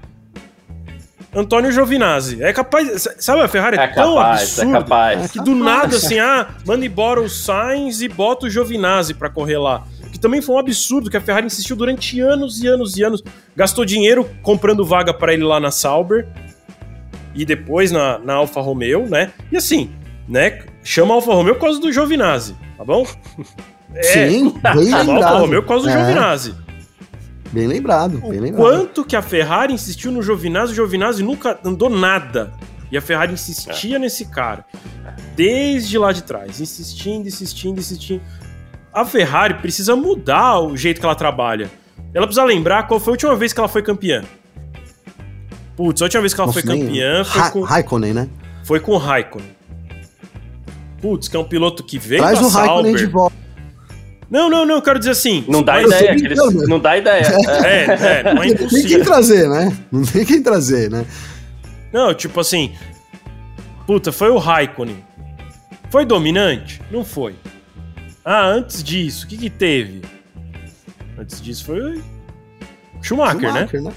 Antônio 1.34 1.70
Giovinazzi. 1.70 2.42
É 2.42 2.50
capaz. 2.50 3.06
Sabe, 3.18 3.42
a 3.42 3.48
Ferrari 3.48 3.76
é, 3.76 3.82
é 3.82 3.88
tão 3.88 4.14
capaz, 4.14 4.40
é 4.40 4.42
absurdo 4.42 4.70
é 4.70 4.78
capaz. 4.78 5.30
que 5.32 5.40
do 5.42 5.54
nada, 5.54 5.96
assim, 5.96 6.18
ah, 6.18 6.48
manda 6.64 6.86
embora 6.86 7.20
o 7.20 7.28
Sainz 7.28 8.00
e 8.00 8.08
bota 8.08 8.46
o 8.46 8.50
Giovinazzi 8.50 9.12
pra 9.12 9.28
correr 9.28 9.58
lá. 9.58 9.84
Que 10.10 10.18
também 10.18 10.40
foi 10.40 10.54
um 10.54 10.58
absurdo 10.58 11.10
que 11.10 11.16
a 11.18 11.20
Ferrari 11.20 11.44
insistiu 11.44 11.76
durante 11.76 12.18
anos 12.20 12.62
e 12.62 12.66
anos 12.66 12.96
e 12.96 13.02
anos. 13.02 13.22
Gastou 13.54 13.84
dinheiro 13.84 14.26
comprando 14.42 14.82
vaga 14.82 15.12
para 15.12 15.34
ele 15.34 15.44
lá 15.44 15.60
na 15.60 15.70
Sauber 15.70 16.26
e 17.36 17.44
depois 17.44 17.92
na, 17.92 18.18
na 18.18 18.34
Alfa 18.34 18.60
Romeo, 18.60 19.08
né? 19.08 19.32
E 19.52 19.56
assim, 19.56 19.90
né? 20.28 20.62
Chama 20.82 21.14
Alfa 21.14 21.32
Romeo 21.32 21.54
por 21.54 21.62
causa 21.62 21.80
do 21.80 21.92
Giovinazzi, 21.92 22.56
tá 22.76 22.84
bom? 22.84 23.06
É, 23.94 24.02
Sim, 24.02 24.50
bem 24.60 24.92
lembrado. 24.92 25.10
Alfa 25.10 25.38
Romeo 25.38 25.62
por 25.62 25.68
causa 25.68 25.84
do 25.84 25.90
é. 25.90 25.96
Giovinazzi. 25.96 26.54
Bem 27.52 27.66
lembrado, 27.66 28.18
bem 28.18 28.40
lembrado. 28.40 28.56
Quanto 28.56 29.04
que 29.04 29.16
a 29.16 29.22
Ferrari 29.22 29.72
insistiu 29.72 30.10
no 30.10 30.22
Giovinazzi, 30.22 30.72
o 30.72 30.74
Giovinazzi 30.74 31.22
nunca 31.22 31.58
andou 31.64 31.88
nada. 31.88 32.52
E 32.90 32.96
a 32.96 33.00
Ferrari 33.00 33.32
insistia 33.32 33.96
é. 33.96 33.98
nesse 33.98 34.26
cara. 34.26 34.64
Desde 35.34 35.98
lá 35.98 36.12
de 36.12 36.22
trás, 36.24 36.60
insistindo, 36.60 37.26
insistindo, 37.26 37.78
insistindo. 37.78 38.22
A 38.92 39.04
Ferrari 39.04 39.54
precisa 39.54 39.96
mudar 39.96 40.60
o 40.60 40.76
jeito 40.76 41.00
que 41.00 41.06
ela 41.06 41.14
trabalha. 41.14 41.70
Ela 42.12 42.26
precisa 42.26 42.44
lembrar 42.44 42.86
qual 42.86 43.00
foi 43.00 43.12
a 43.12 43.14
última 43.14 43.36
vez 43.36 43.52
que 43.52 43.60
ela 43.60 43.68
foi 43.68 43.82
campeã. 43.82 44.22
Putz, 45.76 46.00
a 46.00 46.06
última 46.06 46.20
vez 46.22 46.32
que 46.32 46.40
ela 46.40 46.46
Nossa, 46.46 46.60
foi 46.60 46.78
campeã 46.78 47.24
foi 47.24 47.40
ha 47.40 47.50
com. 47.50 47.60
Raikkonen, 47.60 48.14
né? 48.14 48.28
Foi 48.64 48.80
com 48.80 48.92
o 48.92 48.98
Raikkonen. 48.98 49.56
Putz, 51.00 51.28
que 51.28 51.36
é 51.36 51.38
um 51.38 51.44
piloto 51.44 51.84
que 51.84 51.98
veio 51.98 52.22
Traz 52.22 52.40
o 52.40 52.48
Raikkonen 52.48 52.96
de 52.96 53.06
volta. 53.06 53.36
Não, 54.30 54.50
não, 54.50 54.66
não, 54.66 54.76
eu 54.76 54.82
quero 54.82 54.98
dizer 54.98 55.12
assim. 55.12 55.44
Não 55.46 55.62
dá 55.62 55.80
ideia, 55.80 56.12
aqueles, 56.12 56.38
não 56.66 56.80
dá 56.80 56.96
ideia. 56.96 57.22
É, 57.64 57.84
é, 57.84 58.34
não 58.34 58.42
é 58.42 58.48
impossível. 58.48 58.82
Tem 58.82 58.96
quem 58.96 59.04
trazer, 59.04 59.48
né? 59.48 59.76
Não 59.92 60.02
tem 60.02 60.24
quem 60.24 60.42
trazer, 60.42 60.90
né? 60.90 61.06
Não, 61.92 62.12
tipo 62.14 62.40
assim. 62.40 62.72
Puta, 63.86 64.10
foi 64.10 64.30
o 64.30 64.38
Raikkonen. 64.38 65.04
Foi 65.90 66.04
dominante? 66.04 66.82
Não 66.90 67.04
foi. 67.04 67.36
Ah, 68.24 68.44
antes 68.46 68.82
disso, 68.82 69.26
o 69.26 69.28
que 69.28 69.36
que 69.36 69.50
teve? 69.50 70.02
Antes 71.16 71.40
disso 71.40 71.66
foi 71.66 71.78
o 71.78 72.02
Schumacher, 73.00 73.40
Schumacher 73.40 73.82
né? 73.82 73.90
né? 73.90 73.96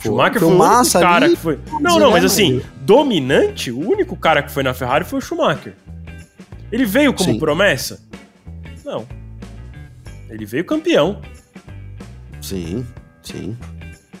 Schumacher 0.00 0.40
foi, 0.40 0.48
foi 0.48 0.56
o 0.56 0.62
único 0.62 0.92
cara 0.92 1.24
ali, 1.24 1.36
que 1.36 1.42
foi. 1.42 1.58
Não, 1.80 1.98
não, 1.98 2.10
mas 2.10 2.24
assim, 2.24 2.60
dominante, 2.82 3.70
o 3.70 3.78
único 3.78 4.16
cara 4.16 4.42
que 4.42 4.50
foi 4.50 4.62
na 4.62 4.74
Ferrari 4.74 5.04
foi 5.04 5.18
o 5.18 5.22
Schumacher. 5.22 5.74
Ele 6.70 6.84
veio 6.84 7.12
como 7.12 7.32
Sim. 7.32 7.38
promessa? 7.38 8.00
Não. 8.84 9.06
Ele 10.28 10.44
veio 10.44 10.64
campeão. 10.64 11.20
Sim, 12.40 12.84
sim. 13.22 13.56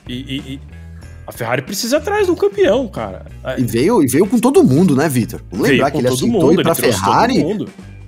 E, 0.08 0.14
e, 0.14 0.54
e 0.54 0.60
a 1.26 1.32
Ferrari 1.32 1.62
precisa 1.62 1.98
atrás 1.98 2.28
do 2.28 2.36
campeão, 2.36 2.86
cara. 2.88 3.26
E 3.58 3.62
veio, 3.62 4.02
e 4.02 4.06
veio 4.06 4.26
com 4.26 4.38
todo 4.38 4.62
mundo, 4.62 4.94
né, 4.94 5.08
Vitor? 5.08 5.42
Vamos 5.50 5.68
lembrar 5.68 5.90
que 5.90 5.98
ele 5.98 6.08
aceitou 6.08 6.40
mundo, 6.40 6.60
ir 6.60 6.62
pra 6.62 6.74
Ferrari 6.74 7.44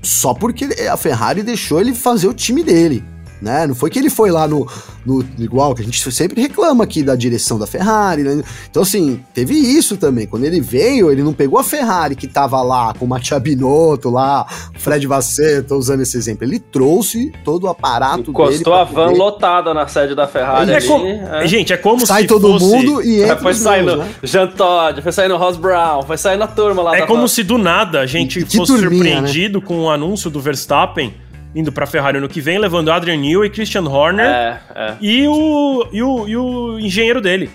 só 0.01 0.33
porque 0.33 0.69
a 0.89 0.97
Ferrari 0.97 1.43
deixou 1.43 1.81
ele 1.81 1.93
fazer 1.95 2.29
o 2.29 2.35
time 2.35 2.63
dele 2.63 3.03
né? 3.41 3.67
Não 3.67 3.75
foi 3.75 3.91
que 3.91 3.99
ele 3.99 4.11
foi 4.11 4.31
lá 4.31 4.47
no, 4.47 4.67
no 5.05 5.25
igual 5.39 5.75
que 5.75 5.83
a 5.83 5.85
gente 5.85 5.99
sempre 6.13 6.41
reclama 6.41 6.85
aqui 6.85 7.03
da 7.03 7.15
direção 7.15 7.59
da 7.59 7.67
Ferrari, 7.67 8.23
né? 8.23 8.43
Então 8.71 8.83
assim, 8.83 9.21
teve 9.33 9.55
isso 9.55 9.97
também. 9.97 10.27
Quando 10.27 10.45
ele 10.45 10.61
veio, 10.61 11.11
ele 11.11 11.23
não 11.23 11.33
pegou 11.33 11.59
a 11.59 11.65
Ferrari 11.65 12.17
que 12.17 12.27
tava 12.27 12.61
lá 12.63 12.93
com 12.95 13.05
o 13.05 13.09
Mattia 13.09 13.39
Binotto 13.39 14.11
lá, 14.11 14.47
Fred 14.79 15.07
Vasseur, 15.07 15.65
tô 15.65 15.77
usando 15.77 16.01
esse 16.01 16.17
exemplo. 16.17 16.45
Ele 16.45 16.59
trouxe 16.59 17.33
todo 17.45 17.65
o 17.65 17.69
aparato 17.69 18.31
Encostou 18.31 18.47
dele. 18.47 18.61
Encostou 18.61 18.75
a 18.75 18.85
van 18.85 19.09
poder... 19.09 19.19
lotada 19.19 19.75
na 19.75 19.87
sede 19.87 20.15
da 20.15 20.27
Ferrari. 20.27 20.73
É 20.73 20.81
como... 20.81 21.07
é. 21.07 21.47
Gente, 21.47 21.73
é 21.73 21.77
como 21.77 22.07
Sai 22.07 22.23
se 22.23 22.29
todo 22.29 22.49
fosse... 22.49 22.65
mundo 22.65 23.03
e 23.03 23.23
entra 23.23 23.37
Foi 23.37 23.55
saindo 23.55 23.97
né? 23.97 24.09
Jean 24.23 24.49
Todt, 24.49 25.03
foi 25.03 25.13
saindo 25.13 25.37
Ross 25.37 25.57
Brown, 25.57 26.03
foi 26.03 26.17
saindo 26.17 26.45
a 26.45 26.49
turma 26.49 26.83
lá. 26.83 26.97
É 26.97 27.07
como 27.07 27.23
van. 27.23 27.29
se 27.29 27.43
do 27.43 27.59
nada 27.59 28.01
a 28.01 28.07
gente 28.07 28.41
fosse 28.45 28.57
turminha, 28.57 29.17
surpreendido 29.21 29.61
né? 29.61 29.65
com 29.67 29.81
o 29.83 29.91
anúncio 29.91 30.31
do 30.31 30.41
Verstappen 30.41 31.15
indo 31.55 31.73
para 31.73 31.87
Ferrari 31.87 32.21
no 32.21 32.29
que 32.29 32.41
vem, 32.41 32.59
levando 32.59 32.91
Adrian 32.91 33.17
Newey 33.17 33.49
e 33.49 33.51
Christian 33.51 33.85
Horner 33.85 34.27
é, 34.27 34.61
é. 34.75 34.97
E, 35.01 35.27
o, 35.27 35.89
e, 35.93 36.03
o, 36.03 36.29
e 36.29 36.37
o 36.37 36.79
engenheiro 36.79 37.21
dele. 37.21 37.51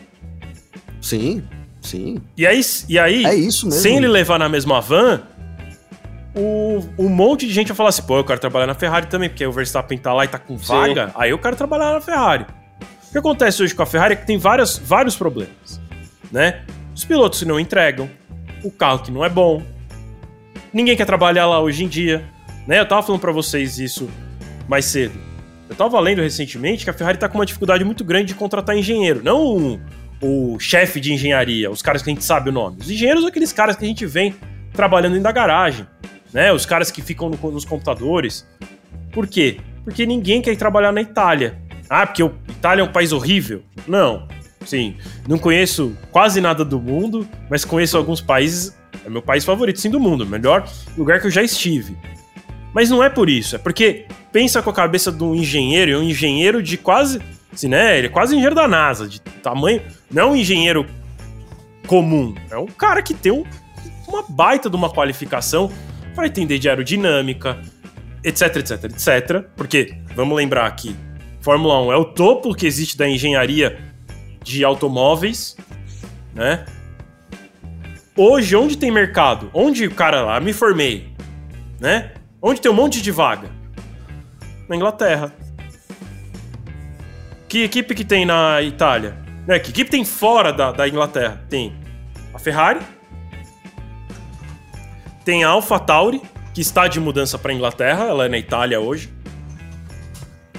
Sim, 1.02 1.44
sim. 1.82 2.18
E 2.38 2.48
aí, 2.48 2.62
e 2.90 2.98
aí 2.98 3.26
é 3.26 3.36
isso 3.36 3.66
mesmo. 3.66 3.82
sem 3.82 3.98
ele 3.98 4.08
levar 4.08 4.40
na 4.40 4.50
mesma 4.50 4.80
van, 4.82 5.22
o, 6.36 6.84
um 6.98 7.10
monte 7.10 7.46
de 7.46 7.54
gente 7.54 7.68
vai 7.68 7.76
falar 7.76 7.90
assim: 7.90 8.04
pô, 8.04 8.18
eu 8.18 8.24
quero 8.24 8.40
trabalhar 8.40 8.68
na 8.68 8.74
Ferrari 8.74 9.08
também, 9.08 9.30
porque 9.30 9.46
o 9.46 9.52
Verstappen 9.52 9.98
tá 9.98 10.14
lá 10.14 10.26
e 10.26 10.28
tá 10.28 10.40
com 10.40 10.58
vaga, 10.58 11.08
sim. 11.08 11.14
aí 11.16 11.30
eu 11.30 11.38
quero 11.38 11.56
trabalhar 11.56 11.94
na 11.94 12.02
Ferrari. 12.02 12.46
O 13.08 13.12
que 13.12 13.18
acontece 13.18 13.62
hoje 13.62 13.76
com 13.76 13.84
a 13.84 13.86
Ferrari 13.86 14.14
é 14.14 14.16
que 14.16 14.26
tem 14.26 14.38
várias, 14.38 14.78
vários 14.78 15.16
problemas, 15.16 15.80
né? 16.32 16.64
Os 16.96 17.06
pilotos 17.06 17.42
não 17.44 17.60
entregam, 17.60 18.10
o 18.64 18.72
carro 18.72 19.00
que 19.00 19.12
não 19.12 19.24
é 19.24 19.30
bom, 19.30 19.62
ninguém 20.74 20.96
quer 20.96 21.06
trabalhar 21.06 21.46
lá 21.46 21.60
hoje 21.60 21.84
em 21.84 21.88
dia. 21.88 22.24
Né? 22.68 22.80
Eu 22.80 22.88
tava 22.88 23.04
falando 23.04 23.22
para 23.22 23.32
vocês 23.32 23.80
isso 23.80 24.10
mais 24.68 24.86
cedo. 24.86 25.18
Eu 25.70 25.76
tava 25.76 26.00
lendo 26.00 26.22
recentemente 26.22 26.84
que 26.84 26.90
a 26.90 26.94
Ferrari 26.94 27.18
tá 27.18 27.28
com 27.28 27.38
uma 27.38 27.46
dificuldade 27.46 27.84
muito 27.84 28.04
grande 28.04 28.28
de 28.28 28.36
contratar 28.36 28.78
engenheiro. 28.78 29.22
Não 29.24 29.80
o, 30.22 30.54
o 30.54 30.60
chefe 30.60 31.00
de 31.00 31.14
engenharia, 31.14 31.70
os 31.72 31.82
caras 31.82 32.02
que 32.02 32.10
a 32.10 32.14
gente 32.14 32.24
sabe 32.24 32.50
o 32.50 32.54
nome. 32.54 32.78
Os 32.80 32.90
engenheiros 32.90 33.22
são 33.22 33.30
aqueles 33.30 33.52
caras 33.52 33.76
que 33.76 33.84
a 33.84 33.88
gente 33.88 34.06
vem 34.06 34.36
trabalhando 34.74 35.14
dentro 35.14 35.24
da 35.24 35.32
garagem. 35.32 35.88
Né? 36.32 36.52
Os 36.52 36.66
caras 36.66 36.92
que 36.92 37.02
ficam 37.02 37.30
no, 37.30 37.52
nos 37.52 37.66
computadores. 37.66 38.48
Por 39.12 39.28
quê? 39.28 39.58
Porque 39.84 40.06
ninguém 40.06 40.42
quer 40.42 40.56
trabalhar 40.56 40.92
na 40.92 41.02
Itália. 41.02 41.62
Ah, 41.90 42.06
porque 42.06 42.24
a 42.24 42.32
Itália 42.50 42.82
é 42.82 42.86
um 42.86 42.92
país 42.92 43.12
horrível? 43.12 43.64
Não. 43.88 44.28
Sim, 44.66 44.96
não 45.28 45.38
conheço 45.38 45.96
quase 46.12 46.40
nada 46.40 46.64
do 46.64 46.80
mundo, 46.80 47.28
mas 47.50 47.66
conheço 47.66 47.98
alguns 47.98 48.22
países. 48.22 48.76
É 49.06 49.10
meu 49.10 49.22
país 49.22 49.44
favorito, 49.44 49.80
sim, 49.80 49.90
do 49.90 50.00
mundo. 50.00 50.26
Melhor 50.26 50.68
lugar 50.98 51.20
que 51.20 51.28
eu 51.28 51.32
já 51.32 51.44
estive. 51.44 51.98
Mas 52.74 52.90
não 52.90 53.04
é 53.04 53.10
por 53.10 53.30
isso, 53.30 53.56
é 53.56 53.60
porque 53.60 54.06
pensa 54.32 54.62
com 54.62 54.70
a 54.70 54.74
cabeça 54.74 55.12
de 55.12 55.24
um 55.24 55.36
engenheiro, 55.36 55.92
e 55.92 55.96
um 55.96 56.04
engenheiro 56.04 56.62
de 56.62 56.78
quase. 56.78 57.22
Assim, 57.54 57.68
né? 57.68 57.98
Ele 57.98 58.08
é 58.08 58.10
quase 58.10 58.34
engenheiro 58.34 58.56
da 58.56 58.68
NASA, 58.68 59.08
de 59.08 59.22
tamanho. 59.22 59.82
Não 60.10 60.24
é 60.24 60.26
um 60.26 60.36
engenheiro 60.36 60.88
comum, 61.88 62.34
é 62.50 62.58
um 62.58 62.66
cara 62.66 63.02
que 63.02 63.14
tem 63.14 63.32
um, 63.32 63.44
uma 64.08 64.24
baita 64.28 64.70
de 64.70 64.76
uma 64.76 64.90
qualificação 64.90 65.72
para 66.16 66.26
entender 66.26 66.58
de 66.58 66.70
aerodinâmica, 66.70 67.60
etc, 68.24 68.56
etc, 68.58 68.84
etc. 68.86 69.46
Porque, 69.56 69.96
vamos 70.16 70.36
lembrar 70.36 70.66
aqui, 70.66 70.96
Fórmula 71.42 71.82
1 71.88 71.92
é 71.92 71.98
o 71.98 72.06
topo 72.06 72.56
que 72.56 72.66
existe 72.66 72.98
da 72.98 73.08
engenharia 73.08 73.78
de 74.44 74.64
automóveis, 74.64 75.58
né? 76.34 76.66
Hoje, 78.16 78.56
onde 78.56 78.78
tem 78.78 78.92
mercado? 78.92 79.50
Onde 79.54 79.88
o 79.88 79.92
cara 79.92 80.22
lá, 80.24 80.40
me 80.40 80.54
formei, 80.54 81.12
né? 81.80 82.12
Onde 82.46 82.60
tem 82.60 82.70
um 82.70 82.76
monte 82.76 83.02
de 83.02 83.10
vaga? 83.10 83.50
Na 84.68 84.76
Inglaterra. 84.76 85.34
Que 87.48 87.64
equipe 87.64 87.96
que 87.96 88.04
tem 88.04 88.26
na 88.26 88.62
Itália? 88.62 89.16
Né? 89.48 89.58
Que 89.60 89.70
equipe 89.70 89.90
tem 89.90 90.04
fora 90.04 90.52
da, 90.52 90.74
da 90.74 90.86
Inglaterra? 90.86 91.42
Tem 91.50 91.74
a 92.34 92.40
Ferrari, 92.40 92.82
tem 95.24 95.46
a 95.46 95.50
Alpha 95.50 95.80
Tauri, 95.80 96.22
que 96.54 96.60
está 96.60 96.86
de 96.86 97.00
mudança 97.00 97.38
para 97.40 97.54
Inglaterra, 97.54 98.04
ela 98.06 98.26
é 98.26 98.30
na 98.30 98.38
Itália 98.38 98.78
hoje. 98.78 99.10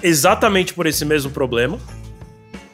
Exatamente 0.03 0.73
por 0.73 0.87
esse 0.87 1.05
mesmo 1.05 1.33
problema. 1.33 1.79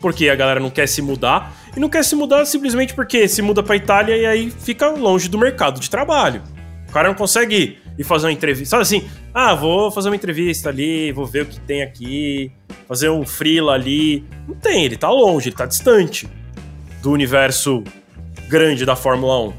Porque 0.00 0.28
a 0.28 0.36
galera 0.36 0.60
não 0.60 0.70
quer 0.70 0.86
se 0.86 1.02
mudar. 1.02 1.52
E 1.76 1.80
não 1.80 1.88
quer 1.88 2.04
se 2.04 2.14
mudar 2.14 2.44
simplesmente 2.44 2.94
porque 2.94 3.26
se 3.26 3.42
muda 3.42 3.60
para 3.60 3.74
Itália 3.74 4.16
e 4.16 4.24
aí 4.24 4.50
fica 4.52 4.88
longe 4.90 5.28
do 5.28 5.36
mercado 5.36 5.80
de 5.80 5.90
trabalho. 5.90 6.42
O 6.88 6.92
cara 6.92 7.08
não 7.08 7.14
consegue 7.14 7.78
ir 8.00 8.04
fazer 8.04 8.26
uma 8.26 8.32
entrevista. 8.32 8.70
Sabe 8.70 8.82
assim, 8.82 9.08
ah, 9.34 9.54
vou 9.54 9.90
fazer 9.90 10.08
uma 10.08 10.16
entrevista 10.16 10.70
ali, 10.70 11.12
vou 11.12 11.26
ver 11.26 11.42
o 11.42 11.46
que 11.46 11.60
tem 11.60 11.82
aqui, 11.82 12.50
fazer 12.88 13.10
um 13.10 13.26
freela 13.26 13.74
ali. 13.74 14.24
Não 14.48 14.54
tem, 14.54 14.86
ele 14.86 14.96
tá 14.96 15.10
longe, 15.10 15.50
ele 15.50 15.56
tá 15.56 15.66
distante 15.66 16.26
do 17.02 17.10
universo 17.10 17.84
grande 18.48 18.86
da 18.86 18.96
Fórmula 18.96 19.48
1. 19.48 19.52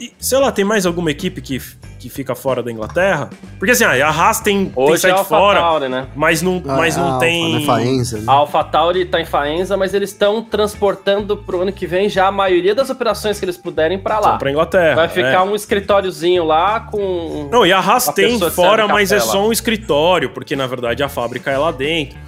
E, 0.00 0.12
sei 0.18 0.38
lá, 0.38 0.50
tem 0.50 0.64
mais 0.64 0.84
alguma 0.86 1.10
equipe 1.10 1.40
que 1.40 1.60
que 1.98 2.08
fica 2.08 2.34
fora 2.34 2.62
da 2.62 2.70
Inglaterra? 2.70 3.30
Porque 3.58 3.72
assim, 3.72 3.84
a 3.84 4.08
Haas 4.08 4.40
tem, 4.40 4.70
Hoje 4.76 5.02
tem 5.02 5.10
é 5.10 5.14
site 5.16 5.26
fora, 5.26 5.60
Tauri, 5.60 5.88
né? 5.88 6.06
mas 6.14 6.42
não, 6.42 6.62
Ah, 6.66 6.76
mas 6.76 6.96
não 6.96 7.16
a 7.16 7.18
tem. 7.18 7.44
Alfa, 7.44 7.58
né, 7.58 7.66
Faenza, 7.66 8.18
né? 8.18 8.24
A 8.26 8.32
AlphaTauri 8.32 9.04
tá 9.06 9.20
em 9.20 9.24
Faenza, 9.24 9.76
mas 9.76 9.94
eles 9.94 10.10
estão 10.10 10.42
transportando 10.42 11.36
pro 11.36 11.62
ano 11.62 11.72
que 11.72 11.86
vem 11.86 12.08
já 12.08 12.26
a 12.26 12.32
maioria 12.32 12.74
das 12.74 12.90
operações 12.90 13.38
que 13.38 13.44
eles 13.44 13.56
puderem 13.56 13.98
pra 13.98 14.18
lá. 14.18 14.36
Pra 14.36 14.50
Inglaterra. 14.50 14.94
Vai 14.94 15.08
ficar 15.08 15.32
é. 15.32 15.40
um 15.42 15.54
escritóriozinho 15.54 16.44
lá 16.44 16.80
com. 16.80 17.48
Não, 17.50 17.64
e 17.66 17.72
a 17.72 17.78
Haas 17.78 18.08
tem 18.08 18.38
fora, 18.50 18.86
mas 18.86 19.12
é 19.12 19.20
só 19.20 19.46
um 19.46 19.52
escritório, 19.52 20.30
porque 20.30 20.54
na 20.54 20.66
verdade 20.66 21.02
a 21.02 21.08
fábrica 21.08 21.50
é 21.50 21.58
lá 21.58 21.70
dentro. 21.70 22.18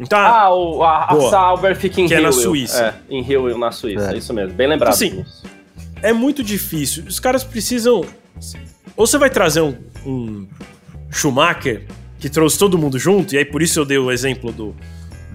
Então, 0.00 0.18
Ah, 0.18 0.52
o, 0.52 0.82
a, 0.82 1.04
a 1.04 1.14
Boa. 1.14 1.30
Sauber 1.30 1.76
fica 1.76 2.00
em 2.00 2.08
Que 2.08 2.14
é 2.14 2.20
na. 2.20 2.32
Suíça. 2.32 2.94
É, 3.10 3.14
em 3.14 3.22
Hillwil, 3.22 3.58
na 3.58 3.70
Suíça. 3.70 4.10
É. 4.10 4.14
É. 4.14 4.18
Isso 4.18 4.32
mesmo, 4.32 4.54
bem 4.54 4.66
lembrado. 4.66 4.92
Assim, 4.94 5.22
disso. 5.22 5.42
é 6.02 6.12
muito 6.12 6.42
difícil. 6.42 7.04
Os 7.06 7.20
caras 7.20 7.44
precisam. 7.44 8.02
Ou 8.96 9.06
você 9.06 9.18
vai 9.18 9.30
trazer 9.30 9.60
um, 9.60 9.76
um 10.04 10.48
Schumacher 11.10 11.86
que 12.18 12.28
trouxe 12.28 12.58
todo 12.58 12.78
mundo 12.78 12.98
junto, 12.98 13.34
e 13.34 13.38
aí 13.38 13.44
por 13.44 13.62
isso 13.62 13.80
eu 13.80 13.84
dei 13.84 13.98
o 13.98 14.10
exemplo 14.10 14.52
do, 14.52 14.76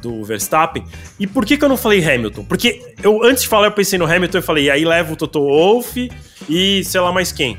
do 0.02 0.24
Verstappen. 0.24 0.86
E 1.20 1.28
por 1.28 1.46
que, 1.46 1.58
que 1.58 1.66
eu 1.66 1.70
não 1.70 1.78
falei 1.78 2.04
Hamilton? 2.04 2.46
Porque 2.46 2.96
eu 3.04 3.24
antes 3.24 3.44
de 3.44 3.50
falar, 3.50 3.68
eu 3.68 3.72
pensei 3.72 4.00
no 4.00 4.06
Hamilton 4.06 4.38
e 4.38 4.42
falei, 4.42 4.64
e 4.66 4.72
aí 4.72 4.86
leva 4.86 5.12
o 5.12 5.16
Toto 5.16 5.42
Wolff 5.42 6.10
e 6.48 6.84
sei 6.84 7.02
lá 7.02 7.12
mais 7.12 7.32
quem. 7.32 7.58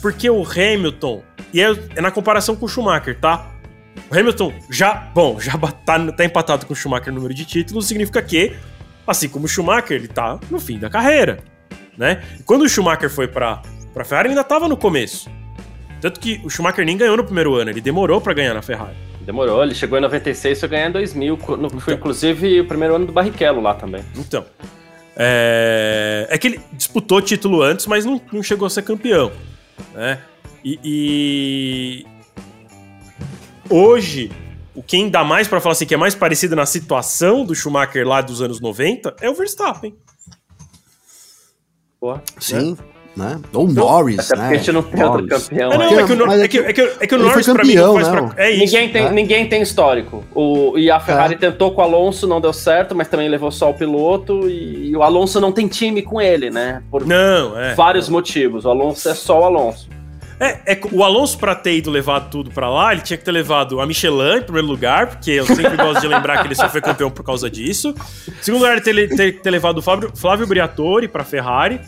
Porque 0.00 0.28
o 0.28 0.42
Hamilton, 0.42 1.22
e 1.52 1.60
é, 1.60 1.76
é 1.94 2.00
na 2.00 2.10
comparação 2.10 2.56
com 2.56 2.66
o 2.66 2.68
Schumacher, 2.68 3.18
tá? 3.20 3.50
O 4.10 4.18
Hamilton 4.18 4.52
já, 4.70 4.94
bom, 4.94 5.38
já 5.38 5.52
tá, 5.84 6.12
tá 6.12 6.24
empatado 6.24 6.66
com 6.66 6.72
o 6.72 6.76
Schumacher 6.76 7.08
no 7.08 7.16
número 7.16 7.34
de 7.34 7.44
títulos, 7.44 7.86
significa 7.86 8.20
que, 8.22 8.56
assim 9.06 9.28
como 9.28 9.44
o 9.44 9.48
Schumacher, 9.48 9.96
ele 9.96 10.08
tá 10.08 10.40
no 10.50 10.58
fim 10.58 10.78
da 10.78 10.90
carreira, 10.90 11.44
né? 11.96 12.22
E 12.40 12.42
quando 12.42 12.62
o 12.62 12.68
Schumacher 12.68 13.10
foi 13.10 13.28
pra, 13.28 13.62
pra 13.92 14.04
Ferrari, 14.04 14.28
ainda 14.30 14.44
tava 14.44 14.68
no 14.68 14.76
começo. 14.76 15.30
Tanto 16.00 16.18
que 16.18 16.40
o 16.44 16.50
Schumacher 16.50 16.84
nem 16.84 16.96
ganhou 16.96 17.16
no 17.16 17.24
primeiro 17.24 17.54
ano, 17.54 17.70
ele 17.70 17.80
demorou 17.80 18.20
pra 18.20 18.34
ganhar 18.34 18.54
na 18.54 18.62
Ferrari. 18.62 18.96
Demorou, 19.20 19.62
ele 19.62 19.74
chegou 19.74 19.96
em 19.96 20.00
96 20.00 20.58
e 20.58 20.60
foi 20.60 20.68
ganhar 20.68 20.88
em 20.88 20.92
2000. 20.92 21.38
no- 21.56 21.80
Foi 21.80 21.94
inclusive 21.94 22.60
o 22.60 22.66
primeiro 22.66 22.96
ano 22.96 23.06
do 23.06 23.12
Barrichello 23.12 23.60
lá 23.60 23.72
também. 23.74 24.02
Então, 24.16 24.44
é, 25.16 26.26
é 26.28 26.38
que 26.38 26.48
ele 26.48 26.60
disputou 26.72 27.22
título 27.22 27.62
antes, 27.62 27.86
mas 27.86 28.04
não, 28.04 28.20
não 28.32 28.42
chegou 28.42 28.66
a 28.66 28.70
ser 28.70 28.82
campeão, 28.82 29.30
né? 29.94 30.18
E, 30.64 30.78
e- 30.82 32.06
hoje, 33.70 34.32
o 34.74 34.82
quem 34.82 35.08
dá 35.08 35.22
mais 35.22 35.46
pra 35.46 35.60
falar 35.60 35.72
assim 35.74 35.86
que 35.86 35.94
é 35.94 35.96
mais 35.96 36.16
parecido 36.16 36.56
na 36.56 36.66
situação 36.66 37.44
do 37.44 37.54
Schumacher 37.54 38.06
lá 38.06 38.20
dos 38.20 38.42
anos 38.42 38.60
90 38.60 39.14
é 39.20 39.30
o 39.30 39.34
Verstappen. 39.34 39.94
Porra. 42.00 42.22
Sim, 42.40 42.72
né? 42.72 42.76
Ou 43.52 43.68
Norris, 43.68 44.30
Até 44.30 44.36
né? 44.36 44.42
porque 44.42 44.54
a 44.54 44.58
gente 44.58 44.72
não 44.72 44.82
tem 44.82 45.02
outro 45.04 45.26
Norris. 45.26 45.48
campeão. 45.48 45.72
É, 45.72 45.78
não, 45.78 45.86
aí. 45.86 45.94
é 45.94 46.04
que 46.04 46.12
o, 46.12 46.30
é 46.32 46.44
é 46.44 46.48
que, 46.48 46.58
é 46.58 46.72
que, 46.72 46.80
é 47.00 47.06
que 47.06 47.14
o 47.14 47.18
Norris 47.18 47.44
foi 47.44 47.54
pra 47.54 47.64
mim 47.64 47.74
não 47.74 47.94
campeão, 47.94 47.94
faz 47.94 48.08
não. 48.22 48.28
pra... 48.30 48.44
É 48.44 48.50
isso. 48.50 48.60
Ninguém 48.64 48.88
tem, 48.90 49.02
né? 49.04 49.10
ninguém 49.10 49.46
tem 49.48 49.62
histórico. 49.62 50.24
O, 50.34 50.78
e 50.78 50.90
a 50.90 50.98
Ferrari 50.98 51.36
tentou 51.36 51.72
com 51.72 51.80
o 51.80 51.84
Alonso, 51.84 52.26
não 52.26 52.40
deu 52.40 52.52
certo, 52.52 52.94
mas 52.94 53.08
também 53.08 53.28
levou 53.28 53.50
só 53.50 53.70
o 53.70 53.74
piloto. 53.74 54.48
E, 54.48 54.90
e 54.90 54.96
o 54.96 55.02
Alonso 55.02 55.40
não 55.40 55.52
tem 55.52 55.68
time 55.68 56.02
com 56.02 56.20
ele, 56.20 56.50
né? 56.50 56.82
Por 56.90 57.06
Não, 57.06 57.58
é. 57.58 57.74
vários 57.74 58.08
motivos. 58.08 58.64
O 58.64 58.70
Alonso 58.70 59.08
é 59.08 59.14
só 59.14 59.40
o 59.40 59.44
Alonso. 59.44 59.88
É, 60.40 60.72
é 60.72 60.80
o 60.90 61.04
Alonso, 61.04 61.38
pra 61.38 61.54
ter 61.54 61.76
ido 61.76 61.88
levar 61.88 62.22
tudo 62.22 62.50
pra 62.50 62.68
lá, 62.68 62.92
ele 62.92 63.02
tinha 63.02 63.16
que 63.16 63.24
ter 63.24 63.30
levado 63.30 63.80
a 63.80 63.86
Michelin 63.86 64.38
em 64.38 64.42
primeiro 64.42 64.66
lugar, 64.66 65.06
porque 65.06 65.30
eu 65.30 65.46
sempre 65.46 65.76
gosto 65.76 66.00
de 66.00 66.08
lembrar 66.08 66.40
que 66.40 66.48
ele 66.48 66.54
só 66.56 66.68
foi 66.68 66.80
campeão 66.80 67.10
por 67.12 67.22
causa 67.24 67.48
disso. 67.48 67.94
Em 68.28 68.42
segundo 68.42 68.62
lugar, 68.62 68.72
ele 68.84 69.06
ter, 69.06 69.16
ter, 69.16 69.40
ter 69.40 69.50
levado 69.50 69.78
o 69.78 69.82
Flávio, 69.82 70.10
Flávio 70.16 70.44
Briatore 70.46 71.06
pra 71.06 71.22
Ferrari. 71.22 71.80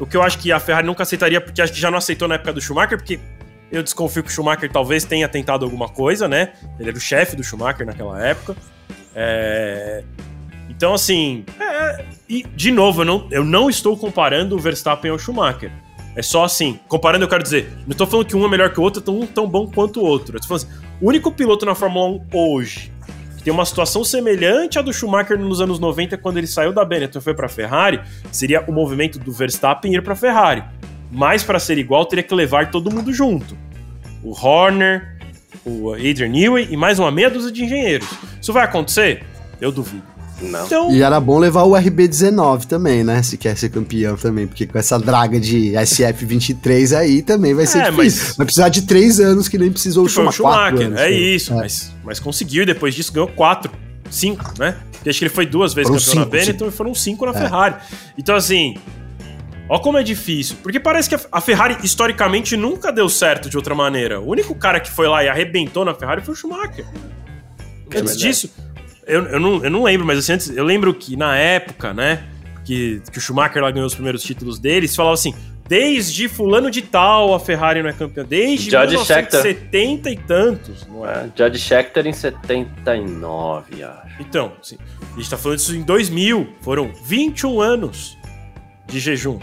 O 0.00 0.06
que 0.06 0.16
eu 0.16 0.22
acho 0.22 0.38
que 0.38 0.50
a 0.50 0.58
Ferrari 0.58 0.86
nunca 0.86 1.02
aceitaria, 1.02 1.40
porque 1.40 1.60
acho 1.60 1.72
que 1.72 1.78
já 1.78 1.90
não 1.90 1.98
aceitou 1.98 2.26
na 2.26 2.36
época 2.36 2.54
do 2.54 2.60
Schumacher, 2.60 2.96
porque 2.96 3.20
eu 3.70 3.82
desconfio 3.82 4.22
que 4.22 4.30
o 4.30 4.32
Schumacher 4.32 4.72
talvez 4.72 5.04
tenha 5.04 5.28
tentado 5.28 5.64
alguma 5.64 5.88
coisa, 5.88 6.26
né? 6.26 6.54
Ele 6.78 6.88
era 6.88 6.98
o 6.98 7.00
chefe 7.00 7.36
do 7.36 7.44
Schumacher 7.44 7.86
naquela 7.86 8.20
época. 8.26 8.56
É... 9.14 10.02
Então, 10.70 10.94
assim. 10.94 11.44
é, 11.60 12.04
E, 12.28 12.42
de 12.42 12.70
novo, 12.70 13.02
eu 13.02 13.04
não, 13.04 13.28
eu 13.30 13.44
não 13.44 13.68
estou 13.68 13.96
comparando 13.96 14.56
o 14.56 14.58
Verstappen 14.58 15.10
ao 15.10 15.18
Schumacher. 15.18 15.70
É 16.16 16.22
só 16.22 16.44
assim, 16.44 16.80
comparando, 16.88 17.24
eu 17.24 17.28
quero 17.28 17.42
dizer, 17.42 17.70
não 17.86 17.94
tô 17.94 18.04
falando 18.06 18.26
que 18.26 18.34
um 18.34 18.44
é 18.44 18.48
melhor 18.48 18.72
que 18.72 18.80
o 18.80 18.82
outro, 18.82 19.00
tão, 19.00 19.24
tão 19.26 19.48
bom 19.48 19.70
quanto 19.70 20.00
o 20.00 20.04
outro. 20.04 20.36
Eu 20.36 20.40
tô 20.40 20.48
falando 20.48 20.64
assim, 20.64 20.86
o 21.00 21.08
único 21.08 21.30
piloto 21.30 21.64
na 21.64 21.74
Fórmula 21.74 22.08
1 22.08 22.26
hoje 22.32 22.90
que 23.40 23.44
tem 23.44 23.52
uma 23.54 23.64
situação 23.64 24.04
semelhante 24.04 24.78
à 24.78 24.82
do 24.82 24.92
Schumacher 24.92 25.38
nos 25.38 25.62
anos 25.62 25.78
90, 25.78 26.18
quando 26.18 26.36
ele 26.36 26.46
saiu 26.46 26.74
da 26.74 26.84
Benetton 26.84 27.20
e 27.20 27.22
foi 27.22 27.32
pra 27.32 27.48
Ferrari, 27.48 27.98
seria 28.30 28.62
o 28.68 28.72
movimento 28.72 29.18
do 29.18 29.32
Verstappen 29.32 29.94
ir 29.94 30.02
pra 30.02 30.14
Ferrari. 30.14 30.62
Mas 31.10 31.42
para 31.42 31.58
ser 31.58 31.78
igual, 31.78 32.04
teria 32.04 32.22
que 32.22 32.34
levar 32.34 32.70
todo 32.70 32.94
mundo 32.94 33.10
junto. 33.14 33.56
O 34.22 34.32
Horner, 34.32 35.16
o 35.64 35.94
Adrian 35.94 36.28
Newey 36.28 36.68
e 36.70 36.76
mais 36.76 36.98
uma 36.98 37.10
meia 37.10 37.30
dúzia 37.30 37.50
de 37.50 37.64
engenheiros. 37.64 38.08
Isso 38.38 38.52
vai 38.52 38.62
acontecer? 38.62 39.24
Eu 39.58 39.72
duvido. 39.72 40.09
Não. 40.40 40.64
Então, 40.66 40.90
E 40.92 41.02
era 41.02 41.20
bom 41.20 41.38
levar 41.38 41.64
o 41.64 41.72
RB19 41.72 42.64
também, 42.64 43.04
né? 43.04 43.22
Se 43.22 43.36
quer 43.36 43.56
ser 43.56 43.68
campeão 43.68 44.16
também, 44.16 44.46
porque 44.46 44.66
com 44.66 44.78
essa 44.78 44.98
draga 44.98 45.38
de 45.38 45.72
SF23 45.72 46.96
aí 46.96 47.22
também 47.22 47.54
vai 47.54 47.66
ser 47.66 47.78
É, 47.78 47.90
difícil. 47.90 48.24
mas- 48.28 48.36
Vai 48.36 48.46
precisar 48.46 48.68
de 48.70 48.82
três 48.82 49.20
anos 49.20 49.48
que 49.48 49.58
nem 49.58 49.70
precisou 49.70 50.04
o 50.04 50.06
que 50.08 50.12
foi 50.14 50.24
o 50.26 50.32
Schumacher. 50.32 50.42
quatro 50.42 50.78
Schumacher. 50.82 50.86
anos, 50.86 51.00
é 51.00 51.04
foi. 51.06 51.34
isso, 51.34 51.52
É. 51.52 51.56
Mas, 51.56 51.92
mas 52.04 52.20
conseguiu 52.20 52.62
e 52.62 52.66
depois 52.66 52.94
disso 52.94 53.12
ganhou 53.12 53.28
quatro, 53.28 53.70
cinco, 54.10 54.54
né? 54.58 54.76
Porque 54.92 55.10
acho 55.10 55.18
que 55.18 55.24
ele 55.26 55.34
foi 55.34 55.46
duas 55.46 55.72
vezes 55.74 55.88
Foram 55.88 56.00
campeão 56.00 56.14
na 56.16 56.22
cinco, 56.24 56.30
Benetton 56.46 56.66
e 56.68 56.70
foram 56.70 56.94
cinco 56.94 57.26
na 57.26 57.32
Ferrari. 57.34 57.74
Então, 58.18 58.34
assim, 58.34 58.76
ó 59.68 59.78
como 59.78 59.98
é 59.98 60.02
difícil. 60.02 60.56
Porque 60.62 60.80
parece 60.80 61.08
que 61.08 61.16
a- 61.30 61.40
Ferrari, 61.40 61.76
historicamente, 61.82 62.56
nunca 62.56 62.90
deu 62.92 63.08
certo 63.08 63.48
de 63.48 63.56
outra 63.56 63.74
maneira. 63.74 64.20
O 64.20 64.28
único 64.30 64.54
cara 64.54 64.80
que 64.80 64.90
foi 64.90 65.06
lá 65.08 65.22
e 65.24 65.28
arrebentou 65.28 65.84
na 65.84 65.94
Ferrari 65.94 66.22
foi 66.22 66.34
o 66.34 66.36
Schumacher. 66.36 66.84
É 67.92 67.98
antes 67.98 68.12
verdade. 68.12 68.18
disso, 68.18 68.50
eu, 69.06 69.24
eu, 69.26 69.40
não, 69.40 69.64
eu 69.64 69.70
não 69.70 69.82
lembro, 69.82 70.06
mas 70.06 70.18
assim, 70.18 70.32
antes, 70.32 70.56
eu 70.56 70.64
lembro 70.64 70.92
que 70.94 71.16
na 71.16 71.36
época, 71.36 71.92
né, 71.92 72.24
que, 72.64 73.02
que 73.10 73.18
o 73.18 73.20
Schumacher 73.20 73.62
lá 73.62 73.70
ganhou 73.70 73.86
os 73.86 73.94
primeiros 73.94 74.22
títulos 74.22 74.58
dele, 74.58 74.86
se 74.86 74.96
falava 74.96 75.14
assim, 75.14 75.34
desde 75.68 76.28
fulano 76.28 76.70
de 76.70 76.82
tal 76.82 77.34
a 77.34 77.40
Ferrari 77.40 77.82
não 77.82 77.90
é 77.90 77.92
campeã, 77.92 78.24
desde 78.24 78.70
Judge 78.70 78.94
1970 78.94 80.10
e 80.10 80.16
tantos, 80.16 80.86
não 80.86 81.08
é? 81.08 81.12
É, 81.12 81.30
Judge 81.36 81.58
Scheckter 81.58 82.06
em 82.06 82.12
79, 82.12 83.82
acho. 83.82 84.10
Então, 84.20 84.52
assim, 84.60 84.76
a 85.12 85.16
gente 85.16 85.30
tá 85.30 85.36
falando 85.36 85.58
disso 85.58 85.74
em 85.74 85.82
2000, 85.82 86.54
foram 86.60 86.92
21 87.04 87.60
anos 87.60 88.16
de 88.86 89.00
jejum. 89.00 89.38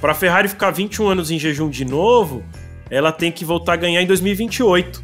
Pra 0.00 0.14
Ferrari 0.14 0.48
ficar 0.48 0.70
21 0.70 1.08
anos 1.08 1.30
em 1.30 1.38
jejum 1.38 1.70
de 1.70 1.84
novo, 1.84 2.44
ela 2.90 3.10
tem 3.10 3.32
que 3.32 3.44
voltar 3.44 3.72
a 3.72 3.76
ganhar 3.76 4.02
em 4.02 4.06
2028. 4.06 5.02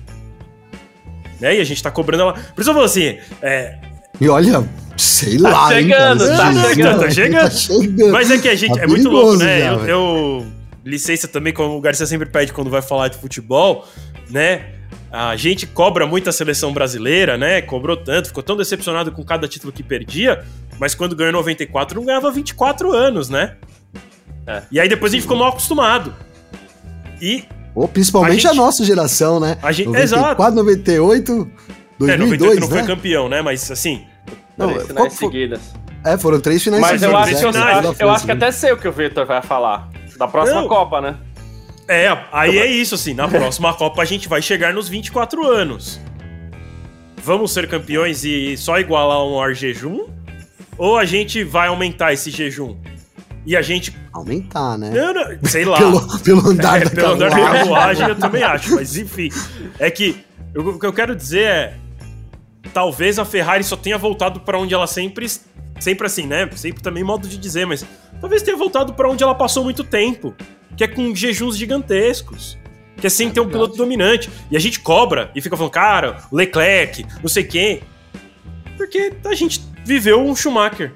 Né? 1.41 1.57
E 1.57 1.61
a 1.61 1.65
gente 1.65 1.83
tá 1.83 1.91
cobrando 1.91 2.23
ela. 2.25 2.33
Por 2.35 2.61
isso 2.61 2.71
eu 2.71 2.75
falo 2.75 2.87
assim, 2.87 3.19
é, 3.43 3.77
E 4.21 4.29
olha, 4.29 4.63
sei 4.97 5.39
Tá 5.39 5.49
lá, 5.49 5.69
chegando, 5.69 6.25
hein, 6.25 6.31
tá 6.31 6.37
cara. 6.37 6.69
chegando. 6.69 7.01
Tá 7.01 7.11
chegando. 7.11 7.43
Tá 7.43 7.51
chegando. 7.51 8.13
Mas 8.13 8.31
é 8.31 8.39
que 8.39 8.49
a 8.49 8.55
gente. 8.55 8.75
Tá 8.77 8.83
é 8.83 8.87
muito 8.87 9.09
louco, 9.09 9.37
né? 9.37 9.61
já, 9.61 9.67
eu, 9.73 9.87
eu- 9.89 10.47
Licença 10.85 11.29
também, 11.29 11.53
como 11.53 11.77
o 11.77 11.81
Garcia 11.81 12.07
sempre 12.07 12.27
pede 12.29 12.53
quando 12.55 12.71
vai 12.71 12.81
falar 12.81 13.09
de 13.09 13.19
futebol, 13.19 13.87
né? 14.31 14.65
A 15.13 15.37
gente 15.37 15.67
cobra 15.67 16.07
muito 16.07 16.31
a 16.31 16.33
seleção 16.33 16.73
brasileira, 16.73 17.37
né? 17.37 17.61
Cobrou 17.61 17.97
tanto, 17.99 18.29
ficou 18.29 18.43
tão 18.43 18.57
decepcionado 18.57 19.13
com 19.13 19.23
cada 19.23 19.47
título 19.47 19.73
que 19.73 19.83
perdia, 19.83 20.43
mas 20.79 20.95
quando 20.95 21.15
ganhou 21.15 21.33
94 21.33 21.99
não 22.01 22.07
ganhava 22.07 22.31
24 22.33 22.93
anos, 22.93 23.29
né? 23.29 23.57
É. 24.47 24.63
E 24.73 24.81
aí 24.81 24.89
depois 24.89 25.13
a 25.13 25.17
gente 25.17 25.23
ficou 25.23 25.37
mal 25.37 25.49
acostumado. 25.49 26.15
E 27.21 27.45
Ou 27.75 27.87
principalmente 27.89 28.47
A 28.47 28.51
a, 28.51 28.53
gente- 28.53 28.63
nossa 28.63 28.85
geração, 28.85 29.39
né? 29.41 29.57
A 29.63 29.71
gente- 29.73 29.87
94, 29.89 30.55
98, 30.55 31.33
é, 31.33 31.37
98 31.37 32.19
2002, 32.19 32.61
não 32.61 32.69
foi 32.69 32.81
né? 32.83 32.87
campeão, 32.87 33.29
né? 33.29 33.43
Mas 33.43 33.71
assim, 33.71 34.05
Não, 34.57 34.69
Três 34.69 34.83
qual 34.83 34.89
finais 34.89 35.19
foi- 35.19 35.29
seguidas. 35.29 35.61
É, 36.05 36.19
foram 36.19 36.41
três 36.41 36.63
finais 36.63 36.81
Mas 36.83 37.03
eu 37.03 37.11
sim, 37.11 37.15
acho, 37.15 37.25
três 37.25 37.39
que 37.39 37.45
eu, 37.45 37.49
acho- 37.51 37.59
eu 38.03 38.07
né? 38.09 38.15
acho 38.15 38.25
que 38.27 38.33
até 38.33 38.51
sei 38.53 38.73
o 38.73 38.77
que 38.77 38.89
o 38.89 38.93
Victor 38.93 39.25
vai 39.27 39.41
falar. 39.43 39.89
Da 40.19 40.27
próxima 40.29 40.61
Não. 40.63 40.69
Copa, 40.69 41.01
né? 41.01 41.17
É, 41.89 42.09
aí 42.33 42.59
é 42.59 42.67
isso, 42.67 42.95
assim, 42.95 43.15
na 43.15 43.27
próxima 43.29 43.73
Copa 43.75 44.01
a 44.03 44.05
gente 44.05 44.29
vai 44.29 44.41
chegar 44.43 44.73
nos 44.75 44.89
24 44.89 45.47
anos. 45.47 45.99
Vamos 47.23 47.53
ser 47.53 47.69
campeões 47.69 48.25
e 48.25 48.57
só 48.57 48.79
igualar 48.79 49.23
um 49.25 49.41
ar 49.41 49.55
jejum? 49.55 50.07
Ou 50.79 50.97
a 50.99 51.05
gente 51.05 51.45
vai 51.45 51.69
aumentar 51.69 52.13
esse 52.13 52.31
jejum? 52.31 52.77
E 53.47 53.57
a 53.57 53.63
gente. 53.63 53.95
Aumentar, 54.13 54.77
né? 54.77 54.91
Eu 54.95 55.15
não- 55.15 55.39
sei 55.49 55.65
lá. 55.65 55.79
Pelo, 55.79 56.19
pelo 56.21 56.49
andar 56.49 56.81
É, 56.81 56.85
da 56.85 56.91
pelo 56.91 57.13
andar 57.15 57.31
da 57.31 57.37
carruagem. 57.41 58.09
eu 58.09 58.17
também 58.17 58.43
acho, 58.43 58.75
mas 58.75 58.97
enfim. 58.97 59.29
É 59.79 59.91
que 59.91 60.25
eu- 60.55 60.67
o 60.69 60.79
que 60.79 60.87
eu 60.87 60.93
quero 60.93 61.15
dizer 61.15 61.43
é. 61.45 61.75
Talvez 62.75 63.19
a 63.19 63.25
Ferrari 63.25 63.65
só 63.65 63.77
tenha 63.77 63.97
voltado 63.97 64.41
pra 64.41 64.59
onde 64.59 64.75
ela 64.75 64.87
sempre. 64.87 65.27
Sempre 65.81 66.07
assim, 66.07 66.27
né? 66.27 66.49
Sempre 66.57 66.83
também 66.83 67.03
modo 67.03 67.27
de 67.29 67.39
dizer, 67.39 67.67
mas. 67.67 67.85
Talvez 68.21 68.43
tenha 68.43 68.57
voltado 68.57 68.93
pra 68.93 69.09
onde 69.09 69.23
ela 69.25 69.35
passou 69.35 69.65
muito 69.65 69.83
tempo. 69.85 70.35
Que 70.77 70.85
é 70.85 70.89
com 70.89 71.15
jejuns 71.15 71.57
gigantescos. 71.57 72.59
Que 72.97 73.07
é 73.07 73.11
sem 73.11 73.31
ter 73.31 73.41
um 73.41 73.49
piloto 73.49 73.77
dominante. 73.77 74.29
E 74.51 74.57
a 74.57 74.61
gente 74.61 74.79
cobra 74.81 75.31
e 75.35 75.41
fica 75.41 75.57
falando, 75.57 75.73
cara, 75.73 76.19
o 76.31 76.37
Leclerc, 76.37 77.07
não 77.23 77.29
sei 77.29 77.45
quem. 77.45 77.81
Porque 78.77 79.13
a 79.25 79.35
gente 79.35 79.63
viveu 79.85 80.21
um 80.21 80.37
Schumacher. 80.37 80.93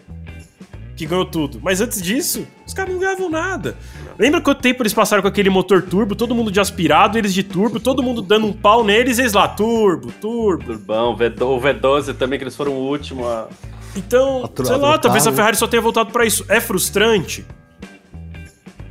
Que 0.96 1.06
ganhou 1.06 1.24
tudo. 1.24 1.60
Mas 1.62 1.80
antes 1.80 2.00
disso, 2.00 2.46
os 2.66 2.72
caras 2.72 2.92
não 2.92 3.00
ganhavam 3.00 3.28
nada. 3.28 3.76
Lembra 4.18 4.40
quanto 4.40 4.60
tempo 4.60 4.82
eles 4.82 4.94
passaram 4.94 5.22
com 5.22 5.28
aquele 5.28 5.50
motor 5.50 5.82
turbo, 5.82 6.14
todo 6.14 6.34
mundo 6.34 6.50
de 6.50 6.60
aspirado, 6.60 7.18
eles 7.18 7.34
de 7.34 7.42
turbo, 7.42 7.80
todo 7.80 8.02
mundo 8.02 8.22
dando 8.22 8.46
um 8.46 8.52
pau 8.52 8.84
neles, 8.84 9.18
eles 9.18 9.32
lá, 9.32 9.48
turbo, 9.48 10.12
turbo. 10.12 10.64
Turbão, 10.64 11.12
o 11.12 11.16
V12 11.16 12.14
também, 12.16 12.38
que 12.38 12.44
eles 12.44 12.56
foram 12.56 12.72
o 12.72 12.88
último 12.88 13.26
a. 13.26 13.48
Então, 13.96 14.44
a 14.44 14.64
sei 14.64 14.76
lá, 14.76 14.98
talvez 14.98 15.26
a? 15.26 15.32
Ferrari 15.32 15.56
só 15.56 15.66
tenha 15.66 15.82
voltado 15.82 16.10
para 16.10 16.24
isso. 16.24 16.44
É 16.48 16.60
frustrante? 16.60 17.44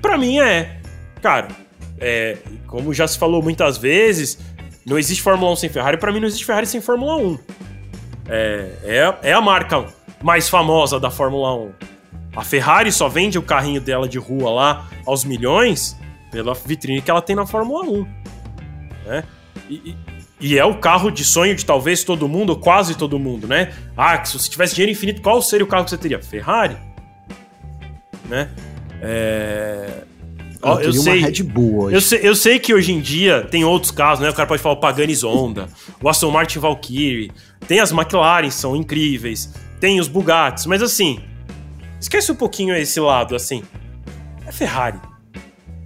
Para 0.01 0.17
mim 0.17 0.39
é. 0.39 0.79
Cara, 1.21 1.47
é, 1.99 2.37
como 2.67 2.93
já 2.93 3.07
se 3.07 3.17
falou 3.17 3.41
muitas 3.41 3.77
vezes, 3.77 4.37
não 4.85 4.97
existe 4.97 5.21
Fórmula 5.21 5.51
1 5.53 5.55
sem 5.55 5.69
Ferrari, 5.69 5.97
para 5.97 6.11
mim 6.11 6.19
não 6.19 6.27
existe 6.27 6.45
Ferrari 6.45 6.67
sem 6.67 6.81
Fórmula 6.81 7.15
1. 7.15 7.39
É, 8.27 8.71
é, 8.83 9.29
é 9.29 9.33
a 9.33 9.41
marca 9.41 9.85
mais 10.23 10.49
famosa 10.49 10.99
da 10.99 11.11
Fórmula 11.11 11.53
1. 11.53 11.71
A 12.35 12.43
Ferrari 12.43 12.91
só 12.91 13.07
vende 13.07 13.37
o 13.37 13.41
carrinho 13.41 13.79
dela 13.79 14.07
de 14.07 14.17
rua 14.17 14.49
lá 14.49 14.89
aos 15.05 15.23
milhões 15.23 15.95
pela 16.31 16.53
vitrine 16.55 17.01
que 17.01 17.11
ela 17.11 17.21
tem 17.21 17.35
na 17.35 17.45
Fórmula 17.45 17.83
1. 17.83 18.07
Né? 19.05 19.23
E, 19.69 19.95
e, 20.39 20.57
é 20.57 20.65
o 20.65 20.75
carro 20.79 21.11
de 21.11 21.23
sonho 21.23 21.55
de 21.55 21.65
talvez 21.65 22.03
todo 22.03 22.27
mundo, 22.27 22.51
ou 22.51 22.55
quase 22.55 22.95
todo 22.95 23.19
mundo, 23.19 23.47
né? 23.47 23.71
Ah, 23.95 24.23
se 24.25 24.37
você 24.37 24.49
tivesse 24.49 24.73
dinheiro 24.73 24.91
infinito, 24.91 25.21
qual 25.21 25.41
seria 25.41 25.63
o 25.63 25.67
carro 25.67 25.83
que 25.83 25.91
você 25.91 25.97
teria? 25.97 26.19
Ferrari. 26.21 26.77
Né? 28.27 28.49
É... 29.01 30.03
Eu, 30.61 30.79
eu 30.79 30.93
sei, 30.93 31.19
Red 31.19 31.43
Bull 31.43 31.83
hoje. 31.83 31.95
Eu 31.95 32.01
sei, 32.01 32.19
eu 32.23 32.35
sei 32.35 32.57
que 32.57 32.73
hoje 32.73 32.93
em 32.93 33.01
dia 33.01 33.45
tem 33.51 33.65
outros 33.65 33.91
carros, 33.91 34.21
né? 34.21 34.29
O 34.29 34.33
cara 34.33 34.47
pode 34.47 34.61
falar 34.61 34.75
o 34.75 34.79
Pagani 34.79 35.13
Zonda, 35.13 35.67
o 36.01 36.07
Aston 36.07 36.31
Martin 36.31 36.59
Valkyrie, 36.59 37.31
tem 37.67 37.81
as 37.81 37.91
McLaren, 37.91 38.49
são 38.49 38.73
incríveis, 38.73 39.53
tem 39.83 39.99
os 39.99 40.07
Bugattis, 40.07 40.65
mas 40.65 40.81
assim, 40.81 41.21
Esquece 41.99 42.31
um 42.31 42.35
pouquinho 42.35 42.73
esse 42.73 43.01
lado, 43.01 43.35
assim. 43.35 43.63
É 44.47 44.51
Ferrari. 44.51 44.97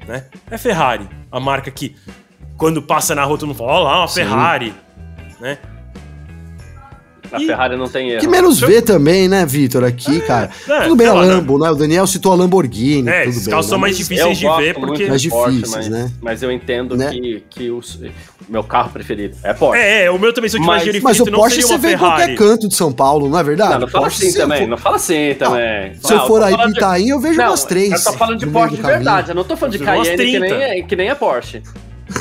Né? 0.07 0.25
É 0.51 0.57
Ferrari. 0.57 1.09
A 1.31 1.39
marca 1.39 1.71
que, 1.71 1.95
quando 2.57 2.79
passa 2.79 3.15
na 3.15 3.23
rua, 3.23 3.39
todo 3.39 3.47
mundo 3.47 3.57
fala: 3.57 3.71
Olha 3.73 3.83
lá, 3.83 3.99
uma 3.99 4.07
Ferrari. 4.07 4.73
Né? 5.39 5.57
A 7.31 7.41
e... 7.41 7.45
Ferrari 7.45 7.75
não 7.75 7.87
tem 7.87 8.09
erro. 8.09 8.21
Que 8.21 8.27
menos 8.27 8.59
vê 8.59 8.81
também, 8.81 9.27
né, 9.27 9.45
Vitor, 9.45 9.83
aqui, 9.83 10.17
é, 10.17 10.21
cara. 10.21 10.49
É, 10.67 10.81
tudo 10.81 10.95
bem 10.95 11.07
a 11.07 11.13
Lambo, 11.13 11.59
né? 11.59 11.69
O 11.69 11.75
Daniel 11.75 12.07
citou 12.07 12.31
a 12.31 12.35
Lamborghini. 12.35 13.09
É, 13.09 13.25
esses 13.25 13.47
carros 13.47 13.65
são 13.65 13.77
mais 13.77 13.97
difíceis 13.97 14.37
de 14.37 14.47
ver 14.57 14.73
porque. 14.75 15.07
Mais 15.07 15.21
difíceis, 15.21 15.71
mas, 15.71 15.89
né? 15.89 16.11
Mas 16.21 16.43
eu 16.43 16.51
entendo 16.51 16.95
né? 16.95 17.11
que, 17.11 17.43
que 17.49 17.71
o 17.71 17.81
meu 18.47 18.63
carro 18.63 18.89
preferido 18.91 19.37
é 19.43 19.53
Porsche. 19.53 19.81
É, 19.81 20.05
é 20.05 20.11
o 20.11 20.17
meu 20.17 20.33
também, 20.33 20.49
se 20.49 20.57
eu 20.57 20.61
tivesse 20.61 20.85
dinheiro 20.85 21.03
Mas 21.03 21.19
o 21.19 21.25
Porsche 21.25 21.61
você 21.61 21.77
vê 21.77 21.93
em 21.93 21.97
qualquer 21.97 22.35
canto 22.35 22.67
de 22.67 22.75
São 22.75 22.91
Paulo, 22.91 23.29
não 23.29 23.39
é 23.39 23.43
verdade? 23.43 23.73
Não, 23.73 23.79
não 23.81 23.87
fala 23.87 24.07
assim 24.07 24.33
também, 24.33 24.59
for... 24.59 24.67
não 24.67 24.77
fala 24.77 24.95
assim 24.95 25.35
também. 25.37 25.93
se 25.95 26.13
eu 26.13 26.27
for 26.27 26.41
aí 26.41 26.55
pro 26.55 26.69
Itaim, 26.69 27.09
eu 27.09 27.19
vejo 27.19 27.41
umas 27.41 27.63
três. 27.63 27.91
Eu 28.05 28.11
tô 28.11 28.17
falando 28.17 28.39
de 28.39 28.47
Porsche 28.47 28.75
de 28.75 28.81
verdade, 28.81 29.29
eu 29.29 29.35
não 29.35 29.43
tô 29.43 29.55
falando 29.55 29.77
de 29.77 29.83
Cayenne 29.83 30.17
que 30.17 30.39
nem, 30.39 30.53
é, 30.53 30.81
que 30.81 30.95
nem 30.95 31.09
é 31.09 31.15
Porsche. 31.15 31.61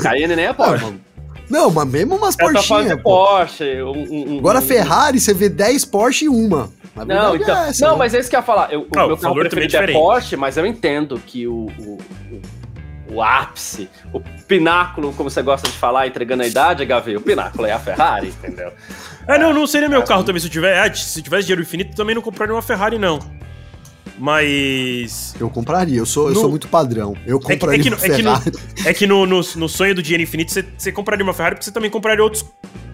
Cayenne 0.03 0.35
nem 0.35 0.47
é 0.47 0.53
Porsche. 0.53 1.06
Não, 1.49 1.71
mas 1.71 1.89
mesmo 1.89 2.17
umas 2.17 2.37
Porsche. 2.37 2.97
Porsche. 3.03 3.83
Um, 3.83 4.35
um, 4.35 4.39
Agora, 4.39 4.61
Ferrari, 4.61 5.21
você 5.21 5.33
vê 5.33 5.49
10 5.49 5.85
Porsche 5.85 6.25
e 6.25 6.29
uma. 6.29 6.71
Não, 7.07 7.35
é 7.35 7.37
então, 7.37 7.57
é 7.57 7.69
essa, 7.69 7.87
não 7.87 7.93
né? 7.93 7.99
mas 7.99 8.15
é 8.15 8.21
isso 8.21 8.31
que 8.31 8.37
eu 8.37 8.41
ia 8.41 8.47
falar. 8.47 8.73
Eu, 8.73 8.87
ah, 8.97 9.05
o 9.05 9.09
meu 9.09 9.17
carro 9.19 9.35
preferido 9.35 9.77
é, 9.77 9.85
é 9.85 9.93
Porsche, 9.93 10.37
mas 10.37 10.57
eu 10.57 10.65
entendo 10.65 11.21
que 11.25 11.47
o, 11.47 11.67
o, 11.79 11.99
o, 13.13 13.23
ápice, 13.23 13.89
o 14.13 14.21
pináculo, 14.49 15.13
como 15.13 15.29
você 15.29 15.43
gosta 15.43 15.69
de 15.69 15.77
falar, 15.77 16.07
entregando 16.07 16.43
a 16.43 16.47
idade, 16.47 16.85
HV, 16.85 17.17
o 17.17 17.21
pináculo 17.21 17.67
é 17.67 17.73
a 17.73 17.79
Ferrari, 17.79 18.29
entendeu? 18.29 18.73
É, 19.29 19.39
não, 19.39 19.53
não 19.53 19.67
seria 19.67 19.89
meu 19.89 20.03
carro 20.05 20.25
também. 20.25 20.41
Se 20.41 20.47
eu, 20.47 20.51
tiver, 20.51 20.95
se 20.97 21.19
eu 21.19 21.23
tivesse 21.23 21.43
dinheiro 21.43 21.63
infinito, 21.63 21.95
também 21.95 22.15
não 22.15 22.23
compraria 22.23 22.55
uma 22.55 22.63
Ferrari, 22.63 22.99
não. 22.99 23.19
Mas. 24.19 25.35
Eu 25.39 25.51
compraria, 25.51 25.99
eu 25.99 26.07
sou, 26.07 26.25
no... 26.25 26.31
eu 26.31 26.35
sou 26.35 26.51
muito 26.51 26.69
padrão. 26.69 27.15
Eu 27.27 27.39
compraria 27.39 27.81
é 27.81 27.83
que, 27.83 27.89
é 27.89 27.97
que, 27.97 28.05
é 28.07 28.17
que, 28.17 28.23
no, 28.23 28.33
é 28.87 28.95
que 28.95 29.07
no, 29.07 29.27
no, 29.27 29.37
no, 29.57 29.69
sonho 29.69 29.95
do 29.95 30.03
dinheiro 30.03 30.23
infinito 30.23 30.53
você, 30.53 30.65
você 30.77 30.91
compraria 30.91 31.23
uma 31.23 31.35
Ferrari 31.35 31.57
porque 31.57 31.65
você 31.65 31.73
também 31.73 31.91
compraria 31.91 32.23
outros 32.23 32.45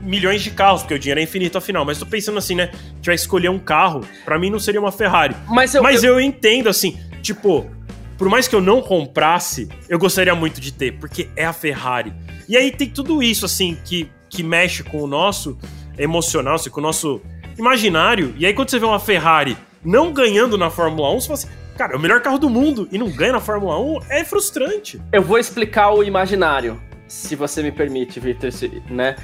milhões 0.02 0.42
de 0.42 0.50
carros, 0.50 0.82
porque 0.82 0.94
o 0.94 0.98
dinheiro 0.98 1.20
é 1.20 1.22
infinito 1.22 1.56
afinal. 1.56 1.84
Mas 1.84 1.98
tô 1.98 2.06
pensando 2.06 2.38
assim, 2.38 2.56
né? 2.56 2.70
Tiver 3.00 3.14
escolher 3.14 3.50
um 3.50 3.58
carro, 3.58 4.04
para 4.24 4.38
mim 4.38 4.50
não 4.50 4.58
seria 4.58 4.80
uma 4.80 4.92
Ferrari. 4.92 5.36
Mas 5.48 5.74
eu, 5.74 5.82
Mas 5.82 6.02
eu... 6.02 6.14
eu 6.14 6.20
entendo 6.20 6.68
assim, 6.68 6.98
tipo, 7.22 7.70
por 8.18 8.28
mais 8.28 8.48
que 8.48 8.54
eu 8.54 8.60
não 8.60 8.82
comprasse, 8.82 9.68
eu 9.88 9.98
gostaria 9.98 10.34
muito 10.34 10.60
de 10.60 10.72
ter, 10.72 10.92
porque 10.98 11.28
é 11.36 11.44
a 11.44 11.52
Ferrari. 11.52 12.12
E 12.48 12.56
aí 12.56 12.70
tem 12.72 12.88
tudo 12.88 13.22
isso, 13.22 13.46
assim, 13.46 13.76
que, 13.84 14.10
que 14.28 14.42
mexe 14.42 14.82
com 14.82 15.02
o 15.02 15.06
nosso 15.06 15.56
emocional, 15.96 16.56
assim, 16.56 16.70
com 16.70 16.80
o 16.80 16.82
nosso 16.82 17.20
imaginário. 17.56 18.34
E 18.36 18.44
aí 18.44 18.52
quando 18.52 18.70
você 18.70 18.78
vê 18.78 18.86
uma 18.86 18.98
Ferrari 18.98 19.56
não 19.84 20.12
ganhando 20.12 20.56
na 20.56 20.70
Fórmula 20.70 21.10
1, 21.12 21.20
você 21.20 21.26
fala 21.26 21.38
assim, 21.38 21.48
cara, 21.76 21.94
é 21.94 21.96
o 21.96 22.00
melhor 22.00 22.20
carro 22.20 22.38
do 22.38 22.48
mundo 22.48 22.88
e 22.92 22.98
não 22.98 23.10
ganha 23.10 23.32
na 23.32 23.40
Fórmula 23.40 23.78
1, 23.80 24.00
é 24.08 24.24
frustrante. 24.24 25.00
Eu 25.12 25.22
vou 25.22 25.38
explicar 25.38 25.90
o 25.90 26.02
imaginário, 26.02 26.80
se 27.08 27.34
você 27.36 27.62
me 27.62 27.72
permite, 27.72 28.18
Victor, 28.20 28.50
né? 28.88 29.16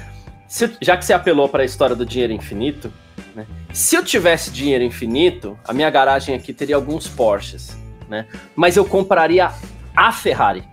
Se, 0.47 0.71
já 0.81 0.97
que 0.97 1.05
você 1.05 1.13
apelou 1.13 1.47
para 1.47 1.63
a 1.63 1.65
história 1.65 1.95
do 1.95 2.05
dinheiro 2.05 2.33
infinito, 2.33 2.91
né? 3.35 3.45
Se 3.71 3.95
eu 3.95 4.03
tivesse 4.03 4.51
dinheiro 4.51 4.83
infinito, 4.83 5.57
a 5.63 5.73
minha 5.73 5.89
garagem 5.89 6.35
aqui 6.35 6.53
teria 6.53 6.75
alguns 6.75 7.07
Porsches, 7.07 7.77
né? 8.07 8.25
Mas 8.55 8.75
eu 8.75 8.85
compraria 8.85 9.51
a 9.95 10.11
Ferrari. 10.11 10.63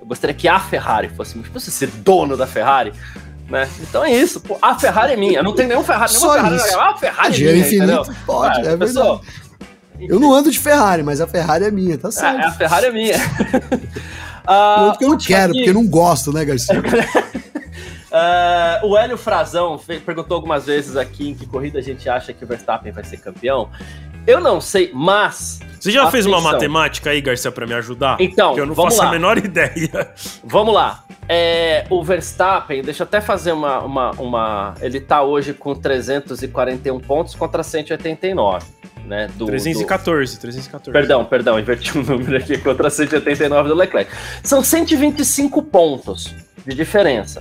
Eu 0.00 0.06
gostaria 0.06 0.34
que 0.34 0.46
a 0.46 0.60
Ferrari 0.60 1.08
fosse, 1.08 1.42
fosse 1.44 1.70
ser 1.70 1.88
dono 1.88 2.36
da 2.36 2.46
Ferrari, 2.46 2.92
né? 3.48 3.68
Então 3.80 4.04
é 4.04 4.12
isso. 4.12 4.40
Pô, 4.40 4.58
a 4.60 4.78
Ferrari 4.78 5.12
é 5.12 5.16
minha. 5.16 5.42
Não 5.42 5.54
tem 5.54 5.66
nenhum 5.66 5.84
Ferrari. 5.84 6.12
Só 6.12 6.34
Ferrari, 6.34 6.56
isso. 6.56 6.78
A 6.78 6.96
Ferrari 6.96 7.34
é 7.34 7.52
minha. 7.52 7.66
infinito 7.66 7.84
entendeu? 7.84 8.14
pode, 8.26 8.60
é, 8.60 8.72
é 8.72 8.76
verdade. 8.76 9.20
Eu 10.00 10.20
não 10.20 10.32
ando 10.32 10.50
de 10.50 10.58
Ferrari, 10.58 11.02
mas 11.02 11.20
a 11.20 11.26
Ferrari 11.26 11.64
é 11.64 11.70
minha, 11.70 11.96
tá 11.96 12.10
certo. 12.10 12.40
É, 12.40 12.44
a 12.44 12.52
Ferrari 12.52 12.86
é 12.86 12.90
minha. 12.90 13.16
uh, 14.44 14.96
que 14.98 15.04
eu 15.04 15.10
não 15.10 15.18
quero, 15.18 15.52
aqui... 15.52 15.60
porque 15.60 15.70
eu 15.70 15.74
não 15.74 15.86
gosto, 15.86 16.32
né, 16.32 16.44
Garcia? 16.44 16.82
Uh, 18.82 18.86
o 18.86 18.96
Hélio 18.98 19.16
Frazão 19.16 19.80
perguntou 20.04 20.34
algumas 20.34 20.66
vezes 20.66 20.96
aqui 20.96 21.30
em 21.30 21.34
que 21.34 21.46
corrida 21.46 21.78
a 21.78 21.82
gente 21.82 22.08
acha 22.08 22.32
que 22.32 22.44
o 22.44 22.46
Verstappen 22.46 22.92
vai 22.92 23.04
ser 23.04 23.16
campeão. 23.18 23.70
Eu 24.26 24.40
não 24.40 24.60
sei, 24.60 24.90
mas. 24.92 25.60
Você 25.78 25.90
já 25.90 26.10
fez 26.10 26.26
uma 26.26 26.40
matemática 26.40 27.10
aí, 27.10 27.20
Garcia, 27.20 27.52
para 27.52 27.66
me 27.66 27.74
ajudar? 27.74 28.16
Então, 28.18 28.48
Porque 28.48 28.60
eu 28.60 28.66
não 28.66 28.74
faço 28.74 28.98
lá. 28.98 29.08
a 29.08 29.10
menor 29.10 29.38
ideia. 29.44 30.10
Vamos 30.42 30.74
lá. 30.74 31.04
É, 31.28 31.86
o 31.90 32.02
Verstappen, 32.02 32.82
deixa 32.82 33.02
eu 33.02 33.06
até 33.06 33.20
fazer 33.20 33.52
uma, 33.52 33.80
uma, 33.80 34.10
uma. 34.12 34.74
Ele 34.80 35.00
tá 35.00 35.22
hoje 35.22 35.52
com 35.52 35.74
341 35.74 36.98
pontos 37.00 37.34
contra 37.34 37.62
189. 37.62 38.66
Né, 39.04 39.28
do, 39.36 39.46
314, 39.46 40.34
do... 40.34 40.40
314. 40.40 40.90
Perdão, 40.92 41.24
perdão, 41.24 41.60
inverti 41.60 41.96
o 41.96 42.00
um 42.00 42.04
número 42.04 42.38
aqui 42.38 42.58
contra 42.58 42.90
189 42.90 43.68
do 43.68 43.74
Leclerc. 43.76 44.10
São 44.42 44.64
125 44.64 45.62
pontos 45.62 46.34
de 46.66 46.74
diferença. 46.74 47.40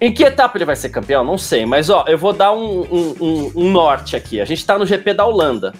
Em 0.00 0.12
que 0.12 0.22
etapa 0.22 0.56
ele 0.56 0.64
vai 0.64 0.76
ser 0.76 0.90
campeão? 0.90 1.24
Não 1.24 1.36
sei, 1.36 1.66
mas 1.66 1.90
ó, 1.90 2.04
eu 2.06 2.16
vou 2.16 2.32
dar 2.32 2.52
um, 2.52 2.82
um, 2.82 3.14
um, 3.20 3.52
um 3.56 3.70
norte 3.70 4.14
aqui. 4.14 4.40
A 4.40 4.44
gente 4.44 4.64
tá 4.64 4.78
no 4.78 4.86
GP 4.86 5.14
da 5.14 5.26
Holanda. 5.26 5.74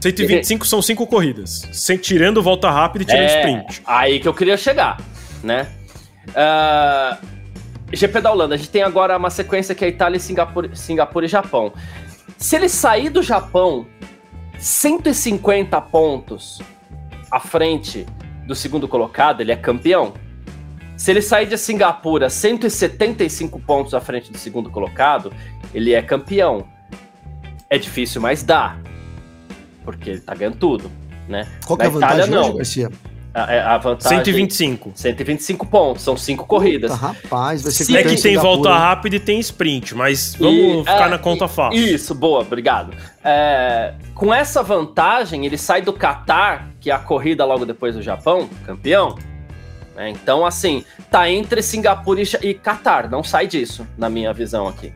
125 0.00 0.66
são 0.66 0.82
cinco 0.82 1.06
corridas, 1.06 1.68
sem, 1.72 1.96
tirando 1.96 2.42
volta 2.42 2.68
rápida 2.68 3.04
e 3.04 3.06
tirando 3.06 3.22
é, 3.22 3.38
sprint. 3.38 3.82
Aí 3.86 4.18
que 4.18 4.26
eu 4.26 4.34
queria 4.34 4.56
chegar, 4.56 5.00
né? 5.44 5.68
Uh, 6.28 6.32
ah, 6.34 7.18
GP 7.92 8.20
da 8.20 8.32
Holanda, 8.32 8.56
a 8.56 8.58
gente 8.58 8.70
tem 8.70 8.82
agora 8.82 9.16
uma 9.16 9.30
sequência 9.30 9.76
que 9.76 9.84
é 9.84 9.88
Itália, 9.88 10.18
Singapura, 10.18 10.74
Singapura 10.74 11.26
e 11.26 11.28
Japão. 11.28 11.72
Se 12.36 12.56
ele 12.56 12.68
sair 12.68 13.10
do 13.10 13.22
Japão 13.22 13.86
150 14.58 15.80
pontos 15.82 16.60
à 17.30 17.38
frente 17.38 18.04
do 18.46 18.54
segundo 18.54 18.88
colocado, 18.88 19.40
ele 19.40 19.52
é 19.52 19.56
campeão. 19.56 20.14
Se 20.96 21.10
ele 21.10 21.22
sair 21.22 21.46
de 21.46 21.58
Singapura 21.58 22.30
175 22.30 23.58
pontos 23.60 23.94
à 23.94 24.00
frente 24.00 24.30
do 24.30 24.38
segundo 24.38 24.70
colocado, 24.70 25.32
ele 25.74 25.92
é 25.92 26.02
campeão. 26.02 26.66
É 27.68 27.78
difícil, 27.78 28.20
mas 28.20 28.42
dá. 28.42 28.76
Porque 29.84 30.10
ele 30.10 30.20
tá 30.20 30.34
ganhando 30.34 30.58
tudo, 30.58 30.90
né? 31.28 31.48
Qual 31.66 31.76
que 31.76 31.84
é 31.84 31.86
a 31.88 31.90
vantagem 31.90 32.16
Itália, 32.18 32.36
não. 32.36 32.48
Hoje, 32.48 32.56
Garcia? 32.56 32.90
A, 33.34 33.52
é, 33.52 33.60
a, 33.60 33.78
vantagem... 33.78 34.18
125. 34.18 34.92
125 34.94 35.66
pontos, 35.66 36.02
são 36.02 36.16
cinco 36.16 36.46
corridas. 36.46 36.92
Puta, 36.92 37.06
rapaz, 37.06 37.62
vai 37.62 37.72
ser 37.72 37.84
Sim, 37.84 37.96
É 37.96 38.04
que 38.04 38.20
tem 38.20 38.36
volta 38.36 38.70
rápida 38.70 39.16
e 39.16 39.20
tem 39.20 39.40
sprint, 39.40 39.94
mas 39.94 40.36
vamos 40.38 40.54
e, 40.54 40.78
ficar 40.80 41.06
é, 41.06 41.08
na 41.08 41.18
conta 41.18 41.48
fácil. 41.48 41.82
Isso, 41.82 42.14
boa, 42.14 42.42
obrigado. 42.42 42.94
É, 43.24 43.94
com 44.14 44.34
essa 44.34 44.62
vantagem, 44.62 45.46
ele 45.46 45.56
sai 45.56 45.80
do 45.80 45.94
Qatar, 45.94 46.68
que 46.78 46.90
é 46.90 46.94
a 46.94 46.98
corrida 46.98 47.44
logo 47.46 47.64
depois 47.64 47.94
do 47.94 48.02
Japão, 48.02 48.50
campeão, 48.66 49.16
né? 49.94 50.10
Então, 50.10 50.44
assim, 50.44 50.84
tá 51.10 51.30
entre 51.30 51.62
Singapura 51.62 52.22
e 52.42 52.54
Qatar. 52.54 53.10
Não 53.10 53.22
sai 53.22 53.46
disso, 53.46 53.86
na 53.96 54.08
minha 54.08 54.32
visão 54.32 54.66
aqui. 54.68 54.92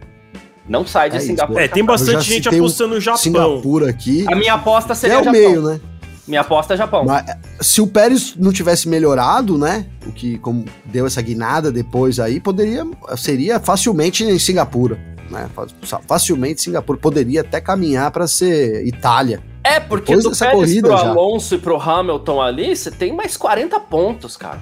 Não 0.68 0.86
sai 0.86 1.10
de 1.10 1.16
é 1.16 1.20
Singapura. 1.20 1.64
É, 1.64 1.68
tem 1.68 1.84
bastante 1.84 2.24
gente 2.24 2.48
apostando 2.48 2.94
no 2.94 3.00
Japão. 3.00 3.18
Singapura 3.18 3.88
aqui. 3.88 4.24
A 4.28 4.34
minha 4.34 4.54
aposta 4.54 4.94
seria 4.94 5.16
é 5.16 5.20
o 5.20 5.24
Japão. 5.24 5.40
meio, 5.40 5.62
né? 5.62 5.80
Minha 6.26 6.40
aposta 6.40 6.74
é 6.74 6.76
Japão. 6.76 7.04
Mas, 7.04 7.24
se 7.60 7.80
o 7.80 7.86
Pérez 7.86 8.34
não 8.36 8.52
tivesse 8.52 8.88
melhorado, 8.88 9.56
né? 9.56 9.86
O 10.04 10.12
que 10.12 10.38
como 10.38 10.64
deu 10.84 11.06
essa 11.06 11.22
guinada 11.22 11.70
depois 11.70 12.18
aí, 12.18 12.40
poderia 12.40 12.84
seria 13.16 13.60
facilmente 13.60 14.24
em 14.24 14.38
Singapura, 14.38 14.98
né? 15.30 15.48
Facilmente 16.06 16.62
Singapura 16.62 16.98
poderia 16.98 17.42
até 17.42 17.60
caminhar 17.60 18.10
para 18.10 18.26
ser 18.26 18.84
Itália. 18.86 19.40
É, 19.66 19.80
porque 19.80 20.06
Depois 20.12 20.24
do 20.24 20.30
dessa 20.30 20.46
Pérez 20.46 20.60
corrida 20.60 20.88
pro 20.88 20.96
já. 20.98 21.08
Alonso 21.10 21.54
e 21.54 21.58
pro 21.58 21.80
Hamilton 21.80 22.40
ali, 22.40 22.76
você 22.76 22.90
tem 22.90 23.12
mais 23.12 23.36
40 23.36 23.80
pontos, 23.80 24.36
cara. 24.36 24.60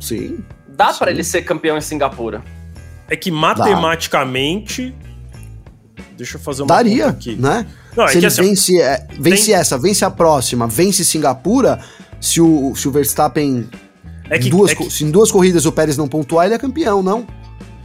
Sim. 0.00 0.38
Dá 0.68 0.92
pra 0.92 1.10
ele 1.10 1.22
ser 1.22 1.42
campeão 1.42 1.76
em 1.78 1.80
Singapura. 1.80 2.42
É 3.08 3.14
que 3.16 3.30
matematicamente. 3.30 4.94
Deixa 6.16 6.36
eu 6.36 6.40
fazer 6.40 6.62
uma 6.62 6.68
Daria, 6.68 7.06
aqui. 7.08 7.36
né? 7.36 7.66
Não, 7.96 8.04
é 8.04 8.08
se 8.08 8.12
que 8.14 8.18
ele 8.18 8.26
assim, 8.26 8.42
vence, 8.42 8.80
é, 8.80 9.06
vence 9.18 9.46
tem- 9.46 9.54
essa, 9.54 9.78
vence 9.78 10.04
a 10.04 10.10
próxima, 10.10 10.66
vence 10.66 11.04
Singapura, 11.04 11.80
se 12.20 12.40
o, 12.40 12.74
se 12.74 12.88
o 12.88 12.90
Verstappen. 12.90 13.68
é 14.30 14.38
que, 14.38 14.48
em 14.48 14.50
duas, 14.50 14.72
é 14.72 14.74
que- 14.74 14.90
Se 14.90 15.04
em 15.04 15.10
duas 15.10 15.30
corridas 15.30 15.64
o 15.66 15.72
Pérez 15.72 15.96
não 15.96 16.08
pontuar, 16.08 16.46
ele 16.46 16.54
é 16.54 16.58
campeão, 16.58 17.02
não? 17.02 17.26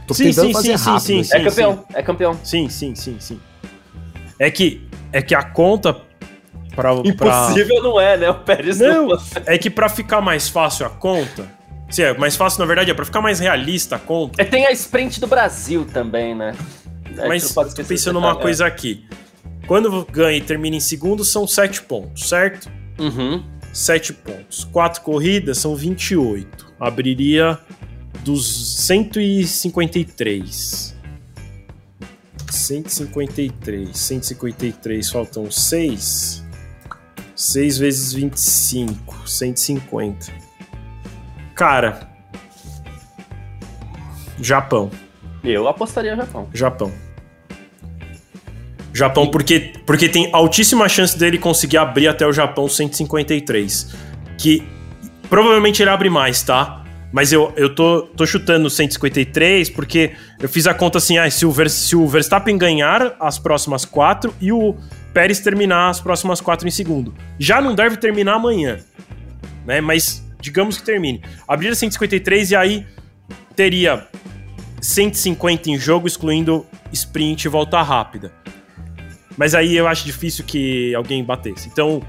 Tô 0.06 0.14
Sim, 0.14 0.24
tentando 0.24 0.46
sim, 0.48 0.52
fazer 0.52 0.78
sim, 0.78 0.84
sim, 0.84 0.90
rápido. 0.90 1.02
sim, 1.06 1.18
aqui. 1.20 1.24
sim. 1.28 1.36
é 1.36 1.44
campeão, 1.44 1.84
é 1.94 2.02
campeão. 2.02 2.38
Sim, 2.42 2.68
sim, 2.68 2.94
sim, 2.96 3.16
sim. 3.20 3.40
É 4.38 4.50
que, 4.50 4.88
é 5.12 5.22
que 5.22 5.34
a 5.34 5.42
conta 5.44 5.96
pra, 6.74 6.94
pra- 6.94 7.08
Impossível 7.08 7.82
não 7.82 8.00
é, 8.00 8.16
né? 8.16 8.30
O 8.30 8.34
Pérez 8.34 8.78
não, 8.78 9.08
Não, 9.08 9.18
é 9.46 9.58
que 9.58 9.70
pra 9.70 9.88
ficar 9.88 10.20
mais 10.20 10.48
fácil 10.48 10.86
a 10.86 10.90
conta. 10.90 11.48
Se 11.90 12.02
é 12.02 12.16
mais 12.16 12.36
fácil, 12.36 12.60
na 12.60 12.66
verdade, 12.66 12.90
é 12.90 12.94
pra 12.94 13.04
ficar 13.04 13.20
mais 13.20 13.40
realista 13.40 13.96
a 13.96 13.98
conta. 13.98 14.40
É, 14.40 14.44
tem 14.44 14.64
a 14.66 14.70
sprint 14.70 15.20
do 15.20 15.26
Brasil 15.26 15.84
também, 15.92 16.34
né? 16.34 16.54
É, 17.18 17.26
mas 17.26 17.52
tô 17.52 17.64
pensando 17.84 18.20
numa 18.20 18.36
coisa 18.36 18.64
aqui. 18.64 19.04
Quando 19.66 20.06
ganha 20.10 20.38
e 20.38 20.40
termina 20.40 20.76
em 20.76 20.80
segundo, 20.80 21.24
são 21.24 21.46
7 21.46 21.82
pontos, 21.82 22.28
certo? 22.28 22.70
é. 22.98 23.02
Uhum. 23.02 23.42
7 23.72 24.12
pontos. 24.14 24.64
4 24.64 25.00
corridas 25.02 25.58
são 25.58 25.74
28. 25.76 26.66
Abriria 26.78 27.58
dos 28.24 28.84
153. 28.86 30.94
153. 32.50 33.96
153 33.96 35.10
faltam 35.10 35.50
6. 35.50 36.44
6 37.40 37.78
vezes 37.78 38.12
25. 38.12 39.26
150. 39.26 40.30
Cara. 41.54 42.06
Japão. 44.38 44.90
Eu 45.42 45.66
apostaria 45.66 46.14
Japão. 46.14 46.48
Japão. 46.52 46.92
Japão, 48.92 49.30
porque, 49.30 49.72
porque 49.86 50.06
tem 50.06 50.28
altíssima 50.34 50.86
chance 50.86 51.18
dele 51.18 51.38
conseguir 51.38 51.78
abrir 51.78 52.08
até 52.08 52.26
o 52.26 52.32
Japão 52.32 52.68
153. 52.68 53.94
Que 54.36 54.62
provavelmente 55.30 55.82
ele 55.82 55.88
abre 55.88 56.10
mais, 56.10 56.42
tá? 56.42 56.84
Mas 57.10 57.32
eu, 57.32 57.54
eu 57.56 57.74
tô, 57.74 58.02
tô 58.02 58.26
chutando 58.26 58.68
153 58.68 59.70
porque 59.70 60.12
eu 60.38 60.48
fiz 60.48 60.66
a 60.66 60.74
conta 60.74 60.98
assim: 60.98 61.16
ah, 61.16 61.30
se, 61.30 61.46
o 61.46 61.50
Ver- 61.50 61.70
se 61.70 61.96
o 61.96 62.06
Verstappen 62.06 62.58
ganhar 62.58 63.16
as 63.18 63.38
próximas 63.38 63.86
quatro 63.86 64.34
e 64.40 64.52
o 64.52 64.76
Pérez 65.12 65.40
terminar 65.40 65.90
as 65.90 66.00
próximas 66.00 66.40
quatro 66.40 66.66
em 66.68 66.70
segundo. 66.70 67.14
Já 67.38 67.60
não 67.60 67.74
deve 67.74 67.96
terminar 67.96 68.34
amanhã, 68.34 68.78
né? 69.66 69.80
Mas 69.80 70.24
digamos 70.40 70.76
que 70.78 70.84
termine. 70.84 71.22
Abrir 71.48 71.74
153 71.74 72.50
e 72.52 72.56
aí 72.56 72.86
teria 73.56 74.06
150 74.80 75.70
em 75.70 75.78
jogo, 75.78 76.06
excluindo 76.06 76.64
sprint 76.92 77.44
e 77.44 77.48
volta 77.48 77.80
rápida. 77.82 78.32
Mas 79.36 79.54
aí 79.54 79.76
eu 79.76 79.86
acho 79.86 80.04
difícil 80.04 80.44
que 80.44 80.94
alguém 80.94 81.24
batesse. 81.24 81.68
Então, 81.68 82.02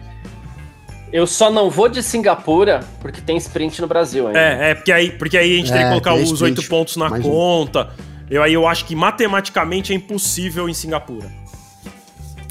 Eu 1.14 1.28
só 1.28 1.52
não 1.52 1.70
vou 1.70 1.90
de 1.90 2.02
Singapura 2.02 2.82
porque 3.02 3.20
tem 3.20 3.36
sprint 3.38 3.82
no 3.82 3.88
Brasil 3.88 4.28
ainda. 4.28 4.40
é, 4.40 4.72
é 4.72 4.76
porque 4.76 4.92
aí, 4.92 5.12
porque 5.12 5.38
aí 5.38 5.56
a 5.56 5.58
gente 5.58 5.68
teria 5.72 5.82
É, 5.82 5.84
que 5.86 5.90
colocar 5.90 6.14
tem 6.14 6.24
os 6.24 6.42
oito 6.42 6.64
pontos 6.64 6.96
na 6.96 7.08
um. 7.08 7.22
conta. 7.22 7.90
Eu, 8.30 8.42
aí 8.42 8.54
eu 8.54 8.66
acho 8.66 8.86
que 8.86 8.96
matematicamente 8.96 9.92
é 9.92 9.96
impossível 9.96 10.70
em 10.70 10.74
Singapura. 10.74 11.30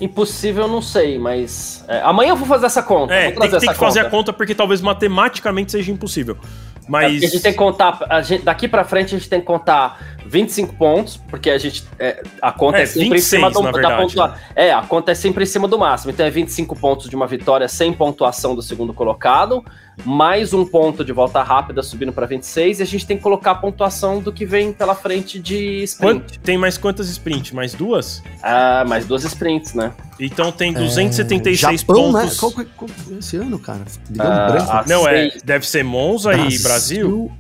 Impossível, 0.01 0.67
não 0.67 0.81
sei, 0.81 1.19
mas. 1.19 1.85
é, 1.89 2.01
amanhã 2.03 2.31
eu 2.31 2.37
vou 2.37 2.47
fazer 2.47 2.67
essa 2.67 2.83
conta. 2.83 3.13
É, 3.15 3.31
tem, 3.33 3.51
que- 3.51 3.59
tem 3.59 3.69
que 3.69 3.75
fazer 3.75 4.01
conta. 4.01 4.09
a 4.09 4.11
conta 4.11 4.33
porque 4.33 4.55
talvez 4.55 4.81
matematicamente 4.81 5.73
seja 5.73 5.93
impossível. 5.93 6.37
É, 6.43 6.81
Mas. 6.89 7.13
porque 7.13 7.27
a 7.27 7.29
gente 7.29 7.43
tem 7.43 7.53
que 7.53 7.59
contar. 7.59 7.99
gente- 8.23 8.45
daqui 8.45 8.67
pra 8.67 8.83
frente 8.85 9.15
a 9.15 9.19
gente 9.19 9.29
tem 9.29 9.41
que 9.41 9.47
contar 9.47 10.01
25 10.31 10.75
pontos, 10.77 11.17
porque 11.29 11.51
a 11.51 11.59
gente. 11.59 11.85
é, 11.99 12.23
a 12.41 12.53
conta 12.53 12.79
é, 12.79 12.83
É, 12.83 12.87
sempre 12.87 13.09
26, 13.17 13.25
em 13.33 13.37
cima 13.37 13.51
do, 13.51 13.61
na 13.63 13.71
da 13.71 13.73
verdade, 13.73 14.03
pontua- 14.03 14.37
É, 14.55 14.73
a 14.73 14.83
conta 14.83 15.11
é 15.11 15.15
sempre 15.15 15.43
em 15.43 15.47
cima 15.47 15.67
do 15.67 15.77
máximo. 15.79 16.13
Então 16.13 16.25
é 16.25 16.31
25 16.31 16.77
pontos 16.77 17.11
de 17.11 17.17
uma 17.17 17.27
vitória 17.27 17.67
sem 17.67 17.93
pontuação 17.93 18.55
do 18.55 18.63
segundo 18.63 18.95
colocado, 18.95 19.65
mais 20.05 20.55
um 20.55 20.65
ponto 20.65 21.05
de 21.05 21.13
volta 21.13 21.43
rápida 21.43 21.83
subindo 21.83 22.13
pra 22.13 22.27
26, 22.27 22.79
e 22.79 22.83
a 22.83 22.87
gente 22.87 23.05
tem 23.07 23.17
que 23.17 23.23
colocar 23.23 23.51
a 23.51 23.55
pontuação 23.57 24.21
do 24.21 24.33
que 24.33 24.47
vem 24.47 24.73
pela 24.73 24.95
frente 24.95 25.41
de 25.41 25.83
sprint. 25.83 26.21
Quant- 26.21 26.39
tem 26.43 26.57
mais 26.57 26.79
quantas 26.79 27.09
sprints? 27.09 27.51
Mais 27.51 27.75
duas? 27.75 28.23
Ah, 28.43 28.85
mais 28.87 29.05
duas 29.07 29.25
sprints, 29.25 29.75
né? 29.75 29.93
Então 30.21 30.53
tem 30.53 30.73
276 30.73 31.59
Japão, 31.59 32.13
né? 32.13 32.21
pontos. 32.23 32.39
Qual, 32.39 32.53
que- 32.53 32.65
qual, 32.77 32.91
esse 33.19 33.37
ano, 33.37 33.59
cara? 33.59 33.81
Deu 34.09 34.25
Ah, 34.25 34.47
um 34.49 34.53
branco. 34.53 34.71
a- 34.71 34.85
Não, 34.87 35.09
é. 35.09 35.31
Deve 35.45 35.67
ser 35.67 35.83
Monza 35.83 36.33
e 36.35 36.59
Brasil? 36.63 37.33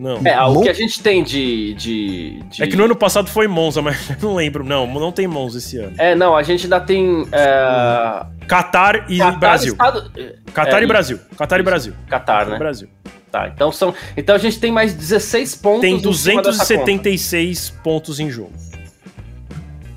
Não. 0.00 0.18
É, 0.24 0.42
o 0.44 0.54
Mon- 0.54 0.62
que 0.62 0.70
a 0.70 0.72
gente 0.72 1.02
tem 1.02 1.22
de. 1.22 1.74
de, 1.74 2.42
de- 2.48 2.62
É 2.62 2.66
que 2.66 2.74
no 2.74 2.84
ano 2.86 2.96
passado 2.96 3.28
foi 3.28 3.46
Monza, 3.46 3.82
mas 3.82 4.08
eu 4.08 4.16
não 4.22 4.34
lembro. 4.34 4.64
Não, 4.64 4.86
não 4.86 5.12
tem 5.12 5.26
Monza 5.26 5.58
esse 5.58 5.76
ano. 5.76 5.94
É, 5.98 6.14
não, 6.14 6.34
a 6.34 6.42
gente 6.42 6.64
ainda 6.64 6.80
tem. 6.80 7.26
É... 7.30 8.26
Qatar 8.48 9.04
e 9.10 9.18
Catar, 9.18 9.38
Brasil. 9.38 9.72
Estado... 9.72 10.10
Qatar 10.54 10.80
é, 10.80 10.84
e 10.84 10.86
Brasil. 10.86 11.20
Qatar 11.36 11.60
e 11.60 11.62
Brasil. 11.62 11.92
Catar, 12.08 12.46
né? 12.46 12.58
Brasil. 12.58 12.88
Tá, 13.30 13.48
então 13.48 13.70
são. 13.70 13.94
Então 14.16 14.34
a 14.34 14.38
gente 14.38 14.58
tem 14.58 14.72
mais 14.72 14.94
16 14.94 15.54
pontos. 15.56 15.82
Tem 15.82 15.94
em 15.96 16.12
cima 16.14 16.42
dessa 16.42 16.58
conta. 16.58 16.86
276 16.86 17.70
pontos 17.84 18.18
em 18.18 18.30
jogo. 18.30 18.52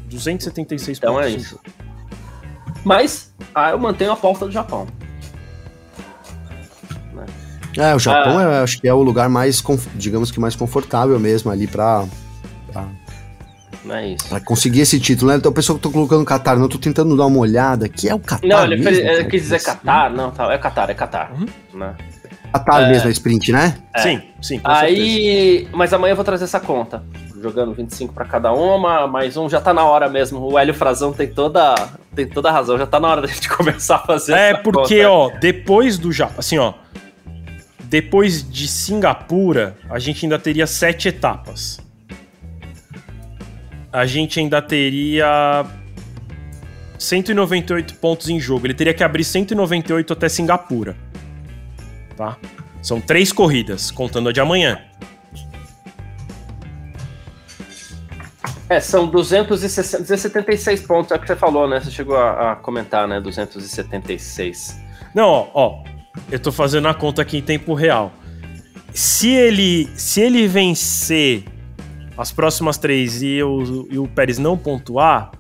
276 0.09 0.97
Então 0.97 1.15
pontos 1.15 1.27
é 1.27 1.30
isso. 1.31 1.59
Mas, 2.84 3.34
ah, 3.55 3.71
eu 3.71 3.80
mantenho 3.80 4.11
a 4.11 4.13
aposta 4.13 4.45
do 4.45 4.51
Japão. 4.51 4.85
É, 7.78 7.95
o 7.95 8.00
Japão 8.00 8.38
Ah. 8.40 8.44
é, 8.44 8.60
acho 8.64 8.80
que 8.80 8.88
é 8.88 8.94
o 8.94 9.02
lugar 9.02 9.30
mais, 9.30 9.64
digamos 9.95 10.32
que 10.32 10.40
mais 10.40 10.56
confortável 10.56 11.20
mesmo 11.20 11.52
ali 11.52 11.68
pra, 11.68 12.06
pra, 12.72 12.86
Não 13.84 13.95
é 13.95 14.10
isso. 14.10 14.28
pra 14.30 14.40
conseguir 14.40 14.82
esse 14.82 15.00
título, 15.00 15.32
né? 15.32 15.38
Então 15.38 15.52
o 15.52 15.54
pessoal 15.56 15.78
que 15.78 15.84
tô 15.84 15.91
colocando 15.91 16.24
Qatar, 16.26 16.56
não, 16.56 16.64
eu 16.64 16.70
tô 16.70 16.78
tentando 16.78 17.16
dar 17.18 17.26
uma 17.26 17.40
olhada, 17.40 17.88
que 17.90 18.08
é 18.08 18.16
o 18.16 18.20
Qatar 18.20 18.48
Não, 18.50 18.64
ele, 18.64 18.76
mesmo, 18.78 18.84
fez- 18.86 18.98
ele 19.00 19.10
cara? 19.18 19.24
quis 19.26 19.41
dizer 19.44 19.62
Catar, 19.64 20.10
não, 20.12 20.32
tá, 20.32 20.52
é 20.54 20.58
Catar, 20.58 20.90
é 20.90 20.94
Catar. 20.94 21.32
Uhum. 21.34 21.45
Né? 21.80 21.95
Qatar 22.54 22.88
mesmo, 22.88 23.08
a 23.08 23.12
sprint, 23.12 23.52
né? 23.52 23.76
É. 23.95 24.00
Sim, 24.00 24.22
sim, 24.41 24.60
com 24.60 24.70
certeza. 24.70 24.86
Aí, 24.86 25.68
mas 25.74 25.91
amanhã 25.91 26.12
eu 26.12 26.16
vou 26.16 26.24
trazer 26.24 26.44
essa 26.44 26.60
conta. 26.60 27.04
Jogando 27.41 27.74
25 27.74 28.14
pra 28.14 28.24
cada 28.26 28.54
uma, 28.54 29.06
mais 29.08 29.36
um, 29.36 29.50
já 29.50 29.60
tá 29.60 29.74
na 29.74 29.84
hora 29.84 30.08
mesmo. 30.08 30.40
O 30.40 30.58
Hélio 30.58 30.74
Frazão 30.74 31.12
tem 31.12 31.28
toda, 31.28 31.74
tem 32.16 32.26
toda 32.28 32.48
a 32.50 32.52
razão, 32.54 32.78
já 32.78 32.86
tá 32.86 33.00
na 33.02 33.08
hora 33.10 33.22
da 33.22 33.28
gente 33.28 33.50
começar 33.58 33.95
a 33.95 34.00
fazer 34.00 34.34
É, 34.34 34.52
essa 34.52 34.62
porque, 34.62 35.04
conta. 35.04 35.10
ó, 35.12 35.40
depois 35.40 35.98
do 35.98 36.12
Japão, 36.12 36.36
assim, 36.38 36.58
ó, 36.60 36.74
depois 37.94 38.44
de 38.49 38.68
Singapura, 38.68 39.78
a 39.88 39.99
gente 39.99 40.26
ainda 40.26 40.40
teria 40.40 40.65
sete 40.65 41.10
etapas. 41.10 41.80
A 43.91 44.03
gente 44.07 44.40
ainda 44.40 44.60
teria 44.64 45.64
198 46.98 47.94
pontos 47.98 48.30
em 48.30 48.40
jogo. 48.40 48.65
Ele 48.65 48.74
teria 48.74 48.95
que 48.95 49.03
abrir 49.03 49.24
198 49.24 50.11
até 50.11 50.28
Singapura. 50.28 50.98
Tá? 52.18 52.36
São 52.82 52.99
três 52.99 53.32
corridas, 53.32 53.91
contando 53.91 54.30
a 54.30 54.32
de 54.32 54.41
amanhã. 54.41 54.82
É, 58.70 58.80
são 58.80 59.06
260, 59.06 59.99
276 59.99 60.82
pontos, 60.82 61.11
é 61.11 61.15
o 61.15 61.20
que 61.20 61.28
você 61.28 61.36
falou, 61.36 61.68
né? 61.68 61.80
Você 61.80 61.91
chegou 61.91 62.18
a, 62.18 62.53
a 62.53 62.56
comentar, 62.56 63.07
né? 63.07 63.22
276. 63.22 64.82
Não, 65.14 65.30
ó, 65.30 65.52
ó, 65.53 65.84
eu 66.31 66.40
tô 66.40 66.52
fazendo 66.52 66.88
a 66.88 66.94
conta 66.94 67.22
aqui 67.22 67.38
em 67.38 67.41
tempo 67.41 67.73
real. 67.73 68.14
Se 68.94 69.30
ele, 69.30 69.90
se 69.95 70.22
ele 70.22 70.48
vencer 70.48 71.44
as 72.18 72.31
próximas 72.31 72.77
três 72.77 73.22
e 73.23 73.41
o, 73.41 73.88
e 73.90 73.98
o 73.98 74.07
Pérez 74.07 74.38
não 74.38 74.57
pontuar, 74.57 75.31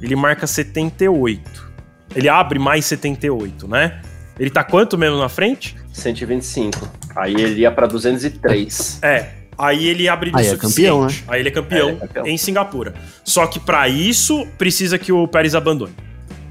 ele 0.00 0.16
marca 0.16 0.46
78. 0.46 1.70
Ele 2.14 2.28
abre 2.28 2.58
mais 2.58 2.86
78, 2.86 3.68
né? 3.68 4.00
Ele 4.38 4.48
tá 4.50 4.64
quanto 4.64 4.96
mesmo 4.96 5.18
na 5.18 5.28
frente? 5.28 5.76
125. 5.92 6.88
Aí 7.14 7.34
ele 7.34 7.60
ia 7.60 7.70
pra 7.70 7.86
203. 7.86 9.00
É. 9.02 9.30
Aí 9.58 9.86
ele 9.86 10.08
abre 10.08 10.30
Aí 10.34 10.48
o 10.48 10.54
é 10.54 10.56
campeão, 10.56 11.06
né? 11.06 11.14
Aí 11.28 11.40
ele 11.40 11.50
é 11.50 11.52
campeão, 11.52 11.88
É, 11.88 11.92
ele 11.92 11.96
é 12.02 12.06
campeão. 12.06 12.26
em 12.26 12.38
Singapura. 12.38 12.94
Só 13.22 13.46
que 13.46 13.60
pra 13.60 13.86
isso 13.88 14.46
precisa 14.56 14.98
que 14.98 15.12
o 15.12 15.28
Pérez 15.28 15.54
abandone. 15.54 15.92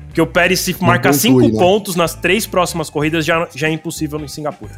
Porque 0.10 0.22
o 0.22 0.27
Pérez, 0.27 0.60
se 0.60 0.76
marcar 0.84 1.14
cinco 1.14 1.48
né? 1.48 1.57
pontos 1.57 1.95
nas 1.95 2.14
três 2.15 2.45
próximas 2.45 2.90
corridas, 2.90 3.23
já, 3.23 3.48
já 3.56 3.68
é 3.68 3.72
impossível 3.72 4.19
em 4.19 4.27
Singapura. 4.27 4.73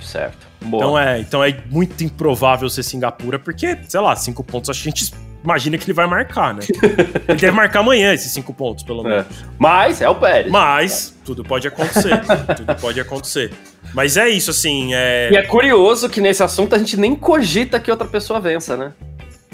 Certo. 0.00 0.46
Boa. 0.62 0.80
Então 0.82 0.98
é, 0.98 1.20
então 1.20 1.44
é 1.44 1.56
muito 1.70 2.02
improvável 2.04 2.68
ser 2.70 2.82
Singapura, 2.82 3.38
porque, 3.38 3.76
sei 3.88 4.00
lá, 4.00 4.14
cinco 4.16 4.42
pontos, 4.44 4.70
a 4.70 4.72
gente 4.72 5.12
imagina 5.42 5.76
que 5.76 5.84
ele 5.84 5.92
vai 5.92 6.06
marcar, 6.06 6.54
né? 6.54 6.60
ele 7.28 7.38
deve 7.38 7.50
marcar 7.50 7.80
amanhã 7.80 8.12
esses 8.14 8.32
cinco 8.32 8.54
pontos, 8.54 8.84
pelo 8.84 9.06
É. 9.06 9.10
menos. 9.10 9.26
Mas 9.58 10.00
é 10.00 10.08
o 10.08 10.14
Pérez. 10.14 10.50
Mas 10.50 11.14
tudo 11.24 11.44
pode 11.44 11.66
acontecer. 11.68 12.20
tudo 12.56 12.74
pode 12.76 13.00
acontecer. 13.00 13.52
Mas 13.92 14.16
é 14.16 14.28
isso, 14.28 14.50
assim. 14.50 14.94
É... 14.94 15.30
E 15.32 15.36
é 15.36 15.42
curioso 15.42 16.08
que 16.08 16.20
nesse 16.20 16.42
assunto 16.42 16.74
a 16.74 16.78
gente 16.78 16.96
nem 16.96 17.14
cogita 17.16 17.78
que 17.80 17.90
outra 17.90 18.06
pessoa 18.06 18.40
vença, 18.40 18.76
né? 18.76 18.92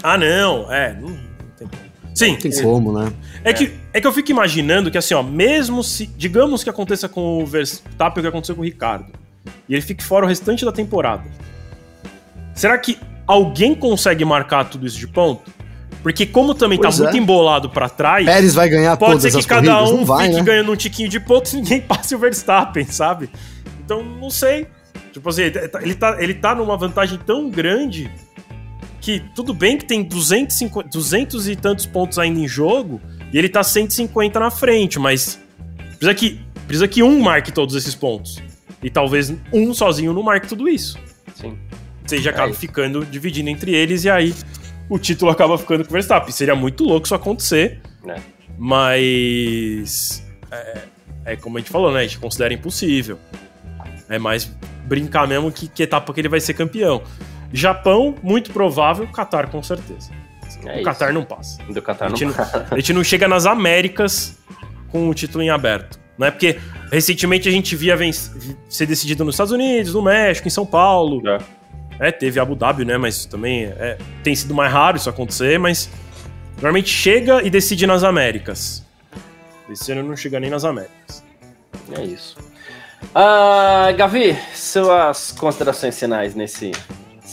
Ah, 0.01 0.17
não, 0.17 0.71
é. 0.71 0.93
Não, 0.99 1.17
não 2.21 2.37
tem 2.37 2.51
como. 2.51 2.53
Sim. 2.53 2.61
Tem 2.61 2.63
como, 2.63 2.99
né? 2.99 3.13
É, 3.43 3.49
é, 3.49 3.53
Que, 3.53 3.73
é 3.93 4.01
que 4.01 4.07
eu 4.07 4.13
fico 4.13 4.31
imaginando 4.31 4.91
que, 4.91 4.97
assim, 4.97 5.13
ó, 5.13 5.23
mesmo 5.23 5.83
se. 5.83 6.05
Digamos 6.05 6.63
que 6.63 6.69
aconteça 6.69 7.09
com 7.09 7.43
o 7.43 7.45
Verstappen 7.45 8.19
o 8.19 8.21
que 8.21 8.27
aconteceu 8.27 8.55
com 8.55 8.61
o 8.61 8.65
Ricardo. 8.65 9.11
E 9.67 9.73
ele 9.73 9.81
fique 9.81 10.03
fora 10.03 10.25
o 10.25 10.27
restante 10.27 10.63
da 10.63 10.71
temporada. 10.71 11.23
Será 12.53 12.77
que 12.77 12.97
alguém 13.25 13.73
consegue 13.73 14.23
marcar 14.23 14.65
tudo 14.65 14.85
isso 14.85 14.97
de 14.97 15.07
ponto? 15.07 15.51
Porque 16.01 16.25
como 16.25 16.53
também 16.53 16.77
tá 16.77 16.83
pois 16.83 16.97
tá 16.97 17.03
é. 17.03 17.05
muito 17.05 17.17
embolado 17.17 17.69
para 17.69 17.87
trás, 17.87 18.25
Pérez 18.25 18.53
vai 18.53 18.67
ganhar 18.67 18.97
pode 18.97 19.21
ser 19.21 19.31
que 19.31 19.47
cada 19.47 19.73
corridas? 19.73 19.99
um 19.99 20.03
vai, 20.05 20.25
fique 20.25 20.39
né? 20.39 20.43
ganhando 20.43 20.71
um 20.71 20.75
tiquinho 20.75 21.07
de 21.07 21.19
pontos 21.19 21.53
e 21.53 21.55
ninguém 21.57 21.79
passe 21.81 22.13
o 22.13 22.19
Verstappen, 22.19 22.85
sabe? 22.85 23.29
Então, 23.83 24.03
não 24.03 24.29
sei. 24.29 24.67
Tipo 25.13 25.29
assim, 25.29 25.43
ele 25.43 25.95
tá, 25.95 26.21
ele 26.21 26.33
tá 26.33 26.55
numa 26.55 26.75
vantagem 26.75 27.19
tão 27.25 27.49
grande 27.49 28.11
que 29.03 29.19
tudo 29.35 29.53
bem 29.53 29.77
que 29.77 29.83
tem 29.83 30.01
250, 30.01 30.87
200 30.87 31.49
e 31.49 31.57
tantos 31.57 31.85
pontos 31.85 32.17
ainda 32.17 32.39
em 32.39 32.47
jogo 32.47 33.01
e 33.33 33.37
ele 33.37 33.49
tá 33.49 33.61
150 33.61 34.39
na 34.39 34.49
frente, 34.49 34.97
mas 34.97 35.37
precisa 35.89 36.15
que, 36.15 36.39
precisa 36.65 36.87
que 36.87 37.03
um 37.03 37.19
marque 37.19 37.51
todos 37.51 37.75
esses 37.75 37.93
pontos. 37.93 38.41
E 38.81 38.89
talvez 38.89 39.33
um 39.51 39.73
sozinho 39.73 40.13
não 40.13 40.23
marque 40.23 40.47
tudo 40.47 40.69
isso. 40.69 40.97
Sim. 41.35 41.57
Seja 42.07 42.29
é 42.29 42.33
acaba 42.33 42.51
isso. 42.51 42.61
ficando 42.61 43.05
dividindo 43.05 43.49
entre 43.49 43.75
eles 43.75 44.05
e 44.05 44.09
aí 44.09 44.33
o 44.89 44.97
título 44.97 45.31
acaba 45.31 45.57
ficando 45.57 45.83
com 45.83 45.89
o 45.89 45.93
Verstappen. 45.93 46.31
Seria 46.31 46.55
muito 46.55 46.85
louco 46.85 47.05
isso 47.05 47.13
acontecer. 47.13 47.81
É. 48.07 48.21
Mas. 48.57 50.25
É, 50.49 50.81
é, 51.25 51.35
como 51.35 51.57
a 51.57 51.59
gente 51.59 51.69
falou, 51.69 51.91
né? 51.91 51.99
A 51.99 52.03
gente 52.03 52.19
considera 52.19 52.53
impossível. 52.53 53.19
É 54.07 54.17
mais 54.17 54.49
brincar 54.85 55.27
mesmo 55.27 55.51
que, 55.51 55.67
que 55.67 55.83
etapa 55.83 56.13
que 56.13 56.21
ele 56.21 56.29
vai 56.29 56.39
ser 56.39 56.53
campeão. 56.53 57.03
Japão, 57.53 58.15
muito 58.23 58.51
provável. 58.51 59.07
Qatar, 59.07 59.49
com 59.49 59.61
certeza. 59.61 60.11
É 60.65 60.81
o 60.81 60.83
Qatar 60.83 61.13
não 61.13 61.23
passa. 61.23 61.61
Do 61.63 61.73
não 61.73 62.07
a 62.07 62.15
gente 62.15 62.33
passa. 62.33 62.59
Não, 62.59 62.67
a 62.71 62.75
gente 62.79 62.93
não 62.93 63.03
chega 63.03 63.27
nas 63.27 63.45
Américas 63.45 64.37
com 64.89 65.07
o 65.07 65.13
título 65.13 65.43
em 65.43 65.49
aberto. 65.49 65.99
Não 66.17 66.27
é 66.27 66.31
porque 66.31 66.59
recentemente 66.91 67.47
a 67.47 67.51
gente 67.51 67.75
via 67.75 67.97
ser 68.69 68.85
decidido 68.85 69.23
nos 69.23 69.35
Estados 69.35 69.51
Unidos, 69.51 69.93
no 69.93 70.01
México, 70.01 70.47
em 70.47 70.51
São 70.51 70.65
Paulo. 70.65 71.21
É. 71.27 71.39
É, 71.99 72.11
teve 72.11 72.39
Abu 72.39 72.55
Dhabi, 72.55 72.85
né? 72.85 72.97
Mas 72.97 73.25
também 73.25 73.65
é, 73.65 73.97
tem 74.23 74.35
sido 74.35 74.53
mais 74.53 74.71
raro 74.71 74.97
isso 74.97 75.09
acontecer, 75.09 75.59
mas 75.59 75.89
normalmente 76.55 76.89
chega 76.89 77.41
e 77.43 77.49
decide 77.49 77.85
nas 77.85 78.03
Américas. 78.03 78.83
Esse 79.69 79.91
ano 79.91 80.03
não 80.03 80.15
chega 80.15 80.39
nem 80.39 80.49
nas 80.49 80.65
Américas. 80.65 81.23
É 81.97 82.03
isso. 82.03 82.37
Uh, 83.11 83.95
Gavi, 83.95 84.37
suas 84.55 85.31
considerações 85.31 85.99
finais 85.99 86.33
nesse 86.35 86.71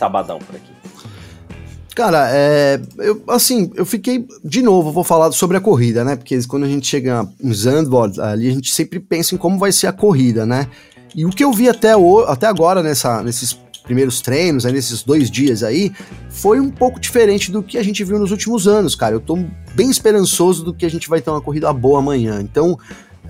sabadão 0.01 0.39
por 0.39 0.57
aqui. 0.57 0.73
Cara, 1.95 2.31
é, 2.33 2.81
eu, 2.99 3.23
assim, 3.29 3.71
eu 3.75 3.85
fiquei, 3.85 4.27
de 4.43 4.63
novo, 4.63 4.91
vou 4.91 5.05
falar 5.05 5.31
sobre 5.33 5.57
a 5.57 5.61
corrida, 5.61 6.03
né? 6.03 6.17
Porque 6.17 6.39
quando 6.47 6.65
a 6.65 6.69
gente 6.69 6.87
chega 6.87 7.29
em 7.43 7.53
Zandvoort, 7.53 8.19
ali 8.21 8.49
a 8.49 8.53
gente 8.53 8.73
sempre 8.73 8.99
pensa 8.99 9.35
em 9.35 9.39
como 9.39 9.59
vai 9.59 9.71
ser 9.71 9.87
a 9.87 9.93
corrida, 9.93 10.47
né? 10.47 10.69
E 11.15 11.27
o 11.27 11.31
que 11.31 11.45
eu 11.45 11.53
vi 11.53 11.69
até, 11.69 11.95
o, 11.97 12.21
até 12.21 12.47
agora 12.47 12.83
nessa, 12.83 13.23
nesses 13.23 13.59
primeiros 13.83 14.21
treinos, 14.21 14.65
aí, 14.65 14.73
nesses 14.73 15.03
dois 15.03 15.31
dias 15.31 15.63
aí, 15.63 15.93
foi 16.31 16.61
um 16.61 16.71
pouco 16.71 17.01
diferente 17.01 17.51
do 17.51 17.63
que 17.63 17.77
a 17.77 17.83
gente 17.83 18.03
viu 18.05 18.19
nos 18.19 18.31
últimos 18.31 18.67
anos, 18.69 18.95
cara. 18.95 19.15
Eu 19.15 19.21
tô 19.21 19.37
bem 19.75 19.91
esperançoso 19.91 20.65
do 20.65 20.73
que 20.73 20.87
a 20.87 20.91
gente 20.91 21.09
vai 21.09 21.21
ter 21.21 21.29
uma 21.29 21.41
corrida 21.41 21.71
boa 21.73 21.99
amanhã. 21.99 22.41
Então, 22.41 22.79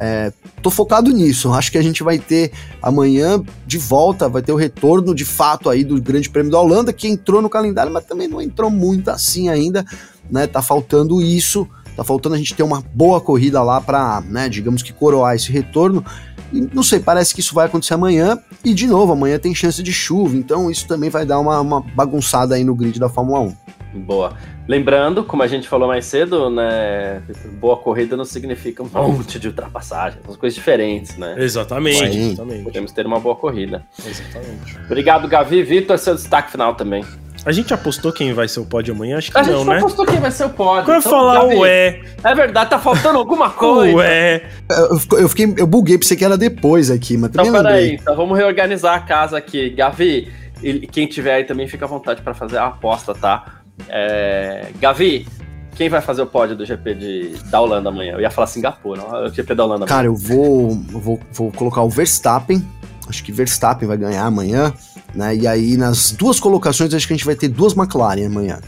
é, 0.03 0.33
tô 0.63 0.71
focado 0.71 1.13
nisso. 1.13 1.53
Acho 1.53 1.71
que 1.71 1.77
a 1.77 1.83
gente 1.83 2.03
vai 2.03 2.19
ter 2.19 2.53
amanhã 2.81 3.43
de 3.67 3.77
volta, 3.77 4.31
vai 4.31 4.41
ter 4.41 4.51
o 4.51 4.57
retorno 4.57 5.15
de 5.15 5.27
fato 5.27 5.69
aí 5.69 5.85
do 5.85 6.01
Grande 6.01 6.31
Prêmio 6.31 6.51
da 6.51 6.59
Holanda, 6.59 6.91
que 6.91 7.07
entrou 7.07 7.43
no 7.43 7.51
calendário, 7.51 7.93
mas 7.93 8.07
também 8.07 8.27
não 8.27 8.41
entrou 8.41 8.71
muito 8.71 9.11
assim 9.11 9.51
ainda, 9.51 9.85
né? 10.31 10.47
Tá 10.47 10.63
faltando 10.63 11.21
isso. 11.21 11.69
Tá 11.95 12.03
faltando 12.03 12.35
a 12.35 12.39
gente 12.39 12.55
ter 12.55 12.63
uma 12.63 12.83
boa 12.95 13.21
corrida 13.21 13.63
lá 13.63 13.79
para, 13.79 14.23
né, 14.23 14.49
digamos 14.49 14.83
que 14.83 14.91
coroar 14.91 15.35
esse 15.35 15.53
retorno. 15.53 16.03
E 16.51 16.61
não 16.73 16.83
sei, 16.83 16.99
parece 16.99 17.35
que 17.35 17.41
isso 17.41 17.55
vai 17.55 17.67
acontecer 17.67 17.93
amanhã. 17.93 18.39
E 18.65 18.73
de 18.73 18.87
novo, 18.87 19.13
amanhã 19.13 19.39
tem 19.39 19.55
chance 19.55 19.83
de 19.83 19.93
chuva, 19.93 20.35
então 20.35 20.71
isso 20.71 20.87
também 20.87 21.11
vai 21.11 21.27
dar 21.27 21.39
uma, 21.39 21.61
uma 21.61 21.81
bagunçada 21.81 22.55
aí 22.55 22.65
no 22.65 22.75
grid 22.75 22.99
da 22.99 23.11
Fórmula 23.11 23.41
1. 23.41 24.01
Boa. 24.01 24.35
Lembrando, 24.71 25.25
como 25.25 25.43
a 25.43 25.49
gente 25.49 25.69
falou 25.69 25.89
mais 25.89 26.05
cedo, 26.05 26.49
né? 26.49 27.21
Boa 27.55 27.77
corrida 27.77 28.17
não 28.17 28.25
significa 28.25 28.85
um 28.85 28.87
monte 28.95 29.37
de 29.37 29.49
ultrapassagem, 29.49 30.21
são 30.25 30.37
coisas 30.37 30.55
diferentes, 30.55 31.17
né? 31.17 31.35
Exatamente, 31.39 32.17
exatamente. 32.17 32.63
Podemos 32.63 32.93
ter 32.93 33.05
uma 33.05 33.19
boa 33.19 33.35
corrida. 33.35 33.85
Exatamente. 33.99 34.79
Obrigado, 34.87 35.27
Gavi. 35.27 35.65
Vitor, 35.65 35.99
seu 35.99 36.15
destaque 36.15 36.53
final 36.53 36.77
também. 36.77 37.05
A 37.45 37.51
gente 37.51 37.75
apostou 37.75 38.13
quem 38.13 38.33
vai 38.33 38.47
ser 38.47 38.61
o 38.61 38.65
pódio 38.65 38.95
amanhã? 38.95 39.19
Acho 39.19 39.33
que 39.33 39.39
a 39.39 39.43
não, 39.43 39.65
né? 39.65 39.73
A 39.73 39.75
gente 39.75 39.85
apostou 39.87 40.07
quem 40.07 40.21
vai 40.21 40.31
ser 40.31 40.45
o 40.45 40.51
pódio. 40.51 40.85
Quando 40.85 41.01
então, 41.01 41.11
eu 41.11 41.19
falar 41.19 41.41
Gabi, 41.41 41.57
ué. 41.57 42.01
É 42.23 42.35
verdade, 42.37 42.71
tá 42.71 42.79
faltando 42.79 43.19
alguma 43.19 43.51
coisa. 43.51 43.97
Ué. 43.97 44.45
Eu, 44.71 45.19
eu, 45.19 45.29
fiquei, 45.29 45.53
eu 45.59 45.67
buguei, 45.67 45.99
pensei 45.99 46.17
que 46.17 46.25
era 46.25 46.39
depois 46.39 46.93
aqui, 46.93 47.17
mas 47.17 47.33
também 47.33 47.49
Então, 47.49 47.61
peraí, 47.61 47.95
então 47.97 48.15
vamos 48.15 48.39
reorganizar 48.39 48.95
a 48.95 49.01
casa 49.01 49.37
aqui. 49.37 49.71
Gavi, 49.71 50.31
e 50.63 50.87
quem 50.87 51.09
tiver 51.09 51.35
aí 51.35 51.45
também 51.45 51.67
fica 51.67 51.87
à 51.87 51.89
vontade 51.89 52.23
para 52.23 52.35
fazer 52.35 52.59
a 52.59 52.67
aposta, 52.67 53.15
tá? 53.15 53.60
É... 53.89 54.69
Gavi, 54.81 55.27
quem 55.75 55.89
vai 55.89 56.01
fazer 56.01 56.23
o 56.23 56.27
pódio 56.27 56.57
do 56.57 56.67
GP 56.67 56.95
de, 56.95 57.29
da 57.51 57.61
Holanda 57.61 57.89
amanhã? 57.89 58.13
Eu 58.13 58.21
ia 58.21 58.31
falar 58.31 58.47
Singapura, 58.47 59.01
não, 59.01 59.25
o 59.25 59.29
GP 59.29 59.55
da 59.55 59.65
Holanda. 59.65 59.87
Cara, 59.87 60.07
eu 60.07 60.15
vou, 60.15 60.75
vou, 60.75 61.21
vou 61.33 61.53
colocar 61.53 61.83
o 61.83 61.89
Verstappen. 61.89 62.63
Acho 63.09 63.25
que 63.25 63.33
Verstappen 63.33 63.89
vai 63.89 63.97
ganhar 63.97 64.25
amanhã. 64.25 64.75
Né? 65.15 65.37
E 65.37 65.47
aí, 65.47 65.77
nas 65.77 66.13
duas 66.13 66.39
colocações, 66.39 66.93
acho 66.95 67.07
que 67.07 67.13
a 67.13 67.17
gente 67.17 67.27
vai 67.27 67.35
ter 67.35 67.49
duas 67.49 67.77
McLaren 67.77 68.27
amanhã. 68.27 68.61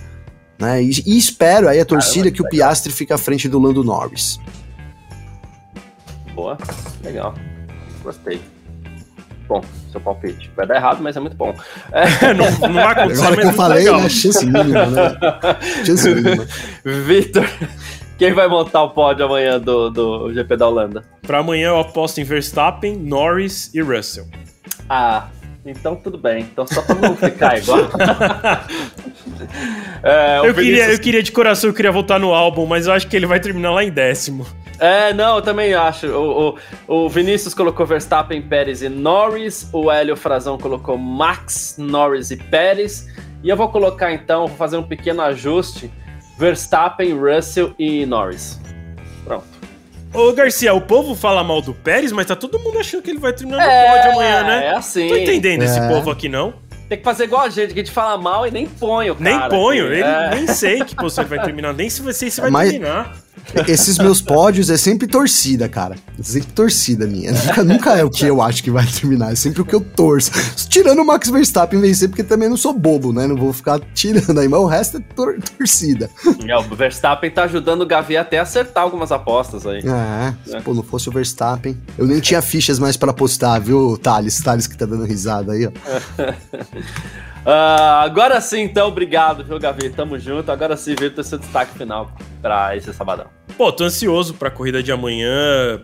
Né? 0.59 0.83
E, 0.83 0.91
e 1.07 1.19
espero 1.19 1.69
aí 1.69 1.81
a 1.81 1.85
torcida 1.85 2.29
ah, 2.29 2.33
que 2.33 2.41
o 2.41 2.49
Piastri 2.49 2.93
fique 2.93 3.13
à 3.13 3.19
frente 3.19 3.49
do 3.49 3.59
Lando 3.59 3.85
Norris. 3.85 4.41
Boa, 6.35 6.57
legal. 7.03 7.35
Gostei. 8.03 8.41
Bom, 9.53 9.61
seu 9.91 10.01
palpite. 10.01 10.51
Vai 10.57 10.66
dar 10.66 10.77
errado, 10.77 11.03
mas 11.03 11.15
é 11.15 11.20
muito 11.20 11.37
bom. 11.37 11.55
É, 11.93 12.07
não, 12.33 12.51
não 12.69 12.73
vai 12.73 12.85
acontecer, 12.85 13.23
Agora 13.27 13.41
que 13.43 13.47
eu 13.47 13.53
falei, 13.53 13.79
legal. 13.81 14.01
né? 14.01 14.09
Chance 14.09 14.47
mínima, 14.47 14.87
né? 14.87 15.19
Chance 15.85 16.09
mínima. 16.15 16.47
Vitor, 16.83 17.47
quem 18.16 18.33
vai 18.33 18.49
montar 18.49 18.83
o 18.83 18.91
pódio 18.91 19.27
amanhã 19.27 19.61
do, 19.61 19.91
do 19.91 20.33
GP 20.33 20.57
da 20.57 20.69
Holanda? 20.69 21.05
Para 21.20 21.41
amanhã 21.41 21.69
eu 21.69 21.81
aposto 21.81 22.19
em 22.19 22.24
Verstappen, 22.24 22.97
Norris 22.97 23.70
e 23.74 23.83
Russell. 23.83 24.24
Ah, 24.89 25.27
então 25.65 25.95
tudo 25.97 26.19
bem. 26.19 26.43
Então 26.43 26.67
só 26.67 26.83
pra 26.83 26.95
não 26.95 27.17
ficar 27.17 27.59
igual. 27.59 27.81
é, 30.03 30.39
eu, 30.39 30.55
Vinícius... 30.55 30.55
queria, 30.55 30.93
eu 30.93 30.99
queria 30.99 31.23
de 31.23 31.33
coração, 31.33 31.71
eu 31.71 31.75
queria 31.75 31.93
voltar 31.93 32.19
no 32.19 32.33
álbum, 32.33 32.67
mas 32.67 32.87
eu 32.87 32.93
acho 32.93 33.07
que 33.07 33.17
ele 33.17 33.27
vai 33.27 33.41
terminar 33.41 33.71
lá 33.73 33.85
em 33.85 33.91
décimo. 33.91 34.47
É, 34.79 35.13
não, 35.15 35.37
eu 35.37 35.43
também 35.43 35.75
acho. 35.75 36.09
O, 36.09 36.57
o, 36.89 37.05
o 37.05 37.09
Vinícius 37.09 37.55
colocou 37.55 37.87
Verstappen, 37.87 38.43
Pérez 38.43 38.83
e 38.83 38.89
Norris. 38.89 39.69
O 39.73 39.91
Hélio 39.91 40.17
Frazão 40.17 40.59
colocou 40.59 40.99
Max, 40.99 41.77
Norris 41.79 42.33
e 42.33 42.37
Pérez. 42.37 43.07
E 43.45 43.49
eu 43.49 43.57
vou 43.57 43.69
colocar 43.69 44.13
então, 44.13 44.49
vou 44.49 44.57
fazer 44.57 44.77
um 44.77 44.83
pequeno 44.83 45.23
ajuste: 45.23 45.89
Verstappen, 46.37 47.17
Russell 47.17 47.75
e 47.79 48.05
Norris. 48.05 48.61
Pronto. 49.25 49.62
Ô, 50.15 50.33
Garcia, 50.33 50.75
o 50.75 50.81
povo 50.81 51.15
fala 51.15 51.43
mal 51.43 51.63
do 51.63 51.73
Pérez, 51.73 52.13
mas 52.13 52.27
tá 52.27 52.37
todo 52.37 52.59
mundo 52.59 52.79
achando 52.79 53.03
que 53.03 53.11
ele 53.11 53.19
vai 53.19 53.33
terminar 53.33 53.65
no 53.65 53.71
é, 53.71 53.97
pódio 53.97 54.13
amanhã, 54.13 54.43
né? 54.43 54.67
É 54.67 54.71
assim. 54.77 55.09
Tô 55.09 55.17
entendendo 55.17 55.63
é. 55.63 55.65
esse 55.65 55.81
povo 55.89 56.11
aqui, 56.11 56.29
não? 56.29 56.53
Tem 56.89 56.99
que 56.99 57.05
fazer 57.05 57.25
igual 57.25 57.43
a 57.43 57.49
gente, 57.49 57.73
que 57.73 57.81
a 57.81 57.83
gente 57.83 57.95
fala 57.95 58.19
mal 58.19 58.47
e 58.47 58.51
nem 58.51 58.67
põe 58.67 59.11
o 59.11 59.17
cara. 59.17 59.39
Nem 59.39 59.49
ponho, 59.49 59.87
ele, 59.87 60.03
é. 60.03 60.31
nem 60.35 60.47
sei 60.47 60.85
que 60.85 60.95
você 60.95 61.25
vai 61.25 61.43
terminar, 61.43 61.73
nem 61.73 61.89
se 61.89 62.03
você 62.03 62.31
se 62.31 62.41
vai 62.41 62.51
mas, 62.51 62.71
terminar. 62.71 63.17
Esses 63.67 63.99
meus 63.99 64.21
pódios 64.21 64.71
é 64.71 64.77
sempre 64.77 65.07
torcida, 65.07 65.69
cara. 65.69 65.97
É 66.19 66.23
sempre 66.23 66.53
torcida 66.53 67.07
minha. 67.07 67.33
Nunca, 67.43 67.65
nunca, 67.65 67.99
é 67.99 68.05
o 68.05 68.11
que 68.11 68.25
eu 68.27 68.41
acho 68.41 68.63
que 68.63 68.71
vai 68.71 68.87
terminar, 68.87 69.33
é 69.33 69.35
sempre 69.35 69.63
o 69.63 69.65
que 69.65 69.75
eu 69.75 69.81
torço. 69.81 70.31
Tirando 70.69 71.01
o 71.01 71.05
Max 71.05 71.29
Verstappen 71.29 71.81
vencer, 71.81 72.09
porque 72.09 72.23
também 72.23 72.49
não 72.49 72.57
sou 72.57 72.73
bobo, 72.73 73.13
né? 73.13 73.27
Não 73.27 73.37
vou 73.37 73.53
ficar 73.53 73.81
tirando 73.95 74.39
aí, 74.39 74.49
mas 74.49 74.61
o 74.61 74.67
resto 74.67 74.99
é 74.99 75.01
tor 75.15 75.39
torcida. 75.59 76.11
É, 76.47 76.57
o 76.57 76.63
Verstappen 76.63 77.31
tá 77.31 77.45
ajudando 77.45 77.83
o 77.83 77.87
Gavi 77.87 78.17
até 78.17 78.39
a 78.39 78.43
acertar 78.43 78.85
algumas 78.85 79.11
apostas 79.13 79.67
aí. 79.67 79.83
É, 79.83 80.57
é. 80.57 80.61
pô, 80.61 80.73
não 80.75 80.83
fosse 80.83 81.09
o 81.09 81.13
Verstappen. 81.13 81.77
Eu 81.99 82.07
nem 82.07 82.21
tinha 82.21 82.41
fichas 82.41 82.79
mais 82.79 82.97
para 82.97 83.11
apostar, 83.11 83.61
viu, 83.61 83.99
Thales? 83.99 84.41
Thales 84.41 84.67
que 84.67 84.77
tá 84.77 84.87
dando 84.87 85.05
risada 85.05 85.53
aí, 85.53 85.67
ó. 85.67 85.73
Uh, 87.44 88.05
agora 88.05 88.40
sim, 88.40 88.60
então, 88.62 88.86
obrigado, 88.89 89.44
viu, 89.44 89.59
Gavi? 89.59 89.90
Tamo 89.90 90.19
junto. 90.19 90.51
Agora 90.51 90.77
sim, 90.77 90.94
Vitor, 90.94 91.24
seu 91.24 91.39
destaque 91.39 91.77
final 91.77 92.10
para 92.40 92.77
esse 92.77 92.93
sabadão. 92.94 93.27
Pô, 93.56 93.73
tô 93.73 93.85
ansioso 93.85 94.35
pra 94.35 94.51
corrida 94.51 94.82
de 94.82 94.93
amanhã, 94.93 95.82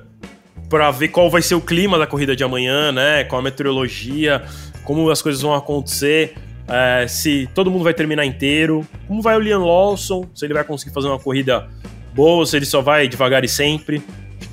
pra 0.69 0.91
ver 0.91 1.09
qual 1.09 1.29
vai 1.29 1.43
ser 1.43 1.55
o 1.55 1.61
clima 1.61 1.99
da 1.99 2.07
corrida 2.07 2.37
de 2.37 2.45
amanhã, 2.45 2.93
né? 2.93 3.25
Qual 3.25 3.41
a 3.41 3.43
meteorologia, 3.43 4.45
como 4.85 5.11
as 5.11 5.21
coisas 5.21 5.43
vão 5.43 5.53
acontecer, 5.53 6.35
é, 6.69 7.07
se 7.09 7.49
todo 7.55 7.71
mundo 7.71 7.83
vai 7.83 7.95
terminar 7.95 8.25
inteiro, 8.25 8.87
como 9.07 9.21
vai 9.21 9.37
o 9.37 9.41
Liam 9.41 9.65
Lawson, 9.65 10.29
se 10.35 10.45
ele 10.45 10.55
vai 10.55 10.63
conseguir 10.63 10.93
fazer 10.93 11.09
uma 11.09 11.19
corrida 11.19 11.69
boa, 12.15 12.45
se 12.47 12.57
ele 12.57 12.67
só 12.67 12.81
vai 12.81 13.09
devagar 13.09 13.45
e 13.45 13.49
sempre. 13.49 14.03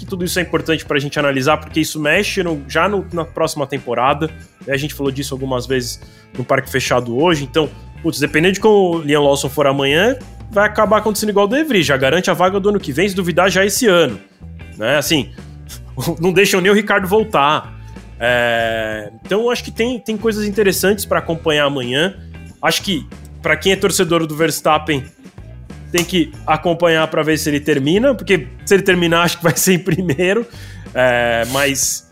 Que 0.06 0.10
tudo 0.10 0.24
isso 0.24 0.38
é 0.38 0.42
importante 0.44 0.86
pra 0.86 1.00
gente 1.00 1.18
analisar, 1.18 1.58
porque 1.58 1.80
isso 1.80 2.00
mexe 2.00 2.44
no, 2.44 2.64
já 2.68 2.88
no, 2.88 3.06
na 3.12 3.26
próxima 3.26 3.66
temporada. 3.66 4.30
A 4.68 4.78
gente 4.78 4.94
falou 4.94 5.12
disso 5.12 5.34
algumas 5.34 5.66
vezes 5.66 6.00
no 6.38 6.44
parque 6.44 6.70
fechado 6.70 7.18
hoje. 7.18 7.44
Então, 7.44 7.70
putz, 8.04 8.20
dependendo 8.20 8.54
de 8.54 8.60
como 8.60 8.98
o 8.98 9.02
Liam 9.02 9.24
Lawson 9.24 9.50
for 9.50 9.66
amanhã, 9.66 10.16
vai 10.52 10.68
acabar 10.68 10.98
acontecendo 10.98 11.30
igual 11.30 11.48
do 11.48 11.56
Evry, 11.56 11.82
já 11.82 11.98
garante 11.98 12.30
a 12.30 12.34
vaga 12.34 12.60
do 12.60 12.70
ano 12.70 12.80
que 12.80 12.92
vem, 12.92 13.10
se 13.10 13.16
duvidar 13.16 13.50
já 13.50 13.66
esse 13.66 13.88
ano. 13.88 14.20
Né? 14.78 14.98
Assim, 14.98 15.32
não 16.22 16.32
deixam 16.32 16.62
nem 16.62 16.72
o 16.72 16.76
Ricardo 16.76 17.08
voltar. 17.08 17.74
É, 18.20 19.12
então 19.26 19.50
acho 19.50 19.64
que 19.64 19.72
tem, 19.72 20.00
tem 20.00 20.16
coisas 20.16 20.46
interessantes 20.46 21.04
para 21.04 21.20
acompanhar 21.20 21.66
amanhã. 21.66 22.16
Acho 22.62 22.82
que 22.82 23.08
para 23.42 23.58
quem 23.58 23.72
é 23.72 23.76
torcedor 23.76 24.26
do 24.26 24.36
Verstappen 24.36 25.04
tem 25.92 26.04
que 26.04 26.32
acompanhar 26.46 27.08
para 27.08 27.24
ver 27.24 27.38
se 27.38 27.50
ele 27.50 27.60
termina, 27.60 28.14
porque 28.14 28.48
se 28.66 28.74
ele 28.74 28.84
terminar 28.84 29.24
acho 29.24 29.38
que 29.38 29.44
vai 29.44 29.56
ser 29.56 29.74
em 29.74 29.80
primeiro. 29.80 30.46
É, 30.94 31.46
mas 31.52 32.12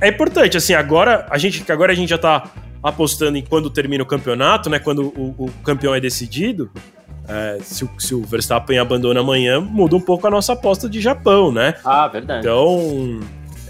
é 0.00 0.08
importante 0.08 0.56
assim 0.56 0.74
agora 0.74 1.26
a 1.30 1.38
gente 1.38 1.70
agora 1.70 1.92
a 1.92 1.94
gente 1.94 2.10
já 2.10 2.18
tá 2.18 2.50
apostando 2.82 3.38
em 3.38 3.42
quando 3.42 3.70
termina 3.70 4.02
o 4.02 4.06
campeonato, 4.06 4.68
né? 4.68 4.78
Quando 4.78 5.06
o, 5.16 5.46
o 5.46 5.50
campeão 5.62 5.94
é 5.94 6.00
decidido. 6.00 6.70
É, 7.28 7.58
se, 7.62 7.84
o, 7.84 7.90
se, 7.98 8.14
o, 8.14 8.22
Verstappen 8.22 8.78
abandona 8.78 9.20
amanhã, 9.20 9.60
muda 9.60 9.94
um 9.94 10.00
pouco 10.00 10.26
a 10.26 10.30
nossa 10.30 10.54
aposta 10.54 10.88
de 10.88 11.00
Japão, 11.00 11.52
né? 11.52 11.74
Ah, 11.84 12.08
verdade. 12.08 12.40
Então, 12.40 13.20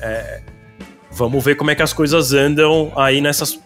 é, 0.00 0.40
vamos 1.10 1.44
ver 1.44 1.54
como 1.56 1.70
é 1.70 1.74
que 1.74 1.82
as 1.82 1.92
coisas 1.92 2.32
andam 2.32 2.90
aí 2.96 3.20
nessas 3.20 3.60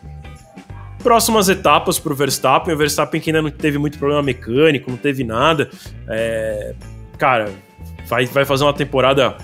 próximas 1.07 1.49
etapas 1.49 2.01
para 2.01 2.13
o 2.13 2.17
Verstappen. 2.17 2.75
O 2.75 2.77
Verstappen 2.77 3.21
que 3.21 3.31
ainda 3.31 3.41
não 3.41 3.49
teve 3.49 3.79
muito 3.79 3.97
problema 3.97 4.21
mecânico, 4.25 4.91
não 4.91 4.99
teve 4.99 5.23
nada. 5.23 5.71
É, 6.09 6.75
cara, 7.17 7.49
vai, 8.09 8.27
vai 8.27 8.45
fazer 8.45 8.65
uma 8.65 8.73
temporada 8.73 9.37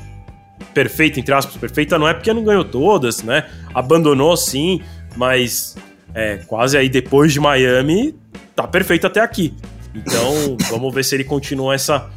perfeita, 0.74 1.20
entre 1.20 1.32
aspas, 1.32 1.56
perfeita 1.56 1.96
não 2.00 2.08
é 2.08 2.14
porque 2.14 2.32
não 2.32 2.42
ganhou 2.42 2.64
todas, 2.64 3.22
né? 3.22 3.48
Abandonou 3.72 4.36
sim, 4.36 4.82
mas 5.14 5.76
é, 6.12 6.38
quase 6.48 6.76
aí 6.76 6.88
depois 6.88 7.32
de 7.32 7.38
Miami, 7.38 8.12
tá 8.56 8.66
perfeito 8.66 9.06
até 9.06 9.20
aqui. 9.20 9.54
Então, 9.94 10.56
vamos 10.68 10.92
ver 10.92 11.04
se 11.04 11.14
ele 11.14 11.22
continua 11.22 11.76
essa, 11.76 12.10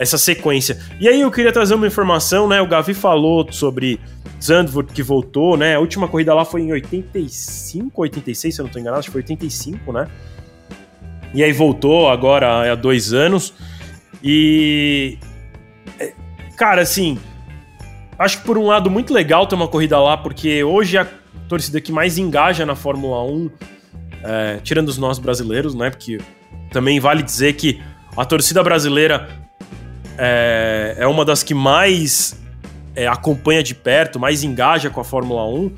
essa 0.00 0.16
sequência. 0.16 0.78
E 0.98 1.06
aí 1.06 1.20
eu 1.20 1.30
queria 1.30 1.52
trazer 1.52 1.74
uma 1.74 1.86
informação, 1.86 2.48
né? 2.48 2.58
O 2.62 2.66
Gavi 2.66 2.94
falou 2.94 3.46
sobre 3.52 4.00
Zandvoort 4.42 4.94
que 4.94 5.02
voltou, 5.02 5.58
né? 5.58 5.76
A 5.76 5.78
última 5.78 6.08
corrida 6.08 6.32
lá 6.32 6.42
foi 6.42 6.62
em 6.62 6.72
85, 6.72 8.00
86, 8.00 8.54
se 8.54 8.60
eu 8.60 8.64
não 8.64 8.68
estou 8.68 8.80
enganado, 8.80 9.00
acho 9.00 9.08
que 9.08 9.12
foi 9.12 9.20
85, 9.20 9.92
né? 9.92 10.08
E 11.34 11.44
aí 11.44 11.52
voltou 11.52 12.08
agora 12.08 12.72
há 12.72 12.74
dois 12.74 13.12
anos. 13.12 13.52
E. 14.24 15.18
É, 15.98 16.14
cara, 16.56 16.80
assim. 16.80 17.18
Acho 18.18 18.38
que 18.38 18.44
por 18.44 18.56
um 18.56 18.66
lado 18.66 18.90
muito 18.90 19.12
legal 19.12 19.46
ter 19.46 19.54
uma 19.54 19.68
corrida 19.68 19.98
lá, 19.98 20.16
porque 20.16 20.64
hoje 20.64 20.96
a 20.96 21.06
torcida 21.46 21.80
que 21.80 21.92
mais 21.92 22.16
engaja 22.16 22.64
na 22.64 22.74
Fórmula 22.74 23.22
1, 23.24 23.50
é, 24.24 24.60
tirando 24.62 24.88
os 24.88 24.96
nós 24.96 25.18
brasileiros, 25.18 25.74
né? 25.74 25.90
Porque 25.90 26.18
também 26.72 26.98
vale 26.98 27.22
dizer 27.22 27.52
que 27.52 27.82
a 28.16 28.24
torcida 28.24 28.62
brasileira 28.62 29.28
é, 30.22 30.96
é 30.98 31.06
uma 31.06 31.24
das 31.24 31.42
que 31.42 31.54
mais 31.54 32.38
é, 32.94 33.06
acompanha 33.06 33.62
de 33.62 33.74
perto, 33.74 34.20
mais 34.20 34.44
engaja 34.44 34.90
com 34.90 35.00
a 35.00 35.04
Fórmula 35.04 35.46
1. 35.46 35.72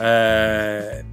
É, 0.00 1.04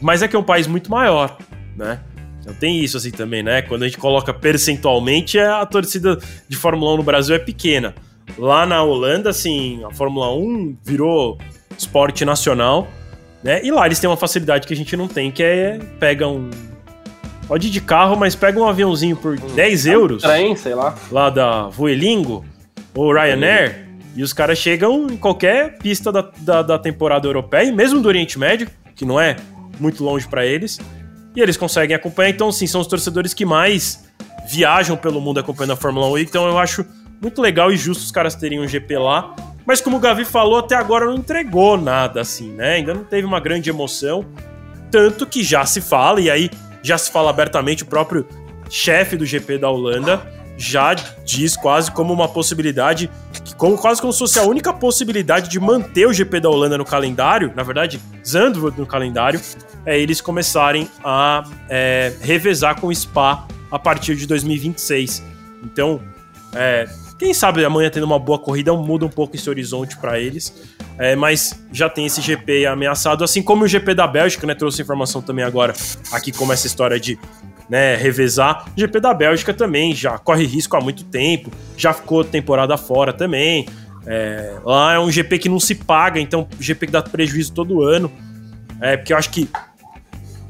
mas 0.00 0.22
é 0.22 0.28
que 0.28 0.36
é 0.36 0.38
um 0.38 0.44
país 0.44 0.68
muito 0.68 0.90
maior, 0.90 1.36
né? 1.76 1.98
Então 2.40 2.54
tem 2.54 2.78
isso 2.84 2.96
assim 2.96 3.10
também, 3.10 3.42
né? 3.42 3.62
Quando 3.62 3.82
a 3.82 3.86
gente 3.86 3.98
coloca 3.98 4.32
percentualmente, 4.32 5.38
a 5.40 5.66
torcida 5.66 6.16
de 6.48 6.56
Fórmula 6.56 6.94
1 6.94 6.96
no 6.98 7.02
Brasil 7.02 7.34
é 7.34 7.38
pequena. 7.40 7.92
Lá 8.38 8.64
na 8.64 8.82
Holanda, 8.84 9.30
assim, 9.30 9.82
a 9.84 9.92
Fórmula 9.92 10.32
1 10.32 10.76
virou 10.84 11.38
esporte 11.76 12.24
nacional, 12.24 12.86
né? 13.42 13.60
E 13.64 13.72
lá 13.72 13.86
eles 13.86 13.98
têm 13.98 14.08
uma 14.08 14.16
facilidade 14.16 14.68
que 14.68 14.72
a 14.72 14.76
gente 14.76 14.96
não 14.96 15.08
tem, 15.08 15.32
que 15.32 15.42
é 15.42 15.80
pega 15.98 16.28
um 16.28 16.48
Pode 17.46 17.68
ir 17.68 17.70
de 17.70 17.80
carro, 17.80 18.16
mas 18.16 18.34
pega 18.34 18.58
um 18.58 18.68
aviãozinho 18.68 19.16
por 19.16 19.34
hum, 19.34 19.54
10 19.54 19.86
euros. 19.86 20.22
Trem, 20.22 20.56
sei 20.56 20.74
lá. 20.74 20.94
Lá 21.12 21.30
da 21.30 21.68
Vuelingo 21.68 22.44
ou 22.94 23.12
Ryanair. 23.12 23.82
Hum. 23.82 23.86
E 24.16 24.22
os 24.22 24.32
caras 24.32 24.58
chegam 24.58 25.06
em 25.10 25.16
qualquer 25.16 25.78
pista 25.78 26.10
da, 26.10 26.28
da, 26.38 26.62
da, 26.62 26.78
temporada 26.78 27.28
europeia, 27.28 27.70
mesmo 27.70 28.00
do 28.00 28.08
Oriente 28.08 28.38
Médio, 28.38 28.66
que 28.94 29.04
não 29.04 29.20
é 29.20 29.36
muito 29.78 30.02
longe 30.02 30.26
para 30.26 30.44
eles. 30.44 30.78
E 31.36 31.40
eles 31.40 31.56
conseguem 31.56 31.94
acompanhar. 31.94 32.30
Então, 32.30 32.50
sim, 32.50 32.66
são 32.66 32.80
os 32.80 32.86
torcedores 32.86 33.34
que 33.34 33.44
mais 33.44 34.04
viajam 34.48 34.96
pelo 34.96 35.20
mundo 35.20 35.38
acompanhando 35.38 35.72
a 35.72 35.76
Fórmula 35.76 36.06
1. 36.08 36.18
Então, 36.18 36.48
eu 36.48 36.58
acho 36.58 36.84
muito 37.20 37.40
legal 37.42 37.70
e 37.70 37.76
justo 37.76 38.02
os 38.02 38.10
caras 38.10 38.34
terem 38.34 38.58
um 38.58 38.66
GP 38.66 38.96
lá. 38.98 39.36
Mas, 39.66 39.80
como 39.80 39.98
o 39.98 40.00
Gavi 40.00 40.24
falou, 40.24 40.58
até 40.58 40.74
agora 40.74 41.04
não 41.04 41.16
entregou 41.16 41.76
nada 41.76 42.20
assim, 42.22 42.50
né? 42.50 42.74
Ainda 42.74 42.94
não 42.94 43.04
teve 43.04 43.26
uma 43.26 43.38
grande 43.38 43.68
emoção. 43.68 44.24
Tanto 44.90 45.26
que 45.26 45.42
já 45.42 45.66
se 45.66 45.80
fala, 45.80 46.20
e 46.20 46.30
aí 46.30 46.50
já 46.86 46.96
se 46.96 47.10
fala 47.10 47.30
abertamente, 47.30 47.82
o 47.82 47.86
próprio 47.86 48.24
chefe 48.70 49.16
do 49.16 49.26
GP 49.26 49.58
da 49.58 49.68
Holanda 49.68 50.22
já 50.56 50.94
diz 50.94 51.56
quase 51.56 51.90
como 51.90 52.12
uma 52.12 52.28
possibilidade, 52.28 53.10
como, 53.56 53.76
quase 53.76 54.00
como 54.00 54.12
se 54.12 54.20
fosse 54.20 54.38
a 54.38 54.44
única 54.44 54.72
possibilidade 54.72 55.50
de 55.50 55.58
manter 55.58 56.06
o 56.06 56.12
GP 56.12 56.40
da 56.40 56.48
Holanda 56.48 56.78
no 56.78 56.84
calendário, 56.84 57.52
na 57.56 57.64
verdade, 57.64 58.00
Zandvoort 58.24 58.78
no 58.78 58.86
calendário, 58.86 59.40
é 59.84 59.98
eles 59.98 60.20
começarem 60.20 60.88
a 61.04 61.44
é, 61.68 62.12
revezar 62.20 62.80
com 62.80 62.86
o 62.86 62.94
Spa 62.94 63.46
a 63.70 63.78
partir 63.78 64.14
de 64.14 64.26
2026. 64.26 65.24
Então, 65.64 66.00
é, 66.54 66.88
quem 67.18 67.34
sabe 67.34 67.64
amanhã 67.64 67.90
tendo 67.90 68.04
uma 68.04 68.18
boa 68.18 68.38
corrida 68.38 68.72
muda 68.72 69.04
um 69.04 69.10
pouco 69.10 69.34
esse 69.34 69.50
horizonte 69.50 69.96
para 69.96 70.20
eles. 70.20 70.54
É, 70.98 71.14
mas 71.14 71.62
já 71.72 71.90
tem 71.90 72.06
esse 72.06 72.22
GP 72.22 72.66
ameaçado, 72.66 73.22
assim 73.22 73.42
como 73.42 73.64
o 73.64 73.68
GP 73.68 73.94
da 73.94 74.06
Bélgica, 74.06 74.46
né? 74.46 74.54
Trouxe 74.54 74.80
informação 74.80 75.20
também 75.20 75.44
agora 75.44 75.74
aqui 76.10 76.32
como 76.32 76.52
essa 76.52 76.66
história 76.66 76.98
de 76.98 77.18
né, 77.68 77.96
revezar. 77.96 78.66
O 78.74 78.80
GP 78.80 79.00
da 79.00 79.12
Bélgica 79.12 79.52
também 79.52 79.94
já 79.94 80.18
corre 80.18 80.46
risco 80.46 80.74
há 80.76 80.80
muito 80.80 81.04
tempo, 81.04 81.50
já 81.76 81.92
ficou 81.92 82.24
temporada 82.24 82.76
fora 82.78 83.12
também. 83.12 83.66
É, 84.06 84.54
lá 84.64 84.94
é 84.94 84.98
um 84.98 85.10
GP 85.10 85.38
que 85.38 85.48
não 85.48 85.60
se 85.60 85.74
paga, 85.74 86.18
então 86.18 86.48
GP 86.58 86.86
que 86.86 86.92
dá 86.92 87.02
prejuízo 87.02 87.52
todo 87.52 87.82
ano. 87.82 88.10
É, 88.80 88.96
porque 88.96 89.12
eu 89.12 89.18
acho 89.18 89.30
que 89.30 89.50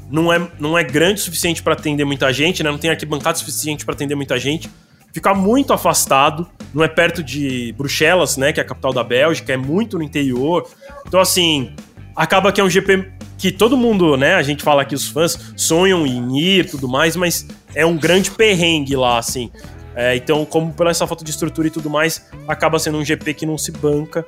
não 0.09 0.31
é, 0.31 0.47
não 0.57 0.77
é 0.77 0.83
grande 0.83 1.19
o 1.19 1.23
suficiente 1.23 1.61
para 1.61 1.73
atender 1.73 2.05
muita 2.05 2.31
gente, 2.31 2.63
né? 2.63 2.71
Não 2.71 2.77
tem 2.77 2.89
arquibancada 2.89 3.37
suficiente 3.37 3.83
para 3.83 3.93
atender 3.93 4.15
muita 4.15 4.39
gente 4.39 4.69
fica 5.17 5.33
muito 5.33 5.73
afastado, 5.73 6.47
não 6.71 6.83
é 6.83 6.87
perto 6.87 7.23
de 7.23 7.73
Bruxelas, 7.75 8.37
né, 8.37 8.53
que 8.53 8.59
é 8.59 8.63
a 8.63 8.65
capital 8.65 8.93
da 8.93 9.03
Bélgica, 9.03 9.51
é 9.51 9.57
muito 9.57 9.97
no 9.97 10.03
interior. 10.03 10.69
Então, 11.07 11.19
assim, 11.19 11.71
acaba 12.15 12.51
que 12.51 12.61
é 12.61 12.63
um 12.63 12.69
GP 12.69 13.13
que 13.35 13.51
todo 13.51 13.75
mundo, 13.75 14.15
né, 14.15 14.35
a 14.35 14.43
gente 14.43 14.61
fala 14.61 14.85
que 14.85 14.93
os 14.93 15.07
fãs 15.07 15.53
sonham 15.55 16.05
em 16.05 16.37
ir 16.37 16.65
e 16.65 16.69
tudo 16.69 16.87
mais, 16.87 17.15
mas 17.15 17.47
é 17.73 17.83
um 17.83 17.97
grande 17.97 18.29
perrengue 18.29 18.95
lá, 18.95 19.17
assim. 19.17 19.49
É, 19.95 20.15
então, 20.15 20.45
como 20.45 20.71
pela 20.71 20.91
essa 20.91 21.07
falta 21.07 21.25
de 21.25 21.31
estrutura 21.31 21.67
e 21.67 21.71
tudo 21.71 21.89
mais, 21.89 22.23
acaba 22.47 22.77
sendo 22.77 22.99
um 22.99 23.03
GP 23.03 23.33
que 23.33 23.45
não 23.47 23.57
se 23.57 23.71
banca. 23.71 24.23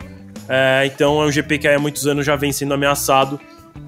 É, 0.47 0.89
então, 0.91 1.21
é 1.21 1.27
um 1.27 1.31
GP 1.31 1.59
que 1.59 1.67
há 1.67 1.77
muitos 1.77 2.07
anos 2.07 2.25
já 2.25 2.35
vem 2.35 2.51
sendo 2.51 2.73
ameaçado 2.73 3.39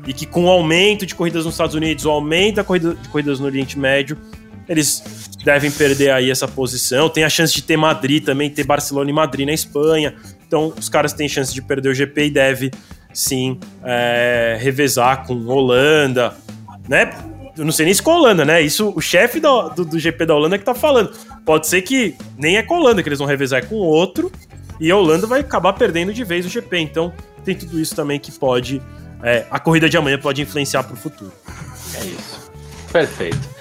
e 0.06 0.14
que 0.14 0.28
com 0.28 0.46
o 0.46 0.50
aumento 0.50 1.04
de 1.04 1.16
corridas 1.16 1.46
nos 1.46 1.56
Estados 1.56 1.74
Unidos, 1.74 2.06
o 2.06 2.12
aumento 2.12 2.58
da 2.58 2.64
corrida 2.64 2.94
de 2.94 3.10
corridas 3.10 3.40
no 3.40 3.48
Oriente 3.48 3.80
Médio, 3.80 4.20
eles 4.68 5.04
devem 5.44 5.72
perder 5.72 6.12
aí 6.12 6.30
essa 6.30 6.48
posição. 6.48 7.10
Tem 7.10 7.24
a 7.24 7.30
chance 7.30 7.54
de 7.54 7.62
ter 7.62 7.78
Madrid 7.78 8.24
também, 8.24 8.50
ter 8.50 8.64
Barcelona 8.64 9.10
e 9.10 9.14
Madrid 9.14 9.46
na 9.46 9.54
Espanha. 9.54 10.16
Então, 10.48 10.74
os 10.78 10.90
caras 10.90 11.14
têm 11.14 11.28
chance 11.28 11.54
de 11.54 11.62
perder 11.62 11.90
o 11.90 11.94
GP 11.94 12.26
e 12.26 12.30
deve 12.30 12.72
sim 13.14 13.60
é, 13.84 14.58
revezar 14.60 15.26
com 15.26 15.34
Holanda, 15.46 16.34
né? 16.88 17.12
Eu 17.58 17.66
não 17.66 17.72
sei 17.72 17.86
nem 17.86 17.94
se 17.94 18.02
com 18.02 18.12
a 18.12 18.16
Holanda, 18.16 18.46
né? 18.46 18.62
Isso 18.62 18.94
o 18.96 19.02
chefe 19.02 19.40
do, 19.40 19.70
do, 19.70 19.86
do, 19.86 20.00
GP 20.00 20.26
da 20.26 20.36
Holanda 20.36 20.58
que 20.58 20.64
tá 20.64 20.74
falando. 20.74 21.12
Pode 21.46 21.68
ser 21.68 21.82
que 21.82 22.16
nem 22.38 22.58
é 22.58 22.64
com 22.64 22.76
a 22.76 22.80
Holanda 22.80 23.04
que 23.04 23.10
eles 23.10 23.20
vão 23.20 23.28
revezar, 23.28 23.60
é 23.60 23.66
com 23.66 23.76
outro. 23.76 24.32
E 24.80 24.90
a 24.90 24.96
Holanda 24.96 25.28
vai 25.28 25.42
acabar 25.42 25.74
perdendo 25.74 26.14
de 26.14 26.24
vez 26.24 26.46
o 26.46 26.50
GP. 26.50 26.78
Então, 26.80 27.14
tem 27.44 27.56
tudo 27.56 27.80
isso 27.80 27.96
também 27.96 28.20
que 28.20 28.32
pode. 28.32 28.82
É, 29.22 29.46
a 29.52 29.60
corrida 29.60 29.90
de 29.90 29.98
amanhã 29.98 30.18
pode 30.18 30.42
influenciar 30.42 30.84
para 30.84 30.94
o 30.94 30.98
futuro. 30.98 31.32
É 31.96 32.06
isso. 32.06 32.52
Perfeito. 32.92 33.61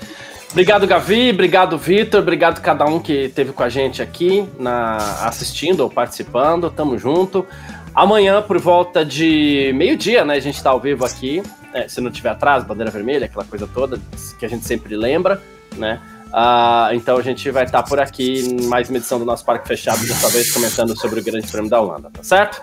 Obrigado, 0.52 0.86
Gavi. 0.86 1.30
Obrigado, 1.30 1.78
Vitor. 1.78 2.20
Obrigado 2.20 2.60
cada 2.60 2.84
um 2.84 2.98
que 2.98 3.26
esteve 3.26 3.52
com 3.52 3.62
a 3.62 3.68
gente 3.68 4.02
aqui 4.02 4.48
na, 4.58 4.96
assistindo 5.26 5.80
ou 5.80 5.90
participando. 5.90 6.70
Tamo 6.70 6.98
junto. 6.98 7.46
Amanhã, 7.94 8.42
por 8.42 8.58
volta 8.58 9.04
de 9.04 9.72
meio-dia, 9.74 10.24
né? 10.24 10.34
A 10.34 10.40
gente 10.40 10.56
está 10.56 10.70
ao 10.70 10.80
vivo 10.80 11.04
aqui. 11.04 11.42
É, 11.72 11.86
se 11.86 12.00
não 12.00 12.10
tiver 12.10 12.30
atraso, 12.30 12.66
bandeira 12.66 12.90
vermelha, 12.90 13.26
aquela 13.26 13.44
coisa 13.44 13.68
toda 13.72 14.00
que 14.38 14.44
a 14.44 14.48
gente 14.48 14.66
sempre 14.66 14.96
lembra, 14.96 15.40
né? 15.76 16.00
Uh, 16.30 16.94
então 16.94 17.16
a 17.16 17.22
gente 17.22 17.48
vai 17.50 17.64
estar 17.64 17.82
tá 17.82 17.88
por 17.88 18.00
aqui 18.00 18.64
mais 18.64 18.88
uma 18.88 18.98
edição 18.98 19.18
do 19.18 19.24
nosso 19.24 19.44
Parque 19.44 19.66
Fechado, 19.66 19.98
dessa 20.06 20.28
vez 20.28 20.52
comentando 20.52 20.96
sobre 20.96 21.18
o 21.18 21.24
Grande 21.24 21.46
Prêmio 21.48 21.68
da 21.68 21.80
Holanda, 21.80 22.08
tá 22.12 22.22
certo? 22.22 22.62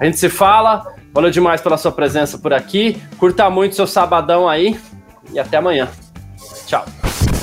A 0.00 0.04
gente 0.04 0.18
se 0.18 0.28
fala. 0.28 0.94
Valeu 1.12 1.30
demais 1.30 1.62
pela 1.62 1.78
sua 1.78 1.92
presença 1.92 2.36
por 2.36 2.52
aqui. 2.52 3.00
Curta 3.18 3.48
muito 3.48 3.74
seu 3.74 3.86
sabadão 3.86 4.46
aí 4.46 4.78
e 5.32 5.38
até 5.38 5.56
amanhã. 5.56 5.88
Tchau. 6.66 6.84